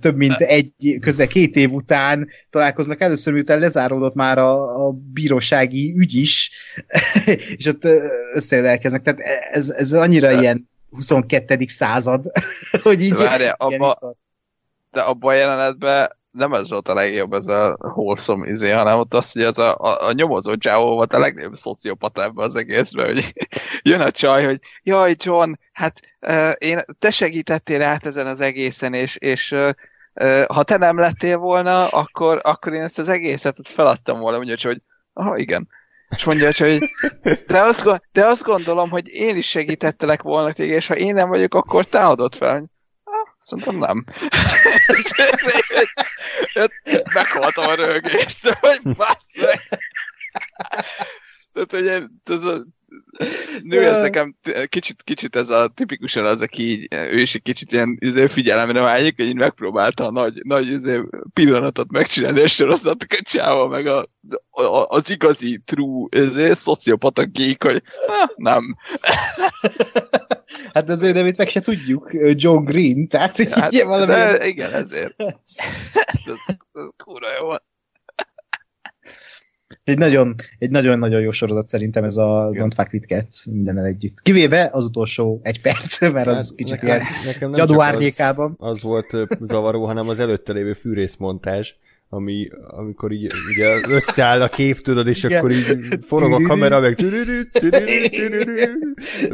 több 0.00 0.16
mint 0.16 0.40
egy, 0.40 0.72
közel 1.00 1.26
két 1.26 1.56
év 1.56 1.72
után 1.72 2.28
találkoznak 2.50 3.00
először, 3.00 3.32
miután 3.32 3.58
lezáródott 3.58 4.14
már 4.14 4.38
a, 4.38 4.86
a 4.86 4.92
bírósági 4.92 5.94
ügy 5.96 6.14
is, 6.14 6.50
és 7.56 7.66
ott 7.66 7.88
összejelkeznek. 8.32 9.02
Tehát 9.02 9.20
ez, 9.52 9.70
ez 9.70 9.92
annyira 9.92 10.32
de. 10.32 10.40
ilyen 10.40 10.68
22. 10.90 11.64
század, 11.66 12.24
hogy 12.82 13.00
így... 13.00 13.14
Várja, 13.14 13.52
abba, 13.52 14.16
de 14.92 15.00
abban 15.00 15.34
a 15.34 15.36
jelenetben 15.36 16.15
nem 16.36 16.52
ez 16.52 16.70
volt 16.70 16.88
a 16.88 16.94
legjobb, 16.94 17.32
ez 17.32 17.46
a 17.46 17.76
wholesome 17.80 18.48
izé, 18.48 18.70
hanem 18.70 18.98
ott 18.98 19.14
az, 19.14 19.32
hogy 19.32 19.42
az 19.42 19.58
a, 19.58 19.76
a, 19.76 20.06
a 20.06 20.12
nyomozó 20.12 20.54
Jao 20.58 20.94
volt 20.94 21.12
a 21.12 21.18
legnagyobb 21.18 21.54
szociopata 21.54 22.22
ebben 22.22 22.44
az 22.44 22.56
egészben, 22.56 23.06
hogy 23.06 23.32
jön 23.82 24.00
a 24.00 24.10
csaj, 24.10 24.44
hogy 24.44 24.60
jaj 24.82 25.14
John, 25.18 25.52
hát 25.72 26.00
uh, 26.20 26.52
én, 26.58 26.80
te 26.98 27.10
segítettél 27.10 27.82
át 27.82 28.06
ezen 28.06 28.26
az 28.26 28.40
egészen, 28.40 28.94
és, 28.94 29.16
és 29.16 29.52
uh, 29.52 29.70
ha 30.46 30.62
te 30.62 30.76
nem 30.76 30.98
lettél 30.98 31.36
volna, 31.36 31.88
akkor, 31.88 32.40
akkor 32.42 32.72
én 32.72 32.82
ezt 32.82 32.98
az 32.98 33.08
egészet 33.08 33.58
ott 33.58 33.66
feladtam 33.66 34.18
volna, 34.18 34.36
mondja 34.36 34.56
hogy 34.62 34.82
aha, 35.12 35.36
igen. 35.36 35.68
És 36.08 36.24
mondja, 36.24 36.50
hogy 36.56 36.78
de 37.46 37.60
azt, 37.60 38.02
de 38.12 38.26
azt 38.26 38.42
gondolom, 38.42 38.90
hogy 38.90 39.08
én 39.08 39.36
is 39.36 39.48
segítettelek 39.48 40.22
volna 40.22 40.52
téged, 40.52 40.76
és 40.76 40.86
ha 40.86 40.96
én 40.96 41.14
nem 41.14 41.28
vagyok, 41.28 41.54
akkor 41.54 41.84
te 41.84 42.00
adott 42.00 42.34
fel. 42.34 42.70
Szerintem 43.38 43.76
nem. 43.76 44.04
Meghaltam 47.14 47.68
a 47.68 47.74
rögést, 47.74 48.48
hogy 48.48 48.82
bassz 48.82 49.34
Tehát, 51.52 51.70
hogy 51.70 51.86
ez 52.24 52.44
a 52.44 52.64
nő, 53.62 53.84
ez 53.84 54.00
nekem 54.00 54.36
kicsit, 54.68 55.02
kicsit 55.02 55.36
ez 55.36 55.50
a 55.50 55.68
tipikusan 55.74 56.24
az, 56.24 56.40
aki 56.40 56.70
így, 56.70 56.88
ő 56.90 57.20
is 57.20 57.34
egy 57.34 57.42
kicsit 57.42 57.72
ilyen 57.72 57.96
izé, 58.00 58.26
figyelemre 58.26 58.80
vágyik, 58.80 59.16
hogy 59.16 59.26
így 59.26 59.34
megpróbálta 59.34 60.06
a 60.06 60.10
nagy, 60.10 60.40
nagy 60.42 60.66
izé, 60.66 61.02
pillanatot 61.32 61.90
megcsinálni, 61.90 62.40
és 62.40 62.54
sorozatok 62.54 63.08
a 63.10 63.22
csáva, 63.22 63.68
meg 63.68 63.86
a, 63.86 64.06
a, 64.50 64.86
az 64.88 65.10
igazi 65.10 65.62
true 65.64 66.08
izé, 66.10 66.52
szociopata 66.52 67.24
gék, 67.24 67.62
hogy 67.62 67.82
nem. 68.36 68.64
Hát 70.72 70.88
az 70.88 71.02
ő 71.02 71.12
nevét 71.12 71.36
meg 71.36 71.48
se 71.48 71.60
tudjuk, 71.60 72.10
John 72.12 72.64
Green, 72.64 73.08
tehát 73.08 73.48
hát, 73.48 73.72
így 73.72 73.84
valami... 73.84 74.06
De, 74.06 74.46
igen, 74.46 74.72
ezért. 74.72 75.14
ez, 75.22 76.56
ez 76.72 76.88
kúra 76.96 77.26
jó. 77.40 77.48
Egy 79.86 79.98
nagyon, 79.98 80.34
egy 80.58 80.70
nagyon-nagyon 80.70 81.20
jó 81.20 81.30
sorozat 81.30 81.66
szerintem 81.66 82.04
ez 82.04 82.16
a 82.16 82.50
Don't 82.52 82.72
Fuck 82.74 82.92
With 82.92 83.06
Cats 83.06 83.46
mindennel 83.46 83.84
együtt. 83.84 84.20
Kivéve 84.22 84.68
az 84.72 84.84
utolsó 84.84 85.40
egy 85.42 85.60
perc, 85.60 86.00
mert 86.12 86.26
az 86.26 86.36
hát, 86.36 86.54
kicsit 86.54 86.80
nekem, 86.80 86.88
ilyen 86.88 87.02
nekem 87.26 87.52
gyadó 87.52 87.80
árnyékában. 87.80 88.54
Az, 88.58 88.76
az 88.76 88.82
volt 88.82 89.16
zavaró, 89.40 89.84
hanem 89.84 90.08
az 90.08 90.18
előtte 90.18 90.52
lévő 90.52 90.72
fűrészmontázs 90.72 91.74
ami, 92.08 92.48
amikor 92.66 93.12
így 93.12 93.32
ugye 93.50 93.80
összeáll 93.88 94.40
a 94.40 94.48
kép, 94.48 94.80
tudod, 94.80 95.06
és 95.06 95.22
Igen. 95.22 95.38
akkor 95.38 95.50
így 95.50 95.66
forog 96.06 96.32
a 96.32 96.42
kamera, 96.42 96.80
meg 96.80 96.96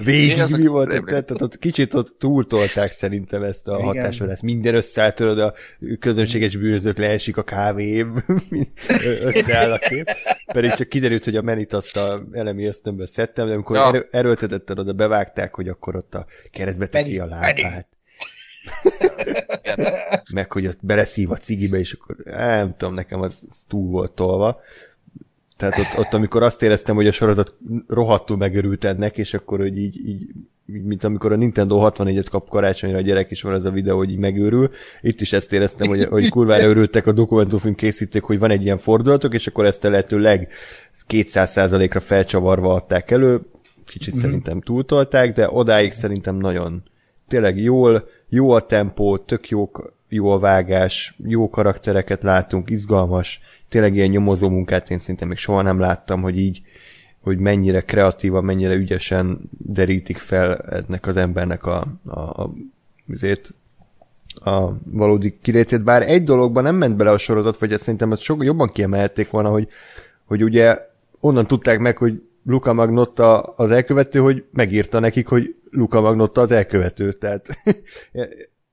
végig 0.04 0.42
mi 0.50 0.66
volt, 0.66 1.04
tehát 1.04 1.30
ott 1.30 1.58
kicsit 1.58 1.94
ott 1.94 2.14
túltolták 2.18 2.92
szerintem 2.92 3.42
ezt 3.42 3.68
a 3.68 3.82
hatásra 3.82 4.26
lesz. 4.26 4.40
Minden 4.40 4.74
összeáll, 4.74 5.12
tudod, 5.12 5.38
a 5.38 5.54
közönséges 5.98 6.56
bűnözők 6.56 6.98
leesik 6.98 7.36
a 7.36 7.42
kávé, 7.42 8.06
összeáll 9.24 9.72
a 9.72 9.78
kép. 9.78 10.10
Pedig 10.52 10.70
csak 10.70 10.88
kiderült, 10.88 11.24
hogy 11.24 11.36
a 11.36 11.42
menit 11.42 11.72
azt 11.72 11.96
a 11.96 12.22
elemi 12.32 12.66
ösztönből 12.66 13.06
szedtem, 13.06 13.46
de 13.46 13.52
amikor 13.52 13.76
ja. 13.76 13.86
erő, 13.86 14.08
erőltetetted 14.10 14.78
oda, 14.78 14.92
bevágták, 14.92 15.54
hogy 15.54 15.68
akkor 15.68 15.96
ott 15.96 16.14
a 16.14 16.26
keresztbe 16.50 16.86
teszi 16.86 17.18
a 17.18 17.26
lábát. 17.26 17.88
Meg 20.34 20.52
hogy 20.52 20.66
ott 20.66 20.78
beleszív 20.80 21.30
a 21.30 21.36
cigibe, 21.36 21.78
és 21.78 21.92
akkor 21.92 22.16
nem 22.24 22.74
tudom, 22.76 22.94
nekem 22.94 23.20
az, 23.20 23.44
az 23.48 23.64
túl 23.68 23.90
volt 23.90 24.12
tolva. 24.12 24.60
Tehát 25.56 25.78
ott, 25.78 25.98
ott, 25.98 26.12
amikor 26.12 26.42
azt 26.42 26.62
éreztem, 26.62 26.94
hogy 26.94 27.06
a 27.06 27.12
sorozat 27.12 27.54
rohadtul 27.88 28.36
megörült 28.36 28.84
ennek, 28.84 29.18
és 29.18 29.34
akkor, 29.34 29.58
hogy 29.58 29.78
így, 29.78 30.08
így 30.08 30.26
mint 30.64 31.04
amikor 31.04 31.32
a 31.32 31.36
Nintendo 31.36 31.90
64-et 31.90 32.26
kap 32.30 32.48
karácsonyra 32.48 32.96
a 32.96 33.00
gyerek, 33.00 33.30
is 33.30 33.42
van 33.42 33.54
ez 33.54 33.64
a 33.64 33.70
videó, 33.70 33.96
hogy 33.96 34.10
így 34.10 34.18
megőrül. 34.18 34.70
Itt 35.00 35.20
is 35.20 35.32
ezt 35.32 35.52
éreztem, 35.52 35.88
hogy, 35.88 36.04
hogy 36.04 36.28
kurvára 36.28 36.68
örültek 36.68 37.06
a 37.06 37.12
dokumentumfilm 37.12 37.74
készítők, 37.74 38.24
hogy 38.24 38.38
van 38.38 38.50
egy 38.50 38.64
ilyen 38.64 38.78
fordulatok, 38.78 39.34
és 39.34 39.46
akkor 39.46 39.64
ezt 39.64 39.84
a 39.84 39.90
lehetőleg 39.90 40.48
200%-ra 41.08 42.00
felcsavarva 42.00 42.74
adták 42.74 43.10
elő. 43.10 43.40
Kicsit 43.86 44.14
mm-hmm. 44.14 44.22
szerintem 44.22 44.60
túltolták, 44.60 45.32
de 45.32 45.50
odáig 45.50 45.92
szerintem 45.92 46.36
nagyon 46.36 46.82
tényleg 47.28 47.58
jól, 47.58 48.08
jó 48.34 48.50
a 48.50 48.60
tempó, 48.60 49.16
tök 49.16 49.48
jó, 49.48 49.70
jó 50.08 50.30
a 50.30 50.38
vágás, 50.38 51.14
jó 51.24 51.50
karaktereket 51.50 52.22
látunk, 52.22 52.70
izgalmas, 52.70 53.40
tényleg 53.68 53.94
ilyen 53.94 54.08
nyomozó 54.08 54.48
munkát 54.48 54.90
én 54.90 54.98
szinte 54.98 55.24
még 55.24 55.36
soha 55.36 55.62
nem 55.62 55.78
láttam, 55.78 56.22
hogy 56.22 56.38
így, 56.38 56.62
hogy 57.20 57.38
mennyire 57.38 57.80
kreatívan, 57.80 58.44
mennyire 58.44 58.74
ügyesen 58.74 59.40
derítik 59.58 60.18
fel 60.18 60.56
ennek 60.56 61.06
az 61.06 61.16
embernek 61.16 61.66
a, 61.66 61.86
a, 62.06 62.20
a 62.20 62.52
azért 63.12 63.54
a 64.34 64.68
valódi 64.92 65.38
kilétét, 65.42 65.84
bár 65.84 66.02
egy 66.02 66.24
dologban 66.24 66.62
nem 66.62 66.76
ment 66.76 66.96
bele 66.96 67.10
a 67.10 67.18
sorozat, 67.18 67.58
vagy 67.58 67.72
ezt 67.72 67.82
szerintem 67.82 68.12
ezt 68.12 68.22
sokkal 68.22 68.44
jobban 68.44 68.72
kiemelték 68.72 69.30
volna, 69.30 69.48
hogy, 69.48 69.68
hogy 70.24 70.42
ugye 70.44 70.78
onnan 71.20 71.46
tudták 71.46 71.78
meg, 71.78 71.96
hogy 71.96 72.22
Luca 72.44 72.72
Magnotta 72.72 73.40
az 73.40 73.70
elkövető, 73.70 74.18
hogy 74.18 74.44
megírta 74.50 74.98
nekik, 74.98 75.26
hogy 75.26 75.54
Luca 75.70 76.00
Magnotta 76.00 76.40
az 76.40 76.50
elkövető. 76.50 77.12
Tehát, 77.22 77.58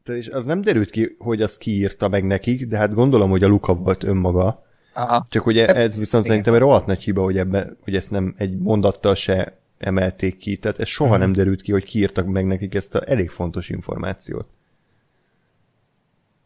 és 0.06 0.28
az 0.28 0.46
nem 0.46 0.62
derült 0.62 0.90
ki, 0.90 1.16
hogy 1.20 1.42
az 1.42 1.58
kiírta 1.58 2.08
meg 2.08 2.26
nekik, 2.26 2.68
de 2.68 2.78
hát 2.78 2.94
gondolom, 2.94 3.30
hogy 3.30 3.44
a 3.44 3.48
Luca 3.48 3.74
volt 3.74 4.04
önmaga. 4.04 4.64
Aha. 4.94 5.26
Csak 5.30 5.46
ugye 5.46 5.66
hát, 5.66 5.76
ez 5.76 5.98
viszont 5.98 6.26
Igen. 6.26 6.36
szerintem 6.36 6.54
egy 6.54 6.60
rohadt 6.60 6.86
nagy 6.86 7.04
hiba, 7.04 7.24
hogy, 7.24 7.38
ebbe, 7.38 7.74
hogy 7.82 7.96
ezt 7.96 8.12
nem 8.12 8.36
egy 8.38 8.58
mondattal 8.58 9.16
se 9.16 9.58
emelték 9.78 10.38
ki. 10.38 10.58
Tehát 10.58 10.80
ez 10.80 10.88
soha 10.88 11.10
hmm. 11.10 11.20
nem 11.20 11.32
derült 11.32 11.62
ki, 11.62 11.72
hogy 11.72 11.84
kiírtak 11.84 12.26
meg 12.26 12.46
nekik 12.46 12.76
ezt 12.76 12.96
a 12.96 13.10
elég 13.10 13.30
fontos 13.30 13.70
információt. 13.70 14.48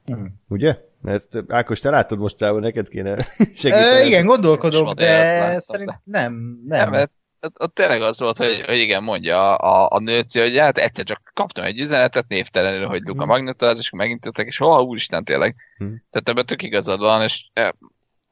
Hmm. 0.05 0.33
Ugye? 0.47 0.77
Ezt, 1.03 1.43
Ákos, 1.47 1.79
te 1.79 1.89
látod 1.89 2.19
most 2.19 2.37
távol, 2.37 2.59
neked 2.59 2.87
kéne 2.87 3.15
segíteni. 3.55 4.05
Igen, 4.05 4.25
gondolkodok, 4.25 4.93
de 4.93 5.59
szerintem 5.59 6.01
nem. 6.03 6.59
Nem, 6.67 6.91
nem 6.91 7.09
ott, 7.43 7.61
ott 7.61 7.73
tényleg 7.73 8.01
az 8.01 8.19
volt, 8.19 8.37
hogy, 8.37 8.63
hogy 8.65 8.77
igen, 8.77 9.03
mondja 9.03 9.55
a, 9.55 9.95
a 9.95 9.99
nőci, 9.99 10.39
hogy 10.39 10.57
hát 10.57 10.77
egyszer 10.77 11.05
csak 11.05 11.31
kaptam 11.33 11.65
egy 11.65 11.79
üzenetet 11.79 12.27
névtelenül, 12.27 12.87
hogy 12.87 13.01
Luka 13.01 13.25
mhm. 13.25 13.29
Magneto 13.29 13.65
az, 13.65 13.77
és 13.77 13.89
megint 13.89 14.25
jöttek, 14.25 14.47
és 14.47 14.57
hol, 14.57 14.83
úristen 14.83 15.23
tényleg. 15.23 15.55
Hmm. 15.77 16.03
Tehát 16.09 16.29
ebben 16.29 16.45
tök 16.45 16.61
igazad 16.61 16.99
van, 16.99 17.21
és 17.21 17.45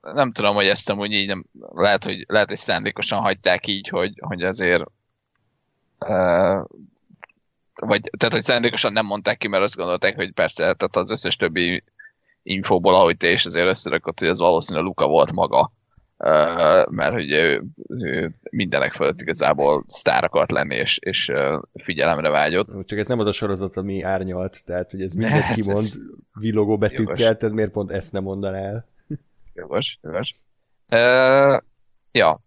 nem 0.02 0.32
tudom, 0.32 0.56
hogy 0.56 0.68
ezt 0.68 0.90
amúgy 0.90 1.12
így 1.12 1.28
nem, 1.28 1.46
lehet, 1.74 2.04
hogy, 2.04 2.26
lehet, 2.28 2.48
hogy 2.48 2.58
szándékosan 2.58 3.20
hagyták 3.20 3.68
így, 3.68 3.88
hogy, 3.88 4.14
hogy 4.20 4.44
azért 4.44 4.84
uh, 6.00 6.66
vagy, 7.76 8.10
tehát, 8.18 8.34
hogy 8.34 8.42
szándékosan 8.42 8.94
nem 8.94 9.06
mondták 9.06 9.38
ki, 9.38 9.48
mert 9.48 9.64
azt 9.64 9.76
gondolták, 9.76 10.16
hogy 10.16 10.32
persze, 10.32 10.62
tehát 10.62 10.96
az 10.96 11.12
összes 11.12 11.36
többi 11.36 11.84
infóból, 12.44 12.96
ahogy 12.96 13.18
te 13.18 13.32
is 13.32 13.46
azért 13.46 13.68
összerakott, 13.68 14.20
hogy 14.20 14.28
ez 14.28 14.40
valószínűleg 14.40 14.86
Luka 14.86 15.08
volt 15.08 15.32
maga, 15.32 15.72
mert 16.90 17.14
hogy 17.14 17.32
ő, 17.32 17.64
ő 17.88 18.36
mindenek 18.52 18.94
fölött 18.94 19.22
igazából 19.22 19.84
sztár 19.88 20.24
akart 20.24 20.52
lenni, 20.52 20.76
és, 20.76 20.98
és 20.98 21.32
figyelemre 21.74 22.30
vágyott. 22.30 22.86
Csak 22.86 23.00
ez 23.00 23.08
nem 23.08 23.20
az 23.20 23.28
a 23.28 23.32
sorozat, 23.32 23.78
ami 23.78 24.02
árnyalt, 24.02 24.64
tehát 24.66 24.92
hogy 24.92 25.02
ez 25.02 25.14
mindent 25.14 25.42
hát, 25.42 25.56
kimond 25.56 25.86
villogó 26.40 26.78
betűkkel, 26.78 27.38
tehát 27.38 27.56
miért 27.56 27.72
pont 27.72 27.92
ezt 27.92 28.12
nem 28.12 28.24
mondaná 28.24 28.58
el? 28.58 28.90
Jogos, 29.54 30.00
jogos. 30.02 30.36
Uh, 30.92 31.62
ja, 32.12 32.42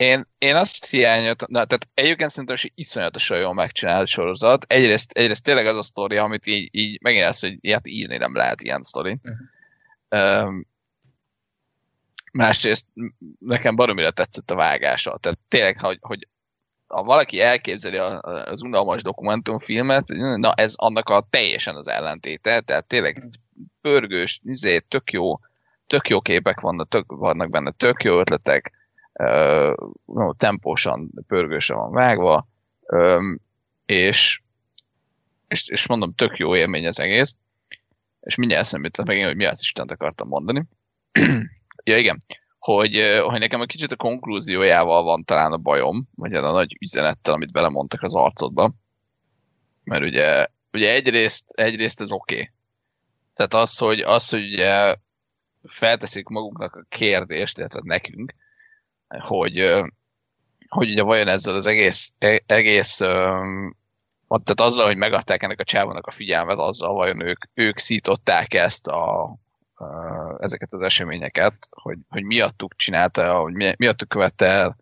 én, 0.00 0.26
én 0.38 0.56
azt 0.56 0.86
hiányoltam, 0.86 1.48
na, 1.50 1.64
tehát 1.64 1.88
egyébként 1.94 2.30
szerintem 2.30 2.56
is 2.56 2.72
iszonyatosan 2.74 3.38
jól 3.38 3.54
megcsinált 3.54 4.06
sorozat. 4.06 4.64
Egyrészt, 4.64 5.12
egyrészt 5.12 5.44
tényleg 5.44 5.66
az 5.66 5.76
a 5.76 5.82
sztori, 5.82 6.16
amit 6.16 6.46
így, 6.46 6.68
így 6.72 7.00
megint 7.02 7.24
az, 7.24 7.40
hogy 7.40 7.56
ilyet 7.60 7.86
írni 7.86 8.16
nem 8.16 8.34
lehet 8.34 8.62
ilyen 8.62 8.82
sztori. 8.82 9.18
Uh-huh. 9.22 10.48
Um, 10.48 10.66
másrészt 12.32 12.86
nekem 13.38 13.76
baromira 13.76 14.10
tetszett 14.10 14.50
a 14.50 14.54
vágása. 14.54 15.16
Tehát 15.16 15.38
tényleg, 15.48 15.78
hogy, 15.78 15.98
hogy 16.00 16.28
ha 16.86 17.02
valaki 17.02 17.40
elképzeli 17.40 17.96
az 17.96 18.62
unalmas 18.62 19.02
dokumentumfilmet, 19.02 20.08
na 20.36 20.52
ez 20.52 20.74
annak 20.76 21.08
a 21.08 21.26
teljesen 21.30 21.76
az 21.76 21.88
ellentéte, 21.88 22.60
tehát 22.60 22.86
tényleg 22.86 23.28
pörgős, 23.80 24.40
izé, 24.44 24.78
tök 24.78 25.12
jó, 25.12 25.38
tök 25.86 26.08
jó 26.08 26.20
képek 26.20 26.60
vannak, 26.60 26.88
tök, 26.88 27.04
vannak 27.06 27.50
benne, 27.50 27.70
tök 27.70 28.02
jó 28.02 28.18
ötletek, 28.18 28.78
uh, 29.20 30.36
tempósan, 30.36 31.10
pörgősen 31.26 31.76
van 31.76 31.92
vágva, 31.92 32.48
és, 33.86 34.40
és, 35.48 35.68
és 35.68 35.86
mondom, 35.86 36.14
tök 36.14 36.36
jó 36.36 36.56
élmény 36.56 36.86
az 36.86 37.00
egész, 37.00 37.36
és 38.20 38.34
mindjárt 38.34 38.64
eszembe 38.64 38.86
jutott 38.86 39.06
megint, 39.06 39.26
hogy 39.26 39.36
mi 39.36 39.44
az 39.44 39.60
Istent 39.60 39.90
akartam 39.90 40.28
mondani. 40.28 40.64
ja, 41.84 41.98
igen, 41.98 42.18
hogy, 42.58 43.20
hogy 43.22 43.38
nekem 43.38 43.60
egy 43.60 43.68
kicsit 43.68 43.92
a 43.92 43.96
konklúziójával 43.96 45.02
van 45.02 45.24
talán 45.24 45.52
a 45.52 45.56
bajom, 45.56 46.08
vagy 46.14 46.34
a 46.34 46.52
nagy 46.52 46.76
üzenettel, 46.80 47.34
amit 47.34 47.52
belemondtak 47.52 48.02
az 48.02 48.14
arcodba. 48.14 48.72
Mert 49.84 50.02
ugye, 50.02 50.46
ugye 50.72 50.92
egyrészt, 50.92 51.50
egyrészt 51.50 52.00
ez 52.00 52.12
oké. 52.12 52.34
Okay. 52.34 52.50
Tehát 53.34 53.54
az, 53.54 53.78
hogy, 53.78 54.00
az, 54.00 54.28
hogy 54.28 54.52
ugye 54.52 54.96
felteszik 55.62 56.28
maguknak 56.28 56.74
a 56.74 56.86
kérdést, 56.88 57.58
illetve 57.58 57.80
nekünk, 57.82 58.34
hogy, 59.18 59.80
hogy 60.68 60.90
ugye 60.90 61.02
vajon 61.02 61.28
ezzel 61.28 61.54
az 61.54 61.66
egész, 61.66 62.12
e, 62.18 62.40
egész 62.46 63.00
tehát 64.38 64.60
azzal, 64.60 64.86
hogy 64.86 64.96
megadták 64.96 65.42
ennek 65.42 65.60
a 65.60 65.64
csávónak 65.64 66.06
a 66.06 66.10
figyelmet, 66.10 66.58
azzal 66.58 66.92
vajon 66.92 67.20
ők, 67.20 67.44
ők 67.54 67.78
szították 67.78 68.54
ezt 68.54 68.86
a, 68.86 69.34
ezeket 70.38 70.72
az 70.72 70.82
eseményeket, 70.82 71.68
hogy, 71.70 71.98
hogy 72.08 72.22
miattuk 72.22 72.76
csinálta, 72.76 73.34
hogy 73.34 73.52
miattuk 73.76 74.08
követte 74.08 74.46
el, 74.46 74.76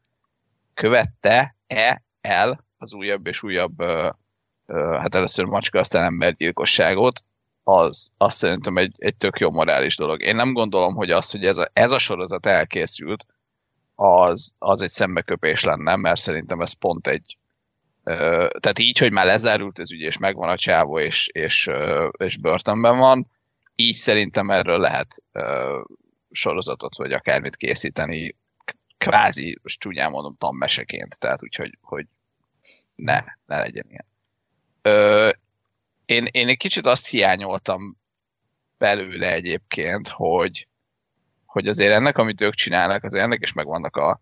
követte-e 0.74 2.02
el 2.20 2.64
az 2.78 2.94
újabb 2.94 3.26
és 3.26 3.42
újabb, 3.42 3.82
hát 4.98 5.14
először 5.14 5.44
macska, 5.44 5.78
aztán 5.78 6.04
embergyilkosságot, 6.04 7.22
az, 7.62 8.10
az 8.16 8.34
szerintem 8.34 8.76
egy, 8.76 8.94
egy 8.98 9.16
tök 9.16 9.38
jó 9.38 9.50
morális 9.50 9.96
dolog. 9.96 10.22
Én 10.22 10.34
nem 10.34 10.52
gondolom, 10.52 10.94
hogy 10.94 11.10
az, 11.10 11.30
hogy 11.30 11.44
ez 11.44 11.56
a, 11.56 11.68
ez 11.72 11.90
a 11.90 11.98
sorozat 11.98 12.46
elkészült, 12.46 13.26
az, 14.00 14.52
az 14.58 14.80
egy 14.80 14.90
szembeköpés 14.90 15.64
lenne, 15.64 15.96
mert 15.96 16.20
szerintem 16.20 16.60
ez 16.60 16.72
pont 16.72 17.06
egy 17.06 17.38
tehát 18.58 18.78
így, 18.78 18.98
hogy 18.98 19.12
már 19.12 19.26
lezárult 19.26 19.78
az 19.78 19.92
ügy, 19.92 20.00
és 20.00 20.18
megvan 20.18 20.48
a 20.48 20.56
csávó, 20.56 20.98
és, 20.98 21.28
és, 21.32 21.70
és 22.16 22.36
börtönben 22.36 22.98
van, 22.98 23.30
így 23.74 23.94
szerintem 23.94 24.50
erről 24.50 24.78
lehet 24.78 25.22
sorozatot, 26.30 26.96
vagy 26.96 27.12
akármit 27.12 27.56
készíteni, 27.56 28.36
kvázi, 28.98 29.58
most 29.62 29.80
csúnyán 29.80 30.10
mondom, 30.10 30.36
tanmeseként, 30.38 31.18
tehát 31.18 31.42
úgyhogy 31.42 31.78
hogy 31.80 32.06
ne, 32.94 33.24
ne 33.46 33.58
legyen 33.58 33.86
ilyen. 33.88 34.06
Én, 36.04 36.26
én 36.30 36.48
egy 36.48 36.56
kicsit 36.56 36.86
azt 36.86 37.06
hiányoltam 37.06 37.96
belőle 38.78 39.32
egyébként, 39.32 40.08
hogy, 40.08 40.68
hogy 41.48 41.66
azért 41.66 41.92
ennek, 41.92 42.18
amit 42.18 42.40
ők 42.40 42.54
csinálnak, 42.54 43.04
azért 43.04 43.24
ennek 43.24 43.42
is 43.42 43.52
megvannak 43.52 43.96
a, 43.96 44.20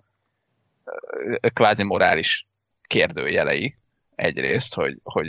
a 1.40 1.48
kvázi 1.52 1.84
morális 1.84 2.46
kérdőjelei 2.82 3.76
egyrészt, 4.14 4.74
hogy, 4.74 5.00
hogy 5.02 5.28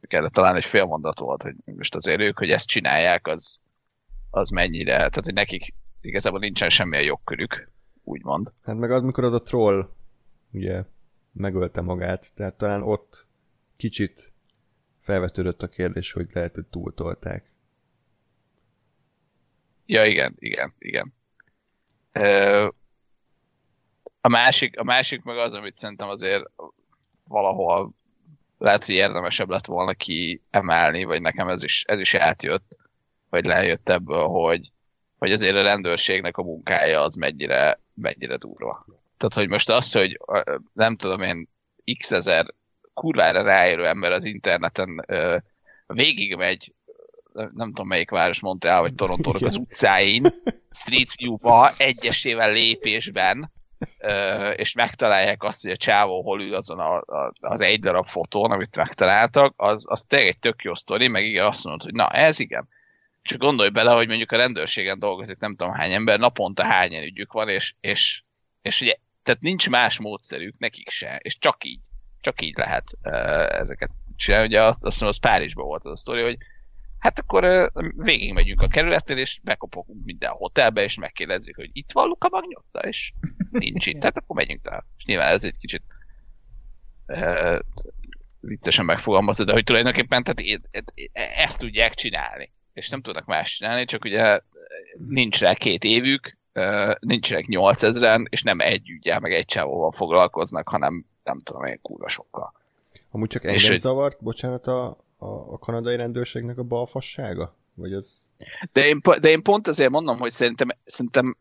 kellett 0.00 0.32
talán 0.32 0.56
egy 0.56 0.64
fél 0.64 0.84
mondat 0.84 1.18
volt, 1.18 1.42
hogy 1.42 1.54
most 1.64 1.94
azért 1.94 2.20
ők, 2.20 2.38
hogy 2.38 2.50
ezt 2.50 2.66
csinálják, 2.66 3.26
az, 3.26 3.58
az 4.30 4.50
mennyire, 4.50 4.94
tehát 4.94 5.24
hogy 5.24 5.34
nekik 5.34 5.74
igazából 6.00 6.38
nincsen 6.38 6.68
semmilyen 6.68 7.04
jogkörük, 7.04 7.70
úgymond. 8.04 8.52
Hát 8.62 8.76
meg 8.76 8.90
az, 8.90 9.02
mikor 9.02 9.24
az 9.24 9.32
a 9.32 9.42
troll 9.42 9.88
ugye 10.52 10.84
megölte 11.32 11.80
magát, 11.80 12.34
tehát 12.34 12.54
talán 12.54 12.82
ott 12.82 13.26
kicsit 13.76 14.32
felvetődött 15.00 15.62
a 15.62 15.68
kérdés, 15.68 16.12
hogy 16.12 16.28
lehet, 16.32 16.54
hogy 16.54 16.66
túltolták. 16.66 17.50
Ja, 19.86 20.04
igen, 20.04 20.34
igen, 20.38 20.74
igen. 20.78 21.14
A 24.20 24.28
másik, 24.28 24.78
a 24.78 24.84
másik 24.84 25.22
meg 25.22 25.38
az, 25.38 25.54
amit 25.54 25.76
szerintem 25.76 26.08
azért 26.08 26.44
valahol 27.28 27.92
lehet, 28.58 28.84
hogy 28.84 28.94
érdemesebb 28.94 29.50
lett 29.50 29.66
volna 29.66 29.94
ki 29.94 30.40
emelni, 30.50 31.04
vagy 31.04 31.20
nekem 31.20 31.48
ez 31.48 31.62
is, 31.62 31.84
ez 31.84 31.98
is 31.98 32.14
átjött, 32.14 32.78
vagy 33.30 33.44
lejött 33.44 33.88
ebből, 33.88 34.26
hogy, 34.26 34.70
hogy 35.18 35.32
azért 35.32 35.56
a 35.56 35.62
rendőrségnek 35.62 36.36
a 36.36 36.42
munkája 36.42 37.00
az 37.00 37.14
mennyire, 37.14 37.80
mennyire 37.94 38.36
durva. 38.36 38.86
Tehát, 39.16 39.34
hogy 39.34 39.48
most 39.48 39.70
az, 39.70 39.92
hogy 39.92 40.20
nem 40.72 40.96
tudom 40.96 41.20
én, 41.20 41.48
x 41.98 42.10
ezer 42.12 42.46
kurvára 42.94 43.42
ráérő 43.42 43.86
ember 43.86 44.12
az 44.12 44.24
interneten 44.24 45.04
végig 45.86 46.36
megy 46.36 46.74
nem 47.36 47.68
tudom 47.68 47.86
melyik 47.86 48.10
város 48.10 48.40
mondta 48.40 48.68
el, 48.68 48.80
vagy 48.80 48.94
toronto 49.00 49.44
az 49.44 49.56
utcáin, 49.56 50.26
Street 50.70 51.14
View-ba, 51.16 51.70
egyesével 51.76 52.52
lépésben, 52.52 53.52
és 54.56 54.72
megtalálják 54.72 55.42
azt, 55.42 55.62
hogy 55.62 55.70
a 55.70 55.76
csávó 55.76 56.22
hol 56.22 56.40
ül 56.40 56.54
azon 56.54 56.78
a, 56.78 56.96
a, 56.96 57.32
az 57.40 57.60
egy 57.60 57.80
darab 57.80 58.06
fotón, 58.06 58.50
amit 58.50 58.76
megtaláltak, 58.76 59.54
az, 59.56 59.84
az 59.86 60.02
tényleg 60.02 60.28
egy 60.28 60.38
tök 60.38 60.62
jó 60.62 60.74
sztori, 60.74 61.08
meg 61.08 61.24
igen, 61.24 61.46
azt 61.46 61.64
mondod, 61.64 61.82
hogy 61.82 61.92
na, 61.92 62.08
ez 62.08 62.38
igen. 62.38 62.68
Csak 63.22 63.38
gondolj 63.38 63.68
bele, 63.68 63.90
hogy 63.90 64.08
mondjuk 64.08 64.32
a 64.32 64.36
rendőrségen 64.36 64.98
dolgozik 64.98 65.38
nem 65.38 65.56
tudom 65.56 65.72
hány 65.72 65.92
ember, 65.92 66.18
naponta 66.18 66.64
hányan 66.64 67.02
ügyük 67.02 67.32
van, 67.32 67.48
és, 67.48 67.74
és, 67.80 68.22
és 68.62 68.80
ugye, 68.80 68.94
tehát 69.22 69.40
nincs 69.40 69.68
más 69.68 69.98
módszerük, 69.98 70.58
nekik 70.58 70.90
se, 70.90 71.20
és 71.22 71.38
csak 71.38 71.64
így, 71.64 71.80
csak 72.20 72.42
így 72.42 72.56
lehet 72.56 72.84
uh, 73.02 73.58
ezeket 73.58 73.90
csinálni. 74.16 74.46
Ugye 74.46 74.62
azt, 74.62 74.78
azt 74.82 75.00
mondom, 75.00 75.08
az 75.08 75.30
Párizsban 75.30 75.66
volt 75.66 75.84
az 75.84 75.90
a 75.90 75.96
sztori, 75.96 76.22
hogy 76.22 76.36
Hát 77.06 77.18
akkor 77.18 77.70
végig 77.96 78.32
megyünk 78.32 78.62
a 78.62 78.66
kerületen, 78.66 79.18
és 79.18 79.40
bekopogunk 79.42 80.04
minden 80.04 80.30
hotelbe, 80.30 80.82
és 80.82 80.98
megkérdezzük, 80.98 81.56
hogy 81.56 81.70
itt 81.72 81.92
van 81.92 82.08
Luka 82.08 82.28
Magnyotta, 82.28 82.78
és 82.78 83.12
nincs 83.50 83.86
itt, 83.86 84.00
tehát 84.00 84.16
akkor 84.16 84.36
megyünk 84.36 84.62
tovább. 84.62 84.84
És 84.98 85.04
nyilván 85.04 85.34
ez 85.34 85.44
egy 85.44 85.58
kicsit 85.58 85.82
uh, 87.06 87.58
viccesen 88.40 88.84
megfogalmazva, 88.84 89.44
de 89.44 89.52
hogy 89.52 89.64
tulajdonképpen 89.64 90.22
tehát 90.22 90.62
ezt 91.12 91.58
tudják 91.58 91.94
csinálni, 91.94 92.52
és 92.72 92.88
nem 92.88 93.02
tudnak 93.02 93.26
más 93.26 93.56
csinálni, 93.56 93.84
csak 93.84 94.04
ugye 94.04 94.40
nincs 95.08 95.40
rá 95.40 95.54
két 95.54 95.84
évük, 95.84 96.38
nincsenek 96.98 97.44
8000-en, 97.48 98.24
és 98.28 98.42
nem 98.42 98.60
egy 98.60 98.88
ügyel, 98.88 99.20
meg 99.20 99.32
egy 99.32 99.44
csávóval 99.44 99.92
foglalkoznak, 99.92 100.68
hanem 100.68 101.06
nem 101.24 101.38
tudom 101.38 101.64
én, 101.64 101.78
kurva 101.82 102.08
sokkal. 102.08 102.52
Amúgy 103.10 103.28
csak 103.28 103.44
engem 103.44 103.72
és, 103.72 103.80
zavart, 103.80 104.22
bocsánat, 104.22 104.66
a, 104.66 105.04
a, 105.16 105.26
a 105.26 105.58
kanadai 105.58 105.96
rendőrségnek 105.96 106.58
a 106.58 106.62
balfassága? 106.62 107.54
Vagy 107.74 107.92
az... 107.92 108.32
De 108.72 108.86
én, 108.86 109.00
de 109.20 109.28
én 109.28 109.42
pont 109.42 109.66
ezért 109.66 109.90
mondom, 109.90 110.18
hogy 110.18 110.30
szerintem, 110.30 110.68
szerintem 110.84 111.36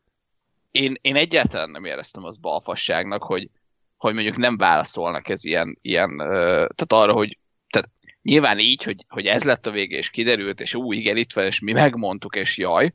én, 0.71 0.97
én 1.01 1.15
egyáltalán 1.15 1.69
nem 1.69 1.85
éreztem 1.85 2.23
az 2.23 2.37
balfasságnak, 2.37 3.23
hogy, 3.23 3.49
hogy 3.97 4.13
mondjuk 4.13 4.37
nem 4.37 4.57
válaszolnak 4.57 5.29
ez 5.29 5.45
ilyen, 5.45 5.77
ilyen 5.81 6.17
tehát 6.17 6.85
arra, 6.87 7.13
hogy 7.13 7.37
tehát 7.69 7.89
nyilván 8.21 8.59
így, 8.59 8.83
hogy, 8.83 9.05
hogy 9.07 9.25
ez 9.25 9.43
lett 9.43 9.65
a 9.65 9.71
vége, 9.71 9.97
és 9.97 10.09
kiderült, 10.09 10.61
és 10.61 10.75
ú, 10.75 10.91
igen, 10.91 11.17
itt 11.17 11.33
van, 11.33 11.45
és 11.45 11.59
mi 11.59 11.71
megmondtuk, 11.71 12.35
és 12.35 12.57
jaj, 12.57 12.93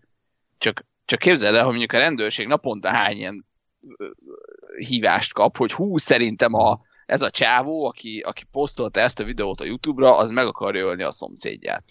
csak, 0.59 0.85
csak 1.05 1.19
képzeld 1.19 1.55
el, 1.55 1.63
hogy 1.63 1.71
mondjuk 1.71 1.93
a 1.93 1.99
rendőrség 1.99 2.47
naponta 2.47 2.89
hány 2.89 3.17
ilyen 3.17 3.47
hívást 4.77 5.33
kap, 5.33 5.57
hogy 5.57 5.73
hú, 5.73 5.99
szerintem 5.99 6.55
a, 6.55 6.81
ez 7.11 7.23
a 7.23 7.31
csávó, 7.31 7.85
aki, 7.85 8.21
aki 8.21 8.45
posztolta 8.51 9.01
ezt 9.01 9.21
a 9.21 9.25
videót 9.25 9.61
a 9.61 9.65
YouTube-ra, 9.65 10.17
az 10.17 10.31
meg 10.31 10.47
akarja 10.47 10.85
ölni 10.85 11.03
a 11.03 11.11
szomszédját. 11.11 11.85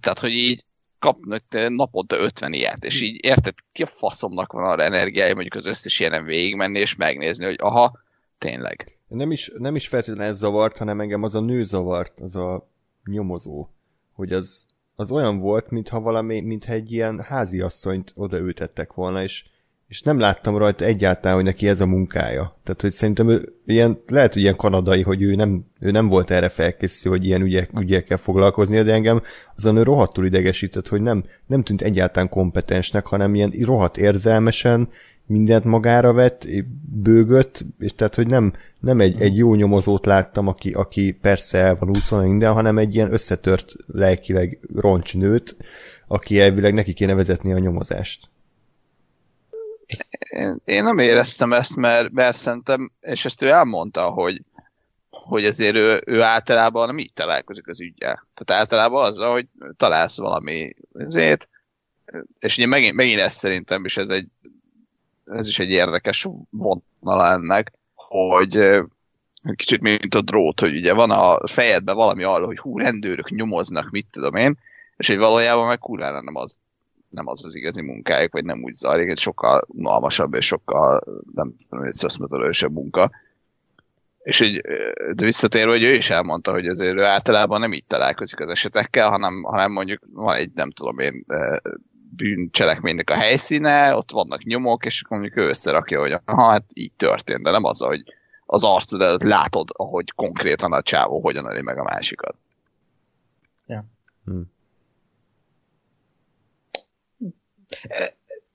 Tehát, 0.00 0.18
hogy 0.18 0.30
így, 0.32 0.64
kapnak 0.98 1.42
naponta 1.68 2.16
50 2.16 2.52
ilyet, 2.52 2.84
és 2.84 3.00
így 3.00 3.24
érted, 3.24 3.54
ki 3.72 3.82
a 3.82 3.86
faszomnak 3.86 4.52
van 4.52 4.64
arra 4.64 4.82
energiája 4.82 5.34
mondjuk 5.34 5.54
az 5.54 5.66
összes 5.66 6.00
ilyen 6.00 6.24
végigmenni 6.24 6.78
és 6.78 6.96
megnézni, 6.96 7.44
hogy 7.44 7.56
aha, 7.58 7.98
tényleg. 8.38 8.98
Nem 9.08 9.30
is, 9.30 9.50
nem 9.58 9.74
is 9.74 9.88
feltétlenül 9.88 10.32
ez 10.32 10.38
zavart, 10.38 10.78
hanem 10.78 11.00
engem 11.00 11.22
az 11.22 11.34
a 11.34 11.40
nő 11.40 11.64
zavart, 11.64 12.20
az 12.20 12.36
a 12.36 12.66
nyomozó, 13.04 13.68
hogy 14.12 14.32
az, 14.32 14.66
az 14.94 15.10
olyan 15.10 15.38
volt, 15.38 15.70
mintha 15.70 16.00
valami, 16.00 16.40
mintha 16.40 16.72
egy 16.72 16.92
ilyen 16.92 17.20
háziasszonyt 17.20 18.12
odaültettek 18.14 18.92
volna, 18.92 19.22
és 19.22 19.44
és 19.92 20.02
nem 20.02 20.18
láttam 20.18 20.56
rajta 20.56 20.84
egyáltalán, 20.84 21.36
hogy 21.36 21.44
neki 21.44 21.68
ez 21.68 21.80
a 21.80 21.86
munkája. 21.86 22.56
Tehát, 22.62 22.80
hogy 22.80 22.90
szerintem 22.90 23.28
ő 23.28 23.52
ilyen, 23.66 24.02
lehet, 24.06 24.32
hogy 24.32 24.42
ilyen 24.42 24.56
kanadai, 24.56 25.02
hogy 25.02 25.22
ő 25.22 25.34
nem, 25.34 25.64
ő 25.80 25.90
nem 25.90 26.08
volt 26.08 26.30
erre 26.30 26.48
felkészülő, 26.48 27.16
hogy 27.16 27.24
ilyen 27.24 27.42
ügyek, 27.42 27.70
ügyekkel 27.80 28.16
foglalkozni, 28.16 28.82
de 28.82 28.92
engem 28.92 29.22
azon 29.56 29.76
ő 29.76 29.82
rohadtul 29.82 30.26
idegesített, 30.26 30.88
hogy 30.88 31.00
nem, 31.02 31.24
nem 31.46 31.62
tűnt 31.62 31.82
egyáltalán 31.82 32.28
kompetensnek, 32.28 33.06
hanem 33.06 33.34
ilyen 33.34 33.52
rohadt 33.62 33.96
érzelmesen 33.96 34.88
mindent 35.26 35.64
magára 35.64 36.12
vett, 36.12 36.46
bőgött, 37.02 37.64
és 37.78 37.94
tehát, 37.94 38.14
hogy 38.14 38.26
nem, 38.26 38.52
nem 38.80 39.00
egy, 39.00 39.20
egy 39.20 39.36
jó 39.36 39.54
nyomozót 39.54 40.06
láttam, 40.06 40.48
aki, 40.48 40.70
aki 40.70 41.12
persze 41.20 41.58
el 41.58 41.76
van 41.76 41.88
úszva 41.88 42.22
minden, 42.22 42.52
hanem 42.52 42.78
egy 42.78 42.94
ilyen 42.94 43.12
összetört 43.12 43.74
lelkileg 43.86 44.58
roncsnőt, 44.74 45.56
aki 46.06 46.40
elvileg 46.40 46.74
neki 46.74 46.92
kéne 46.92 47.14
vezetni 47.14 47.52
a 47.52 47.58
nyomozást 47.58 48.30
én, 50.64 50.82
nem 50.82 50.98
éreztem 50.98 51.52
ezt, 51.52 51.76
mert, 51.76 52.10
mert 52.10 52.36
szerintem, 52.36 52.90
és 53.00 53.24
ezt 53.24 53.42
ő 53.42 53.48
elmondta, 53.48 54.04
hogy, 54.08 54.42
hogy 55.10 55.44
ezért 55.44 55.74
ő, 55.74 56.02
ő 56.06 56.22
általában 56.22 56.86
nem 56.86 56.98
így 56.98 57.12
találkozik 57.12 57.68
az 57.68 57.80
ügyel. 57.80 58.26
Tehát 58.34 58.62
általában 58.62 59.04
azzal, 59.04 59.32
hogy 59.32 59.46
találsz 59.76 60.16
valami 60.16 60.74
ezért, 60.94 61.48
és 62.40 62.56
ugye 62.56 62.66
megint, 62.66 62.94
megint 62.94 63.20
ez 63.20 63.34
szerintem 63.34 63.84
is 63.84 63.96
ez 63.96 64.08
egy 64.08 64.26
ez 65.26 65.46
is 65.46 65.58
egy 65.58 65.70
érdekes 65.70 66.28
vonal 66.50 67.30
ennek, 67.30 67.72
hogy 67.94 68.80
kicsit 69.56 69.80
mint 69.80 70.14
a 70.14 70.20
drót, 70.20 70.60
hogy 70.60 70.76
ugye 70.76 70.92
van 70.92 71.10
a 71.10 71.46
fejedben 71.46 71.94
valami 71.94 72.22
arról, 72.22 72.46
hogy 72.46 72.58
hú, 72.58 72.78
rendőrök 72.78 73.30
nyomoznak, 73.30 73.90
mit 73.90 74.06
tudom 74.10 74.34
én, 74.34 74.58
és 74.96 75.06
hogy 75.06 75.18
valójában 75.18 75.66
meg 75.66 75.78
kurvára 75.78 76.20
nem 76.20 76.34
az 76.34 76.58
nem 77.12 77.26
az 77.26 77.44
az 77.44 77.54
igazi 77.54 77.82
munkájuk, 77.82 78.32
vagy 78.32 78.44
nem 78.44 78.62
úgy 78.62 78.72
zajlik, 78.72 79.08
egy 79.08 79.18
sokkal 79.18 79.64
unalmasabb 79.68 80.34
és 80.34 80.46
sokkal 80.46 81.02
nem 81.34 81.54
tudom, 81.68 81.84
egy 81.84 81.92
szöszmetölősebb 81.92 82.72
munka. 82.72 83.10
És 84.22 84.40
így, 84.40 84.60
de 85.14 85.24
visszatérve, 85.24 85.70
hogy 85.70 85.82
ő 85.82 85.94
is 85.94 86.10
elmondta, 86.10 86.52
hogy 86.52 86.66
azért 86.66 86.96
ő 86.96 87.04
általában 87.04 87.60
nem 87.60 87.72
így 87.72 87.84
találkozik 87.84 88.40
az 88.40 88.48
esetekkel, 88.48 89.10
hanem, 89.10 89.42
hanem 89.42 89.72
mondjuk 89.72 90.02
van 90.12 90.36
egy, 90.36 90.50
nem 90.54 90.70
tudom 90.70 90.98
én, 90.98 91.24
bűncselekménynek 92.16 93.10
a 93.10 93.14
helyszíne, 93.14 93.94
ott 93.94 94.10
vannak 94.10 94.44
nyomok, 94.44 94.84
és 94.84 95.04
mondjuk 95.08 95.36
ő 95.36 95.48
összerakja, 95.48 96.00
hogy 96.00 96.20
ha 96.24 96.50
hát 96.50 96.64
így 96.74 96.92
történt, 96.92 97.42
de 97.42 97.50
nem 97.50 97.64
az, 97.64 97.78
hogy 97.78 98.02
az 98.46 98.64
arcod 98.64 99.00
előtt 99.00 99.22
látod, 99.22 99.68
ahogy 99.72 100.10
konkrétan 100.10 100.72
a 100.72 100.82
csávó 100.82 101.20
hogyan 101.20 101.50
öli 101.50 101.62
meg 101.62 101.78
a 101.78 101.82
másikat. 101.82 102.36
Ja. 103.66 103.84
Hmm. 104.24 104.52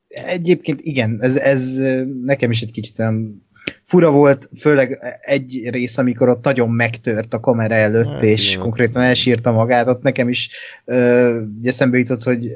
Egyébként 0.07 0.81
igen, 0.81 1.18
ez, 1.22 1.35
ez 1.35 1.81
nekem 2.22 2.52
is 2.52 2.61
egy 2.61 2.72
kicsit 2.72 2.99
olyan 2.99 3.48
fura 3.84 4.11
volt, 4.11 4.49
főleg 4.60 4.99
egy 5.22 5.69
rész, 5.69 5.98
amikor 5.98 6.30
ott 6.30 6.44
nagyon 6.44 6.69
megtört 6.69 7.34
a 7.34 7.39
kamera 7.39 7.76
előtt, 7.76 8.07
hát, 8.07 8.23
és 8.23 8.56
jó. 8.56 8.61
konkrétan 8.61 9.02
elsírta 9.02 9.52
magát, 9.52 9.88
ott 9.88 10.02
nekem 10.02 10.30
is 10.30 10.49
ö, 10.85 11.39
eszembe 11.64 11.98
jutott, 11.98 12.23
hogy 12.23 12.48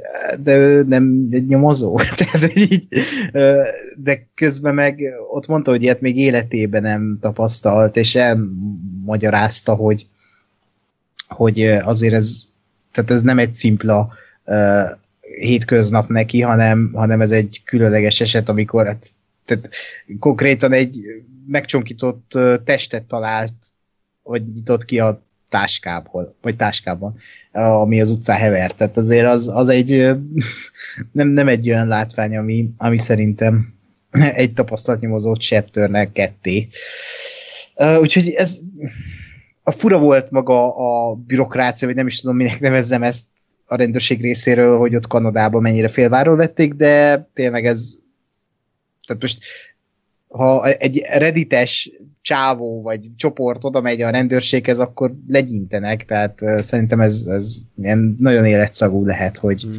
de 0.43 0.55
ő 0.55 0.83
nem 0.83 1.27
egy 1.29 1.47
nyomozó. 1.47 1.99
Tehát, 2.15 2.55
így, 2.55 2.87
ö, 3.31 3.63
de 3.97 4.21
közben 4.35 4.73
meg 4.73 5.01
ott 5.31 5.47
mondta, 5.47 5.71
hogy 5.71 5.83
ilyet 5.83 6.01
még 6.01 6.17
életében 6.17 6.81
nem 6.81 7.17
tapasztalt, 7.21 7.97
és 7.97 8.15
elmagyarázta, 8.15 9.73
hogy, 9.73 10.07
hogy 11.27 11.63
azért 11.63 12.13
ez, 12.13 12.41
tehát 12.91 13.11
ez 13.11 13.21
nem 13.21 13.39
egy 13.39 13.53
szimpla 13.53 14.13
ö, 14.45 14.81
hétköznap 15.39 16.07
neki, 16.07 16.41
hanem, 16.41 16.91
hanem 16.93 17.21
ez 17.21 17.31
egy 17.31 17.61
különleges 17.65 18.21
eset, 18.21 18.49
amikor 18.49 18.85
hát, 18.85 19.07
tehát 19.45 19.69
konkrétan 20.19 20.73
egy 20.73 21.05
megcsonkított 21.47 22.37
testet 22.65 23.03
talált, 23.03 23.53
vagy 24.23 24.53
nyitott 24.53 24.85
ki 24.85 24.99
a 24.99 25.23
táskából, 25.49 26.35
vagy 26.41 26.55
táskában, 26.55 27.15
ami 27.51 28.01
az 28.01 28.09
utcán 28.09 28.37
hevert. 28.37 28.75
Tehát 28.75 28.97
azért 28.97 29.27
az, 29.27 29.47
az 29.47 29.69
egy 29.69 29.89
nem, 31.11 31.27
nem 31.27 31.47
egy 31.47 31.69
olyan 31.69 31.87
látvány, 31.87 32.37
ami, 32.37 32.69
ami 32.77 32.97
szerintem 32.97 33.73
egy 34.41 34.53
tapasztalatnyomozót 34.53 35.41
se 35.41 35.61
törnek 35.61 36.11
ketté. 36.11 36.67
Úgyhogy 37.99 38.29
ez 38.29 38.59
a 39.63 39.71
fura 39.71 39.99
volt 39.99 40.31
maga 40.31 40.75
a 40.75 41.13
bürokrácia, 41.13 41.87
vagy 41.87 41.97
nem 41.97 42.07
is 42.07 42.19
tudom, 42.19 42.35
minek 42.35 42.59
nevezzem 42.59 43.03
ezt, 43.03 43.25
a 43.71 43.75
rendőrség 43.75 44.21
részéről, 44.21 44.77
hogy 44.77 44.95
ott 44.95 45.07
Kanadában 45.07 45.61
mennyire 45.61 45.87
félváról 45.87 46.35
vették, 46.35 46.73
de 46.73 47.29
tényleg 47.33 47.65
ez 47.65 47.93
tehát 49.07 49.21
most 49.21 49.39
ha 50.27 50.67
egy 50.67 51.01
redites 51.13 51.91
csávó 52.21 52.81
vagy 52.81 53.09
csoport 53.15 53.63
oda 53.63 53.81
megy 53.81 54.01
a 54.01 54.09
rendőrséghez, 54.09 54.79
akkor 54.79 55.13
legyintenek, 55.27 56.05
tehát 56.05 56.39
szerintem 56.63 56.99
ez, 56.99 57.25
ez 57.27 57.55
ilyen 57.77 58.15
nagyon 58.19 58.45
életszagú 58.45 59.05
lehet, 59.05 59.37
hogy 59.37 59.61
hmm. 59.61 59.77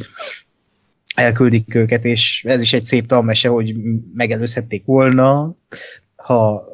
elküldik 1.15 1.75
őket, 1.75 2.05
és 2.05 2.43
ez 2.47 2.61
is 2.61 2.73
egy 2.73 2.85
szép 2.85 3.05
talmese, 3.05 3.47
hogy 3.47 3.75
megelőzhették 4.13 4.85
volna, 4.85 5.55
ha 6.15 6.67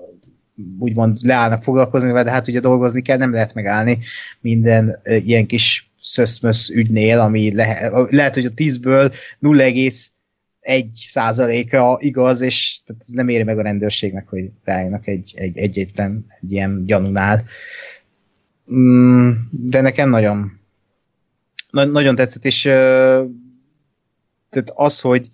úgymond 0.79 1.17
leállnak 1.21 1.63
foglalkozni 1.63 2.11
de 2.11 2.31
hát 2.31 2.47
ugye 2.47 2.59
dolgozni 2.59 3.01
kell, 3.01 3.17
nem 3.17 3.31
lehet 3.31 3.53
megállni 3.53 3.99
minden 4.41 4.99
ilyen 5.03 5.45
kis 5.45 5.88
szöszmösz 6.01 6.69
ügynél, 6.69 7.19
ami 7.19 7.55
lehet, 7.55 8.11
lehet, 8.11 8.33
hogy 8.33 8.45
a 8.45 8.49
10-ből 8.49 9.13
0,1 9.41 10.85
százaléka 10.93 11.97
igaz, 12.01 12.41
és 12.41 12.79
tehát 12.85 13.01
ez 13.01 13.11
nem 13.11 13.27
éri 13.27 13.43
meg 13.43 13.57
a 13.57 13.61
rendőrségnek, 13.61 14.27
hogy 14.27 14.49
rájönnek 14.63 15.07
egy, 15.07 15.33
egy, 15.35 15.57
egy, 15.57 15.77
egy, 15.77 15.91
ilyen 16.49 16.85
gyanunál. 16.85 17.45
Mm, 18.73 19.31
de 19.51 19.81
nekem 19.81 20.09
nagyon 20.09 20.59
na, 21.69 21.85
nagyon 21.85 22.15
tetszett, 22.15 22.45
és 22.45 22.61
tehát 24.49 24.71
az, 24.73 24.99
hogy 24.99 25.29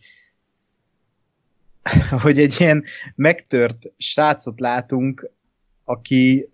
hogy 2.24 2.40
egy 2.40 2.56
ilyen 2.60 2.84
megtört 3.16 3.92
srácot 3.98 4.60
látunk, 4.60 5.30
aki 5.84 6.50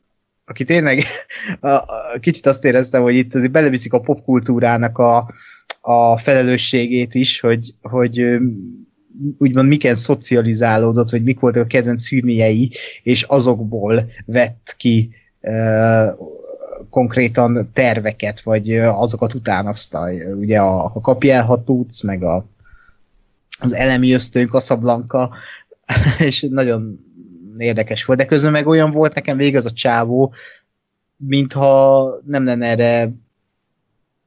aki 0.52 0.64
tényleg 0.64 1.04
kicsit 2.20 2.46
azt 2.46 2.66
éreztem, 2.66 3.02
hogy 3.02 3.16
itt 3.16 3.36
azért 3.36 3.52
beleviszik 3.52 3.94
a 3.94 4.00
popkultúrának 4.00 4.98
a, 4.98 5.34
a 5.82 6.18
felelősségét 6.18 7.14
is, 7.14 7.40
hogy, 7.40 7.74
hogy 7.82 8.38
úgymond 9.38 9.68
miken 9.68 9.96
szocializálódott, 9.96 11.10
vagy 11.10 11.24
mik 11.24 11.40
voltak 11.40 11.64
a 11.64 11.68
kedvenc 11.68 12.08
filmjei, 12.08 12.72
és 13.04 13.24
azokból 13.24 14.10
vett 14.26 14.76
ki 14.78 15.10
uh, 15.42 16.08
konkrétan 16.90 17.70
terveket, 17.74 18.42
vagy 18.42 18.78
azokat 18.78 19.34
utánozta. 19.34 20.10
Ugye 20.40 20.60
a, 20.60 20.86
a 20.86 21.00
Kapjel, 21.02 21.44
ha 21.44 21.64
tudsz, 21.64 22.02
meg 22.02 22.24
a, 22.24 22.46
az 23.60 23.74
elemi 23.74 24.14
ösztön, 24.14 24.48
Casablanca, 24.48 25.32
és 26.30 26.48
nagyon 26.50 27.11
érdekes 27.58 28.06
volt, 28.06 28.20
de 28.20 28.26
közben 28.26 28.52
meg 28.52 28.68
olyan 28.68 28.90
volt 28.90 29.14
nekem 29.14 29.38
végig 29.38 29.56
az 29.56 29.66
a 29.66 29.72
csávó, 29.72 30.34
mintha 31.18 32.10
nem 32.26 32.46
lenne 32.46 32.68
erre 32.68 33.12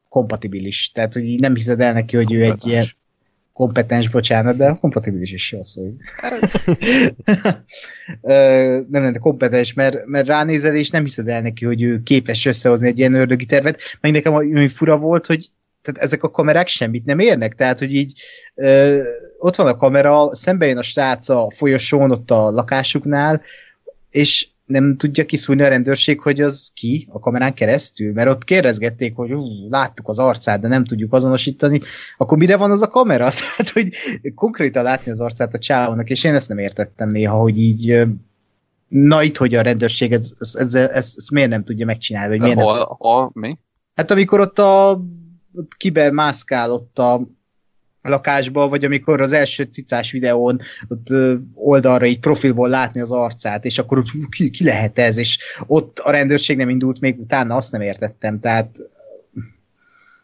kompatibilis. 0.08 0.90
Tehát, 0.94 1.12
hogy 1.12 1.24
így 1.24 1.40
nem 1.40 1.54
hiszed 1.54 1.80
el 1.80 1.92
neki, 1.92 2.16
hogy 2.16 2.24
kompetens. 2.24 2.50
ő 2.50 2.52
egy 2.52 2.66
ilyen 2.66 2.86
kompetens, 3.52 4.08
bocsánat, 4.08 4.56
de 4.56 4.76
kompatibilis 4.80 5.32
is 5.32 5.52
jó 5.52 5.64
szó. 5.74 5.88
nem 8.88 9.02
lenne 9.02 9.18
kompetens, 9.18 9.72
mert, 9.72 10.06
mert 10.06 10.26
ránézel, 10.26 10.76
és 10.76 10.90
nem 10.90 11.02
hiszed 11.02 11.28
el 11.28 11.40
neki, 11.40 11.64
hogy 11.64 11.82
ő 11.82 12.02
képes 12.02 12.46
összehozni 12.46 12.88
egy 12.88 12.98
ilyen 12.98 13.14
ördögi 13.14 13.46
tervet. 13.46 13.80
Meg 14.00 14.12
nekem 14.12 14.34
ami 14.34 14.68
fura 14.68 14.98
volt, 14.98 15.26
hogy 15.26 15.50
tehát 15.82 16.02
ezek 16.02 16.22
a 16.22 16.30
kamerák 16.30 16.68
semmit 16.68 17.04
nem 17.04 17.18
érnek, 17.18 17.54
tehát, 17.54 17.78
hogy 17.78 17.94
így 17.94 18.20
ö, 18.54 19.02
ott 19.38 19.56
van 19.56 19.66
a 19.66 19.76
kamera, 19.76 20.34
szembe 20.34 20.66
jön 20.66 20.78
a 20.78 20.82
srác 20.82 21.28
a 21.28 21.50
folyosón, 21.50 22.10
ott 22.10 22.30
a 22.30 22.50
lakásuknál, 22.50 23.42
és 24.10 24.48
nem 24.66 24.96
tudja 24.96 25.24
kiszúrni 25.24 25.62
a 25.62 25.68
rendőrség, 25.68 26.20
hogy 26.20 26.40
az 26.40 26.70
ki 26.74 27.08
a 27.10 27.18
kamerán 27.18 27.54
keresztül, 27.54 28.12
mert 28.12 28.28
ott 28.28 28.44
kérdezgették, 28.44 29.14
hogy 29.14 29.32
ú, 29.32 29.68
láttuk 29.70 30.08
az 30.08 30.18
arcát, 30.18 30.60
de 30.60 30.68
nem 30.68 30.84
tudjuk 30.84 31.12
azonosítani, 31.12 31.80
akkor 32.16 32.38
mire 32.38 32.56
van 32.56 32.70
az 32.70 32.82
a 32.82 32.86
kamera? 32.86 33.30
Tehát, 33.56 33.70
hogy 33.72 33.92
konkrétan 34.34 34.82
látni 34.82 35.10
az 35.10 35.20
arcát 35.20 35.54
a 35.54 35.58
csávónak, 35.58 36.10
és 36.10 36.24
én 36.24 36.34
ezt 36.34 36.48
nem 36.48 36.58
értettem 36.58 37.08
néha, 37.08 37.36
hogy 37.36 37.58
így 37.58 38.02
na 38.88 39.22
itt, 39.22 39.36
hogy 39.36 39.54
a 39.54 39.62
rendőrség 39.62 40.12
ez, 40.12 40.34
ez, 40.38 40.54
ez, 40.54 40.74
ez, 40.74 41.12
ez 41.16 41.28
miért 41.32 41.48
nem 41.48 41.64
tudja 41.64 41.86
megcsinálni, 41.86 42.28
vagy 42.28 42.40
miért 42.40 42.60
hol, 42.60 42.76
nem... 42.76 42.86
hol, 42.88 43.30
mi? 43.34 43.58
Hát 43.94 44.10
amikor 44.10 44.40
ott 44.40 44.58
a 44.58 45.00
ott 45.54 45.74
kibe 45.76 46.10
mászkál 46.10 46.72
ott 46.72 46.98
a 46.98 47.20
lakásba, 48.08 48.68
vagy 48.68 48.84
amikor 48.84 49.20
az 49.20 49.32
első 49.32 49.62
cicás 49.62 50.10
videón 50.10 50.60
ott 50.88 51.06
oldalra 51.54 52.06
így 52.06 52.20
profilból 52.20 52.68
látni 52.68 53.00
az 53.00 53.12
arcát, 53.12 53.64
és 53.64 53.78
akkor 53.78 54.02
ki, 54.30 54.50
ki 54.50 54.64
lehet 54.64 54.98
ez, 54.98 55.16
és 55.18 55.38
ott 55.66 55.98
a 55.98 56.10
rendőrség 56.10 56.56
nem 56.56 56.68
indult 56.68 57.00
még 57.00 57.18
utána, 57.18 57.56
azt 57.56 57.72
nem 57.72 57.80
értettem, 57.80 58.40
tehát 58.40 58.68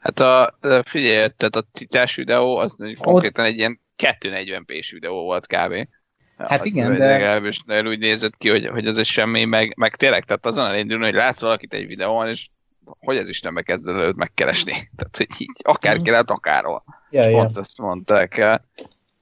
Hát 0.01 0.21
a, 0.21 0.55
figyelj, 0.85 1.29
tehát 1.37 1.57
a 1.57 1.65
cicás 1.73 2.15
videó 2.15 2.57
az 2.57 2.77
konkrétan 2.99 3.45
egy 3.45 3.57
ilyen 3.57 3.81
240p-s 3.97 4.91
videó 4.91 5.23
volt 5.23 5.47
kb. 5.47 5.89
Hát 6.37 6.65
igen, 6.65 6.97
de... 6.97 7.07
Legalábbis 7.07 7.61
úgy 7.85 7.99
nézett 7.99 8.37
ki, 8.37 8.49
hogy, 8.49 8.67
hogy 8.67 8.87
ez 8.87 8.97
egy 8.97 9.07
semmi, 9.07 9.45
meg, 9.45 9.75
meg 9.77 9.97
tényleg, 9.97 10.25
tehát 10.25 10.47
azon 10.47 10.67
elindulni, 10.67 11.05
hogy 11.05 11.15
látsz 11.15 11.41
valakit 11.41 11.75
egy 11.75 11.87
videón, 11.87 12.29
és 12.29 12.49
hogy 12.85 13.17
ez 13.17 13.29
Istenbe 13.29 13.63
kezd 13.63 13.89
előtt 13.89 14.17
megkeresni. 14.17 14.73
Tehát, 14.97 15.17
hogy 15.17 15.29
így 15.39 15.57
akár 15.63 16.01
kellett, 16.01 16.31
akárhol. 16.31 16.85
Ja, 17.11 17.21
és 17.21 17.33
ja. 17.33 17.43
pont 17.43 17.57
ezt 17.57 17.79
mondták. 17.79 18.61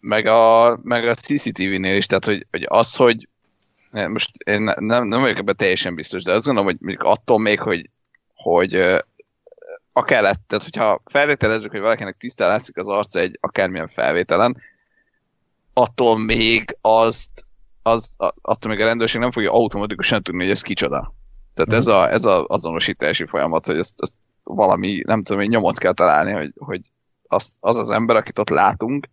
Meg 0.01 0.27
a, 0.27 0.79
meg 0.83 1.09
a 1.09 1.15
CCTV-nél 1.15 1.97
is, 1.97 2.07
tehát, 2.07 2.25
hogy, 2.25 2.47
hogy 2.51 2.67
az, 2.69 2.97
hogy 2.97 3.29
most 3.91 4.31
én 4.45 4.63
nem, 4.63 5.07
nem 5.07 5.21
vagyok 5.21 5.39
ebben 5.39 5.57
teljesen 5.57 5.95
biztos, 5.95 6.23
de 6.23 6.33
azt 6.33 6.45
gondolom, 6.45 6.71
hogy 6.71 6.81
mondjuk 6.81 7.03
attól 7.03 7.39
még, 7.39 7.61
hogy, 7.61 7.91
hogy 8.35 8.75
akár 9.93 10.23
lett, 10.23 10.41
tehát 10.47 10.65
hogyha 10.65 11.03
feltételezzük, 11.05 11.71
hogy 11.71 11.81
valakinek 11.81 12.17
tisztán 12.17 12.49
látszik 12.49 12.77
az 12.77 12.89
arca 12.89 13.21
egy 13.21 13.39
akármilyen 13.41 13.89
felvételen, 13.89 14.63
attól 15.73 16.19
még 16.19 16.77
azt, 16.81 17.47
az, 17.83 18.15
attól 18.43 18.71
még 18.71 18.81
a 18.81 18.85
rendőrség 18.85 19.21
nem 19.21 19.31
fogja 19.31 19.53
automatikusan 19.53 20.23
tudni, 20.23 20.43
hogy 20.43 20.51
ez 20.51 20.63
kicsoda. 20.63 21.15
Tehát 21.65 21.81
ez, 21.81 21.87
a, 21.87 22.11
ez 22.11 22.25
az 22.25 22.45
azonosítási 22.47 23.27
folyamat, 23.27 23.67
hogy 23.67 23.79
ezt, 23.79 23.95
ezt 23.97 24.15
valami, 24.43 25.01
nem 25.07 25.23
tudom, 25.23 25.41
hogy 25.41 25.51
nyomot 25.51 25.79
kell 25.79 25.93
találni, 25.93 26.33
hogy, 26.33 26.53
hogy 26.59 26.81
az, 27.27 27.57
az 27.61 27.77
az 27.77 27.91
ember, 27.91 28.17
akit 28.17 28.39
ott 28.39 28.49
látunk, 28.49 29.09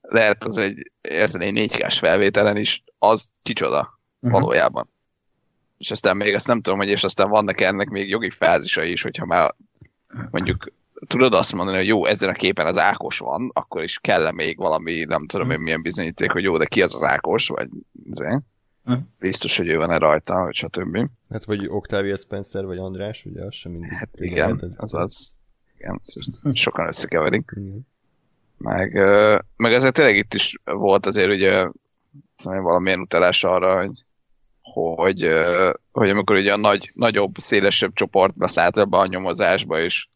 lehet 0.00 0.44
az 0.44 0.56
egy, 0.56 0.92
érted, 1.00 1.42
egy 1.42 1.52
4 1.52 1.84
felvételen 1.88 2.56
is, 2.56 2.84
az 2.98 3.30
kicsoda 3.42 4.00
uh-huh. 4.20 4.40
valójában. 4.40 4.88
És 5.78 5.90
aztán 5.90 6.16
még 6.16 6.34
azt 6.34 6.46
nem 6.46 6.60
tudom, 6.60 6.78
hogy 6.78 6.88
és 6.88 7.04
aztán 7.04 7.28
vannak 7.28 7.60
ennek 7.60 7.88
még 7.88 8.08
jogi 8.08 8.30
fázisai 8.30 8.90
is, 8.90 9.02
hogyha 9.02 9.26
már 9.26 9.54
mondjuk 10.30 10.72
tudod 11.06 11.34
azt 11.34 11.52
mondani, 11.52 11.76
hogy 11.76 11.86
jó, 11.86 12.06
ezen 12.06 12.28
a 12.28 12.32
képen 12.32 12.66
az 12.66 12.78
Ákos 12.78 13.18
van, 13.18 13.50
akkor 13.54 13.82
is 13.82 13.98
kell 13.98 14.26
-e 14.26 14.32
még 14.32 14.56
valami, 14.56 15.04
nem 15.04 15.26
tudom 15.26 15.50
én 15.50 15.60
milyen 15.60 15.82
bizonyíték, 15.82 16.30
hogy 16.30 16.42
jó, 16.42 16.56
de 16.56 16.64
ki 16.64 16.82
az 16.82 16.94
az 16.94 17.02
Ákos, 17.02 17.48
vagy 17.48 17.68
azért. 18.10 18.42
Hm. 18.84 18.92
Biztos, 19.18 19.56
hogy 19.56 19.68
ő 19.68 19.76
van-e 19.76 19.98
rajta, 19.98 20.34
vagy 20.34 20.54
stb. 20.54 20.98
Hát 21.30 21.44
vagy 21.44 21.66
Octavia 21.66 22.16
Spencer, 22.16 22.64
vagy 22.64 22.78
András, 22.78 23.24
ugye 23.24 23.44
az 23.44 23.54
sem 23.54 23.72
mindig. 23.72 23.90
Hát 23.90 24.08
igen, 24.12 24.74
az 24.76 24.94
az, 24.94 24.94
az 24.94 25.40
igen, 25.78 26.00
sokan 26.54 26.86
összekeverik. 26.86 27.52
Igen. 27.56 27.86
Meg, 28.56 28.92
meg 29.56 29.72
azért 29.72 29.94
tényleg 29.94 30.16
itt 30.16 30.34
is 30.34 30.56
volt 30.64 31.06
azért 31.06 31.32
ugye 31.32 31.68
szóval 32.36 32.62
valamilyen 32.62 33.00
utalás 33.00 33.44
arra, 33.44 33.76
hogy, 33.76 34.04
hogy, 34.94 35.28
hogy 35.92 36.10
amikor 36.10 36.36
ugye 36.36 36.52
a 36.52 36.56
nagy, 36.56 36.90
nagyobb, 36.94 37.38
szélesebb 37.38 37.92
csoport 37.92 38.38
beszállt 38.38 38.78
ebbe 38.78 38.96
a 38.96 39.06
nyomozásba, 39.06 39.80
és, 39.80 40.06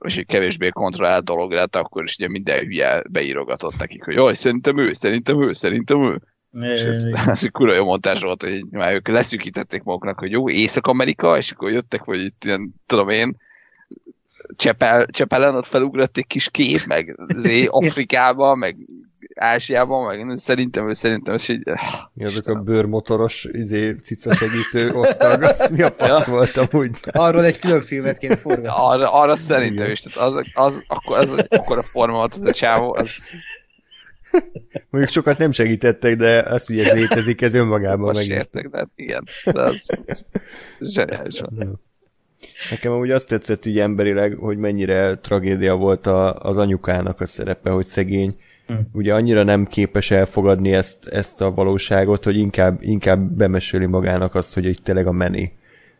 és 0.00 0.16
egy 0.16 0.26
kevésbé 0.26 0.68
kontrollált 0.68 1.24
dolog 1.24 1.52
lett, 1.52 1.76
akkor 1.76 2.04
is 2.04 2.14
ugye 2.14 2.28
minden 2.28 2.58
hülye 2.58 3.02
beírogatott 3.10 3.78
nekik, 3.78 4.04
hogy 4.04 4.14
jaj, 4.14 4.34
szerintem 4.34 4.78
ő, 4.78 4.92
szerintem 4.92 5.42
ő, 5.42 5.52
szerintem 5.52 6.02
ő. 6.02 6.22
És 6.60 6.82
ez, 6.82 7.04
ez 7.26 7.44
egy 7.44 7.50
kurva 7.50 7.74
jó 7.74 7.84
montás 7.84 8.20
volt, 8.20 8.42
hogy 8.42 8.64
már 8.70 8.92
ők 8.92 9.08
leszűkítették 9.08 9.82
maguknak, 9.82 10.18
hogy 10.18 10.30
jó, 10.30 10.50
Észak-Amerika, 10.50 11.36
és 11.36 11.50
akkor 11.50 11.70
jöttek, 11.70 12.00
hogy 12.00 12.20
itt 12.20 12.44
ilyen, 12.44 12.74
tudom 12.86 13.08
én, 13.08 13.36
Csepel, 14.56 15.06
Csepelen 15.06 15.54
ott 15.54 15.66
felugrott 15.66 16.16
egy 16.16 16.26
kis 16.26 16.48
kép, 16.50 16.84
meg 16.86 17.16
zé, 17.36 17.66
Afrikába, 17.70 18.54
meg 18.54 18.76
Ázsiában, 19.34 20.04
meg 20.04 20.38
szerintem, 20.38 20.92
szerintem 20.92 21.34
ez 21.34 21.48
így... 21.48 21.62
Mi 22.12 22.24
azok 22.24 22.46
a 22.46 22.54
bőrmotoros 22.54 23.48
izé, 23.52 23.92
cica 23.92 24.34
segítő 24.34 24.92
osztalgat? 24.92 25.70
Mi 25.70 25.82
a 25.82 25.90
fasz 25.90 26.26
ja. 26.26 26.32
volt 26.32 26.56
amúgy? 26.56 26.90
Arról 27.12 27.44
egy 27.44 27.58
külön 27.58 27.80
filmet 27.80 28.18
kéne 28.18 28.36
forgatni. 28.36 28.68
Arra, 28.68 29.12
arra 29.12 29.36
szerintem 29.36 29.90
is, 29.90 30.00
tehát 30.00 30.28
az, 30.28 30.42
az, 30.54 30.84
akkor, 30.86 31.18
az, 31.18 31.46
akkor 31.48 31.78
a 31.78 31.82
forma 31.82 32.16
volt 32.16 32.34
az 32.34 32.44
a 32.44 32.52
csávó, 32.52 32.94
az... 32.94 33.10
Mondjuk 34.90 35.12
sokat 35.12 35.38
nem 35.38 35.50
segítettek, 35.50 36.16
de 36.16 36.38
az, 36.38 36.66
hogy 36.66 36.78
ez 36.78 36.92
létezik, 36.92 37.42
ez 37.42 37.54
önmagában 37.54 38.14
meg. 38.14 38.26
értek, 38.26 38.68
de 38.68 38.76
hát 38.78 38.90
igen, 38.94 39.24
de 39.44 39.62
az, 39.62 39.90
az 40.06 40.26
zseniális. 40.80 41.40
Nekem 42.70 42.92
amúgy 42.92 43.10
azt 43.10 43.28
tetszett 43.28 43.66
így 43.66 43.78
emberileg, 43.78 44.34
hogy 44.34 44.56
mennyire 44.56 45.18
tragédia 45.18 45.74
volt 45.74 46.06
a, 46.06 46.38
az 46.38 46.56
anyukának 46.56 47.20
a 47.20 47.26
szerepe, 47.26 47.70
hogy 47.70 47.84
szegény 47.86 48.36
Mm. 48.72 48.76
Ugye 48.92 49.14
annyira 49.14 49.42
nem 49.42 49.66
képes 49.66 50.10
elfogadni 50.10 50.72
ezt, 50.72 51.08
ezt 51.08 51.40
a 51.40 51.50
valóságot, 51.50 52.24
hogy 52.24 52.36
inkább, 52.36 52.82
inkább 52.82 53.20
bemeséli 53.20 53.86
magának 53.86 54.34
azt, 54.34 54.54
hogy 54.54 54.66
egy 54.66 54.78
tényleg 54.82 55.06
a 55.06 55.12
meni. 55.12 55.52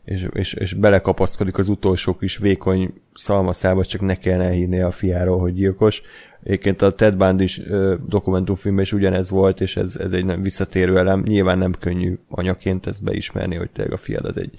És, 0.05 0.29
és, 0.33 0.53
és 0.53 0.73
belekapaszkodik 0.73 1.59
az 1.59 1.69
utolsó 1.69 2.17
kis 2.17 2.37
vékony 2.37 2.95
szalmaszába, 3.15 3.85
csak 3.85 4.01
ne 4.01 4.15
kellene 4.15 4.45
elhinni 4.45 4.81
a 4.81 4.91
fiáról, 4.91 5.39
hogy 5.39 5.55
gyilkos. 5.55 6.03
Egyébként 6.45 6.83
a 6.83 6.95
Ted 6.95 7.15
Bundy 7.15 7.43
is 7.43 7.61
dokumentumfilmben 8.07 8.85
is 8.85 8.93
ugyanez 8.93 9.31
volt, 9.31 9.61
és 9.61 9.77
ez, 9.77 9.97
ez 9.97 10.13
egy 10.13 10.25
nem 10.25 10.43
visszatérő 10.43 10.99
elem. 10.99 11.23
Nyilván 11.23 11.59
nem 11.59 11.75
könnyű 11.79 12.19
anyaként 12.29 12.87
ezt 12.87 13.03
beismerni, 13.03 13.55
hogy 13.55 13.71
tényleg 13.71 13.93
a 13.93 13.97
fiad 13.97 14.25
az 14.25 14.37
egy, 14.37 14.59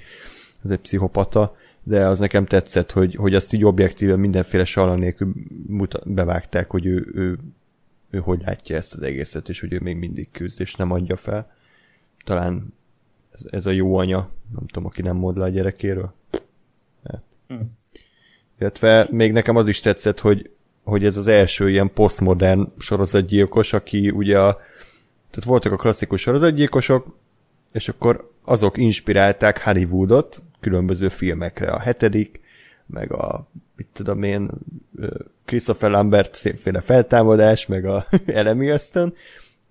az 0.64 0.72
egy 0.72 0.80
pszichopata, 0.80 1.56
de 1.84 2.08
az 2.08 2.20
nekem 2.20 2.46
tetszett, 2.46 2.92
hogy, 2.92 3.16
hogy 3.16 3.36
azt 3.36 3.54
így 3.54 3.66
objektíven 3.66 4.20
mindenféle 4.20 4.66
sala 4.66 4.96
nélkül 4.96 5.34
muta, 5.68 6.02
bevágták, 6.06 6.70
hogy 6.70 6.86
ő, 6.86 7.12
ő 7.14 7.40
ő 8.16 8.20
hogy 8.20 8.42
látja 8.42 8.76
ezt 8.76 8.94
az 8.94 9.02
egészet, 9.02 9.50
és 9.50 9.60
hogy 9.60 9.74
ő 9.74 9.80
még 9.80 9.98
mindig 9.98 10.32
küzd, 10.32 10.62
és 10.62 10.76
nem 10.76 10.92
adja 10.92 11.16
fel. 11.16 11.52
Talán 12.24 12.74
ez, 13.32 13.46
ez 13.50 13.66
a 13.66 13.72
jó 13.72 13.98
anya, 13.98 14.30
nem 14.54 14.68
tudom, 14.68 14.86
aki 14.86 15.02
nem 15.02 15.16
mond 15.16 15.38
le 15.38 15.44
a 15.44 15.50
gyerekéről. 15.50 16.14
Hát. 17.04 17.24
Hm. 17.48 17.56
Illetve 18.60 19.08
még 19.12 19.32
nekem 19.32 19.56
az 19.56 19.68
is 19.68 19.80
tetszett, 19.80 20.20
hogy, 20.20 20.50
hogy 20.86 21.06
ez 21.06 21.18
az 21.18 21.28
első 21.28 21.70
ilyen 21.70 21.92
posztmodern 21.94 22.68
sorozatgyilkos, 22.78 23.74
aki 23.74 24.10
ugye 24.10 24.40
a, 24.40 24.54
tehát 25.30 25.46
voltak 25.46 25.72
a 25.72 25.76
klasszikus 25.76 26.22
sorozatgyilkosok, 26.22 27.18
és 27.72 27.90
akkor 27.90 28.32
azok 28.44 28.78
inspirálták 28.78 29.64
Hollywoodot 29.64 30.42
különböző 30.60 31.10
filmekre. 31.10 31.72
A 31.72 31.80
hetedik, 31.80 32.40
meg 32.86 33.14
a, 33.14 33.48
mit 33.76 33.88
tudom 33.94 34.24
én, 34.24 34.50
Christopher 35.46 35.90
Lambert 35.90 36.36
szépféle 36.36 36.80
feltámadás, 36.80 37.66
meg 37.66 37.86
a 37.86 38.06
Elemi 38.26 38.68
Ösztön, 38.68 39.14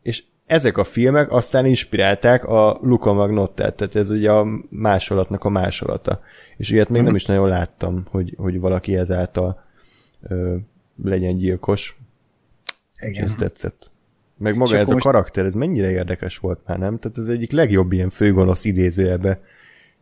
és 0.03 0.23
ezek 0.47 0.77
a 0.77 0.85
filmek 0.85 1.33
aztán 1.33 1.67
inspirálták 1.67 2.45
a 2.45 2.79
Luca 2.83 3.13
Magnottát, 3.13 3.75
tehát 3.75 3.95
ez 3.95 4.11
ugye 4.11 4.31
a 4.31 4.47
másolatnak 4.69 5.45
a 5.45 5.49
másolata. 5.49 6.21
És 6.57 6.71
ilyet 6.71 6.89
még 6.89 7.03
nem 7.03 7.15
is 7.15 7.25
nagyon 7.25 7.49
láttam, 7.49 8.07
hogy, 8.11 8.35
hogy 8.37 8.61
valaki 8.61 8.97
ezáltal 8.97 9.65
ö, 10.29 10.57
legyen 11.03 11.37
gyilkos. 11.37 11.97
Igen. 13.01 13.25
És 13.25 13.31
ez 13.31 13.35
tetszett. 13.35 13.93
Meg 14.37 14.57
maga 14.57 14.77
ez 14.77 14.89
a 14.89 14.93
most... 14.93 15.05
karakter, 15.05 15.45
ez 15.45 15.55
mennyire 15.55 15.91
érdekes 15.91 16.39
volt 16.39 16.61
már, 16.67 16.79
nem? 16.79 16.99
Tehát 16.99 17.19
ez 17.19 17.27
egyik 17.27 17.51
legjobb 17.51 17.93
ilyen 17.93 18.11
főgonosz 18.11 18.65
idézőjebe 18.65 19.41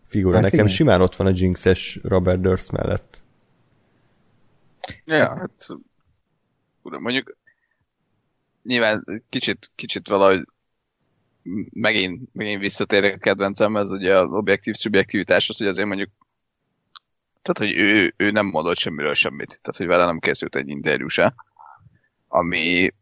figura. 0.05 0.35
Hát 0.35 0.43
Nekem 0.43 0.59
igen. 0.59 0.70
simán 0.70 1.01
ott 1.01 1.16
van 1.16 1.27
a 1.27 1.32
Jinx-es 1.35 1.98
Robert 2.02 2.40
Durst 2.40 2.73
mellett. 2.73 3.23
Ja, 5.05 5.28
hát 5.28 5.66
mondjuk 6.82 7.36
nyilván 8.62 9.23
kicsit, 9.28 9.70
kicsit 9.74 10.09
valahogy 10.09 10.44
megint, 11.73 12.28
megint 12.32 12.60
visszatérek 12.60 13.14
a 13.14 13.19
kedvencem, 13.19 13.77
ez 13.77 13.90
ugye 13.90 14.19
az 14.19 14.32
objektív 14.32 14.74
szubjektivitáshoz, 14.74 15.59
hogy 15.59 15.66
azért 15.66 15.86
mondjuk 15.86 16.10
tehát, 17.43 17.73
hogy 17.73 17.82
ő, 17.82 18.14
ő 18.16 18.31
nem 18.31 18.47
mondott 18.47 18.77
semmiről 18.77 19.14
semmit. 19.14 19.48
Tehát, 19.48 19.77
hogy 19.77 19.86
vele 19.86 20.05
nem 20.05 20.19
készült 20.19 20.56
egy 20.56 20.69
interjú 20.69 21.09
se. 21.09 21.35
Ami 22.28 22.93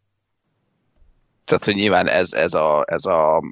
tehát, 1.44 1.64
hogy 1.64 1.74
nyilván 1.74 2.06
ez, 2.06 2.32
ez, 2.32 2.54
a, 2.54 2.84
ez, 2.86 3.04
a, 3.04 3.42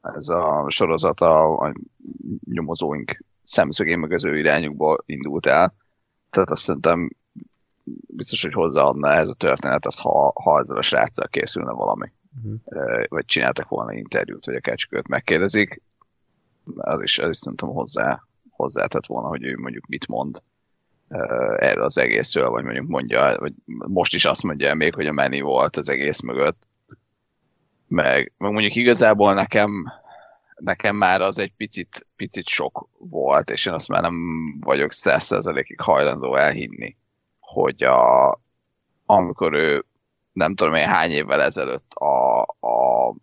ez 0.00 0.28
a 0.28 0.66
sorozat 0.68 1.20
a, 1.20 1.58
a 1.58 1.72
nyomozóink 2.44 3.24
szemszögén 3.42 3.98
meg 3.98 4.12
az 4.12 4.24
ő 4.24 4.38
irányukból 4.38 5.02
indult 5.06 5.46
el. 5.46 5.74
Tehát 6.30 6.50
azt 6.50 6.62
szerintem 6.62 7.10
biztos, 8.06 8.42
hogy 8.42 8.52
hozzáadna 8.52 9.12
ehhez 9.12 9.28
a 9.28 9.34
történet, 9.34 9.86
az, 9.86 9.98
ha, 9.98 10.32
ha 10.34 10.58
ezzel 10.58 10.76
a 10.76 10.82
sráccal 10.82 11.28
készülne 11.28 11.72
valami. 11.72 12.12
Uh-huh. 12.44 13.04
Vagy 13.08 13.24
csináltak 13.24 13.68
volna 13.68 13.92
interjút, 13.92 14.46
vagy 14.46 14.54
akár 14.54 14.76
csak 14.76 14.92
őt 14.92 15.08
megkérdezik. 15.08 15.82
Az 16.76 17.02
is, 17.02 17.18
az 17.18 17.28
is 17.28 17.36
szerintem 17.36 17.68
hozzá, 17.68 18.22
hozzátett 18.58 19.06
volna, 19.06 19.28
hogy 19.28 19.44
ő 19.44 19.56
mondjuk 19.56 19.86
mit 19.86 20.06
mond 20.06 20.42
erről 21.58 21.84
az 21.84 21.98
egészről, 21.98 22.50
vagy 22.50 22.64
mondjuk 22.64 22.86
mondja, 22.86 23.36
vagy 23.38 23.52
most 23.66 24.14
is 24.14 24.24
azt 24.24 24.42
mondja 24.42 24.74
még, 24.74 24.94
hogy 24.94 25.06
a 25.06 25.12
meni 25.12 25.40
volt 25.40 25.76
az 25.76 25.88
egész 25.88 26.20
mögött. 26.20 26.66
Meg, 27.86 28.32
meg 28.38 28.52
mondjuk 28.52 28.74
igazából 28.74 29.34
nekem 29.34 29.92
nekem 30.58 30.96
már 30.96 31.20
az 31.20 31.38
egy 31.38 31.52
picit, 31.56 32.06
picit 32.16 32.46
sok 32.46 32.88
volt, 32.98 33.50
és 33.50 33.66
én 33.66 33.72
azt 33.72 33.88
már 33.88 34.02
nem 34.02 34.44
vagyok 34.60 34.92
százszerzelékig 34.92 35.80
hajlandó 35.80 36.36
elhinni, 36.36 36.96
hogy 37.40 37.82
a, 37.82 38.40
amikor 39.06 39.52
ő 39.52 39.84
nem 40.32 40.54
tudom 40.54 40.74
én 40.74 40.86
hány 40.86 41.10
évvel 41.10 41.42
ezelőtt 41.42 41.92
a, 41.92 42.42
a 42.42 43.14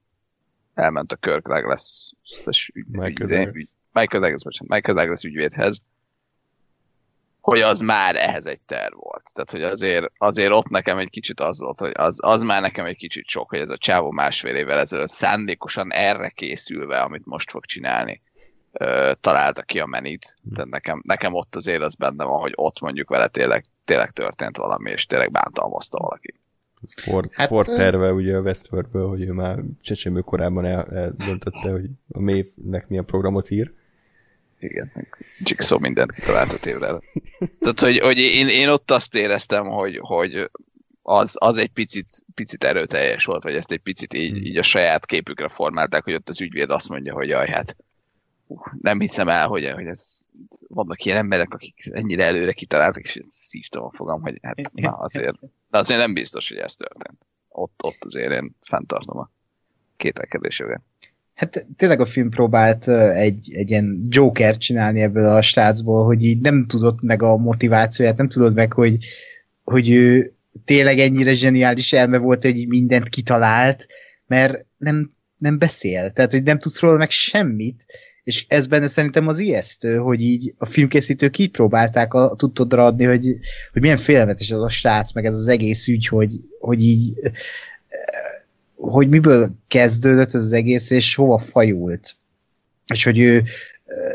elment 0.73 1.11
a 1.11 1.15
Kirk 1.15 1.47
Douglas-es 1.47 2.71
ügy, 2.73 2.85
Douglas. 2.87 3.75
Michael 3.99 4.21
Douglas, 4.21 4.43
bocsánat, 4.43 4.73
Michael 4.73 4.97
Douglas 4.97 5.23
ügyvédhez, 5.23 5.79
hogy 7.41 7.61
az 7.61 7.79
már 7.79 8.15
ehhez 8.15 8.45
egy 8.45 8.61
terv 8.61 8.93
volt. 8.93 9.23
Tehát, 9.33 9.51
hogy 9.51 9.61
azért, 9.63 10.11
azért 10.17 10.51
ott 10.51 10.69
nekem 10.69 10.97
egy 10.97 11.09
kicsit 11.09 11.39
az 11.39 11.59
volt, 11.59 11.79
hogy 11.79 11.91
az, 11.93 12.17
az 12.21 12.41
már 12.41 12.61
nekem 12.61 12.85
egy 12.85 12.97
kicsit 12.97 13.27
sok, 13.27 13.49
hogy 13.49 13.59
ez 13.59 13.69
a 13.69 13.77
csávó 13.77 14.11
másfél 14.11 14.55
évvel 14.55 14.79
ezelőtt 14.79 15.09
szándékosan 15.09 15.93
erre 15.93 16.29
készülve, 16.29 16.99
amit 16.99 17.25
most 17.25 17.49
fog 17.51 17.65
csinálni, 17.65 18.21
ö, 18.71 19.11
találta 19.21 19.61
ki 19.61 19.79
a 19.79 19.85
menit. 19.85 20.37
Tehát 20.53 20.69
nekem, 20.69 21.01
nekem 21.05 21.33
ott 21.33 21.55
azért 21.55 21.81
az 21.81 21.95
benne 21.95 22.23
van, 22.23 22.39
hogy 22.39 22.53
ott 22.55 22.79
mondjuk 22.79 23.09
vele 23.09 23.27
tényleg, 23.27 23.65
tényleg 23.85 24.11
történt 24.11 24.57
valami, 24.57 24.91
és 24.91 25.05
tényleg 25.05 25.31
bántalmazta 25.31 25.97
valaki. 25.99 26.39
Ford, 26.95 27.33
Hát, 27.33 27.47
Ford 27.47 27.67
terve 27.67 28.11
ugye 28.11 28.35
a 28.35 28.41
Westworldből, 28.41 29.07
hogy 29.07 29.21
ő 29.21 29.31
már 29.31 29.59
csecsemő 29.81 30.21
korában 30.21 30.65
el, 30.65 30.85
eldöntötte, 30.85 31.71
hogy 31.71 31.85
a 32.11 32.19
Maeve-nek 32.19 32.87
milyen 32.87 33.05
programot 33.05 33.49
ír. 33.49 33.73
Igen, 34.59 34.91
Jigsaw 35.39 35.79
mindent 35.79 36.11
kitalált 36.11 36.51
a 36.51 36.57
tévre. 36.57 36.87
Tehát, 37.59 37.79
hogy, 37.79 37.99
hogy 37.99 38.17
én, 38.17 38.47
én 38.47 38.69
ott 38.69 38.91
azt 38.91 39.15
éreztem, 39.15 39.65
hogy, 39.65 39.97
hogy 40.01 40.49
az, 41.01 41.35
az 41.39 41.57
egy 41.57 41.71
picit, 41.71 42.07
picit 42.33 42.63
erőteljes 42.63 43.25
volt, 43.25 43.43
vagy 43.43 43.55
ezt 43.55 43.71
egy 43.71 43.79
picit 43.79 44.13
így, 44.13 44.45
így 44.45 44.57
a 44.57 44.63
saját 44.63 45.05
képükre 45.05 45.47
formálták, 45.47 46.03
hogy 46.03 46.13
ott 46.13 46.29
az 46.29 46.41
ügyvéd 46.41 46.69
azt 46.69 46.89
mondja, 46.89 47.13
hogy 47.13 47.29
jaj, 47.29 47.47
hát 47.47 47.75
uh, 48.47 48.65
nem 48.81 48.99
hiszem 48.99 49.29
el, 49.29 49.47
hogy, 49.47 49.71
hogy 49.71 49.85
ez, 49.85 50.25
vannak 50.67 51.05
ilyen 51.05 51.17
emberek, 51.17 51.53
akik 51.53 51.89
ennyire 51.91 52.23
előre 52.23 52.51
kitaláltak, 52.51 53.03
és 53.03 53.19
szívtam 53.29 53.83
a 53.83 53.91
fogam, 53.93 54.21
hogy 54.21 54.39
hát 54.41 54.71
na 54.73 54.91
azért, 54.91 55.39
de 55.69 55.77
azért 55.77 55.99
nem 55.99 56.13
biztos, 56.13 56.49
hogy 56.49 56.57
ez 56.57 56.75
történt. 56.75 57.25
Ott, 57.49 57.79
ott 57.83 58.03
azért 58.03 58.31
én 58.31 58.55
fenntartom 58.61 59.17
a 59.17 59.29
kételkedés 59.97 60.59
jogát. 60.59 60.81
Hát 61.35 61.67
tényleg 61.77 61.99
a 61.99 62.05
film 62.05 62.29
próbált 62.29 62.87
egy, 62.87 63.49
egy 63.53 63.69
ilyen 63.69 64.05
Joker 64.09 64.57
csinálni 64.57 65.01
ebből 65.01 65.35
a 65.35 65.41
srácból, 65.41 66.05
hogy 66.05 66.23
így 66.23 66.41
nem 66.41 66.65
tudott 66.65 67.01
meg 67.01 67.23
a 67.23 67.37
motivációját, 67.37 68.17
nem 68.17 68.27
tudod 68.27 68.53
meg, 68.53 68.73
hogy, 68.73 68.97
hogy 69.63 69.89
ő 69.89 70.33
tényleg 70.65 70.99
ennyire 70.99 71.33
zseniális 71.33 71.93
elme 71.93 72.17
volt, 72.17 72.43
hogy 72.43 72.67
mindent 72.67 73.09
kitalált, 73.09 73.87
mert 74.27 74.65
nem, 74.77 75.11
nem 75.37 75.57
beszél, 75.57 76.11
tehát 76.11 76.31
hogy 76.31 76.43
nem 76.43 76.59
tudsz 76.59 76.79
róla 76.79 76.97
meg 76.97 77.09
semmit, 77.09 77.85
és 78.23 78.45
ez 78.47 78.67
benne 78.67 78.87
szerintem 78.87 79.27
az 79.27 79.39
ijesztő, 79.39 79.95
hogy 79.97 80.21
így 80.21 80.53
a 80.57 80.65
filmkészítők 80.65 81.37
így 81.37 81.51
próbálták 81.51 82.13
a 82.13 82.35
tudtodra 82.35 82.83
adni, 82.83 83.03
hogy, 83.03 83.37
hogy 83.73 83.81
milyen 83.81 83.97
félelmetes 83.97 84.49
ez 84.49 84.57
a 84.57 84.69
srác, 84.69 85.13
meg 85.13 85.25
ez 85.25 85.33
az 85.33 85.47
egész 85.47 85.87
ügy, 85.87 86.07
hogy, 86.07 86.31
hogy 86.59 86.81
így 86.81 87.13
hogy 88.75 89.09
miből 89.09 89.55
kezdődött 89.67 90.33
ez 90.33 90.41
az 90.41 90.51
egész, 90.51 90.89
és 90.89 91.15
hova 91.15 91.37
fajult. 91.37 92.15
És 92.93 93.03
hogy 93.03 93.19
ő 93.19 93.43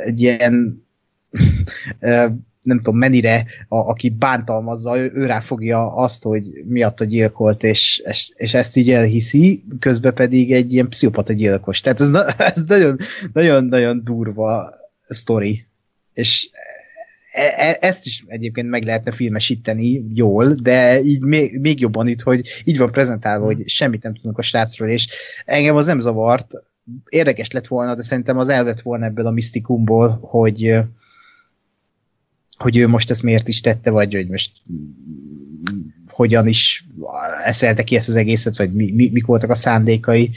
egy 0.05 0.21
ilyen 0.21 0.85
nem 2.63 2.77
tudom, 2.77 2.99
mennyire, 2.99 3.47
a, 3.69 3.77
aki 3.77 4.09
bántalmazza, 4.09 4.99
ő, 4.99 5.11
ő 5.15 5.27
ráfogja 5.27 5.87
azt, 5.87 6.23
hogy 6.23 6.51
miatt 6.67 7.01
a 7.01 7.05
gyilkolt, 7.05 7.63
és, 7.63 8.03
és, 8.05 8.33
és 8.35 8.55
ezt 8.55 8.77
így 8.77 8.91
elhiszi, 8.91 9.65
közben 9.79 10.15
pedig 10.15 10.53
egy 10.53 10.73
ilyen 10.73 10.89
pszichopata 10.89 11.33
gyilkos. 11.33 11.81
Tehát 11.81 12.01
ez, 12.01 12.11
na- 12.11 12.27
ez 12.55 12.63
nagyon, 12.67 12.99
nagyon, 13.33 13.65
nagyon 13.65 14.05
durva 14.05 14.75
sztori. 15.07 15.67
És 16.13 16.51
e- 17.33 17.55
e- 17.57 17.79
ezt 17.81 18.07
is 18.07 18.25
egyébként 18.27 18.69
meg 18.69 18.85
lehetne 18.85 19.13
filmesíteni 19.13 20.05
jól, 20.15 20.55
de 20.55 21.01
így 21.01 21.21
még, 21.21 21.61
még 21.61 21.81
jobban 21.81 22.09
itt, 22.09 22.21
hogy 22.21 22.49
így 22.65 22.79
van 22.79 22.91
prezentálva, 22.91 23.45
hogy 23.45 23.69
semmit 23.69 24.03
nem 24.03 24.15
tudunk 24.15 24.39
a 24.39 24.43
srácról, 24.43 24.89
és 24.89 25.09
engem 25.45 25.77
az 25.77 25.87
nem 25.87 26.01
zavart, 26.01 26.53
érdekes 27.09 27.51
lett 27.51 27.67
volna, 27.67 27.95
de 27.95 28.03
szerintem 28.03 28.39
az 28.39 28.49
elvett 28.49 28.81
volna 28.81 29.05
ebből 29.05 29.27
a 29.27 29.31
misztikumból, 29.31 30.19
hogy 30.23 30.79
hogy 32.59 32.77
ő 32.77 32.89
most 32.89 33.11
ezt 33.11 33.23
miért 33.23 33.49
is 33.49 33.61
tette, 33.61 33.91
vagy 33.91 34.15
hogy 34.15 34.29
most 34.29 34.53
hogyan 36.09 36.47
is 36.47 36.85
eszelte 37.45 37.83
ki 37.85 37.97
ezt 37.97 38.09
az 38.09 38.17
egészet, 38.17 38.57
vagy 38.57 38.73
mi, 38.73 38.93
mi, 38.93 39.11
mik 39.13 39.27
voltak 39.27 39.51
a 39.51 39.55
szándékai. 39.55 40.31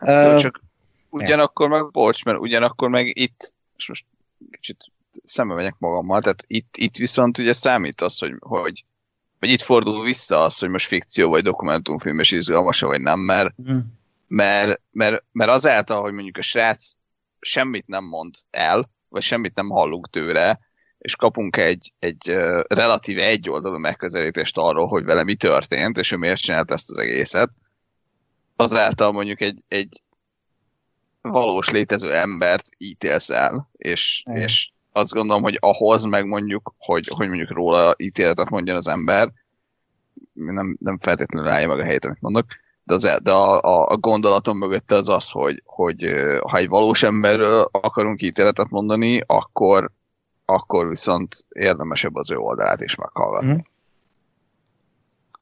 Ö, 0.00 0.36
csak 0.38 0.62
ugyanakkor 1.10 1.68
meg, 1.68 1.90
bocs, 1.90 2.24
mert 2.24 2.38
ugyanakkor 2.38 2.88
meg 2.88 3.18
itt, 3.18 3.54
és 3.76 3.88
most 3.88 4.04
kicsit 4.50 4.84
szembe 5.22 5.54
megyek 5.54 5.76
magammal, 5.78 6.20
tehát 6.20 6.44
itt, 6.46 6.76
itt 6.76 6.96
viszont 6.96 7.38
ugye 7.38 7.52
számít 7.52 8.00
az, 8.00 8.18
hogy, 8.18 8.34
hogy 8.38 8.84
vagy 9.38 9.50
itt 9.50 9.60
fordul 9.60 10.04
vissza 10.04 10.38
az, 10.42 10.58
hogy 10.58 10.68
most 10.68 10.86
fikció 10.86 11.28
vagy 11.28 11.42
dokumentumfilm 11.42 12.18
és 12.18 12.30
izgalmas 12.30 12.80
vagy 12.80 13.00
nem, 13.00 13.20
mert, 13.20 13.54
mm, 13.70 13.78
mert, 14.26 14.80
mert, 14.90 15.24
mert 15.32 15.50
azáltal, 15.50 16.00
hogy 16.00 16.12
mondjuk 16.12 16.36
a 16.36 16.42
srác 16.42 16.92
semmit 17.40 17.86
nem 17.86 18.04
mond 18.04 18.34
el, 18.50 18.90
vagy 19.08 19.22
semmit 19.22 19.54
nem 19.54 19.68
hallunk 19.68 20.10
tőle, 20.10 20.60
és 20.98 21.16
kapunk 21.16 21.56
egy, 21.56 21.92
egy 21.98 22.30
uh, 22.30 22.60
relatíve 22.68 23.24
egyoldalú 23.24 23.78
megközelítést 23.78 24.58
arról, 24.58 24.86
hogy 24.86 25.04
vele 25.04 25.24
mi 25.24 25.34
történt, 25.34 25.98
és 25.98 26.12
ő 26.12 26.16
miért 26.16 26.40
csinált 26.40 26.70
ezt 26.70 26.90
az 26.90 26.98
egészet, 26.98 27.50
azáltal 28.56 29.12
mondjuk 29.12 29.40
egy, 29.40 29.64
egy 29.68 30.02
valós 31.20 31.70
létező 31.70 32.14
embert 32.14 32.68
ítélsz 32.78 33.30
el, 33.30 33.70
és, 33.72 34.22
és 34.32 34.70
azt 34.98 35.12
gondolom, 35.12 35.42
hogy 35.42 35.56
ahhoz 35.60 36.04
meg 36.04 36.26
mondjuk, 36.26 36.74
hogy, 36.78 37.08
hogy 37.14 37.28
mondjuk 37.28 37.50
róla 37.50 37.94
ítéletet 37.96 38.50
mondjon 38.50 38.76
az 38.76 38.88
ember, 38.88 39.32
nem, 40.32 40.76
nem 40.80 40.98
feltétlenül 40.98 41.48
állja 41.48 41.68
meg 41.68 41.78
a 41.78 41.84
helyét, 41.84 42.04
amit 42.04 42.20
mondok, 42.20 42.46
de, 42.84 42.94
az, 42.94 43.18
de 43.22 43.32
a, 43.32 43.60
a, 43.60 43.86
a 43.88 43.96
gondolatom 43.96 44.58
mögötte 44.58 44.94
az 44.94 45.08
az, 45.08 45.30
hogy, 45.30 45.62
hogy 45.64 46.04
ha 46.50 46.56
egy 46.56 46.68
valós 46.68 47.02
emberről 47.02 47.68
akarunk 47.72 48.22
ítéletet 48.22 48.70
mondani, 48.70 49.22
akkor, 49.26 49.90
akkor 50.44 50.88
viszont 50.88 51.44
érdemesebb 51.48 52.14
az 52.14 52.30
ő 52.30 52.36
oldalát 52.36 52.80
is 52.80 52.94
meghallgatni. 52.94 53.64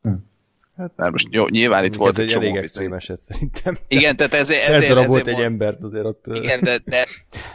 Mhm. 0.01 0.15
Mert 0.97 1.11
most 1.11 1.27
jó, 1.31 1.47
nyilván 1.49 1.85
itt 1.85 1.95
volt 1.95 2.13
ez 2.13 2.19
egy 2.19 2.25
egy 2.25 2.31
csomó 2.31 2.47
elég 2.47 2.57
extrém 2.57 2.93
eset 2.93 3.21
szerintem. 3.21 3.79
Igen, 3.89 4.17
tehát 4.17 4.35
ezért, 4.35 4.63
ezért, 4.63 4.83
ezért 4.83 4.99
egy 4.99 5.07
mond- 5.07 5.29
embert 5.29 5.83
azért 5.83 6.05
ott. 6.05 6.27
Igen, 6.27 6.61
de, 6.61 6.79
de 6.85 7.07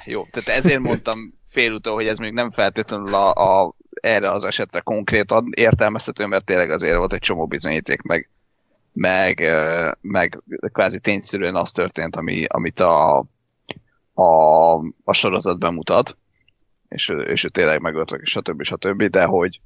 jó, 0.06 0.26
tehát 0.32 0.60
ezért 0.60 0.80
mondtam 0.80 1.40
félúton, 1.52 1.94
hogy 1.94 2.08
ez 2.08 2.18
még 2.18 2.34
nem 2.34 2.52
feltétlenül 2.52 3.14
a, 3.14 3.34
a, 3.34 3.74
erre 4.02 4.32
az 4.32 4.44
esetre 4.44 4.80
konkrétan 4.80 5.50
értelmezhető, 5.56 6.26
mert 6.26 6.46
tényleg 6.46 6.70
azért 6.70 6.96
volt 6.96 7.14
egy 7.14 7.20
csomó 7.20 7.48
bizonyíték, 7.48 8.02
meg, 8.02 8.30
meg, 8.94 9.48
meg 10.02 10.42
kvázi 10.72 11.00
tényszerűen 11.00 11.56
az 11.56 11.72
történt, 11.72 12.16
ami, 12.16 12.46
amit 12.48 12.80
a, 12.80 13.18
a, 14.14 14.74
a 15.04 15.14
sorozat 15.14 15.60
bemutat, 15.60 16.18
és, 16.88 17.10
és 17.10 17.44
ő 17.44 17.50
tényleg 17.50 17.82
megöltek, 17.82 18.20
és 18.24 18.30
stb. 18.30 18.64
stb. 18.64 19.04
De 19.04 19.26
hogy, 19.26 19.62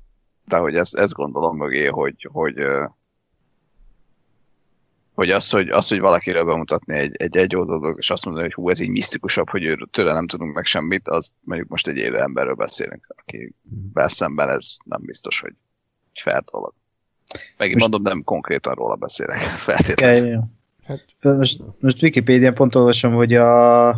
de 0.46 0.58
hogy 0.58 0.76
ezt, 0.76 0.96
ezt 0.96 1.14
gondolom 1.14 1.58
mögé, 1.58 1.86
hogy, 1.86 2.28
hogy, 2.32 2.66
hogy 5.16 5.30
az, 5.30 5.50
hogy, 5.50 5.70
az, 5.70 5.88
hogy 5.88 6.00
valakiről 6.00 6.44
bemutatni 6.44 6.98
egy, 6.98 7.16
egy 7.18 7.38
egy 7.38 7.56
oldalot, 7.56 7.98
és 7.98 8.10
azt 8.10 8.26
mondani, 8.26 8.46
hogy 8.46 8.54
hú, 8.54 8.70
ez 8.70 8.80
így 8.80 8.90
misztikusabb, 8.90 9.50
hogy 9.50 9.64
ő, 9.64 9.78
tőle 9.92 10.14
nem 10.14 10.28
tudunk 10.28 10.56
meg 10.56 10.66
semmit, 10.66 11.08
az 11.08 11.32
mondjuk 11.42 11.70
most 11.70 11.88
egy 11.88 11.98
élő 11.98 12.18
emberről 12.20 12.54
beszélünk, 12.54 13.08
aki 13.18 13.54
szemben 13.94 14.50
ez 14.50 14.76
nem 14.84 15.02
biztos, 15.02 15.40
hogy 15.40 15.54
egy 16.14 16.22
fair 16.22 16.44
dolog. 16.52 16.74
Megint 17.58 17.80
Most- 17.80 17.92
mondom, 17.92 18.12
nem 18.14 18.24
konkrétan 18.24 18.74
róla 18.74 18.96
beszélek 18.96 19.40
feltétlenül. 19.68 20.30
Ja. 20.30 20.48
Hát- 20.84 21.16
Most, 21.22 21.62
most 21.80 22.02
Wikipédián 22.02 22.54
pont 22.54 22.76
olvasom, 22.76 23.14
hogy 23.14 23.34
a, 23.34 23.90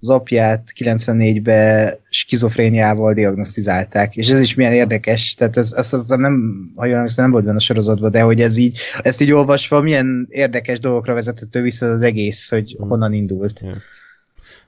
az 0.00 0.10
apját 0.10 0.72
94-ben 0.76 1.94
skizofréniával 2.10 3.14
diagnosztizálták, 3.14 4.16
és 4.16 4.28
ez 4.28 4.40
is 4.40 4.54
milyen 4.54 4.72
érdekes, 4.72 5.34
tehát 5.34 5.56
ez, 5.56 5.72
ez, 5.72 5.92
ez 5.92 6.08
nem, 6.08 6.64
ha 6.76 6.84
jól 6.84 6.94
emlékszem, 6.94 7.24
nem 7.24 7.32
volt 7.32 7.44
benne 7.44 7.56
a 7.56 7.60
sorozatban, 7.60 8.10
de 8.10 8.20
hogy 8.20 8.40
ez 8.40 8.56
így, 8.56 8.78
ezt 9.02 9.20
így 9.20 9.32
olvasva 9.32 9.80
milyen 9.80 10.26
érdekes 10.30 10.78
dolgokra 10.78 11.14
vezethető 11.14 11.62
vissza 11.62 11.86
az 11.86 12.02
egész, 12.02 12.48
hogy 12.48 12.74
Hmm. 12.78 12.88
honnan 12.88 13.12
indult. 13.12 13.64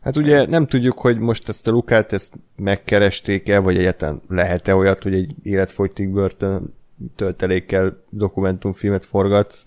Hát 0.02 0.16
ugye 0.16 0.46
nem 0.46 0.66
tudjuk, 0.66 0.98
hogy 0.98 1.18
most 1.18 1.48
ezt 1.48 1.68
a 1.68 1.70
Lukát 1.70 2.12
ezt 2.12 2.32
megkeresték-e, 2.56 3.58
vagy 3.58 3.78
egyáltalán 3.78 4.20
lehet-e 4.28 4.74
olyat, 4.74 5.02
hogy 5.02 5.14
egy 5.14 5.34
életfogytig 5.42 6.08
börtön 6.08 6.74
töltelékkel 7.16 7.96
dokumentumfilmet 8.10 9.04
forgatsz. 9.04 9.64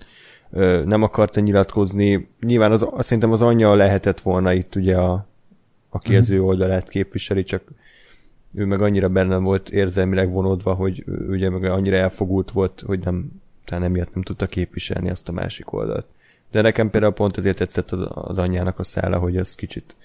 Nem 0.86 1.04
akarta 1.04 1.40
nyilatkozni. 1.40 2.30
Nyilván 2.42 2.72
az, 2.72 2.88
azt 2.92 3.08
szerintem 3.08 3.32
az 3.32 3.42
anyja 3.42 3.76
lehetett 3.76 4.20
volna 4.20 4.54
itt 4.54 4.76
ugye 4.76 4.98
a, 4.98 5.28
aki 5.96 6.16
az 6.16 6.30
ő 6.30 6.44
oldalát 6.44 6.90
képviseli, 6.90 7.44
csak 7.44 7.64
ő 8.54 8.66
meg 8.66 8.82
annyira 8.82 9.10
benne 9.10 9.38
volt 9.38 9.70
érzelmileg 9.70 10.32
vonódva, 10.32 10.74
hogy 10.74 11.04
ugye 11.30 11.50
meg 11.50 11.64
annyira 11.64 11.96
elfogult 11.96 12.52
volt, 12.52 12.84
hogy 12.86 13.00
nem, 13.00 13.32
talán 13.66 13.84
emiatt 13.84 14.14
nem 14.14 14.24
tudta 14.24 14.46
képviselni 14.46 15.10
azt 15.10 15.30
a 15.30 15.32
másik 15.32 15.74
oldalt. 15.74 16.06
De 16.52 16.62
nekem 16.62 16.90
például 16.90 17.14
pont 17.14 17.38
ezért 17.38 17.58
tetszett 17.58 17.92
az, 17.92 18.08
az 18.14 18.38
anyjának 18.38 18.80
a 18.80 18.84
szála, 18.84 19.18
hogy 19.18 19.38
ez 19.38 19.56
kicsit 19.56 19.96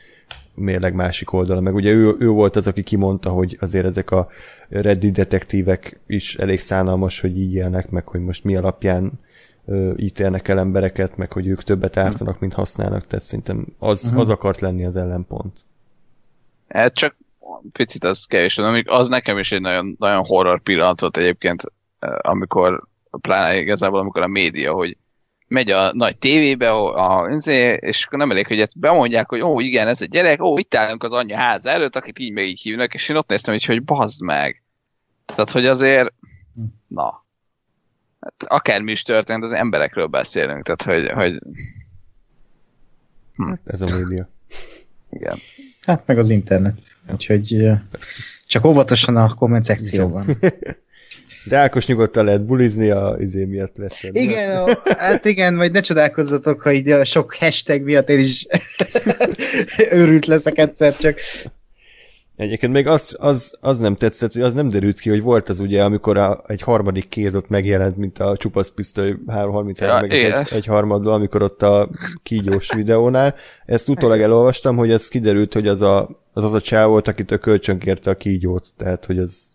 mérleg 0.54 0.94
másik 0.94 1.32
oldala, 1.32 1.60
meg 1.60 1.74
ugye 1.74 1.92
ő, 1.92 2.16
ő 2.18 2.28
volt 2.28 2.56
az, 2.56 2.66
aki 2.66 2.82
kimondta, 2.82 3.30
hogy 3.30 3.56
azért 3.60 3.86
ezek 3.86 4.10
a 4.10 4.28
Reddit 4.68 5.12
detektívek 5.12 6.00
is 6.06 6.36
elég 6.36 6.60
szánalmas, 6.60 7.20
hogy 7.20 7.38
így 7.38 7.54
élnek, 7.54 7.90
meg 7.90 8.06
hogy 8.06 8.20
most 8.20 8.44
mi 8.44 8.56
alapján 8.56 9.12
ö, 9.66 9.92
ítélnek 9.96 10.48
el 10.48 10.58
embereket, 10.58 11.16
meg 11.16 11.32
hogy 11.32 11.46
ők 11.46 11.62
többet 11.62 11.96
ártanak, 11.96 12.40
mint 12.40 12.52
használnak, 12.52 13.06
tehát 13.06 13.24
szerintem 13.24 13.66
az, 13.78 14.04
uh-huh. 14.04 14.20
az 14.20 14.28
akart 14.28 14.60
lenni 14.60 14.84
az 14.84 14.96
ellenpont. 14.96 15.64
Hát 16.74 16.94
csak 16.94 17.16
picit 17.72 18.04
az 18.04 18.24
kevés, 18.24 18.58
amik 18.58 18.90
az 18.90 19.08
nekem 19.08 19.38
is 19.38 19.52
egy 19.52 19.60
nagyon, 19.60 19.96
nagyon 19.98 20.24
horror 20.24 20.60
pillanat 20.62 21.00
volt 21.00 21.16
egyébként, 21.16 21.62
amikor, 22.20 22.88
pláne 23.10 23.60
igazából 23.60 24.00
amikor 24.00 24.22
a 24.22 24.26
média, 24.26 24.72
hogy 24.72 24.96
megy 25.48 25.70
a 25.70 25.92
nagy 25.92 26.16
tévébe, 26.16 26.70
a, 26.70 27.22
a, 27.22 27.28
és 27.76 28.04
akkor 28.04 28.18
nem 28.18 28.30
elég, 28.30 28.46
hogy 28.46 28.68
bemondják, 28.76 29.28
hogy 29.28 29.40
ó, 29.40 29.60
igen, 29.60 29.88
ez 29.88 30.02
egy 30.02 30.08
gyerek, 30.08 30.42
ó, 30.42 30.58
itt 30.58 30.74
állunk 30.74 31.02
az 31.02 31.12
anyja 31.12 31.36
háza 31.36 31.70
előtt, 31.70 31.96
akit 31.96 32.18
így 32.18 32.32
meg 32.32 32.44
így 32.44 32.60
hívnak, 32.60 32.94
és 32.94 33.08
én 33.08 33.16
ott 33.16 33.28
néztem, 33.28 33.54
hogy, 33.54 33.64
hogy 33.64 33.82
bazd 33.82 34.22
meg. 34.22 34.62
Tehát, 35.24 35.50
hogy 35.50 35.66
azért, 35.66 36.12
na, 36.86 37.24
hát 38.20 38.34
akármi 38.46 38.90
is 38.90 39.02
történt, 39.02 39.44
az 39.44 39.52
emberekről 39.52 40.06
beszélünk, 40.06 40.64
tehát, 40.64 40.82
hogy, 40.82 41.10
hogy 41.10 41.38
hm. 43.34 43.52
Ez 43.64 43.80
a 43.80 43.96
média. 43.96 44.28
Igen. 45.10 45.38
Hát 45.80 46.02
meg 46.06 46.18
az 46.18 46.30
internet. 46.30 46.80
Úgyhogy 47.12 47.70
csak 48.46 48.64
óvatosan 48.64 49.16
a 49.16 49.34
komment 49.34 49.64
szekcióban. 49.64 50.24
De 51.44 51.56
Ákos 51.56 51.86
nyugodtan 51.86 52.24
lehet 52.24 52.44
bulizni 52.44 52.90
a 52.90 53.16
izé 53.20 53.44
miatt 53.44 53.76
lesz. 53.76 54.02
Igen, 54.12 54.56
a, 54.56 54.78
hát 54.98 55.24
igen, 55.24 55.54
majd 55.54 55.72
ne 55.72 55.80
csodálkozzatok, 55.80 56.60
ha 56.60 56.72
így 56.72 56.90
a 56.90 57.04
sok 57.04 57.34
hashtag 57.34 57.82
miatt 57.82 58.08
én 58.08 58.18
is 58.18 58.46
őrült 59.90 60.26
leszek 60.26 60.58
egyszer 60.58 60.96
csak. 60.96 61.18
Egyébként 62.40 62.72
még 62.72 62.86
az, 62.86 63.16
az, 63.18 63.56
az 63.60 63.78
nem 63.78 63.94
tetszett, 63.94 64.32
hogy 64.32 64.42
az 64.42 64.54
nem 64.54 64.68
derült 64.68 65.00
ki, 65.00 65.08
hogy 65.10 65.22
volt 65.22 65.48
az 65.48 65.60
ugye, 65.60 65.82
amikor 65.84 66.16
a, 66.16 66.42
egy 66.46 66.60
harmadik 66.60 67.08
kéz 67.08 67.34
ott 67.34 67.48
megjelent, 67.48 67.96
mint 67.96 68.18
a 68.18 68.36
csupasz 68.36 68.70
pisztoly 68.70 69.16
333 69.26 69.94
ja, 69.94 70.00
meg 70.00 70.12
egy, 70.12 70.52
egy 70.52 70.66
harmadban, 70.66 71.12
amikor 71.12 71.42
ott 71.42 71.62
a 71.62 71.88
kígyós 72.22 72.72
videónál. 72.74 73.34
Ezt 73.66 73.88
utólag 73.88 74.20
elolvastam, 74.20 74.76
hogy 74.76 74.90
ez 74.90 75.08
kiderült, 75.08 75.52
hogy 75.52 75.68
az 75.68 75.82
a, 75.82 76.08
az, 76.32 76.44
az 76.44 76.52
a 76.52 76.60
csáv 76.60 76.88
volt, 76.88 77.06
akitől 77.06 77.38
kölcsönkérte 77.38 78.10
a 78.10 78.16
kígyót, 78.16 78.68
tehát 78.76 79.04
hogy 79.04 79.18
az, 79.18 79.52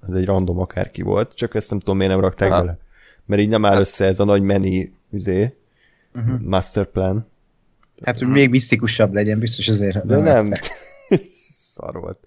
az 0.00 0.14
egy 0.14 0.24
random 0.24 0.58
akárki 0.58 1.02
volt, 1.02 1.34
csak 1.34 1.54
ezt 1.54 1.70
nem 1.70 1.78
tudom, 1.78 1.96
miért 1.96 2.12
nem 2.12 2.20
rakták 2.20 2.50
ha. 2.50 2.60
bele. 2.60 2.78
Mert 3.26 3.42
így 3.42 3.48
nem 3.48 3.64
áll 3.64 3.78
össze 3.78 4.04
ez 4.04 4.20
a 4.20 4.24
nagy 4.24 4.42
meni 4.42 4.94
üzé, 5.10 5.54
uh-huh. 6.14 6.40
master 6.40 6.84
plan. 6.84 7.26
Hát, 8.02 8.18
hogy 8.18 8.28
még 8.28 8.50
misztikusabb 8.50 9.12
legyen, 9.12 9.38
biztos 9.38 9.68
azért. 9.68 10.06
De 10.06 10.18
nem. 10.18 10.52
Szar 11.74 12.00
volt. 12.00 12.18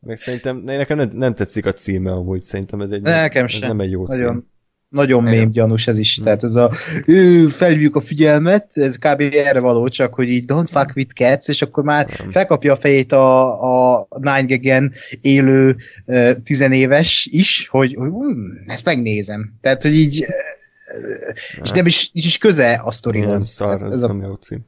Meg 0.00 0.16
szerintem, 0.16 0.56
nekem 0.56 0.96
nem, 0.96 1.10
nem 1.14 1.34
tetszik 1.34 1.66
a 1.66 1.72
címe 1.72 2.12
amúgy, 2.12 2.40
szerintem 2.40 2.80
ez 2.80 2.90
egy 2.90 3.02
nekem 3.02 3.44
ez 3.44 3.50
sem. 3.50 3.68
nem 3.68 3.80
egy 3.80 3.90
jó 3.90 4.06
Nagyon, 4.06 4.34
cím. 4.34 4.46
nagyon 4.88 5.22
mém 5.22 5.50
gyanús 5.50 5.86
ez 5.86 5.98
is, 5.98 6.14
tehát 6.14 6.44
ez 6.44 6.54
a 6.54 6.72
ő, 7.06 7.46
felhívjuk 7.48 7.96
a 7.96 8.00
figyelmet, 8.00 8.76
ez 8.76 8.96
kb. 8.96 9.20
erre 9.20 9.60
való, 9.60 9.88
csak 9.88 10.14
hogy 10.14 10.28
így 10.28 10.44
don't 10.46 10.68
fuck 10.70 10.96
with 10.96 11.14
cats, 11.14 11.48
és 11.48 11.62
akkor 11.62 11.84
már 11.84 12.18
nem. 12.18 12.30
felkapja 12.30 12.72
a 12.72 12.76
fejét 12.76 13.12
a, 13.12 13.96
a 13.98 14.06
Nine 14.20 14.90
élő 15.20 15.76
uh, 16.06 16.32
tizenéves 16.32 17.28
is, 17.30 17.68
hogy, 17.68 17.94
hogy 17.94 18.08
um, 18.08 18.64
ezt 18.66 18.84
megnézem. 18.84 19.52
Tehát, 19.60 19.82
hogy 19.82 19.94
így 19.94 20.20
uh, 20.20 21.62
és 21.62 21.70
nem 21.70 21.86
is, 21.86 22.10
is 22.12 22.38
köze 22.38 22.80
a 22.84 22.90
sztorihoz. 22.90 23.60
Ez, 23.60 23.68
ez 23.92 24.02
a... 24.02 24.06
nem 24.06 24.22
jó 24.22 24.34
cím 24.34 24.66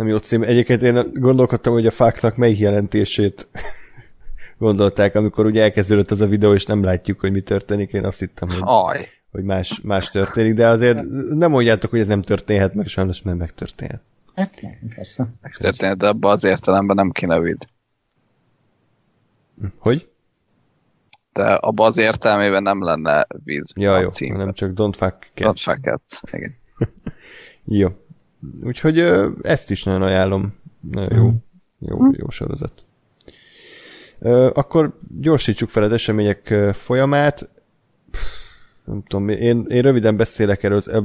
nem 0.00 0.08
jó 0.08 0.16
cím. 0.16 0.42
Egyébként 0.42 0.82
én 0.82 1.12
gondolkodtam, 1.12 1.72
hogy 1.72 1.86
a 1.86 1.90
fáknak 1.90 2.36
melyik 2.36 2.58
jelentését 2.58 3.48
gondolták, 4.58 5.14
amikor 5.14 5.46
ugye 5.46 5.62
elkezdődött 5.62 6.10
az 6.10 6.20
a 6.20 6.26
videó, 6.26 6.54
és 6.54 6.66
nem 6.66 6.82
látjuk, 6.82 7.20
hogy 7.20 7.32
mi 7.32 7.40
történik. 7.40 7.92
Én 7.92 8.04
azt 8.04 8.18
hittem, 8.18 8.48
hogy, 8.48 8.60
Aj. 8.60 9.08
hogy 9.30 9.42
más, 9.42 9.80
más 9.82 10.08
történik, 10.08 10.54
de 10.54 10.68
azért 10.68 11.02
nem 11.28 11.50
mondjátok, 11.50 11.90
hogy 11.90 12.00
ez 12.00 12.08
nem 12.08 12.22
történhet, 12.22 12.74
meg 12.74 12.86
sajnos 12.86 13.22
nem 13.22 13.36
megtörténhet. 13.36 14.02
Hát, 14.34 14.60
persze. 14.94 15.28
Megtörténhet, 15.42 15.98
de 15.98 16.08
abban 16.08 16.30
az 16.30 16.44
értelemben 16.44 16.96
nem 16.96 17.10
kéne 17.10 17.40
vid. 17.40 17.66
Hogy? 19.78 20.12
De 21.32 21.52
abban 21.52 21.86
az 21.86 21.98
értelmében 21.98 22.62
nem 22.62 22.84
lenne 22.84 23.26
vid. 23.44 23.64
Ja, 23.74 23.98
jó, 23.98 24.08
nem 24.18 24.52
csak 24.52 24.72
don't 24.74 24.94
fuck 24.96 25.30
cats. 25.34 25.64
Don't 25.64 25.72
fuck 25.72 25.80
cats, 25.80 26.20
igen. 26.32 26.54
jó. 27.80 27.88
Úgyhogy 28.64 28.98
ezt 29.42 29.70
is 29.70 29.82
nagyon 29.82 30.02
ajánlom. 30.02 30.54
Nagyon 30.92 31.16
jó, 31.16 31.32
jó, 31.78 32.10
jó 32.18 32.28
sorozat. 32.28 32.84
Akkor 34.52 34.96
gyorsítsuk 35.16 35.68
fel 35.68 35.82
az 35.82 35.92
események 35.92 36.54
folyamát. 36.72 37.48
Nem 38.84 39.02
tudom, 39.06 39.28
én, 39.28 39.66
én 39.68 39.82
röviden 39.82 40.16
beszélek 40.16 40.62
erről 40.62 40.76
az 40.76 41.02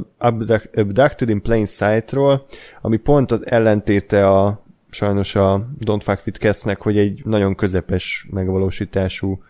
Abducted 0.74 1.30
in 1.30 1.42
Plain 1.42 1.66
Sight-ról, 1.66 2.46
ami 2.82 2.98
pont 2.98 3.32
az 3.32 3.46
ellentéte 3.46 4.30
a 4.30 4.64
sajnos 4.90 5.36
a 5.36 5.68
Don't 5.86 6.02
Fuck 6.04 6.22
With 6.26 6.40
Cast-nek, 6.40 6.82
hogy 6.82 6.98
egy 6.98 7.22
nagyon 7.26 7.56
közepes 7.56 8.28
megvalósítású 8.32 9.44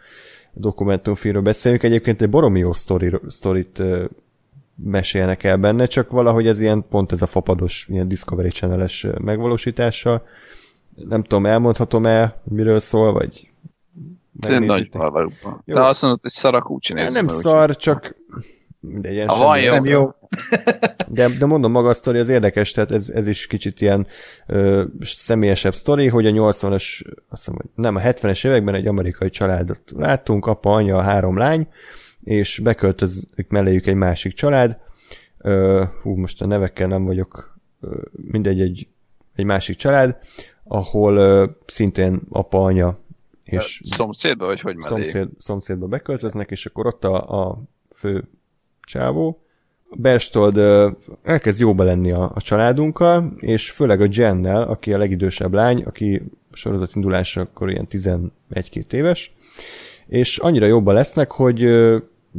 dokumentumfilmről 0.53 1.43
beszélünk. 1.43 1.83
Egyébként 1.83 2.21
egy 2.21 2.29
baromi 2.29 2.59
jó 2.59 2.73
sztori, 2.73 3.11
sztorit 3.27 3.83
mesélnek 4.75 5.43
el 5.43 5.57
benne, 5.57 5.85
csak 5.85 6.11
valahogy 6.11 6.47
ez 6.47 6.59
ilyen 6.59 6.85
pont 6.89 7.11
ez 7.11 7.21
a 7.21 7.25
fapados, 7.25 7.87
ilyen 7.89 8.07
Discovery 8.07 8.49
Channel-es 8.49 9.07
megvalósítása. 9.17 10.23
Nem 10.95 11.23
tudom, 11.23 11.45
elmondhatom-e, 11.45 12.41
miről 12.43 12.79
szól, 12.79 13.13
vagy 13.13 13.49
nagy 14.59 14.89
De 15.65 15.81
azt 15.81 16.01
mondod, 16.01 16.21
hogy 16.21 16.31
szarakúcsi 16.31 16.93
nézem. 16.93 17.25
Nem 17.25 17.27
szar, 17.27 17.69
úgy. 17.69 17.75
csak 17.75 18.15
de 18.87 19.23
a 19.25 19.37
van 19.37 19.59
jó. 19.59 19.71
Nem 19.71 19.85
jó. 19.85 20.09
De, 21.07 21.27
de 21.39 21.45
mondom, 21.45 21.71
maga 21.71 21.89
a 21.89 21.93
sztori 21.93 22.19
az 22.19 22.29
érdekes, 22.29 22.71
tehát 22.71 22.91
ez, 22.91 23.09
ez 23.09 23.27
is 23.27 23.47
kicsit 23.47 23.81
ilyen 23.81 24.07
ö, 24.47 24.83
személyesebb 24.99 25.75
sztori, 25.75 26.07
hogy 26.07 26.25
a 26.25 26.31
80-as, 26.31 27.01
azt 27.29 27.47
mondom, 27.47 27.69
nem, 27.75 27.95
a 27.95 27.99
70-es 27.99 28.47
években 28.47 28.75
egy 28.75 28.87
amerikai 28.87 29.29
családot 29.29 29.81
láttunk, 29.95 30.45
apa, 30.45 30.73
anya, 30.73 31.01
három 31.01 31.37
lány, 31.37 31.67
és 32.25 32.59
beköltözik 32.59 33.47
melléjük 33.47 33.87
egy 33.87 33.95
másik 33.95 34.33
család, 34.33 34.79
hú, 36.01 36.15
most 36.15 36.41
a 36.41 36.45
nevekkel 36.45 36.87
nem 36.87 37.05
vagyok, 37.05 37.57
mindegy, 38.11 38.61
egy, 38.61 38.87
egy 39.35 39.45
másik 39.45 39.77
család, 39.77 40.17
ahol 40.63 41.57
szintén 41.65 42.21
apa, 42.29 42.63
anya 42.63 42.97
és... 43.43 43.81
Szomszédba, 43.83 44.45
vagy 44.45 44.61
hogy 44.61 44.77
szomszéd, 44.79 45.27
szomszédba 45.37 45.87
beköltöznek, 45.87 46.51
és 46.51 46.65
akkor 46.65 46.87
ott 46.87 47.03
a, 47.03 47.47
a 47.47 47.61
fő 47.95 48.23
csávó, 48.81 49.39
Berstold 49.97 50.57
elkezd 51.23 51.59
jóba 51.59 51.83
lenni 51.83 52.11
a, 52.11 52.31
a 52.35 52.41
családunkkal, 52.41 53.33
és 53.39 53.71
főleg 53.71 54.01
a 54.01 54.07
Jennel, 54.09 54.61
aki 54.61 54.93
a 54.93 54.97
legidősebb 54.97 55.53
lány, 55.53 55.83
aki 55.83 56.21
sorozat 56.51 56.95
indulása 56.95 57.41
akkor 57.41 57.69
ilyen 57.69 57.87
11-2 57.91 58.91
éves, 58.91 59.33
és 60.07 60.37
annyira 60.37 60.65
jobban 60.65 60.93
lesznek, 60.93 61.31
hogy 61.31 61.67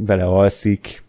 vele 0.05 0.25
alszik, 0.25 1.03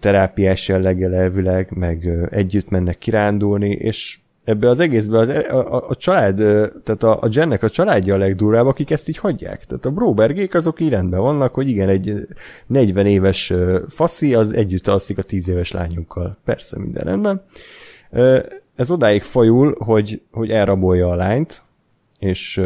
terápiás 0.00 0.68
jelleggel 0.68 1.14
elvileg, 1.14 1.68
meg 1.70 2.08
együtt 2.30 2.68
mennek 2.68 2.98
kirándulni, 2.98 3.70
és 3.70 4.18
ebbe 4.44 4.68
az 4.68 4.80
egészben 4.80 5.20
az, 5.20 5.28
e, 5.28 5.46
a, 5.50 5.74
a, 5.74 5.88
a 5.88 5.94
család, 5.94 6.36
tehát 6.82 7.02
a, 7.02 7.22
a 7.22 7.28
Jennek 7.30 7.62
a 7.62 7.70
családja 7.70 8.14
a 8.14 8.18
legdurvább, 8.18 8.66
akik 8.66 8.90
ezt 8.90 9.08
így 9.08 9.16
hagyják. 9.16 9.64
Tehát 9.64 9.84
a 9.84 9.90
Brobergék 9.90 10.54
azok 10.54 10.80
így 10.80 10.88
rendben 10.88 11.20
vannak, 11.20 11.54
hogy 11.54 11.68
igen, 11.68 11.88
egy 11.88 12.26
40 12.66 13.06
éves 13.06 13.52
faszi 13.88 14.34
az 14.34 14.52
együtt 14.52 14.88
alszik 14.88 15.18
a 15.18 15.22
10 15.22 15.48
éves 15.48 15.72
lányunkkal. 15.72 16.38
Persze, 16.44 16.78
minden 16.78 17.04
rendben. 17.04 17.42
Ez 18.76 18.90
odáig 18.90 19.22
fajul, 19.22 19.74
hogy, 19.78 20.22
hogy 20.30 20.50
elrabolja 20.50 21.08
a 21.08 21.14
lányt, 21.14 21.62
és 22.18 22.60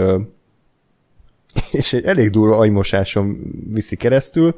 és 1.70 1.92
egy 1.92 2.04
elég 2.04 2.30
durva 2.30 2.56
agymosáson 2.56 3.36
viszi 3.72 3.96
keresztül, 3.96 4.54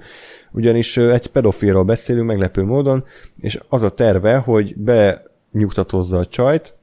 ugyanis 0.50 0.96
egy 0.96 1.26
pedofilról 1.26 1.84
beszélünk 1.84 2.26
meglepő 2.26 2.62
módon, 2.62 3.04
és 3.40 3.60
az 3.68 3.82
a 3.82 3.90
terve, 3.90 4.36
hogy 4.36 4.74
benyugtatozza 4.76 6.18
a 6.18 6.26
csajt, 6.26 6.74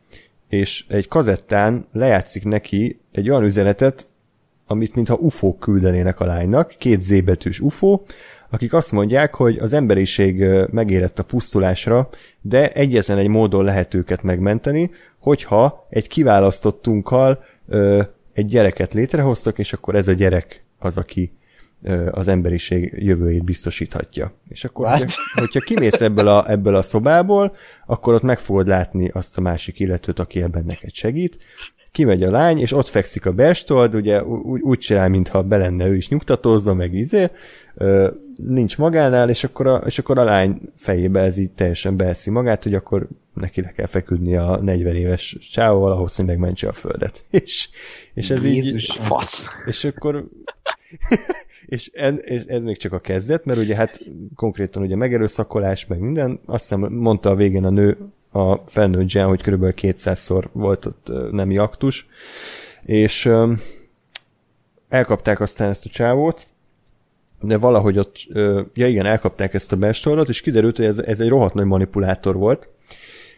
és 0.50 0.86
egy 0.88 1.08
kazettán 1.08 1.88
lejátszik 1.92 2.44
neki 2.44 3.00
egy 3.12 3.30
olyan 3.30 3.44
üzenetet, 3.44 4.08
amit 4.68 4.96
mintha 4.96 5.16
UFO 5.16 5.54
küldenének 5.54 6.20
a 6.20 6.26
lánynak, 6.26 6.76
két 6.78 7.02
Z 7.02 7.22
betűs 7.22 7.60
UFO, 7.60 8.02
akik 8.50 8.74
azt 8.74 8.92
mondják, 8.92 9.36
hogy 9.36 9.58
az 9.58 9.74
emberiség 9.74 10.46
megérett 10.72 11.20
a 11.20 11.24
pusztulásra, 11.24 12.10
de 12.42 12.72
egyetlen 12.72 13.18
egy 13.18 13.28
módon 13.28 13.64
lehet 13.64 13.94
őket 13.94 14.24
megmenteni, 14.24 14.92
hogyha 15.20 15.88
egy 15.90 16.08
kiválasztottunkkal 16.08 17.44
egy 18.36 18.46
gyereket 18.46 18.94
létrehoztak, 18.94 19.60
és 19.60 19.74
akkor 19.74 19.96
ez 19.96 20.08
a 20.08 20.14
gyerek 20.14 20.64
az, 20.80 20.98
aki 20.98 21.32
az 22.12 22.28
emberiség 22.28 22.94
jövőjét 22.98 23.44
biztosíthatja. 23.44 24.34
És 24.50 24.64
akkor, 24.64 24.88
hogyha, 24.88 25.22
hogyha 25.34 25.60
kimész 25.60 26.02
ebből 26.02 26.28
a, 26.28 26.50
ebből 26.50 26.76
a 26.76 26.82
szobából, 26.82 27.56
akkor 27.86 28.14
ott 28.14 28.22
meg 28.22 28.40
fogod 28.40 28.68
látni 28.68 29.10
azt 29.14 29.38
a 29.38 29.42
másik 29.42 29.80
illetőt, 29.80 30.20
aki 30.20 30.42
ebben 30.42 30.64
neked 30.66 30.94
segít, 30.94 31.40
kimegy 31.92 32.24
a 32.24 32.32
lány, 32.32 32.60
és 32.60 32.72
ott 32.72 32.88
fekszik 32.88 33.26
a 33.26 33.32
berstold, 33.32 33.96
ugye 33.96 34.24
úgy, 34.24 34.62
úgy 34.62 34.78
csinál, 34.78 35.10
mintha 35.10 35.44
be 35.44 35.58
lenne 35.58 35.88
ő 35.88 35.96
is 35.96 36.10
nyugtatózva, 36.10 36.74
meg 36.74 36.94
izé, 36.94 37.30
nincs 38.36 38.78
magánál, 38.78 39.30
és 39.30 39.44
akkor, 39.44 39.68
a, 39.68 39.76
és 39.76 40.00
akkor 40.00 40.18
a 40.18 40.24
lány 40.24 40.62
fejébe 40.76 41.20
ez 41.20 41.38
így 41.38 41.52
teljesen 41.52 41.98
beeszi 41.98 42.30
magát, 42.30 42.64
hogy 42.64 42.74
akkor 42.74 43.08
neki 43.36 43.62
le 43.62 43.72
kell 43.72 43.86
feküdni 43.86 44.36
a 44.36 44.62
40 44.62 44.96
éves 44.96 45.38
csávóval 45.52 45.92
ahhoz, 45.92 46.16
hogy 46.16 46.26
megmentse 46.26 46.68
a 46.68 46.72
földet. 46.72 47.24
És, 47.44 47.70
és 48.14 48.30
ez 48.30 48.44
Jézus, 48.44 48.90
így... 48.90 48.96
Fasz. 48.96 49.46
És 49.66 49.84
akkor... 49.84 50.28
és, 51.66 51.92
ez, 51.94 52.14
és 52.22 52.44
ez 52.44 52.64
még 52.64 52.78
csak 52.78 52.94
a 52.94 53.00
kezdet, 53.00 53.46
mert 53.46 53.60
ugye 53.60 53.76
hát 53.76 54.02
konkrétan 54.36 54.84
ugye 54.84 54.96
megerőszakolás, 54.96 55.86
meg 55.86 56.00
minden, 56.00 56.40
azt 56.46 56.64
hiszem 56.64 56.94
mondta 56.94 57.30
a 57.30 57.36
végén 57.36 57.66
a 57.66 57.70
nő, 57.70 57.98
a 58.32 58.56
felnőtt 58.66 59.12
Jen, 59.12 59.28
hogy 59.28 59.42
kb. 59.42 59.66
200-szor 59.82 60.46
volt 60.52 60.86
ott 60.86 61.32
nemi 61.32 61.58
aktus, 61.58 62.08
és 62.86 63.26
um, 63.26 63.62
elkapták 64.90 65.40
aztán 65.40 65.70
ezt 65.70 65.86
a 65.86 65.90
csávót, 65.90 66.48
de 67.42 67.58
valahogy 67.58 67.98
ott, 67.98 68.16
ja 68.74 68.88
igen, 68.88 69.06
elkapták 69.06 69.54
ezt 69.54 69.72
a 69.72 69.78
bestordot, 69.78 70.30
és 70.30 70.42
kiderült, 70.42 70.78
hogy 70.78 70.86
ez, 70.86 71.00
ez 71.00 71.20
egy 71.20 71.30
rohadt 71.30 71.54
nagy 71.54 71.66
manipulátor 71.66 72.36
volt, 72.36 72.70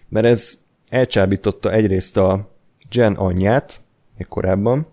mert 0.09 0.25
ez 0.25 0.57
elcsábította 0.89 1.71
egyrészt 1.71 2.17
a 2.17 2.49
Jen 2.91 3.13
anyját, 3.13 3.81
még 4.17 4.27
korábban, 4.27 4.88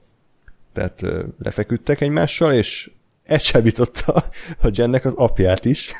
tehát 0.73 1.03
lefeküdtek 1.39 2.01
egymással, 2.01 2.53
és 2.53 2.91
elcsábította 3.25 4.13
a 4.61 4.71
Jennek 4.73 5.05
az 5.05 5.15
apját 5.15 5.65
is. 5.65 5.91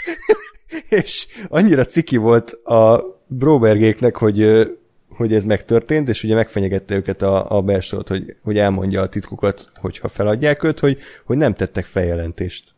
és 0.88 1.26
annyira 1.48 1.84
ciki 1.84 2.16
volt 2.16 2.50
a 2.52 3.04
Brobergéknek, 3.26 4.16
hogy, 4.16 4.68
hogy 5.08 5.34
ez 5.34 5.44
megtörtént, 5.44 6.08
és 6.08 6.22
ugye 6.22 6.34
megfenyegette 6.34 6.94
őket 6.94 7.22
a, 7.22 7.56
a 7.56 7.62
Berstolt, 7.62 8.08
hogy, 8.08 8.36
hogy 8.42 8.58
elmondja 8.58 9.00
a 9.00 9.08
titkukat, 9.08 9.70
hogyha 9.74 10.08
feladják 10.08 10.62
őt, 10.62 10.80
hogy, 10.80 10.98
hogy 11.24 11.36
nem 11.36 11.54
tettek 11.54 11.84
feljelentést. 11.84 12.74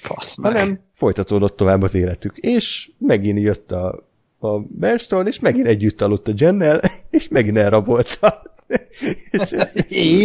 Fasz 0.00 0.36
meg. 0.36 0.52
Hanem 0.52 0.80
folytatódott 0.92 1.56
tovább 1.56 1.82
az 1.82 1.94
életük. 1.94 2.36
És 2.36 2.90
megint 2.98 3.40
jött 3.40 3.72
a, 3.72 4.05
a 4.54 4.64
Berstolt, 4.68 5.28
és 5.28 5.40
megint 5.40 5.66
együtt 5.66 6.02
aludt 6.02 6.28
a 6.28 6.32
Jennel, 6.36 6.80
és 7.10 7.28
megint 7.28 7.56
elrabolta. 7.56 8.42
és, 9.30 9.50
ez, 9.50 9.72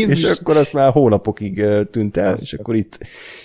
és 0.10 0.24
akkor 0.24 0.58
azt 0.58 0.74
már 0.74 0.92
hónapokig 0.92 1.66
tűnt 1.92 2.18
el, 2.18 2.36
és 2.42 2.54
akkor 2.54 2.76
itt, 2.76 3.00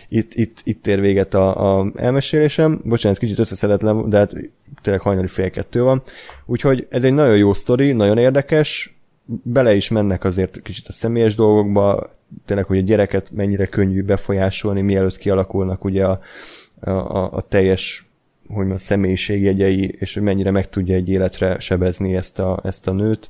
itt, 0.08 0.34
itt, 0.34 0.60
itt 0.64 0.86
ér 0.86 1.00
véget 1.00 1.34
a, 1.34 1.78
a 1.78 1.90
elmesélésem. 1.96 2.80
Bocsánat, 2.84 3.18
kicsit 3.18 3.38
összeszedetlen, 3.38 4.08
de 4.08 4.16
hát 4.16 4.36
tényleg 4.82 5.02
hajnali 5.02 5.26
fél 5.26 5.50
kettő 5.50 5.82
van. 5.82 6.02
Úgyhogy 6.46 6.86
ez 6.90 7.04
egy 7.04 7.14
nagyon 7.14 7.36
jó 7.36 7.52
sztori, 7.52 7.92
nagyon 7.92 8.18
érdekes, 8.18 8.96
bele 9.26 9.74
is 9.74 9.88
mennek 9.88 10.24
azért 10.24 10.62
kicsit 10.62 10.88
a 10.88 10.92
személyes 10.92 11.34
dolgokba, 11.34 12.10
tényleg, 12.44 12.66
hogy 12.66 12.78
a 12.78 12.82
gyereket 12.82 13.30
mennyire 13.30 13.66
könnyű 13.66 14.02
befolyásolni, 14.02 14.80
mielőtt 14.80 15.18
kialakulnak 15.18 15.84
ugye 15.84 16.04
a, 16.04 16.20
a, 16.80 17.32
a 17.32 17.40
teljes 17.40 18.05
hogy 18.48 18.70
a 18.70 18.76
személyiségjegyei, 18.76 19.94
és 19.98 20.14
hogy 20.14 20.22
mennyire 20.22 20.50
meg 20.50 20.68
tudja 20.68 20.94
egy 20.94 21.08
életre 21.08 21.58
sebezni 21.58 22.14
ezt 22.14 22.38
a, 22.38 22.60
ezt 22.64 22.88
a 22.88 22.92
nőt. 22.92 23.28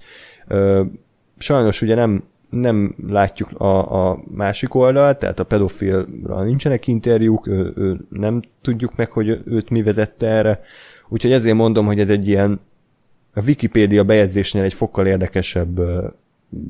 Sajnos 1.38 1.82
ugye 1.82 1.94
nem, 1.94 2.24
nem 2.50 2.94
látjuk 3.06 3.60
a, 3.60 4.08
a 4.10 4.22
másik 4.34 4.74
oldalt, 4.74 5.18
tehát 5.18 5.38
a 5.38 5.44
pedofilra 5.44 6.42
nincsenek 6.42 6.86
interjúk, 6.86 7.46
ő, 7.46 7.72
ő, 7.76 7.96
nem 8.10 8.42
tudjuk 8.60 8.96
meg, 8.96 9.10
hogy 9.10 9.40
őt 9.44 9.70
mi 9.70 9.82
vezette 9.82 10.26
erre, 10.26 10.60
úgyhogy 11.08 11.32
ezért 11.32 11.56
mondom, 11.56 11.86
hogy 11.86 12.00
ez 12.00 12.10
egy 12.10 12.28
ilyen 12.28 12.60
a 13.34 13.42
Wikipédia 13.42 14.04
bejegyzésnél 14.04 14.62
egy 14.62 14.74
fokkal 14.74 15.06
érdekesebb 15.06 15.80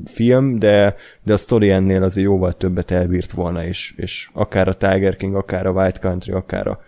film, 0.05 0.59
de, 0.59 0.95
de 1.23 1.33
a 1.33 1.37
story 1.37 1.69
ennél 1.69 2.03
azért 2.03 2.25
jóval 2.25 2.53
többet 2.53 2.91
elbírt 2.91 3.31
volna, 3.31 3.65
és, 3.65 3.93
és 3.97 4.29
akár 4.33 4.67
a 4.67 4.73
Tiger 4.73 5.15
King, 5.15 5.35
akár 5.35 5.65
a 5.65 5.71
White 5.71 5.99
Country, 5.99 6.31
akár 6.31 6.67
a 6.67 6.79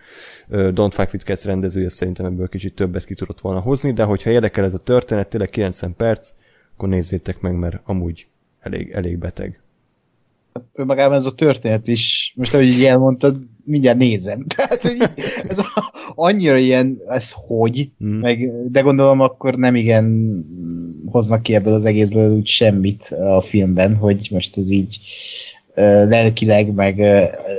Don't 0.50 0.92
Fuck 0.92 1.12
With 1.12 1.24
Cats 1.24 1.44
rendezője 1.44 1.88
szerintem 1.88 2.26
ebből 2.26 2.48
kicsit 2.48 2.74
többet 2.74 3.04
ki 3.04 3.14
tudott 3.14 3.40
volna 3.40 3.60
hozni, 3.60 3.92
de 3.92 4.02
hogyha 4.02 4.30
érdekel 4.30 4.64
ez 4.64 4.74
a 4.74 4.78
történet, 4.78 5.28
tényleg 5.28 5.50
90 5.50 5.94
perc, 5.96 6.30
akkor 6.74 6.88
nézzétek 6.88 7.40
meg, 7.40 7.54
mert 7.54 7.80
amúgy 7.84 8.26
elég, 8.60 8.90
elég 8.90 9.18
beteg. 9.18 9.62
Önmagában 10.72 11.16
ez 11.16 11.26
a 11.26 11.34
történet 11.34 11.88
is, 11.88 12.32
most 12.36 12.54
ahogy 12.54 12.66
így 12.66 12.84
elmondtad, 12.84 13.36
mindjárt 13.64 13.98
nézem. 13.98 14.46
Tehát, 14.56 14.82
hogy 14.82 14.96
ez 15.48 15.58
a, 15.58 15.92
annyira 16.14 16.56
ilyen, 16.56 16.98
ez 17.06 17.30
hogy, 17.34 17.90
mm. 18.04 18.18
meg, 18.20 18.50
de 18.70 18.80
gondolom 18.80 19.20
akkor 19.20 19.54
nem 19.54 19.74
igen 19.74 20.44
hoznak 21.06 21.42
ki 21.42 21.54
ebből 21.54 21.74
az 21.74 21.84
egészből 21.84 22.32
úgy 22.32 22.46
semmit 22.46 23.04
a 23.04 23.40
filmben, 23.40 23.96
hogy 23.96 24.28
most 24.30 24.56
ez 24.56 24.70
így 24.70 25.00
lelkileg, 25.74 26.74
meg 26.74 27.00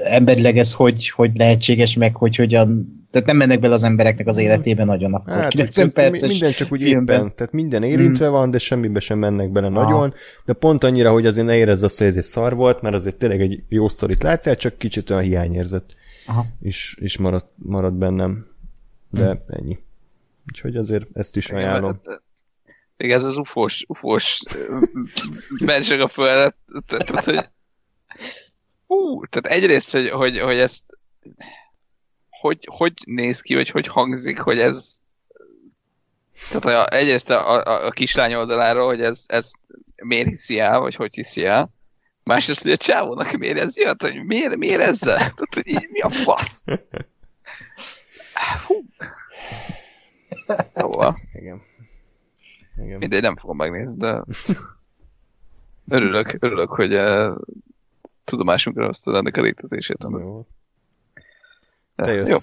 emberileg 0.03 0.57
ez 0.57 0.73
hogy, 0.73 1.09
hogy 1.09 1.31
lehetséges, 1.35 1.95
meg 1.95 2.15
hogy 2.15 2.35
hogyan 2.35 2.99
tehát 3.11 3.27
nem 3.27 3.37
mennek 3.37 3.59
bele 3.59 3.73
az 3.73 3.83
embereknek 3.83 4.27
az 4.27 4.37
életében 4.37 4.85
nagyon 4.85 5.13
akkor. 5.13 5.33
Hát, 5.33 5.49
90 5.49 5.91
perces 5.91 6.29
minden 6.29 6.51
csak 6.51 6.71
úgy 6.71 6.81
filmben. 6.81 7.15
éppen, 7.15 7.35
tehát 7.35 7.53
minden 7.53 7.83
érintve 7.83 8.27
mm. 8.27 8.31
van, 8.31 8.51
de 8.51 8.57
semmibe 8.57 8.99
sem 8.99 9.19
mennek 9.19 9.51
bele 9.51 9.67
Aha. 9.67 9.83
nagyon, 9.83 10.13
de 10.45 10.53
pont 10.53 10.83
annyira, 10.83 11.11
hogy 11.11 11.25
azért 11.25 11.45
ne 11.45 11.55
érezd 11.55 11.83
azt, 11.83 11.97
hogy 11.97 12.07
ez 12.07 12.15
egy 12.15 12.23
szar 12.23 12.55
volt, 12.55 12.81
mert 12.81 12.95
azért 12.95 13.15
tényleg 13.15 13.41
egy 13.41 13.63
jó 13.69 13.87
sztorit 13.87 14.23
láttál, 14.23 14.55
csak 14.55 14.77
kicsit 14.77 15.09
olyan 15.09 15.23
hiányérzet 15.23 15.95
Aha. 16.25 16.45
is, 16.61 16.95
is 16.99 17.17
maradt, 17.17 17.49
maradt 17.55 17.95
bennem. 17.95 18.45
De 19.09 19.33
mm. 19.33 19.55
ennyi. 19.55 19.77
Úgyhogy 20.47 20.75
azért 20.75 21.05
ezt 21.13 21.35
is 21.35 21.49
ajánlom. 21.49 22.01
Igen, 22.97 23.17
ez 23.17 23.23
az 23.23 23.37
ufós, 23.37 23.83
ufós 23.87 24.39
menség 25.65 25.99
a 25.99 26.07
földet, 26.07 26.55
tehát, 26.85 27.25
hogy 27.25 27.49
Hú, 28.91 29.25
tehát 29.25 29.57
egyrészt, 29.57 29.91
hogy, 29.91 30.09
hogy, 30.09 30.39
hogy 30.39 30.57
ezt 30.57 30.83
hogy, 32.29 32.67
hogy 32.71 32.93
néz 33.05 33.41
ki, 33.41 33.53
vagy 33.53 33.69
hogy 33.69 33.87
hangzik, 33.87 34.39
hogy 34.39 34.59
ez 34.59 34.97
tehát 36.49 36.65
a, 36.65 36.95
egyrészt 36.95 37.29
a, 37.29 37.51
a, 37.51 37.85
a 37.85 37.91
kislány 37.91 38.33
oldaláról, 38.33 38.85
hogy 38.85 39.01
ez, 39.01 39.23
ez 39.27 39.51
miért 39.95 40.27
hiszi 40.27 40.59
el, 40.59 40.79
vagy 40.79 40.95
hogy 40.95 41.13
hiszi 41.13 41.45
el. 41.45 41.73
Másrészt, 42.23 42.61
hogy 42.61 42.71
a 42.71 42.77
csávónak 42.77 43.31
miért 43.31 43.57
ez 43.57 43.77
jött, 43.77 44.01
hogy 44.01 44.25
miért, 44.25 44.55
miért 44.55 44.81
ezzel? 44.81 45.17
Tehát, 45.35 45.53
hogy 45.53 45.67
így 45.67 45.87
mi 45.91 45.99
a 45.99 46.09
fasz? 46.09 46.63
Hú. 48.67 48.85
Szóval. 50.75 51.17
Igen. 51.33 51.61
Igen. 52.83 52.97
Mindegy, 52.97 53.21
nem 53.21 53.37
fogom 53.37 53.57
megnézni, 53.57 53.97
de 53.97 54.23
örülök, 55.87 56.35
örülök, 56.39 56.69
hogy 56.69 56.93
uh, 56.93 57.35
tudomásunkra 58.23 58.85
hoztad 58.85 59.15
ennek 59.15 59.37
a 59.37 59.41
létezését. 59.41 59.97
Jó. 60.09 60.45
Te 61.95 62.11
jössz. 62.13 62.29
Jó. 62.29 62.37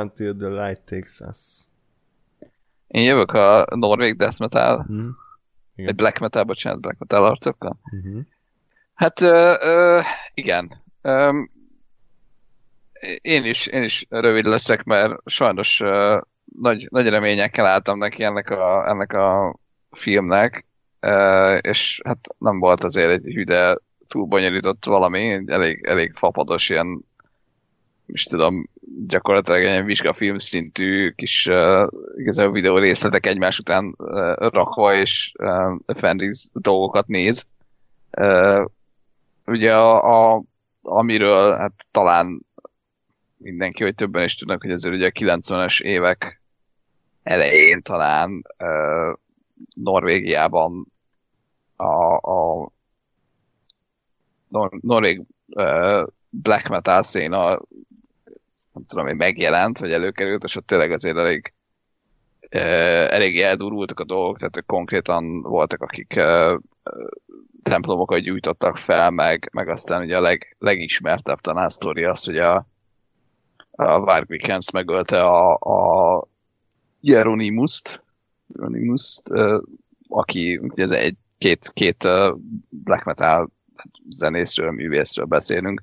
Until 0.00 0.36
the 0.36 0.48
light 0.48 0.80
takes 0.80 1.20
us. 1.20 1.66
Én 2.86 3.04
jövök 3.04 3.32
a 3.32 3.66
Norvég 3.74 4.16
Death 4.16 4.40
Metal, 4.40 4.86
mm. 4.92 5.08
egy 5.74 5.94
Black 5.94 6.18
Metal, 6.18 6.42
bocsánat, 6.42 6.80
Black 6.80 6.98
Metal 6.98 7.24
arcokkal. 7.24 7.78
Mm-hmm. 7.96 8.20
Hát, 8.94 9.20
ö, 9.20 9.54
ö, 9.60 10.00
igen. 10.34 10.82
Ö, 11.02 11.42
én 13.20 13.44
is, 13.44 13.66
én 13.66 13.82
is 13.82 14.06
rövid 14.08 14.44
leszek, 14.44 14.84
mert 14.84 15.14
sajnos 15.24 15.80
ö, 15.80 16.18
nagy, 16.60 16.86
nagy 16.90 17.08
reményekkel 17.08 17.66
álltam 17.66 17.98
neki 17.98 18.24
ennek 18.24 18.50
a, 18.50 18.88
ennek 18.88 19.12
a 19.12 19.58
filmnek, 19.90 20.66
ö, 21.00 21.56
és 21.56 22.00
hát 22.04 22.18
nem 22.38 22.58
volt 22.58 22.84
azért 22.84 23.10
egy 23.10 23.32
hüde 23.34 23.78
túl 24.08 24.24
bonyolított 24.24 24.84
valami, 24.84 25.42
elég, 25.46 25.84
elég 25.84 26.14
fapados 26.14 26.68
ilyen 26.68 27.06
is 28.06 28.24
tudom, 28.24 28.68
gyakorlatilag 29.06 29.62
egy 29.62 29.84
vizsgafilm 29.84 30.38
szintű 30.38 31.10
kis 31.10 31.46
uh, 31.46 31.88
igazából 32.16 32.52
videó 32.52 32.78
részletek 32.78 33.26
egymás 33.26 33.58
után 33.58 33.94
uh, 33.98 34.34
rakva, 34.36 34.94
és 34.94 35.32
uh, 35.38 35.76
Fenris 35.86 36.46
dolgokat 36.52 37.06
néz. 37.06 37.46
Uh, 38.18 38.64
ugye 39.46 39.76
a, 39.76 40.34
a, 40.34 40.42
amiről 40.82 41.56
hát 41.56 41.86
talán 41.90 42.46
mindenki, 43.36 43.82
hogy 43.82 43.94
többen 43.94 44.24
is 44.24 44.34
tudnak, 44.34 44.62
hogy 44.62 44.70
ezért 44.70 44.94
ugye 44.94 45.06
a 45.06 45.36
90-es 45.36 45.80
évek 45.80 46.42
elején 47.22 47.82
talán 47.82 48.44
uh, 48.58 49.18
Norvégiában 49.74 50.92
a, 51.76 52.14
a 52.14 52.70
Nor- 54.48 54.82
Norvég 54.82 55.22
uh, 55.46 56.06
black 56.30 56.68
metal 56.68 57.02
széna 57.02 57.60
nem 58.72 58.84
tudom, 58.86 59.06
hogy 59.06 59.16
megjelent, 59.16 59.78
vagy 59.78 59.92
előkerült, 59.92 60.44
és 60.44 60.56
ott 60.56 60.66
tényleg 60.66 60.92
azért 60.92 61.16
elég 61.16 61.52
elég 62.50 63.40
eldurultak 63.40 64.00
a 64.00 64.04
dolgok, 64.04 64.38
tehát 64.38 64.66
konkrétan 64.66 65.42
voltak, 65.42 65.82
akik 65.82 66.20
templomokat 67.62 68.20
gyújtottak 68.20 68.76
fel, 68.76 69.10
meg, 69.10 69.48
meg 69.52 69.68
aztán 69.68 70.02
ugye 70.02 70.16
a 70.16 70.20
leg, 70.20 70.56
legismertebb 70.58 71.40
talán 71.40 71.68
sztori 71.68 72.04
az, 72.04 72.24
hogy 72.24 72.38
a, 72.38 72.66
a 73.70 73.98
Warwick 73.98 74.70
megölte 74.72 75.24
a, 75.24 75.54
a 75.54 76.28
Hieronymus-t, 77.00 78.02
Hieronymus 78.54 79.22
aki 80.08 80.56
ugye 80.56 80.82
ez 80.82 80.90
egy 80.90 81.16
két, 81.38 81.70
két 81.72 82.08
black 82.68 83.04
metal 83.04 83.50
zenészről, 84.08 84.70
művészről 84.70 85.26
beszélünk. 85.26 85.82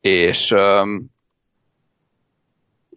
És 0.00 0.54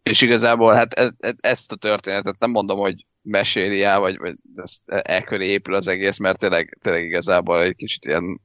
és 0.03 0.21
igazából 0.21 0.73
hát 0.73 0.93
e, 0.93 1.11
e, 1.19 1.33
ezt 1.39 1.71
a 1.71 1.75
történetet 1.75 2.39
nem 2.39 2.49
mondom, 2.49 2.77
hogy 2.77 3.05
meséli 3.21 3.83
el, 3.83 3.99
vagy, 3.99 4.17
vagy 4.17 4.35
ezt 4.55 4.81
e 4.85 5.21
köré 5.21 5.45
épül 5.45 5.75
az 5.75 5.87
egész, 5.87 6.17
mert 6.17 6.39
tényleg, 6.39 6.77
tényleg 6.81 7.03
igazából 7.03 7.61
egy 7.61 7.75
kicsit 7.75 8.05
ilyen 8.05 8.41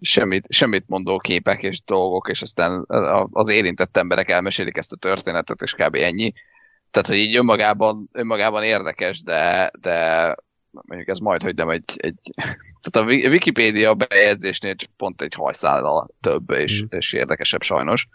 semmit, 0.00 0.46
semmit 0.48 0.84
mondó 0.86 1.18
képek 1.18 1.62
és 1.62 1.82
dolgok, 1.84 2.28
és 2.28 2.42
aztán 2.42 2.84
az 3.30 3.48
érintett 3.48 3.96
emberek 3.96 4.30
elmesélik 4.30 4.76
ezt 4.76 4.92
a 4.92 4.96
történetet, 4.96 5.62
és 5.62 5.72
kb. 5.72 5.94
ennyi. 5.94 6.32
Tehát, 6.90 7.08
hogy 7.08 7.16
így 7.16 7.36
önmagában, 7.36 8.08
önmagában 8.12 8.62
érdekes, 8.62 9.22
de, 9.22 9.70
de 9.80 10.36
mondjuk 10.82 11.08
ez 11.08 11.18
majd, 11.18 11.42
hogy 11.42 11.54
nem 11.54 11.68
egy, 11.68 11.96
egy 11.96 12.34
tehát 12.82 13.08
a 13.08 13.28
Wikipédia 13.28 13.94
bejegyzésnél 13.94 14.74
csak 14.74 14.90
pont 14.96 15.22
egy 15.22 15.34
hajszállal 15.34 16.08
több 16.20 16.50
és, 16.50 16.82
mm. 16.82 16.86
és 16.90 17.12
érdekesebb 17.12 17.62
sajnos. 17.62 18.08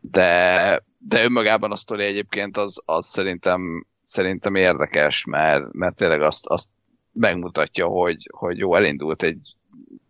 De, 0.00 0.82
de 0.98 1.24
önmagában 1.24 1.72
a 1.72 1.76
sztori 1.76 2.04
egyébként 2.04 2.56
az, 2.56 2.82
az 2.84 3.06
szerintem, 3.06 3.86
szerintem 4.02 4.54
érdekes, 4.54 5.24
mert, 5.24 5.72
mert 5.72 5.96
tényleg 5.96 6.22
azt, 6.22 6.46
azt 6.46 6.68
megmutatja, 7.12 7.86
hogy, 7.86 8.30
hogy 8.32 8.58
jó, 8.58 8.74
elindult 8.74 9.22
egy, 9.22 9.54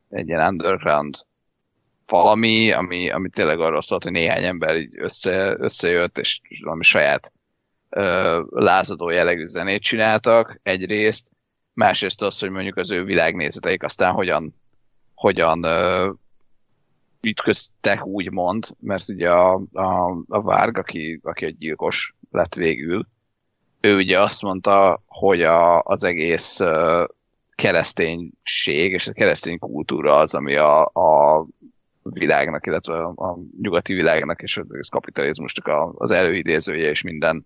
egy 0.08 0.28
ilyen 0.28 0.46
underground 0.48 1.16
valami, 2.06 2.72
ami, 2.72 3.10
ami 3.10 3.28
tényleg 3.28 3.60
arról 3.60 3.82
szólt, 3.82 4.02
hogy 4.02 4.12
néhány 4.12 4.44
ember 4.44 4.76
így 4.76 4.98
össze, 4.98 5.54
összejött, 5.58 6.18
és 6.18 6.40
valami 6.62 6.82
saját 6.82 7.32
lázadó 8.50 9.10
jellegű 9.10 9.44
zenét 9.46 9.82
csináltak 9.82 10.60
egyrészt, 10.62 11.30
másrészt 11.72 12.22
az, 12.22 12.38
hogy 12.38 12.50
mondjuk 12.50 12.76
az 12.76 12.90
ő 12.90 13.04
világnézeteik 13.04 13.82
aztán 13.82 14.12
hogyan, 14.12 14.54
hogyan 15.14 15.66
ütköztek 17.20 18.06
úgymond, 18.06 18.66
mert 18.80 19.08
ugye 19.08 19.30
a, 19.30 19.62
a, 19.72 20.10
a 20.28 20.40
Várg, 20.40 20.78
aki, 20.78 21.20
aki 21.22 21.44
egy 21.44 21.58
gyilkos 21.58 22.14
lett 22.30 22.54
végül, 22.54 23.06
ő 23.80 23.96
ugye 23.96 24.20
azt 24.20 24.42
mondta, 24.42 25.02
hogy 25.06 25.42
a, 25.42 25.82
az 25.82 26.04
egész 26.04 26.60
kereszténység 27.54 28.92
és 28.92 29.06
a 29.06 29.12
keresztény 29.12 29.58
kultúra 29.58 30.16
az, 30.16 30.34
ami 30.34 30.54
a, 30.54 30.84
a 30.84 31.46
világnak, 32.02 32.66
illetve 32.66 32.94
a, 32.94 33.12
a 33.16 33.38
nyugati 33.60 33.94
világnak 33.94 34.42
és 34.42 34.60
az 34.68 34.88
kapitalizmusnak 34.88 35.66
a, 35.66 35.92
az 35.96 36.10
előidézője 36.10 36.90
és 36.90 37.02
minden, 37.02 37.44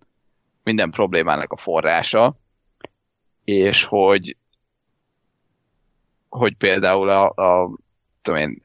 minden 0.68 0.90
problémának 0.90 1.52
a 1.52 1.56
forrása, 1.56 2.36
és 3.44 3.84
hogy 3.84 4.36
hogy 6.28 6.56
például 6.56 7.08
a, 7.08 7.28
a 7.28 7.70
tudom 8.22 8.40
én, 8.40 8.60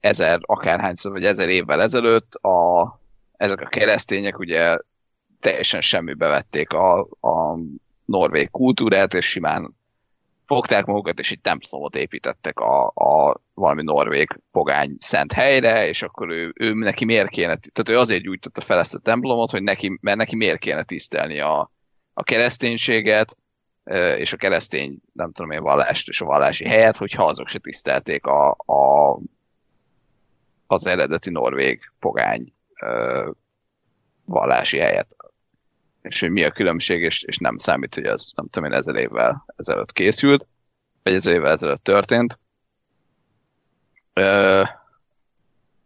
ezer, 0.00 0.38
akárhányszor, 0.42 1.12
vagy 1.12 1.24
ezer 1.24 1.48
évvel 1.48 1.82
ezelőtt 1.82 2.34
a, 2.34 3.00
ezek 3.36 3.60
a 3.60 3.68
keresztények 3.68 4.38
ugye 4.38 4.76
teljesen 5.40 5.80
semmibe 5.80 6.26
vették 6.26 6.72
a, 6.72 7.00
a 7.20 7.58
norvég 8.04 8.50
kultúrát, 8.50 9.14
és 9.14 9.26
simán 9.26 9.76
fogták 10.54 10.84
magukat, 10.84 11.18
és 11.18 11.30
egy 11.30 11.40
templomot 11.40 11.96
építettek 11.96 12.58
a, 12.58 12.86
a 12.86 13.40
valami 13.54 13.82
norvég 13.82 14.28
pogány 14.52 14.96
szent 14.98 15.32
helyre, 15.32 15.88
és 15.88 16.02
akkor 16.02 16.30
ő, 16.30 16.52
ő 16.54 16.72
neki 16.72 17.04
miért 17.04 17.28
kéne, 17.28 17.56
tehát 17.56 17.88
ő 17.88 17.98
azért 17.98 18.22
gyújtotta 18.22 18.60
fel 18.60 18.78
ezt 18.78 18.94
a 18.94 18.98
templomot, 18.98 19.50
hogy 19.50 19.62
neki, 19.62 19.98
mert 20.00 20.16
neki 20.16 20.36
miért 20.36 20.58
kéne 20.58 20.82
tisztelni 20.82 21.40
a, 21.40 21.70
a 22.12 22.22
kereszténységet, 22.22 23.36
és 24.16 24.32
a 24.32 24.36
keresztény, 24.36 24.98
nem 25.12 25.32
tudom 25.32 25.50
én, 25.50 25.62
vallást 25.62 26.08
és 26.08 26.20
a 26.20 26.24
vallási 26.24 26.68
helyet, 26.68 26.96
hogyha 26.96 27.24
azok 27.24 27.48
se 27.48 27.58
tisztelték 27.58 28.26
a, 28.26 28.50
a 28.50 29.18
az 30.66 30.86
eredeti 30.86 31.30
norvég 31.30 31.80
pogány 31.98 32.52
vallási 34.24 34.78
helyet. 34.78 35.16
És 36.02 36.20
hogy 36.20 36.30
mi 36.30 36.44
a 36.44 36.50
különbség, 36.50 37.02
és, 37.02 37.22
és 37.22 37.36
nem 37.36 37.56
számít, 37.56 37.94
hogy 37.94 38.04
az 38.04 38.32
nem 38.36 38.48
tudom 38.50 38.70
én 38.70 38.76
ezer 38.76 38.94
évvel 38.94 39.44
ezelőtt 39.56 39.92
készült, 39.92 40.46
vagy 41.02 41.12
ezer 41.12 41.34
évvel 41.34 41.52
ezelőtt 41.52 41.84
történt. 41.84 42.38
Ö, 44.12 44.62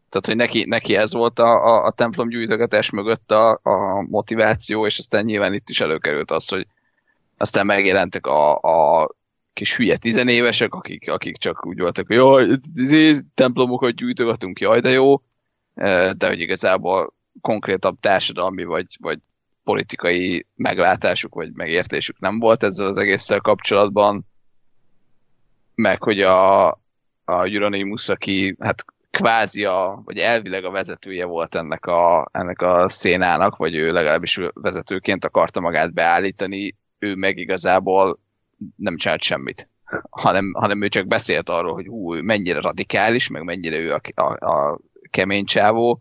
tehát, 0.08 0.26
hogy 0.26 0.36
neki, 0.36 0.64
neki 0.64 0.96
ez 0.96 1.12
volt 1.12 1.38
a, 1.38 1.64
a, 1.64 1.84
a 1.84 1.90
templom 1.90 2.28
gyújtogatás 2.28 2.90
mögött 2.90 3.30
a, 3.30 3.60
a 3.62 4.02
motiváció, 4.02 4.86
és 4.86 4.98
aztán 4.98 5.24
nyilván 5.24 5.54
itt 5.54 5.68
is 5.68 5.80
előkerült 5.80 6.30
az, 6.30 6.48
hogy 6.48 6.66
aztán 7.36 7.66
megjelentek 7.66 8.26
a, 8.26 8.54
a 8.60 9.08
kis 9.52 9.76
hülye 9.76 9.96
tizenévesek, 9.96 10.74
akik, 10.74 11.10
akik 11.10 11.36
csak 11.36 11.66
úgy 11.66 11.78
voltak, 11.78 12.06
hogy 12.06 12.16
jaj, 12.16 12.48
templomokat 13.34 13.94
gyűjtögetünk, 13.94 14.60
jaj, 14.60 14.80
de 14.80 14.90
jó, 14.90 15.22
de 16.16 16.26
hogy 16.26 16.40
igazából 16.40 17.14
konkrétabb 17.40 18.00
társadalmi 18.00 18.64
vagy, 18.64 18.96
vagy 19.00 19.18
politikai 19.64 20.46
meglátásuk 20.54 21.34
vagy 21.34 21.52
megértésük 21.52 22.18
nem 22.18 22.38
volt 22.38 22.62
ezzel 22.62 22.86
az 22.86 22.98
egésszel 22.98 23.40
kapcsolatban, 23.40 24.26
meg 25.74 26.02
hogy 26.02 26.20
a, 26.20 26.66
a 27.24 27.44
Euronymous, 27.44 28.08
aki 28.08 28.56
hát 28.58 28.84
kvázi 29.10 29.64
a, 29.64 30.02
vagy 30.04 30.18
elvileg 30.18 30.64
a 30.64 30.70
vezetője 30.70 31.24
volt 31.24 31.54
ennek 31.54 31.86
a, 31.86 32.28
ennek 32.32 32.60
a 32.60 32.88
szénának, 32.88 33.56
vagy 33.56 33.74
ő 33.74 33.92
legalábbis 33.92 34.40
vezetőként 34.52 35.24
akarta 35.24 35.60
magát 35.60 35.92
beállítani, 35.92 36.76
ő 36.98 37.14
meg 37.14 37.38
igazából 37.38 38.18
nem 38.76 38.96
csinált 38.96 39.22
semmit, 39.22 39.68
hanem, 40.10 40.52
hanem 40.52 40.82
ő 40.82 40.88
csak 40.88 41.06
beszélt 41.06 41.48
arról, 41.48 41.74
hogy 41.74 41.86
hú, 41.86 42.14
mennyire 42.14 42.60
radikális, 42.60 43.28
meg 43.28 43.42
mennyire 43.42 43.76
ő 43.76 43.92
a, 43.92 44.00
a, 44.22 44.52
a 44.52 44.78
kemény 45.10 45.44
csávó, 45.44 46.00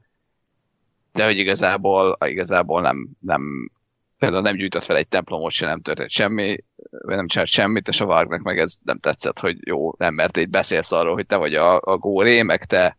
de 1.13 1.25
hogy 1.25 1.37
igazából, 1.37 2.17
igazából 2.25 2.81
nem, 2.81 3.09
nem 3.19 3.71
például 4.17 4.41
nem 4.41 4.55
gyűjtött 4.55 4.83
fel 4.83 4.95
egy 4.95 5.07
templomot, 5.07 5.51
se 5.51 5.65
nem 5.65 5.81
történt 5.81 6.09
semmi, 6.09 6.57
vagy 6.89 7.15
nem 7.15 7.27
csinált 7.27 7.49
semmit, 7.49 7.87
és 7.87 8.01
a 8.01 8.05
Vargnak 8.05 8.41
meg 8.41 8.57
ez 8.57 8.77
nem 8.83 8.99
tetszett, 8.99 9.39
hogy 9.39 9.67
jó, 9.67 9.93
nem, 9.97 10.13
mert 10.13 10.37
itt 10.37 10.49
beszélsz 10.49 10.91
arról, 10.91 11.13
hogy 11.13 11.25
te 11.25 11.35
vagy 11.35 11.55
a, 11.55 11.79
a 11.79 11.97
góré, 11.97 12.41
meg 12.41 12.65
te, 12.65 12.97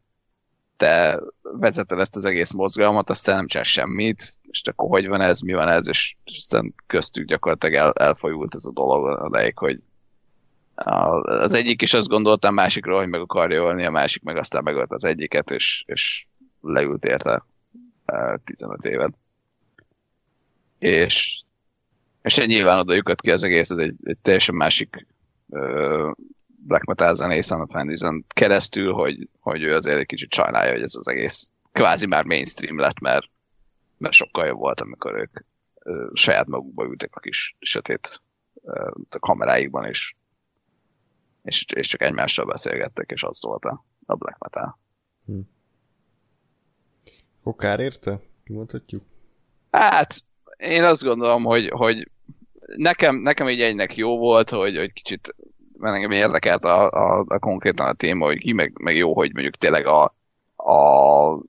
te 0.76 1.20
vezeted 1.42 1.98
ezt 1.98 2.16
az 2.16 2.24
egész 2.24 2.52
mozgalmat, 2.52 3.10
aztán 3.10 3.36
nem 3.36 3.46
csinálsz 3.46 3.68
semmit, 3.68 4.32
és 4.42 4.62
akkor 4.64 4.88
hogy 4.88 5.08
van 5.08 5.20
ez, 5.20 5.40
mi 5.40 5.52
van 5.52 5.68
ez, 5.68 5.88
és, 5.88 6.16
aztán 6.36 6.74
köztük 6.86 7.26
gyakorlatilag 7.26 7.74
el, 7.74 7.92
elfolyult 7.92 8.54
ez 8.54 8.64
a 8.64 8.72
dolog 8.72 9.24
odaig, 9.24 9.58
hogy 9.58 9.80
az 11.22 11.52
egyik 11.52 11.82
is 11.82 11.94
azt 11.94 12.08
gondolta 12.08 12.48
a 12.48 12.50
másikról, 12.50 12.98
hogy 12.98 13.08
meg 13.08 13.20
akarja 13.20 13.62
ölni, 13.62 13.84
a 13.84 13.90
másik 13.90 14.22
meg 14.22 14.36
aztán 14.36 14.62
megölt 14.62 14.92
az 14.92 15.04
egyiket, 15.04 15.50
és, 15.50 15.84
és 15.86 16.26
leült 16.60 17.04
érte 17.04 17.44
15 18.44 18.84
évet. 18.84 19.14
És, 20.78 21.42
és 22.22 22.36
nyilván 22.36 22.78
oda 22.78 22.94
jött 22.94 23.20
ki 23.20 23.30
az 23.30 23.42
egész, 23.42 23.70
ez 23.70 23.78
egy, 23.78 23.94
egy 24.02 24.18
teljesen 24.18 24.54
másik 24.54 25.06
uh, 25.46 26.12
black 26.46 26.84
metal 26.84 27.14
zenészen 27.14 27.60
a 27.60 27.66
Fandizen 27.66 28.24
keresztül, 28.28 28.92
hogy, 28.92 29.28
hogy 29.40 29.62
ő 29.62 29.74
azért 29.74 29.98
egy 29.98 30.06
kicsit 30.06 30.32
sajnálja, 30.32 30.72
hogy 30.72 30.82
ez 30.82 30.94
az 30.94 31.08
egész 31.08 31.50
kvázi 31.72 32.06
már 32.06 32.24
mainstream 32.24 32.78
lett, 32.78 33.00
mert, 33.00 33.26
mert 33.98 34.14
sokkal 34.14 34.46
jobb 34.46 34.58
volt, 34.58 34.80
amikor 34.80 35.14
ők 35.14 35.44
uh, 35.84 36.10
saját 36.12 36.46
magukba 36.46 36.84
ültek 36.84 37.16
a 37.16 37.20
kis 37.20 37.56
sötét 37.58 38.20
uh, 38.52 38.90
a 39.10 39.18
kameráikban, 39.18 39.84
és, 39.84 40.14
és, 41.42 41.64
és 41.74 41.88
csak 41.88 42.02
egymással 42.02 42.44
beszélgettek, 42.44 43.10
és 43.10 43.22
az 43.22 43.42
volt 43.42 43.64
a, 43.64 43.84
a 44.06 44.14
black 44.14 44.38
metal. 44.38 44.78
Hm. 45.26 45.40
Okár 47.44 47.80
érte? 47.80 48.20
Kimondhatjuk? 48.44 49.02
Hát, 49.70 50.24
én 50.56 50.82
azt 50.82 51.02
gondolom, 51.02 51.44
hogy, 51.44 51.68
hogy 51.68 52.10
nekem, 52.76 53.16
nekem 53.16 53.48
így 53.48 53.60
egynek 53.60 53.96
jó 53.96 54.18
volt, 54.18 54.50
hogy, 54.50 54.76
hogy 54.76 54.92
kicsit 54.92 55.34
mert 55.78 55.94
engem 55.94 56.10
érdekelt 56.10 56.64
a, 56.64 56.90
a, 56.90 57.24
a 57.28 57.38
konkrétan 57.38 57.86
a 57.86 57.92
téma, 57.92 58.24
hogy 58.24 58.38
ki, 58.38 58.52
meg, 58.52 58.72
meg 58.80 58.96
jó, 58.96 59.14
hogy 59.14 59.32
mondjuk 59.32 59.56
tényleg 59.56 59.86
a, 59.86 60.14
a 60.56 61.42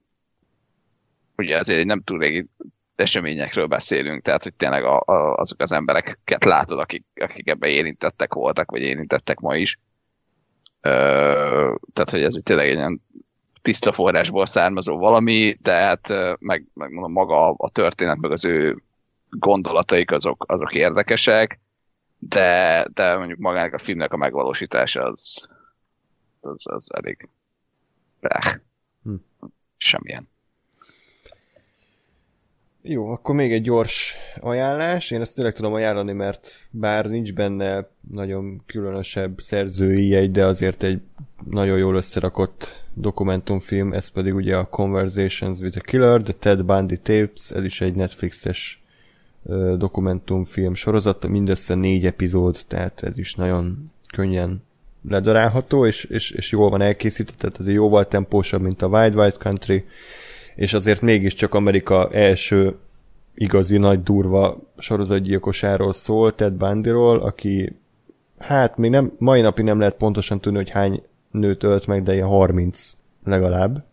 ugye 1.37 1.57
azért 1.57 1.85
nem 1.85 2.01
túl 2.01 2.19
régi 2.19 2.47
eseményekről 2.95 3.65
beszélünk, 3.65 4.21
tehát 4.21 4.43
hogy 4.43 4.53
tényleg 4.53 4.83
a, 4.83 4.99
a, 5.05 5.35
azok 5.35 5.61
az 5.61 5.71
embereket 5.71 6.45
látod, 6.45 6.79
akik, 6.79 7.05
akik 7.15 7.49
ebben 7.49 7.69
érintettek 7.69 8.33
voltak, 8.33 8.71
vagy 8.71 8.81
érintettek 8.81 9.39
ma 9.39 9.55
is. 9.55 9.79
Ö, 10.81 10.89
tehát, 11.93 12.09
hogy 12.09 12.23
ez 12.23 12.35
tényleg 12.43 12.67
egy 12.67 12.75
ilyen 12.75 13.01
tiszta 13.65 13.91
forrásból 13.91 14.45
származó 14.45 14.97
valami, 14.97 15.57
de 15.61 15.71
hát 15.71 16.07
meg, 16.39 16.65
meg 16.73 16.91
mondom, 16.91 17.11
maga 17.11 17.49
a 17.49 17.69
történet, 17.69 18.17
meg 18.17 18.31
az 18.31 18.45
ő 18.45 18.83
gondolataik 19.29 20.11
azok, 20.11 20.45
azok 20.47 20.73
érdekesek, 20.73 21.59
de, 22.19 22.85
de 22.93 23.17
mondjuk 23.17 23.39
magának 23.39 23.73
a 23.73 23.77
filmnek 23.77 24.13
a 24.13 24.17
megvalósítása 24.17 25.03
az, 25.03 25.49
az, 26.41 26.63
az 26.67 26.93
elég 26.93 27.29
rá. 28.19 28.39
Hm. 29.03 29.13
Semmilyen. 29.77 30.29
Jó, 32.81 33.09
akkor 33.09 33.35
még 33.35 33.53
egy 33.53 33.61
gyors 33.61 34.15
ajánlás. 34.39 35.11
Én 35.11 35.21
ezt 35.21 35.35
tényleg 35.35 35.53
tudom 35.53 35.73
ajánlani, 35.73 36.11
mert 36.11 36.67
bár 36.69 37.05
nincs 37.05 37.33
benne 37.33 37.89
nagyon 38.11 38.63
különösebb 38.65 39.39
szerzői 39.39 40.07
jegy, 40.07 40.31
de 40.31 40.45
azért 40.45 40.83
egy 40.83 41.01
nagyon 41.49 41.77
jól 41.77 41.95
összerakott 41.95 42.84
dokumentumfilm, 42.95 43.93
ez 43.93 44.07
pedig 44.07 44.35
ugye 44.35 44.55
a 44.55 44.69
Conversations 44.69 45.59
with 45.59 45.77
a 45.77 45.81
Killer, 45.81 46.21
The 46.21 46.33
Ted 46.33 46.63
Bundy 46.63 46.97
Tapes, 46.97 47.51
ez 47.51 47.63
is 47.63 47.81
egy 47.81 47.95
Netflixes 47.95 48.83
dokumentumfilm 49.77 50.73
sorozat, 50.73 51.27
mindössze 51.27 51.75
négy 51.75 52.05
epizód, 52.05 52.57
tehát 52.67 53.03
ez 53.03 53.17
is 53.17 53.35
nagyon 53.35 53.83
könnyen 54.13 54.63
ledarálható, 55.09 55.85
és, 55.85 56.03
és, 56.03 56.31
és 56.31 56.51
jól 56.51 56.69
van 56.69 56.81
elkészített, 56.81 57.37
tehát 57.37 57.59
ez 57.59 57.67
jóval 57.67 58.07
tempósabb, 58.07 58.61
mint 58.61 58.81
a 58.81 58.87
Wild 58.87 59.15
Wild 59.15 59.37
Country, 59.37 59.85
és 60.55 60.73
azért 60.73 61.01
mégiscsak 61.01 61.53
Amerika 61.53 62.09
első 62.11 62.75
igazi 63.35 63.77
nagy 63.77 64.03
durva 64.03 64.59
sorozatgyilkosáról 64.77 65.93
szól, 65.93 66.35
Ted 66.35 66.53
Bundyról, 66.53 67.19
aki 67.19 67.75
hát 68.37 68.77
még 68.77 68.91
nem, 68.91 69.11
mai 69.17 69.41
napig 69.41 69.65
nem 69.65 69.79
lehet 69.79 69.95
pontosan 69.95 70.39
tudni, 70.39 70.57
hogy 70.57 70.69
hány 70.69 71.01
nőt 71.35 71.63
ölt 71.63 71.87
meg, 71.87 72.03
de 72.03 72.13
ilyen 72.13 72.27
30 72.27 72.91
legalább. 73.23 73.85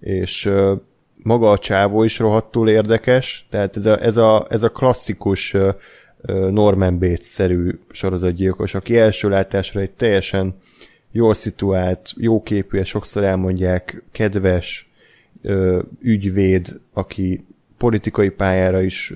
És 0.00 0.46
uh, 0.46 0.80
maga 1.22 1.50
a 1.50 1.58
csávó 1.58 2.02
is 2.02 2.18
rohadtul 2.18 2.68
érdekes, 2.68 3.46
tehát 3.50 3.76
ez 3.76 3.86
a, 3.86 4.02
ez 4.02 4.16
a, 4.16 4.46
ez 4.50 4.62
a 4.62 4.70
klasszikus 4.70 5.54
uh, 5.54 5.74
Norman 6.50 6.98
Bates-szerű 6.98 7.70
sorozatgyilkos, 7.90 8.74
aki 8.74 8.98
első 8.98 9.28
látásra 9.28 9.80
egy 9.80 9.90
teljesen 9.90 10.54
jól 11.12 11.34
szituált, 11.34 12.12
jó 12.16 12.42
képű, 12.42 12.82
sokszor 12.82 13.24
elmondják, 13.24 14.02
kedves, 14.12 14.86
ügyvéd, 16.00 16.80
aki 16.92 17.46
politikai 17.78 18.28
pályára 18.28 18.82
is 18.82 19.12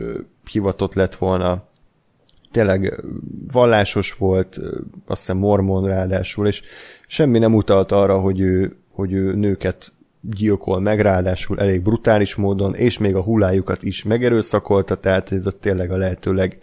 hivatott 0.50 0.94
lett 0.94 1.14
volna, 1.14 1.68
tényleg 2.52 3.02
vallásos 3.52 4.12
volt, 4.12 4.58
azt 5.06 5.20
hiszem 5.20 5.36
mormon 5.36 5.86
ráadásul, 5.86 6.46
és 6.46 6.62
semmi 7.10 7.38
nem 7.38 7.54
utalt 7.54 7.92
arra, 7.92 8.20
hogy 8.20 8.40
ő, 8.40 8.76
hogy 8.90 9.12
ő 9.12 9.34
nőket 9.34 9.92
gyilkol 10.20 10.80
meg, 10.80 11.00
ráadásul 11.00 11.60
elég 11.60 11.82
brutális 11.82 12.34
módon, 12.34 12.74
és 12.74 12.98
még 12.98 13.14
a 13.14 13.22
hullájukat 13.22 13.82
is 13.82 14.02
megerőszakolta, 14.02 14.94
tehát 14.94 15.32
ez 15.32 15.46
a 15.46 15.50
tényleg 15.50 15.90
a 15.90 15.96
lehetőleg 15.96 16.58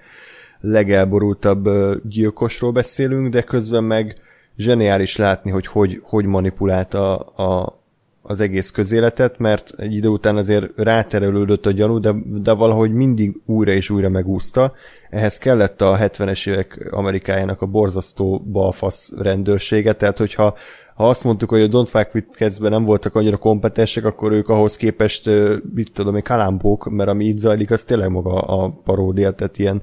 legelborultabb 0.59 1.69
gyilkosról 2.07 2.71
beszélünk, 2.71 3.29
de 3.29 3.41
közben 3.41 3.83
meg 3.83 4.15
zseniális 4.57 5.15
látni, 5.15 5.51
hogy 5.51 5.67
hogy, 5.67 5.99
hogy 6.03 6.25
manipulálta 6.25 7.17
a, 7.17 7.43
a, 7.43 7.83
az 8.27 8.39
egész 8.39 8.71
közéletet, 8.71 9.37
mert 9.37 9.73
egy 9.77 9.93
idő 9.93 10.07
után 10.07 10.35
azért 10.35 10.71
ráterelődött 10.75 11.65
a 11.65 11.71
gyanú, 11.71 11.99
de, 11.99 12.15
de 12.25 12.51
valahogy 12.51 12.93
mindig 12.93 13.41
újra 13.45 13.71
és 13.71 13.89
újra 13.89 14.09
megúszta. 14.09 14.73
Ehhez 15.09 15.37
kellett 15.37 15.81
a 15.81 15.97
70-es 15.97 16.49
évek 16.49 16.87
Amerikájának 16.91 17.61
a 17.61 17.65
borzasztó 17.65 18.39
balfasz 18.39 19.13
rendőrsége, 19.17 19.93
tehát 19.93 20.17
hogyha 20.17 20.55
ha 20.95 21.07
azt 21.07 21.23
mondtuk, 21.23 21.49
hogy 21.49 21.61
a 21.61 21.67
Don't 21.67 21.87
Fuck 21.87 22.13
with 22.13 22.59
nem 22.59 22.85
voltak 22.85 23.15
annyira 23.15 23.37
kompetensek, 23.37 24.05
akkor 24.05 24.31
ők 24.31 24.49
ahhoz 24.49 24.75
képest, 24.75 25.29
mit 25.73 25.91
tudom, 25.93 26.15
egy 26.15 26.23
kalambók, 26.23 26.89
mert 26.89 27.09
ami 27.09 27.25
itt 27.25 27.37
zajlik, 27.37 27.71
az 27.71 27.83
tényleg 27.83 28.09
maga 28.09 28.33
a 28.33 28.69
paródia, 28.83 29.31
tehát 29.31 29.57
ilyen 29.57 29.81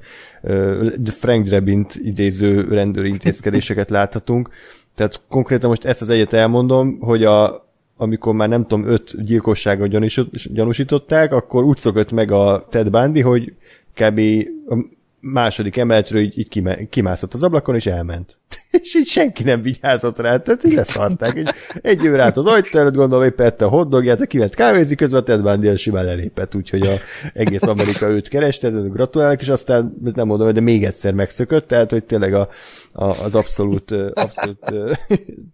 Frank 1.05 1.45
Drebint 1.45 1.95
idéző 1.95 2.69
rendőrintézkedéseket 2.69 3.91
láthatunk. 3.91 4.49
Tehát 4.95 5.21
konkrétan 5.29 5.69
most 5.69 5.85
ezt 5.85 6.03
az 6.03 6.11
egyet 6.11 6.33
elmondom, 6.33 6.99
hogy 7.01 7.25
a, 7.25 7.71
amikor 8.03 8.35
már 8.35 8.49
nem 8.49 8.63
tudom, 8.63 8.87
öt 8.87 9.25
gyilkosságot 9.25 10.09
gyanúsították, 10.53 11.33
akkor 11.33 11.65
úgy 11.65 11.77
szokott 11.77 12.13
meg 12.13 12.31
a 12.31 12.67
Ted 12.71 12.91
Bundy, 12.91 13.21
hogy 13.21 13.53
kb. 13.95 14.21
a 14.69 14.77
második 15.21 15.77
emeletről 15.77 16.23
így, 16.23 16.39
így 16.39 16.89
kimászott 16.89 17.35
az 17.35 17.43
ablakon, 17.43 17.75
és 17.75 17.87
elment. 17.87 18.39
és 18.83 18.95
így 18.95 19.07
senki 19.07 19.43
nem 19.43 19.63
vigyázott 19.63 20.19
rá, 20.19 20.37
tehát 20.37 20.65
így 20.65 20.73
leszarták. 20.73 21.37
Egy, 21.37 21.49
egy 21.83 22.05
őr 22.05 22.21
át 22.21 22.37
az 22.37 22.47
ajtó 22.47 22.79
előtt, 22.79 22.95
gondolom, 22.95 23.25
éppen 23.25 23.47
ette 23.47 23.65
a 23.65 23.69
hotdogját, 23.69 24.27
kiment 24.27 24.55
kávézni, 24.55 24.95
közben 24.95 25.21
a 25.21 25.23
Ted 25.23 25.43
Bundy 25.43 25.77
simán 25.77 26.05
lelépett, 26.05 26.55
úgyhogy 26.55 26.87
a 26.87 26.95
egész 27.35 27.63
Amerika 27.63 28.09
őt 28.09 28.29
kereste, 28.29 28.69
gratulálok, 28.71 29.41
és 29.41 29.49
aztán 29.49 29.97
nem 30.15 30.27
mondom, 30.27 30.53
de 30.53 30.61
még 30.61 30.85
egyszer 30.85 31.15
megszökött, 31.15 31.69
tehát 31.69 31.91
hogy 31.91 32.05
tényleg 32.05 32.35
a, 32.35 32.49
a, 32.93 33.05
az 33.05 33.35
abszolút, 33.35 33.91
abszolút 34.15 34.99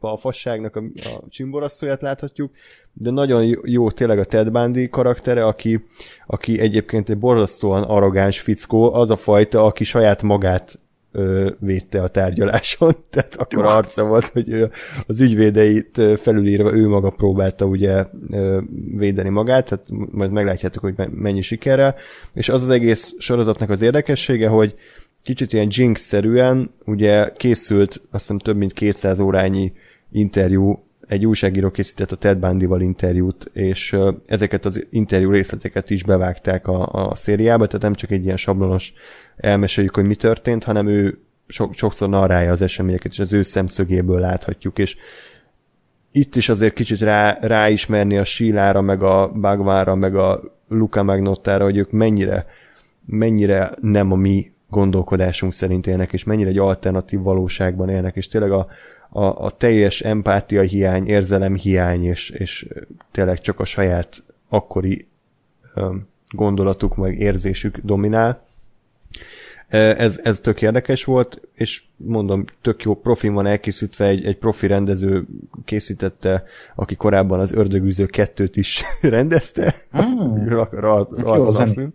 balfasságnak 0.00 0.76
a, 0.76 0.82
a 1.04 1.22
csimborasszóját 1.28 2.02
láthatjuk, 2.02 2.50
de 2.92 3.10
nagyon 3.10 3.56
jó 3.64 3.90
tényleg 3.90 4.18
a 4.18 4.24
Ted 4.24 4.50
Bundy 4.50 4.88
karaktere, 4.88 5.44
aki, 5.44 5.84
aki 6.26 6.60
egyébként 6.60 7.08
egy 7.10 7.18
borzasztóan 7.18 7.82
arrogáns 7.82 8.40
fickó, 8.40 8.94
az 8.94 9.10
a 9.10 9.16
fajta, 9.16 9.64
aki 9.64 9.84
saját 9.84 10.22
magát 10.22 10.78
ö, 11.12 11.50
védte 11.58 12.02
a 12.02 12.08
tárgyaláson, 12.08 12.96
tehát 13.10 13.34
akkor 13.36 13.64
arca 13.64 14.06
volt, 14.06 14.26
hogy 14.26 14.48
ő 14.48 14.70
az 15.06 15.20
ügyvédeit 15.20 16.00
felülírva 16.16 16.72
ő 16.72 16.88
maga 16.88 17.10
próbálta 17.10 17.64
ugye 17.64 18.04
ö, 18.30 18.60
védeni 18.96 19.28
magát, 19.28 19.68
tehát 19.68 19.86
majd 20.10 20.30
meglátjátok, 20.30 20.82
hogy 20.82 20.94
mennyi 21.10 21.40
sikerrel, 21.40 21.94
és 22.32 22.48
az 22.48 22.62
az 22.62 22.68
egész 22.68 23.14
sorozatnak 23.18 23.70
az 23.70 23.82
érdekessége, 23.82 24.48
hogy 24.48 24.74
kicsit 25.22 25.52
ilyen 25.52 25.68
Jinx-szerűen 25.70 26.70
ugye 26.84 27.32
készült 27.36 27.90
azt 27.90 28.02
hiszem 28.10 28.38
több 28.38 28.56
mint 28.56 28.72
200 28.72 29.20
órányi 29.20 29.72
interjú 30.10 30.82
egy 31.08 31.26
újságíró 31.26 31.70
készített 31.70 32.12
a 32.12 32.16
Ted 32.16 32.38
Bundy-val 32.38 32.80
interjút, 32.80 33.50
és 33.52 33.96
ezeket 34.26 34.64
az 34.64 34.86
interjú 34.90 35.30
részleteket 35.30 35.90
is 35.90 36.04
bevágták 36.04 36.66
a, 36.66 36.86
a 36.86 37.14
szériába, 37.14 37.66
tehát 37.66 37.82
nem 37.82 37.94
csak 37.94 38.10
egy 38.10 38.24
ilyen 38.24 38.36
sablonos 38.36 38.92
elmeséljük, 39.36 39.94
hogy 39.94 40.06
mi 40.06 40.14
történt, 40.14 40.64
hanem 40.64 40.86
ő 40.86 41.18
so, 41.46 41.72
sokszor 41.72 42.08
narrálja 42.08 42.52
az 42.52 42.62
eseményeket, 42.62 43.12
és 43.12 43.18
az 43.18 43.32
ő 43.32 43.42
szemszögéből 43.42 44.20
láthatjuk, 44.20 44.78
és 44.78 44.96
itt 46.12 46.36
is 46.36 46.48
azért 46.48 46.74
kicsit 46.74 47.00
rá, 47.00 47.38
ráismerni 47.40 48.18
a 48.18 48.24
Sílára, 48.24 48.80
meg 48.80 49.02
a 49.02 49.32
Bagvára, 49.32 49.94
meg 49.94 50.16
a 50.16 50.40
Luca 50.68 51.02
Magnottára, 51.02 51.64
hogy 51.64 51.76
ők 51.76 51.90
mennyire, 51.90 52.46
mennyire 53.06 53.70
nem 53.80 54.12
a 54.12 54.16
mi 54.16 54.52
gondolkodásunk 54.68 55.52
szerint 55.52 55.86
élnek, 55.86 56.12
és 56.12 56.24
mennyire 56.24 56.48
egy 56.48 56.58
alternatív 56.58 57.20
valóságban 57.20 57.88
élnek, 57.88 58.16
és 58.16 58.28
tényleg 58.28 58.52
a, 58.52 58.66
a, 59.10 59.24
a 59.24 59.50
teljes 59.50 60.00
empátia 60.00 60.62
hiány, 60.62 61.06
érzelem 61.06 61.54
hiány, 61.54 62.04
és, 62.04 62.30
és 62.30 62.68
tényleg 63.10 63.40
csak 63.40 63.60
a 63.60 63.64
saját 63.64 64.22
akkori 64.48 65.08
gondolatuk, 66.28 66.96
meg 66.96 67.18
érzésük 67.18 67.78
dominál. 67.78 68.40
Ez, 69.68 70.20
ez 70.22 70.40
tök 70.40 70.62
érdekes 70.62 71.04
volt, 71.04 71.40
és 71.54 71.82
mondom, 71.96 72.44
tök 72.60 72.82
jó 72.82 72.94
profin 72.94 73.32
van 73.32 73.46
elkészítve, 73.46 74.04
egy, 74.04 74.26
egy 74.26 74.36
profi 74.36 74.66
rendező 74.66 75.26
készítette, 75.64 76.44
aki 76.74 76.94
korábban 76.94 77.40
az 77.40 77.52
Ördögűző 77.52 78.06
kettőt 78.06 78.56
is 78.56 78.82
rendezte. 79.00 79.74
Mm. 80.02 80.46
ra, 80.46 80.68
ra, 80.70 81.08
ra, 81.16 81.52
film. 81.52 81.92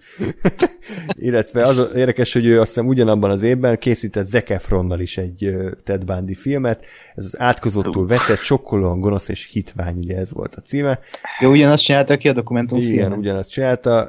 Illetve 1.15 1.65
az 1.65 1.89
érdekes, 1.95 2.33
hogy 2.33 2.45
ő 2.45 2.59
azt 2.59 2.67
hiszem 2.67 2.87
ugyanabban 2.87 3.29
az 3.29 3.41
évben 3.41 3.77
készített 3.77 4.25
Zac 4.25 4.49
Efronnal 4.49 4.99
is 4.99 5.17
egy 5.17 5.55
Ted 5.83 6.05
Bundy 6.05 6.33
filmet. 6.33 6.85
Ez 7.15 7.25
az 7.25 7.39
átkozottul 7.39 8.07
veszett, 8.07 8.39
sokkolóan 8.39 8.99
gonosz 8.99 9.29
és 9.29 9.49
hitvány, 9.51 9.97
ugye 9.97 10.17
ez 10.17 10.33
volt 10.33 10.55
a 10.55 10.61
címe. 10.61 10.99
Jó, 11.39 11.51
ugyanazt 11.51 11.83
csinálta 11.83 12.17
ki 12.17 12.29
a 12.29 12.33
dokumentumfilmet? 12.33 13.05
Igen, 13.05 13.17
ugyanazt 13.17 13.49
csinálta. 13.49 14.07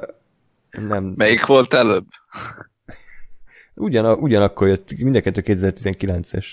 Nem. 0.87 1.13
Melyik 1.15 1.45
volt 1.45 1.73
előbb? 1.73 2.05
Ugyan, 3.75 4.19
ugyanakkor 4.19 4.67
jött, 4.67 4.97
mindenkettő 4.97 5.41
2019-es. 5.45 6.45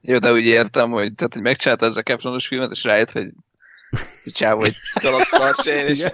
Jó, 0.00 0.18
de 0.18 0.32
úgy 0.32 0.44
értem, 0.44 0.90
hogy, 0.90 1.14
tehát, 1.14 1.34
hogy 1.34 1.42
megcsinálta 1.42 1.86
ez 1.86 1.96
a 1.96 2.02
Capronos 2.02 2.46
filmet, 2.46 2.70
és 2.70 2.84
rájött, 2.84 3.10
hogy 3.10 3.30
csávó 4.32 4.62
egy 4.62 4.76
kalapszarsér, 5.00 5.84
és... 5.84 6.06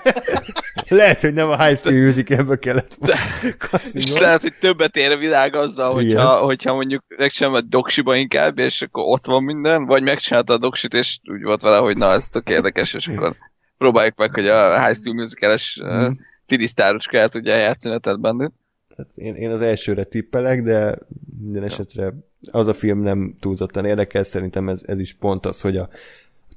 lehet, 0.88 1.20
hogy 1.20 1.32
nem 1.32 1.48
a 1.48 1.64
High 1.64 1.78
School 1.78 2.04
Musical-ből 2.04 2.58
kellett 2.58 2.96
de, 3.00 3.16
És 3.92 4.18
lehet, 4.18 4.42
hogy 4.42 4.54
többet 4.60 4.96
ér 4.96 5.10
a 5.10 5.16
világ 5.16 5.54
azzal, 5.54 5.94
hogyha, 5.94 6.38
hogyha 6.38 6.74
mondjuk 6.74 7.02
megcsinálom 7.16 7.58
a 7.58 7.66
doksiba 7.68 8.14
inkább, 8.14 8.58
és 8.58 8.82
akkor 8.82 9.04
ott 9.06 9.26
van 9.26 9.42
minden, 9.42 9.84
vagy 9.84 10.02
megcsinálta 10.02 10.52
a 10.52 10.58
doksit, 10.58 10.94
és 10.94 11.18
úgy 11.24 11.42
volt 11.42 11.62
vele, 11.62 11.78
hogy 11.78 11.96
na, 11.96 12.12
ez 12.12 12.28
tök 12.28 12.50
érdekes, 12.50 12.94
és 12.94 13.08
akkor 13.08 13.36
próbáljuk 13.78 14.16
meg, 14.16 14.34
hogy 14.34 14.46
a 14.46 14.84
High 14.84 14.96
School 14.96 15.14
Musical-es 15.14 15.80
mm. 15.84 16.04
uh, 16.04 16.12
tinisztárocska 16.46 17.18
el 17.18 17.28
tudja 17.28 17.56
játszani 17.56 17.94
a 17.94 17.98
Ted 17.98 18.20
Bandit. 18.20 18.52
Tehát 19.00 19.16
én, 19.16 19.34
én 19.34 19.50
az 19.50 19.60
elsőre 19.60 20.04
tippelek, 20.04 20.62
de 20.62 20.98
minden 21.42 21.62
esetre 21.62 22.14
az 22.50 22.66
a 22.66 22.74
film 22.74 23.00
nem 23.00 23.36
túlzottan 23.40 23.84
érdekel, 23.84 24.22
szerintem 24.22 24.68
ez, 24.68 24.82
ez 24.86 24.98
is 24.98 25.14
pont 25.14 25.46
az, 25.46 25.60
hogy 25.60 25.76
a 25.76 25.88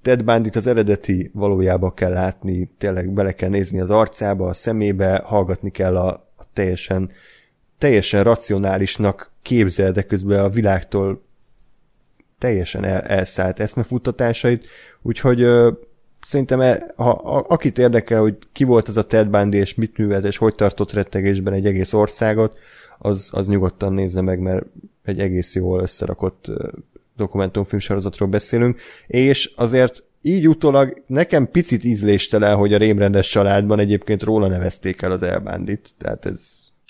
Ted 0.01 0.23
Bandit 0.23 0.55
az 0.55 0.67
eredeti 0.67 1.31
valójában 1.33 1.93
kell 1.93 2.11
látni, 2.11 2.69
tényleg 2.77 3.09
bele 3.09 3.31
kell 3.31 3.49
nézni 3.49 3.79
az 3.79 3.89
arcába, 3.89 4.47
a 4.47 4.53
szemébe, 4.53 5.21
hallgatni 5.25 5.71
kell 5.71 5.97
a, 5.97 6.07
a 6.35 6.43
teljesen 6.53 7.11
teljesen 7.77 8.23
racionálisnak 8.23 9.31
képzel, 9.41 9.91
de 9.91 10.01
közben 10.01 10.39
a 10.39 10.49
világtól 10.49 11.23
teljesen 12.39 12.83
el, 12.83 13.01
elszállt 13.01 13.59
eszmefuttatásait, 13.59 14.65
úgyhogy 15.01 15.45
szerintem 16.25 16.61
e, 16.61 16.85
ha, 16.95 17.09
a, 17.09 17.45
akit 17.47 17.77
érdekel, 17.77 18.19
hogy 18.19 18.37
ki 18.51 18.63
volt 18.63 18.87
az 18.87 18.97
a 18.97 19.05
Ted 19.05 19.27
Bundy, 19.27 19.57
és 19.57 19.75
mit 19.75 19.97
művelt, 19.97 20.25
és 20.25 20.37
hogy 20.37 20.55
tartott 20.55 20.91
rettegésben 20.91 21.53
egy 21.53 21.65
egész 21.65 21.93
országot, 21.93 22.57
az, 22.97 23.29
az 23.31 23.47
nyugodtan 23.47 23.93
nézze 23.93 24.21
meg, 24.21 24.39
mert 24.39 24.65
egy 25.03 25.19
egész 25.19 25.55
jól 25.55 25.81
összerakott 25.81 26.51
dokumentumfilm 27.17 27.81
sorozatról 27.81 28.29
beszélünk, 28.29 28.81
és 29.07 29.51
azért 29.55 30.03
így 30.21 30.47
utólag 30.47 31.03
nekem 31.07 31.51
picit 31.51 31.83
ízléstelen, 31.83 32.55
hogy 32.55 32.73
a 32.73 32.77
rémrendes 32.77 33.29
családban 33.29 33.79
egyébként 33.79 34.23
róla 34.23 34.47
nevezték 34.47 35.01
el 35.01 35.11
az 35.11 35.21
elbándit. 35.21 35.89
Tehát 35.97 36.25
ez... 36.25 36.31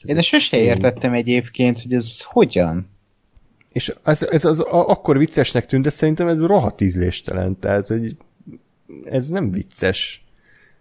ez 0.02 0.10
Én 0.10 0.16
de 0.16 0.22
sose 0.22 0.58
értettem 0.58 1.14
egyébként, 1.14 1.80
hogy 1.82 1.94
ez 1.94 2.22
hogyan. 2.22 2.92
És 3.72 3.94
ez, 4.04 4.24
ez 4.24 4.46
az, 4.46 4.60
a, 4.60 4.90
akkor 4.90 5.18
viccesnek 5.18 5.66
tűnt, 5.66 5.84
de 5.84 5.90
szerintem 5.90 6.28
ez 6.28 6.42
rohadt 6.42 6.82
ízléstelen. 6.82 7.60
Tehát, 7.60 7.88
hogy 7.88 8.16
ez 9.04 9.30
nem 9.30 9.52
vicces. 9.52 10.26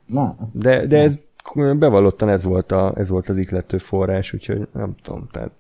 Na. 0.06 0.36
De, 0.52 0.86
de 0.86 0.98
ez 0.98 1.18
bevallottan 1.52 2.28
ez 2.28 2.44
volt, 2.44 2.72
a, 2.72 2.92
ez 2.96 3.08
volt 3.08 3.28
az 3.28 3.36
iklető 3.36 3.78
forrás, 3.78 4.32
úgyhogy 4.32 4.68
nem 4.72 4.94
tudom, 5.02 5.28
tehát 5.30 5.50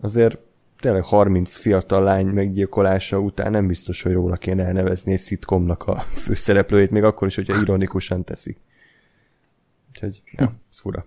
azért 0.00 0.38
tényleg 0.78 1.04
30 1.04 1.56
fiatal 1.56 2.02
lány 2.02 2.26
meggyilkolása 2.26 3.18
után 3.18 3.50
nem 3.50 3.66
biztos, 3.66 4.02
hogy 4.02 4.12
róla 4.12 4.36
kéne 4.36 4.64
elnevezni 4.64 5.12
egy 5.12 5.18
szitkomnak 5.18 5.82
a 5.82 6.00
főszereplőjét, 6.24 6.90
még 6.90 7.04
akkor 7.04 7.26
is, 7.26 7.34
hogyha 7.34 7.60
ironikusan 7.60 8.24
teszik. 8.24 8.58
Úgyhogy, 9.88 10.22
ja, 10.24 10.52
ez 10.70 10.78
fura. 10.78 11.06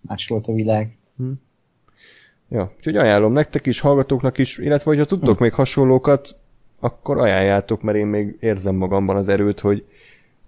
Más 0.00 0.28
volt 0.28 0.46
a 0.46 0.52
világ. 0.52 0.96
Ja, 2.48 2.72
úgyhogy 2.76 2.96
ajánlom 2.96 3.32
nektek 3.32 3.66
is, 3.66 3.80
hallgatóknak 3.80 4.38
is, 4.38 4.58
illetve 4.58 4.90
hogyha 4.90 5.04
tudtok 5.04 5.38
még 5.38 5.52
hasonlókat, 5.52 6.36
akkor 6.84 7.18
ajánljátok, 7.18 7.82
mert 7.82 7.98
én 7.98 8.06
még 8.06 8.36
érzem 8.40 8.74
magamban 8.74 9.16
az 9.16 9.28
erőt, 9.28 9.60
hogy 9.60 9.84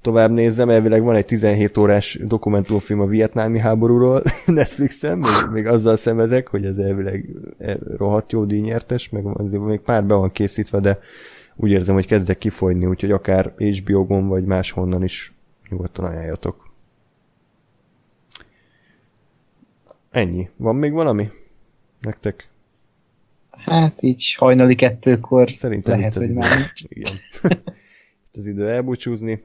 tovább 0.00 0.30
nézzem, 0.30 0.68
elvileg 0.68 1.02
van 1.02 1.14
egy 1.14 1.26
17 1.26 1.76
órás 1.76 2.18
dokumentumfilm 2.24 3.00
a 3.00 3.06
vietnámi 3.06 3.58
háborúról 3.58 4.22
Netflixen, 4.46 5.18
még, 5.18 5.30
még 5.52 5.66
azzal 5.66 5.96
szemezek, 5.96 6.48
hogy 6.48 6.64
ez 6.64 6.78
elvileg 6.78 7.28
e, 7.58 7.76
rohadt 7.96 8.32
jó 8.32 8.44
díjnyertes, 8.44 9.10
meg 9.10 9.24
azért 9.26 9.62
még 9.62 9.80
pár 9.80 10.04
be 10.04 10.14
van 10.14 10.32
készítve, 10.32 10.80
de 10.80 10.98
úgy 11.54 11.70
érzem, 11.70 11.94
hogy 11.94 12.06
kezdek 12.06 12.38
kifogyni, 12.38 12.86
úgyhogy 12.86 13.10
akár 13.10 13.52
HBO-gon 13.56 14.28
vagy 14.28 14.44
máshonnan 14.44 15.02
is 15.02 15.32
nyugodtan 15.68 16.04
ajánljatok. 16.04 16.70
Ennyi. 20.10 20.48
Van 20.56 20.76
még 20.76 20.92
valami? 20.92 21.30
Nektek? 22.00 22.48
Hát 23.66 24.02
így 24.02 24.34
hajnali 24.34 24.74
kettőkor 24.74 25.51
Szerintem 25.51 25.98
lehet, 25.98 26.16
hogy 26.16 26.32
már. 26.32 26.72
Igen. 26.88 27.12
itt 28.26 28.36
az 28.36 28.47
idő 28.47 28.68
elbúcsúzni. 28.70 29.40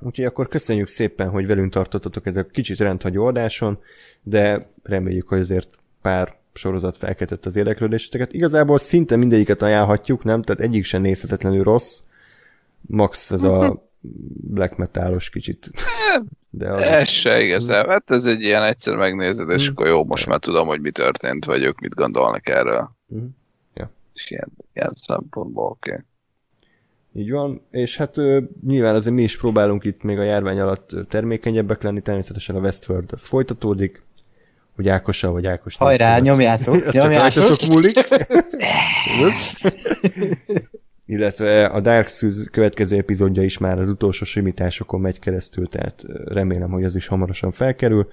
Úgyhogy 0.00 0.24
akkor 0.24 0.48
köszönjük 0.48 0.88
szépen, 0.88 1.28
hogy 1.28 1.46
velünk 1.46 1.72
tartottatok 1.72 2.26
ez 2.26 2.36
a 2.36 2.46
kicsit 2.46 2.78
rendhagyó 2.78 3.26
adáson, 3.26 3.78
de 4.22 4.70
reméljük, 4.82 5.28
hogy 5.28 5.40
azért 5.40 5.68
pár 6.02 6.36
sorozat 6.54 6.96
felkeltett 6.96 7.44
az 7.46 7.56
érdeklődéseteket. 7.56 8.32
Igazából 8.32 8.78
szinte 8.78 9.16
mindegyiket 9.16 9.62
ajánlhatjuk, 9.62 10.24
nem? 10.24 10.42
Tehát 10.42 10.62
egyik 10.62 10.84
sem 10.84 11.02
nézhetetlenül 11.02 11.62
rossz. 11.62 12.00
Max 12.80 13.30
ez 13.30 13.42
a 13.42 13.84
black 14.50 14.76
metalos 14.76 15.30
kicsit. 15.30 15.70
De 16.50 16.72
az 16.72 16.82
Ez 16.82 17.08
se 17.08 17.42
igazán. 17.42 17.88
Hát 17.88 18.10
ez 18.10 18.24
egy 18.24 18.40
ilyen 18.40 18.62
egyszer 18.62 18.94
megnézed, 18.96 19.50
és 19.50 19.68
Mm. 19.68 19.70
akkor 19.72 19.86
jó, 19.86 20.04
most 20.04 20.26
már 20.26 20.38
tudom, 20.38 20.66
hogy 20.66 20.80
mi 20.80 20.90
történt, 20.90 21.44
vagy 21.44 21.62
ők 21.62 21.78
mit 21.80 21.94
gondolnak 21.94 22.48
erről. 22.48 22.95
Mhm. 23.06 23.24
Ja. 23.74 23.90
És 24.14 24.30
ilyen, 24.30 24.48
ilyen 24.72 24.92
szempontból 24.92 25.64
oké. 25.64 25.90
Okay. 25.90 26.02
Így 27.12 27.30
van, 27.30 27.60
és 27.70 27.96
hát 27.96 28.16
nyilván 28.66 28.94
azért 28.94 29.14
mi 29.14 29.22
is 29.22 29.38
próbálunk 29.38 29.84
itt 29.84 30.02
még 30.02 30.18
a 30.18 30.22
járvány 30.22 30.60
alatt 30.60 30.96
termékenyebbek 31.08 31.82
lenni, 31.82 32.00
természetesen 32.00 32.56
a 32.56 32.58
Westworld 32.58 33.12
az 33.12 33.24
folytatódik, 33.24 34.02
hogy 34.74 34.88
Ákossal 34.88 35.32
vagy 35.32 35.46
Ákos. 35.46 35.76
Hajrá, 35.76 36.18
nyomjátok, 36.18 36.74
Ez 36.84 36.92
csak 36.92 37.02
nyomjátok. 37.02 37.42
rajtatok 37.42 37.68
múlik. 37.68 37.96
Illetve 41.06 41.66
a 41.66 41.80
Dark 41.80 42.08
Souls 42.08 42.44
következő 42.50 42.96
epizódja 42.96 43.42
is 43.42 43.58
már 43.58 43.78
az 43.78 43.88
utolsó 43.88 44.24
simításokon 44.24 45.00
megy 45.00 45.18
keresztül, 45.18 45.68
tehát 45.68 46.04
remélem, 46.24 46.70
hogy 46.70 46.84
az 46.84 46.94
is 46.94 47.06
hamarosan 47.06 47.52
felkerül, 47.52 48.08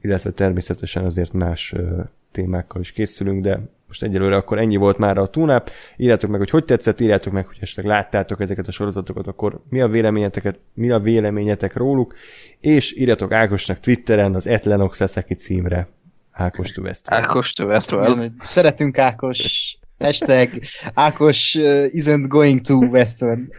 illetve 0.00 0.30
természetesen 0.30 1.04
azért 1.04 1.32
más 1.32 1.74
témákkal 2.32 2.80
is 2.80 2.92
készülünk, 2.92 3.42
de 3.42 3.60
most 3.88 4.02
egyelőre 4.02 4.36
akkor 4.36 4.58
ennyi 4.58 4.76
volt 4.76 4.98
már 4.98 5.18
a 5.18 5.26
túnáp. 5.26 5.70
Írjátok 5.96 6.30
meg, 6.30 6.38
hogy 6.38 6.50
hogy 6.50 6.64
tetszett, 6.64 7.00
írjátok 7.00 7.32
meg, 7.32 7.46
hogy 7.46 7.56
esetleg 7.60 7.86
láttátok 7.86 8.40
ezeket 8.40 8.66
a 8.66 8.70
sorozatokat, 8.70 9.26
akkor 9.26 9.60
mi 9.68 9.80
a 9.80 9.88
véleményeteket, 9.88 10.58
mi 10.74 10.90
a 10.90 10.98
véleményetek 10.98 11.76
róluk, 11.76 12.14
és 12.60 12.96
írjatok 12.96 13.32
Ákosnak 13.32 13.80
Twitteren 13.80 14.34
az 14.34 14.46
Etlenox 14.46 14.96
Sasaki 14.96 15.34
címre. 15.34 15.88
Ákos 16.32 16.72
to 16.72 16.82
Westworld. 16.82 17.24
Ákos 17.24 17.52
to 17.52 17.66
Westworld. 17.66 18.32
Szeretünk 18.40 18.98
Ákos. 18.98 19.76
Hashtag 19.98 20.48
Ákos 20.94 21.54
uh, 21.54 21.86
isn't 21.92 22.28
going 22.28 22.60
to 22.60 22.74
Western. 22.74 23.50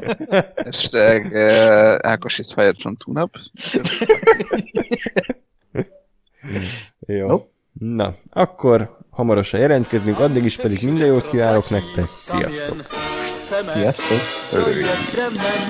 Hashtag 0.64 1.32
uh, 1.32 1.98
Ákos 2.02 2.38
is 2.38 2.52
fired 2.52 2.80
from 2.80 2.96
tune 2.96 3.28
Jó. 7.06 7.26
Nope. 7.26 7.53
Na, 7.80 8.14
akkor 8.32 8.96
hamarosan 9.10 9.60
jelentkezünk, 9.60 10.18
addig 10.18 10.44
is 10.44 10.56
pedig 10.56 10.82
minden 10.82 11.06
jót 11.06 11.28
kívánok 11.28 11.70
nektek, 11.70 12.08
sziasztok! 12.14 12.86
Sziasztok! 13.66 14.18
Jedeme 14.52 15.64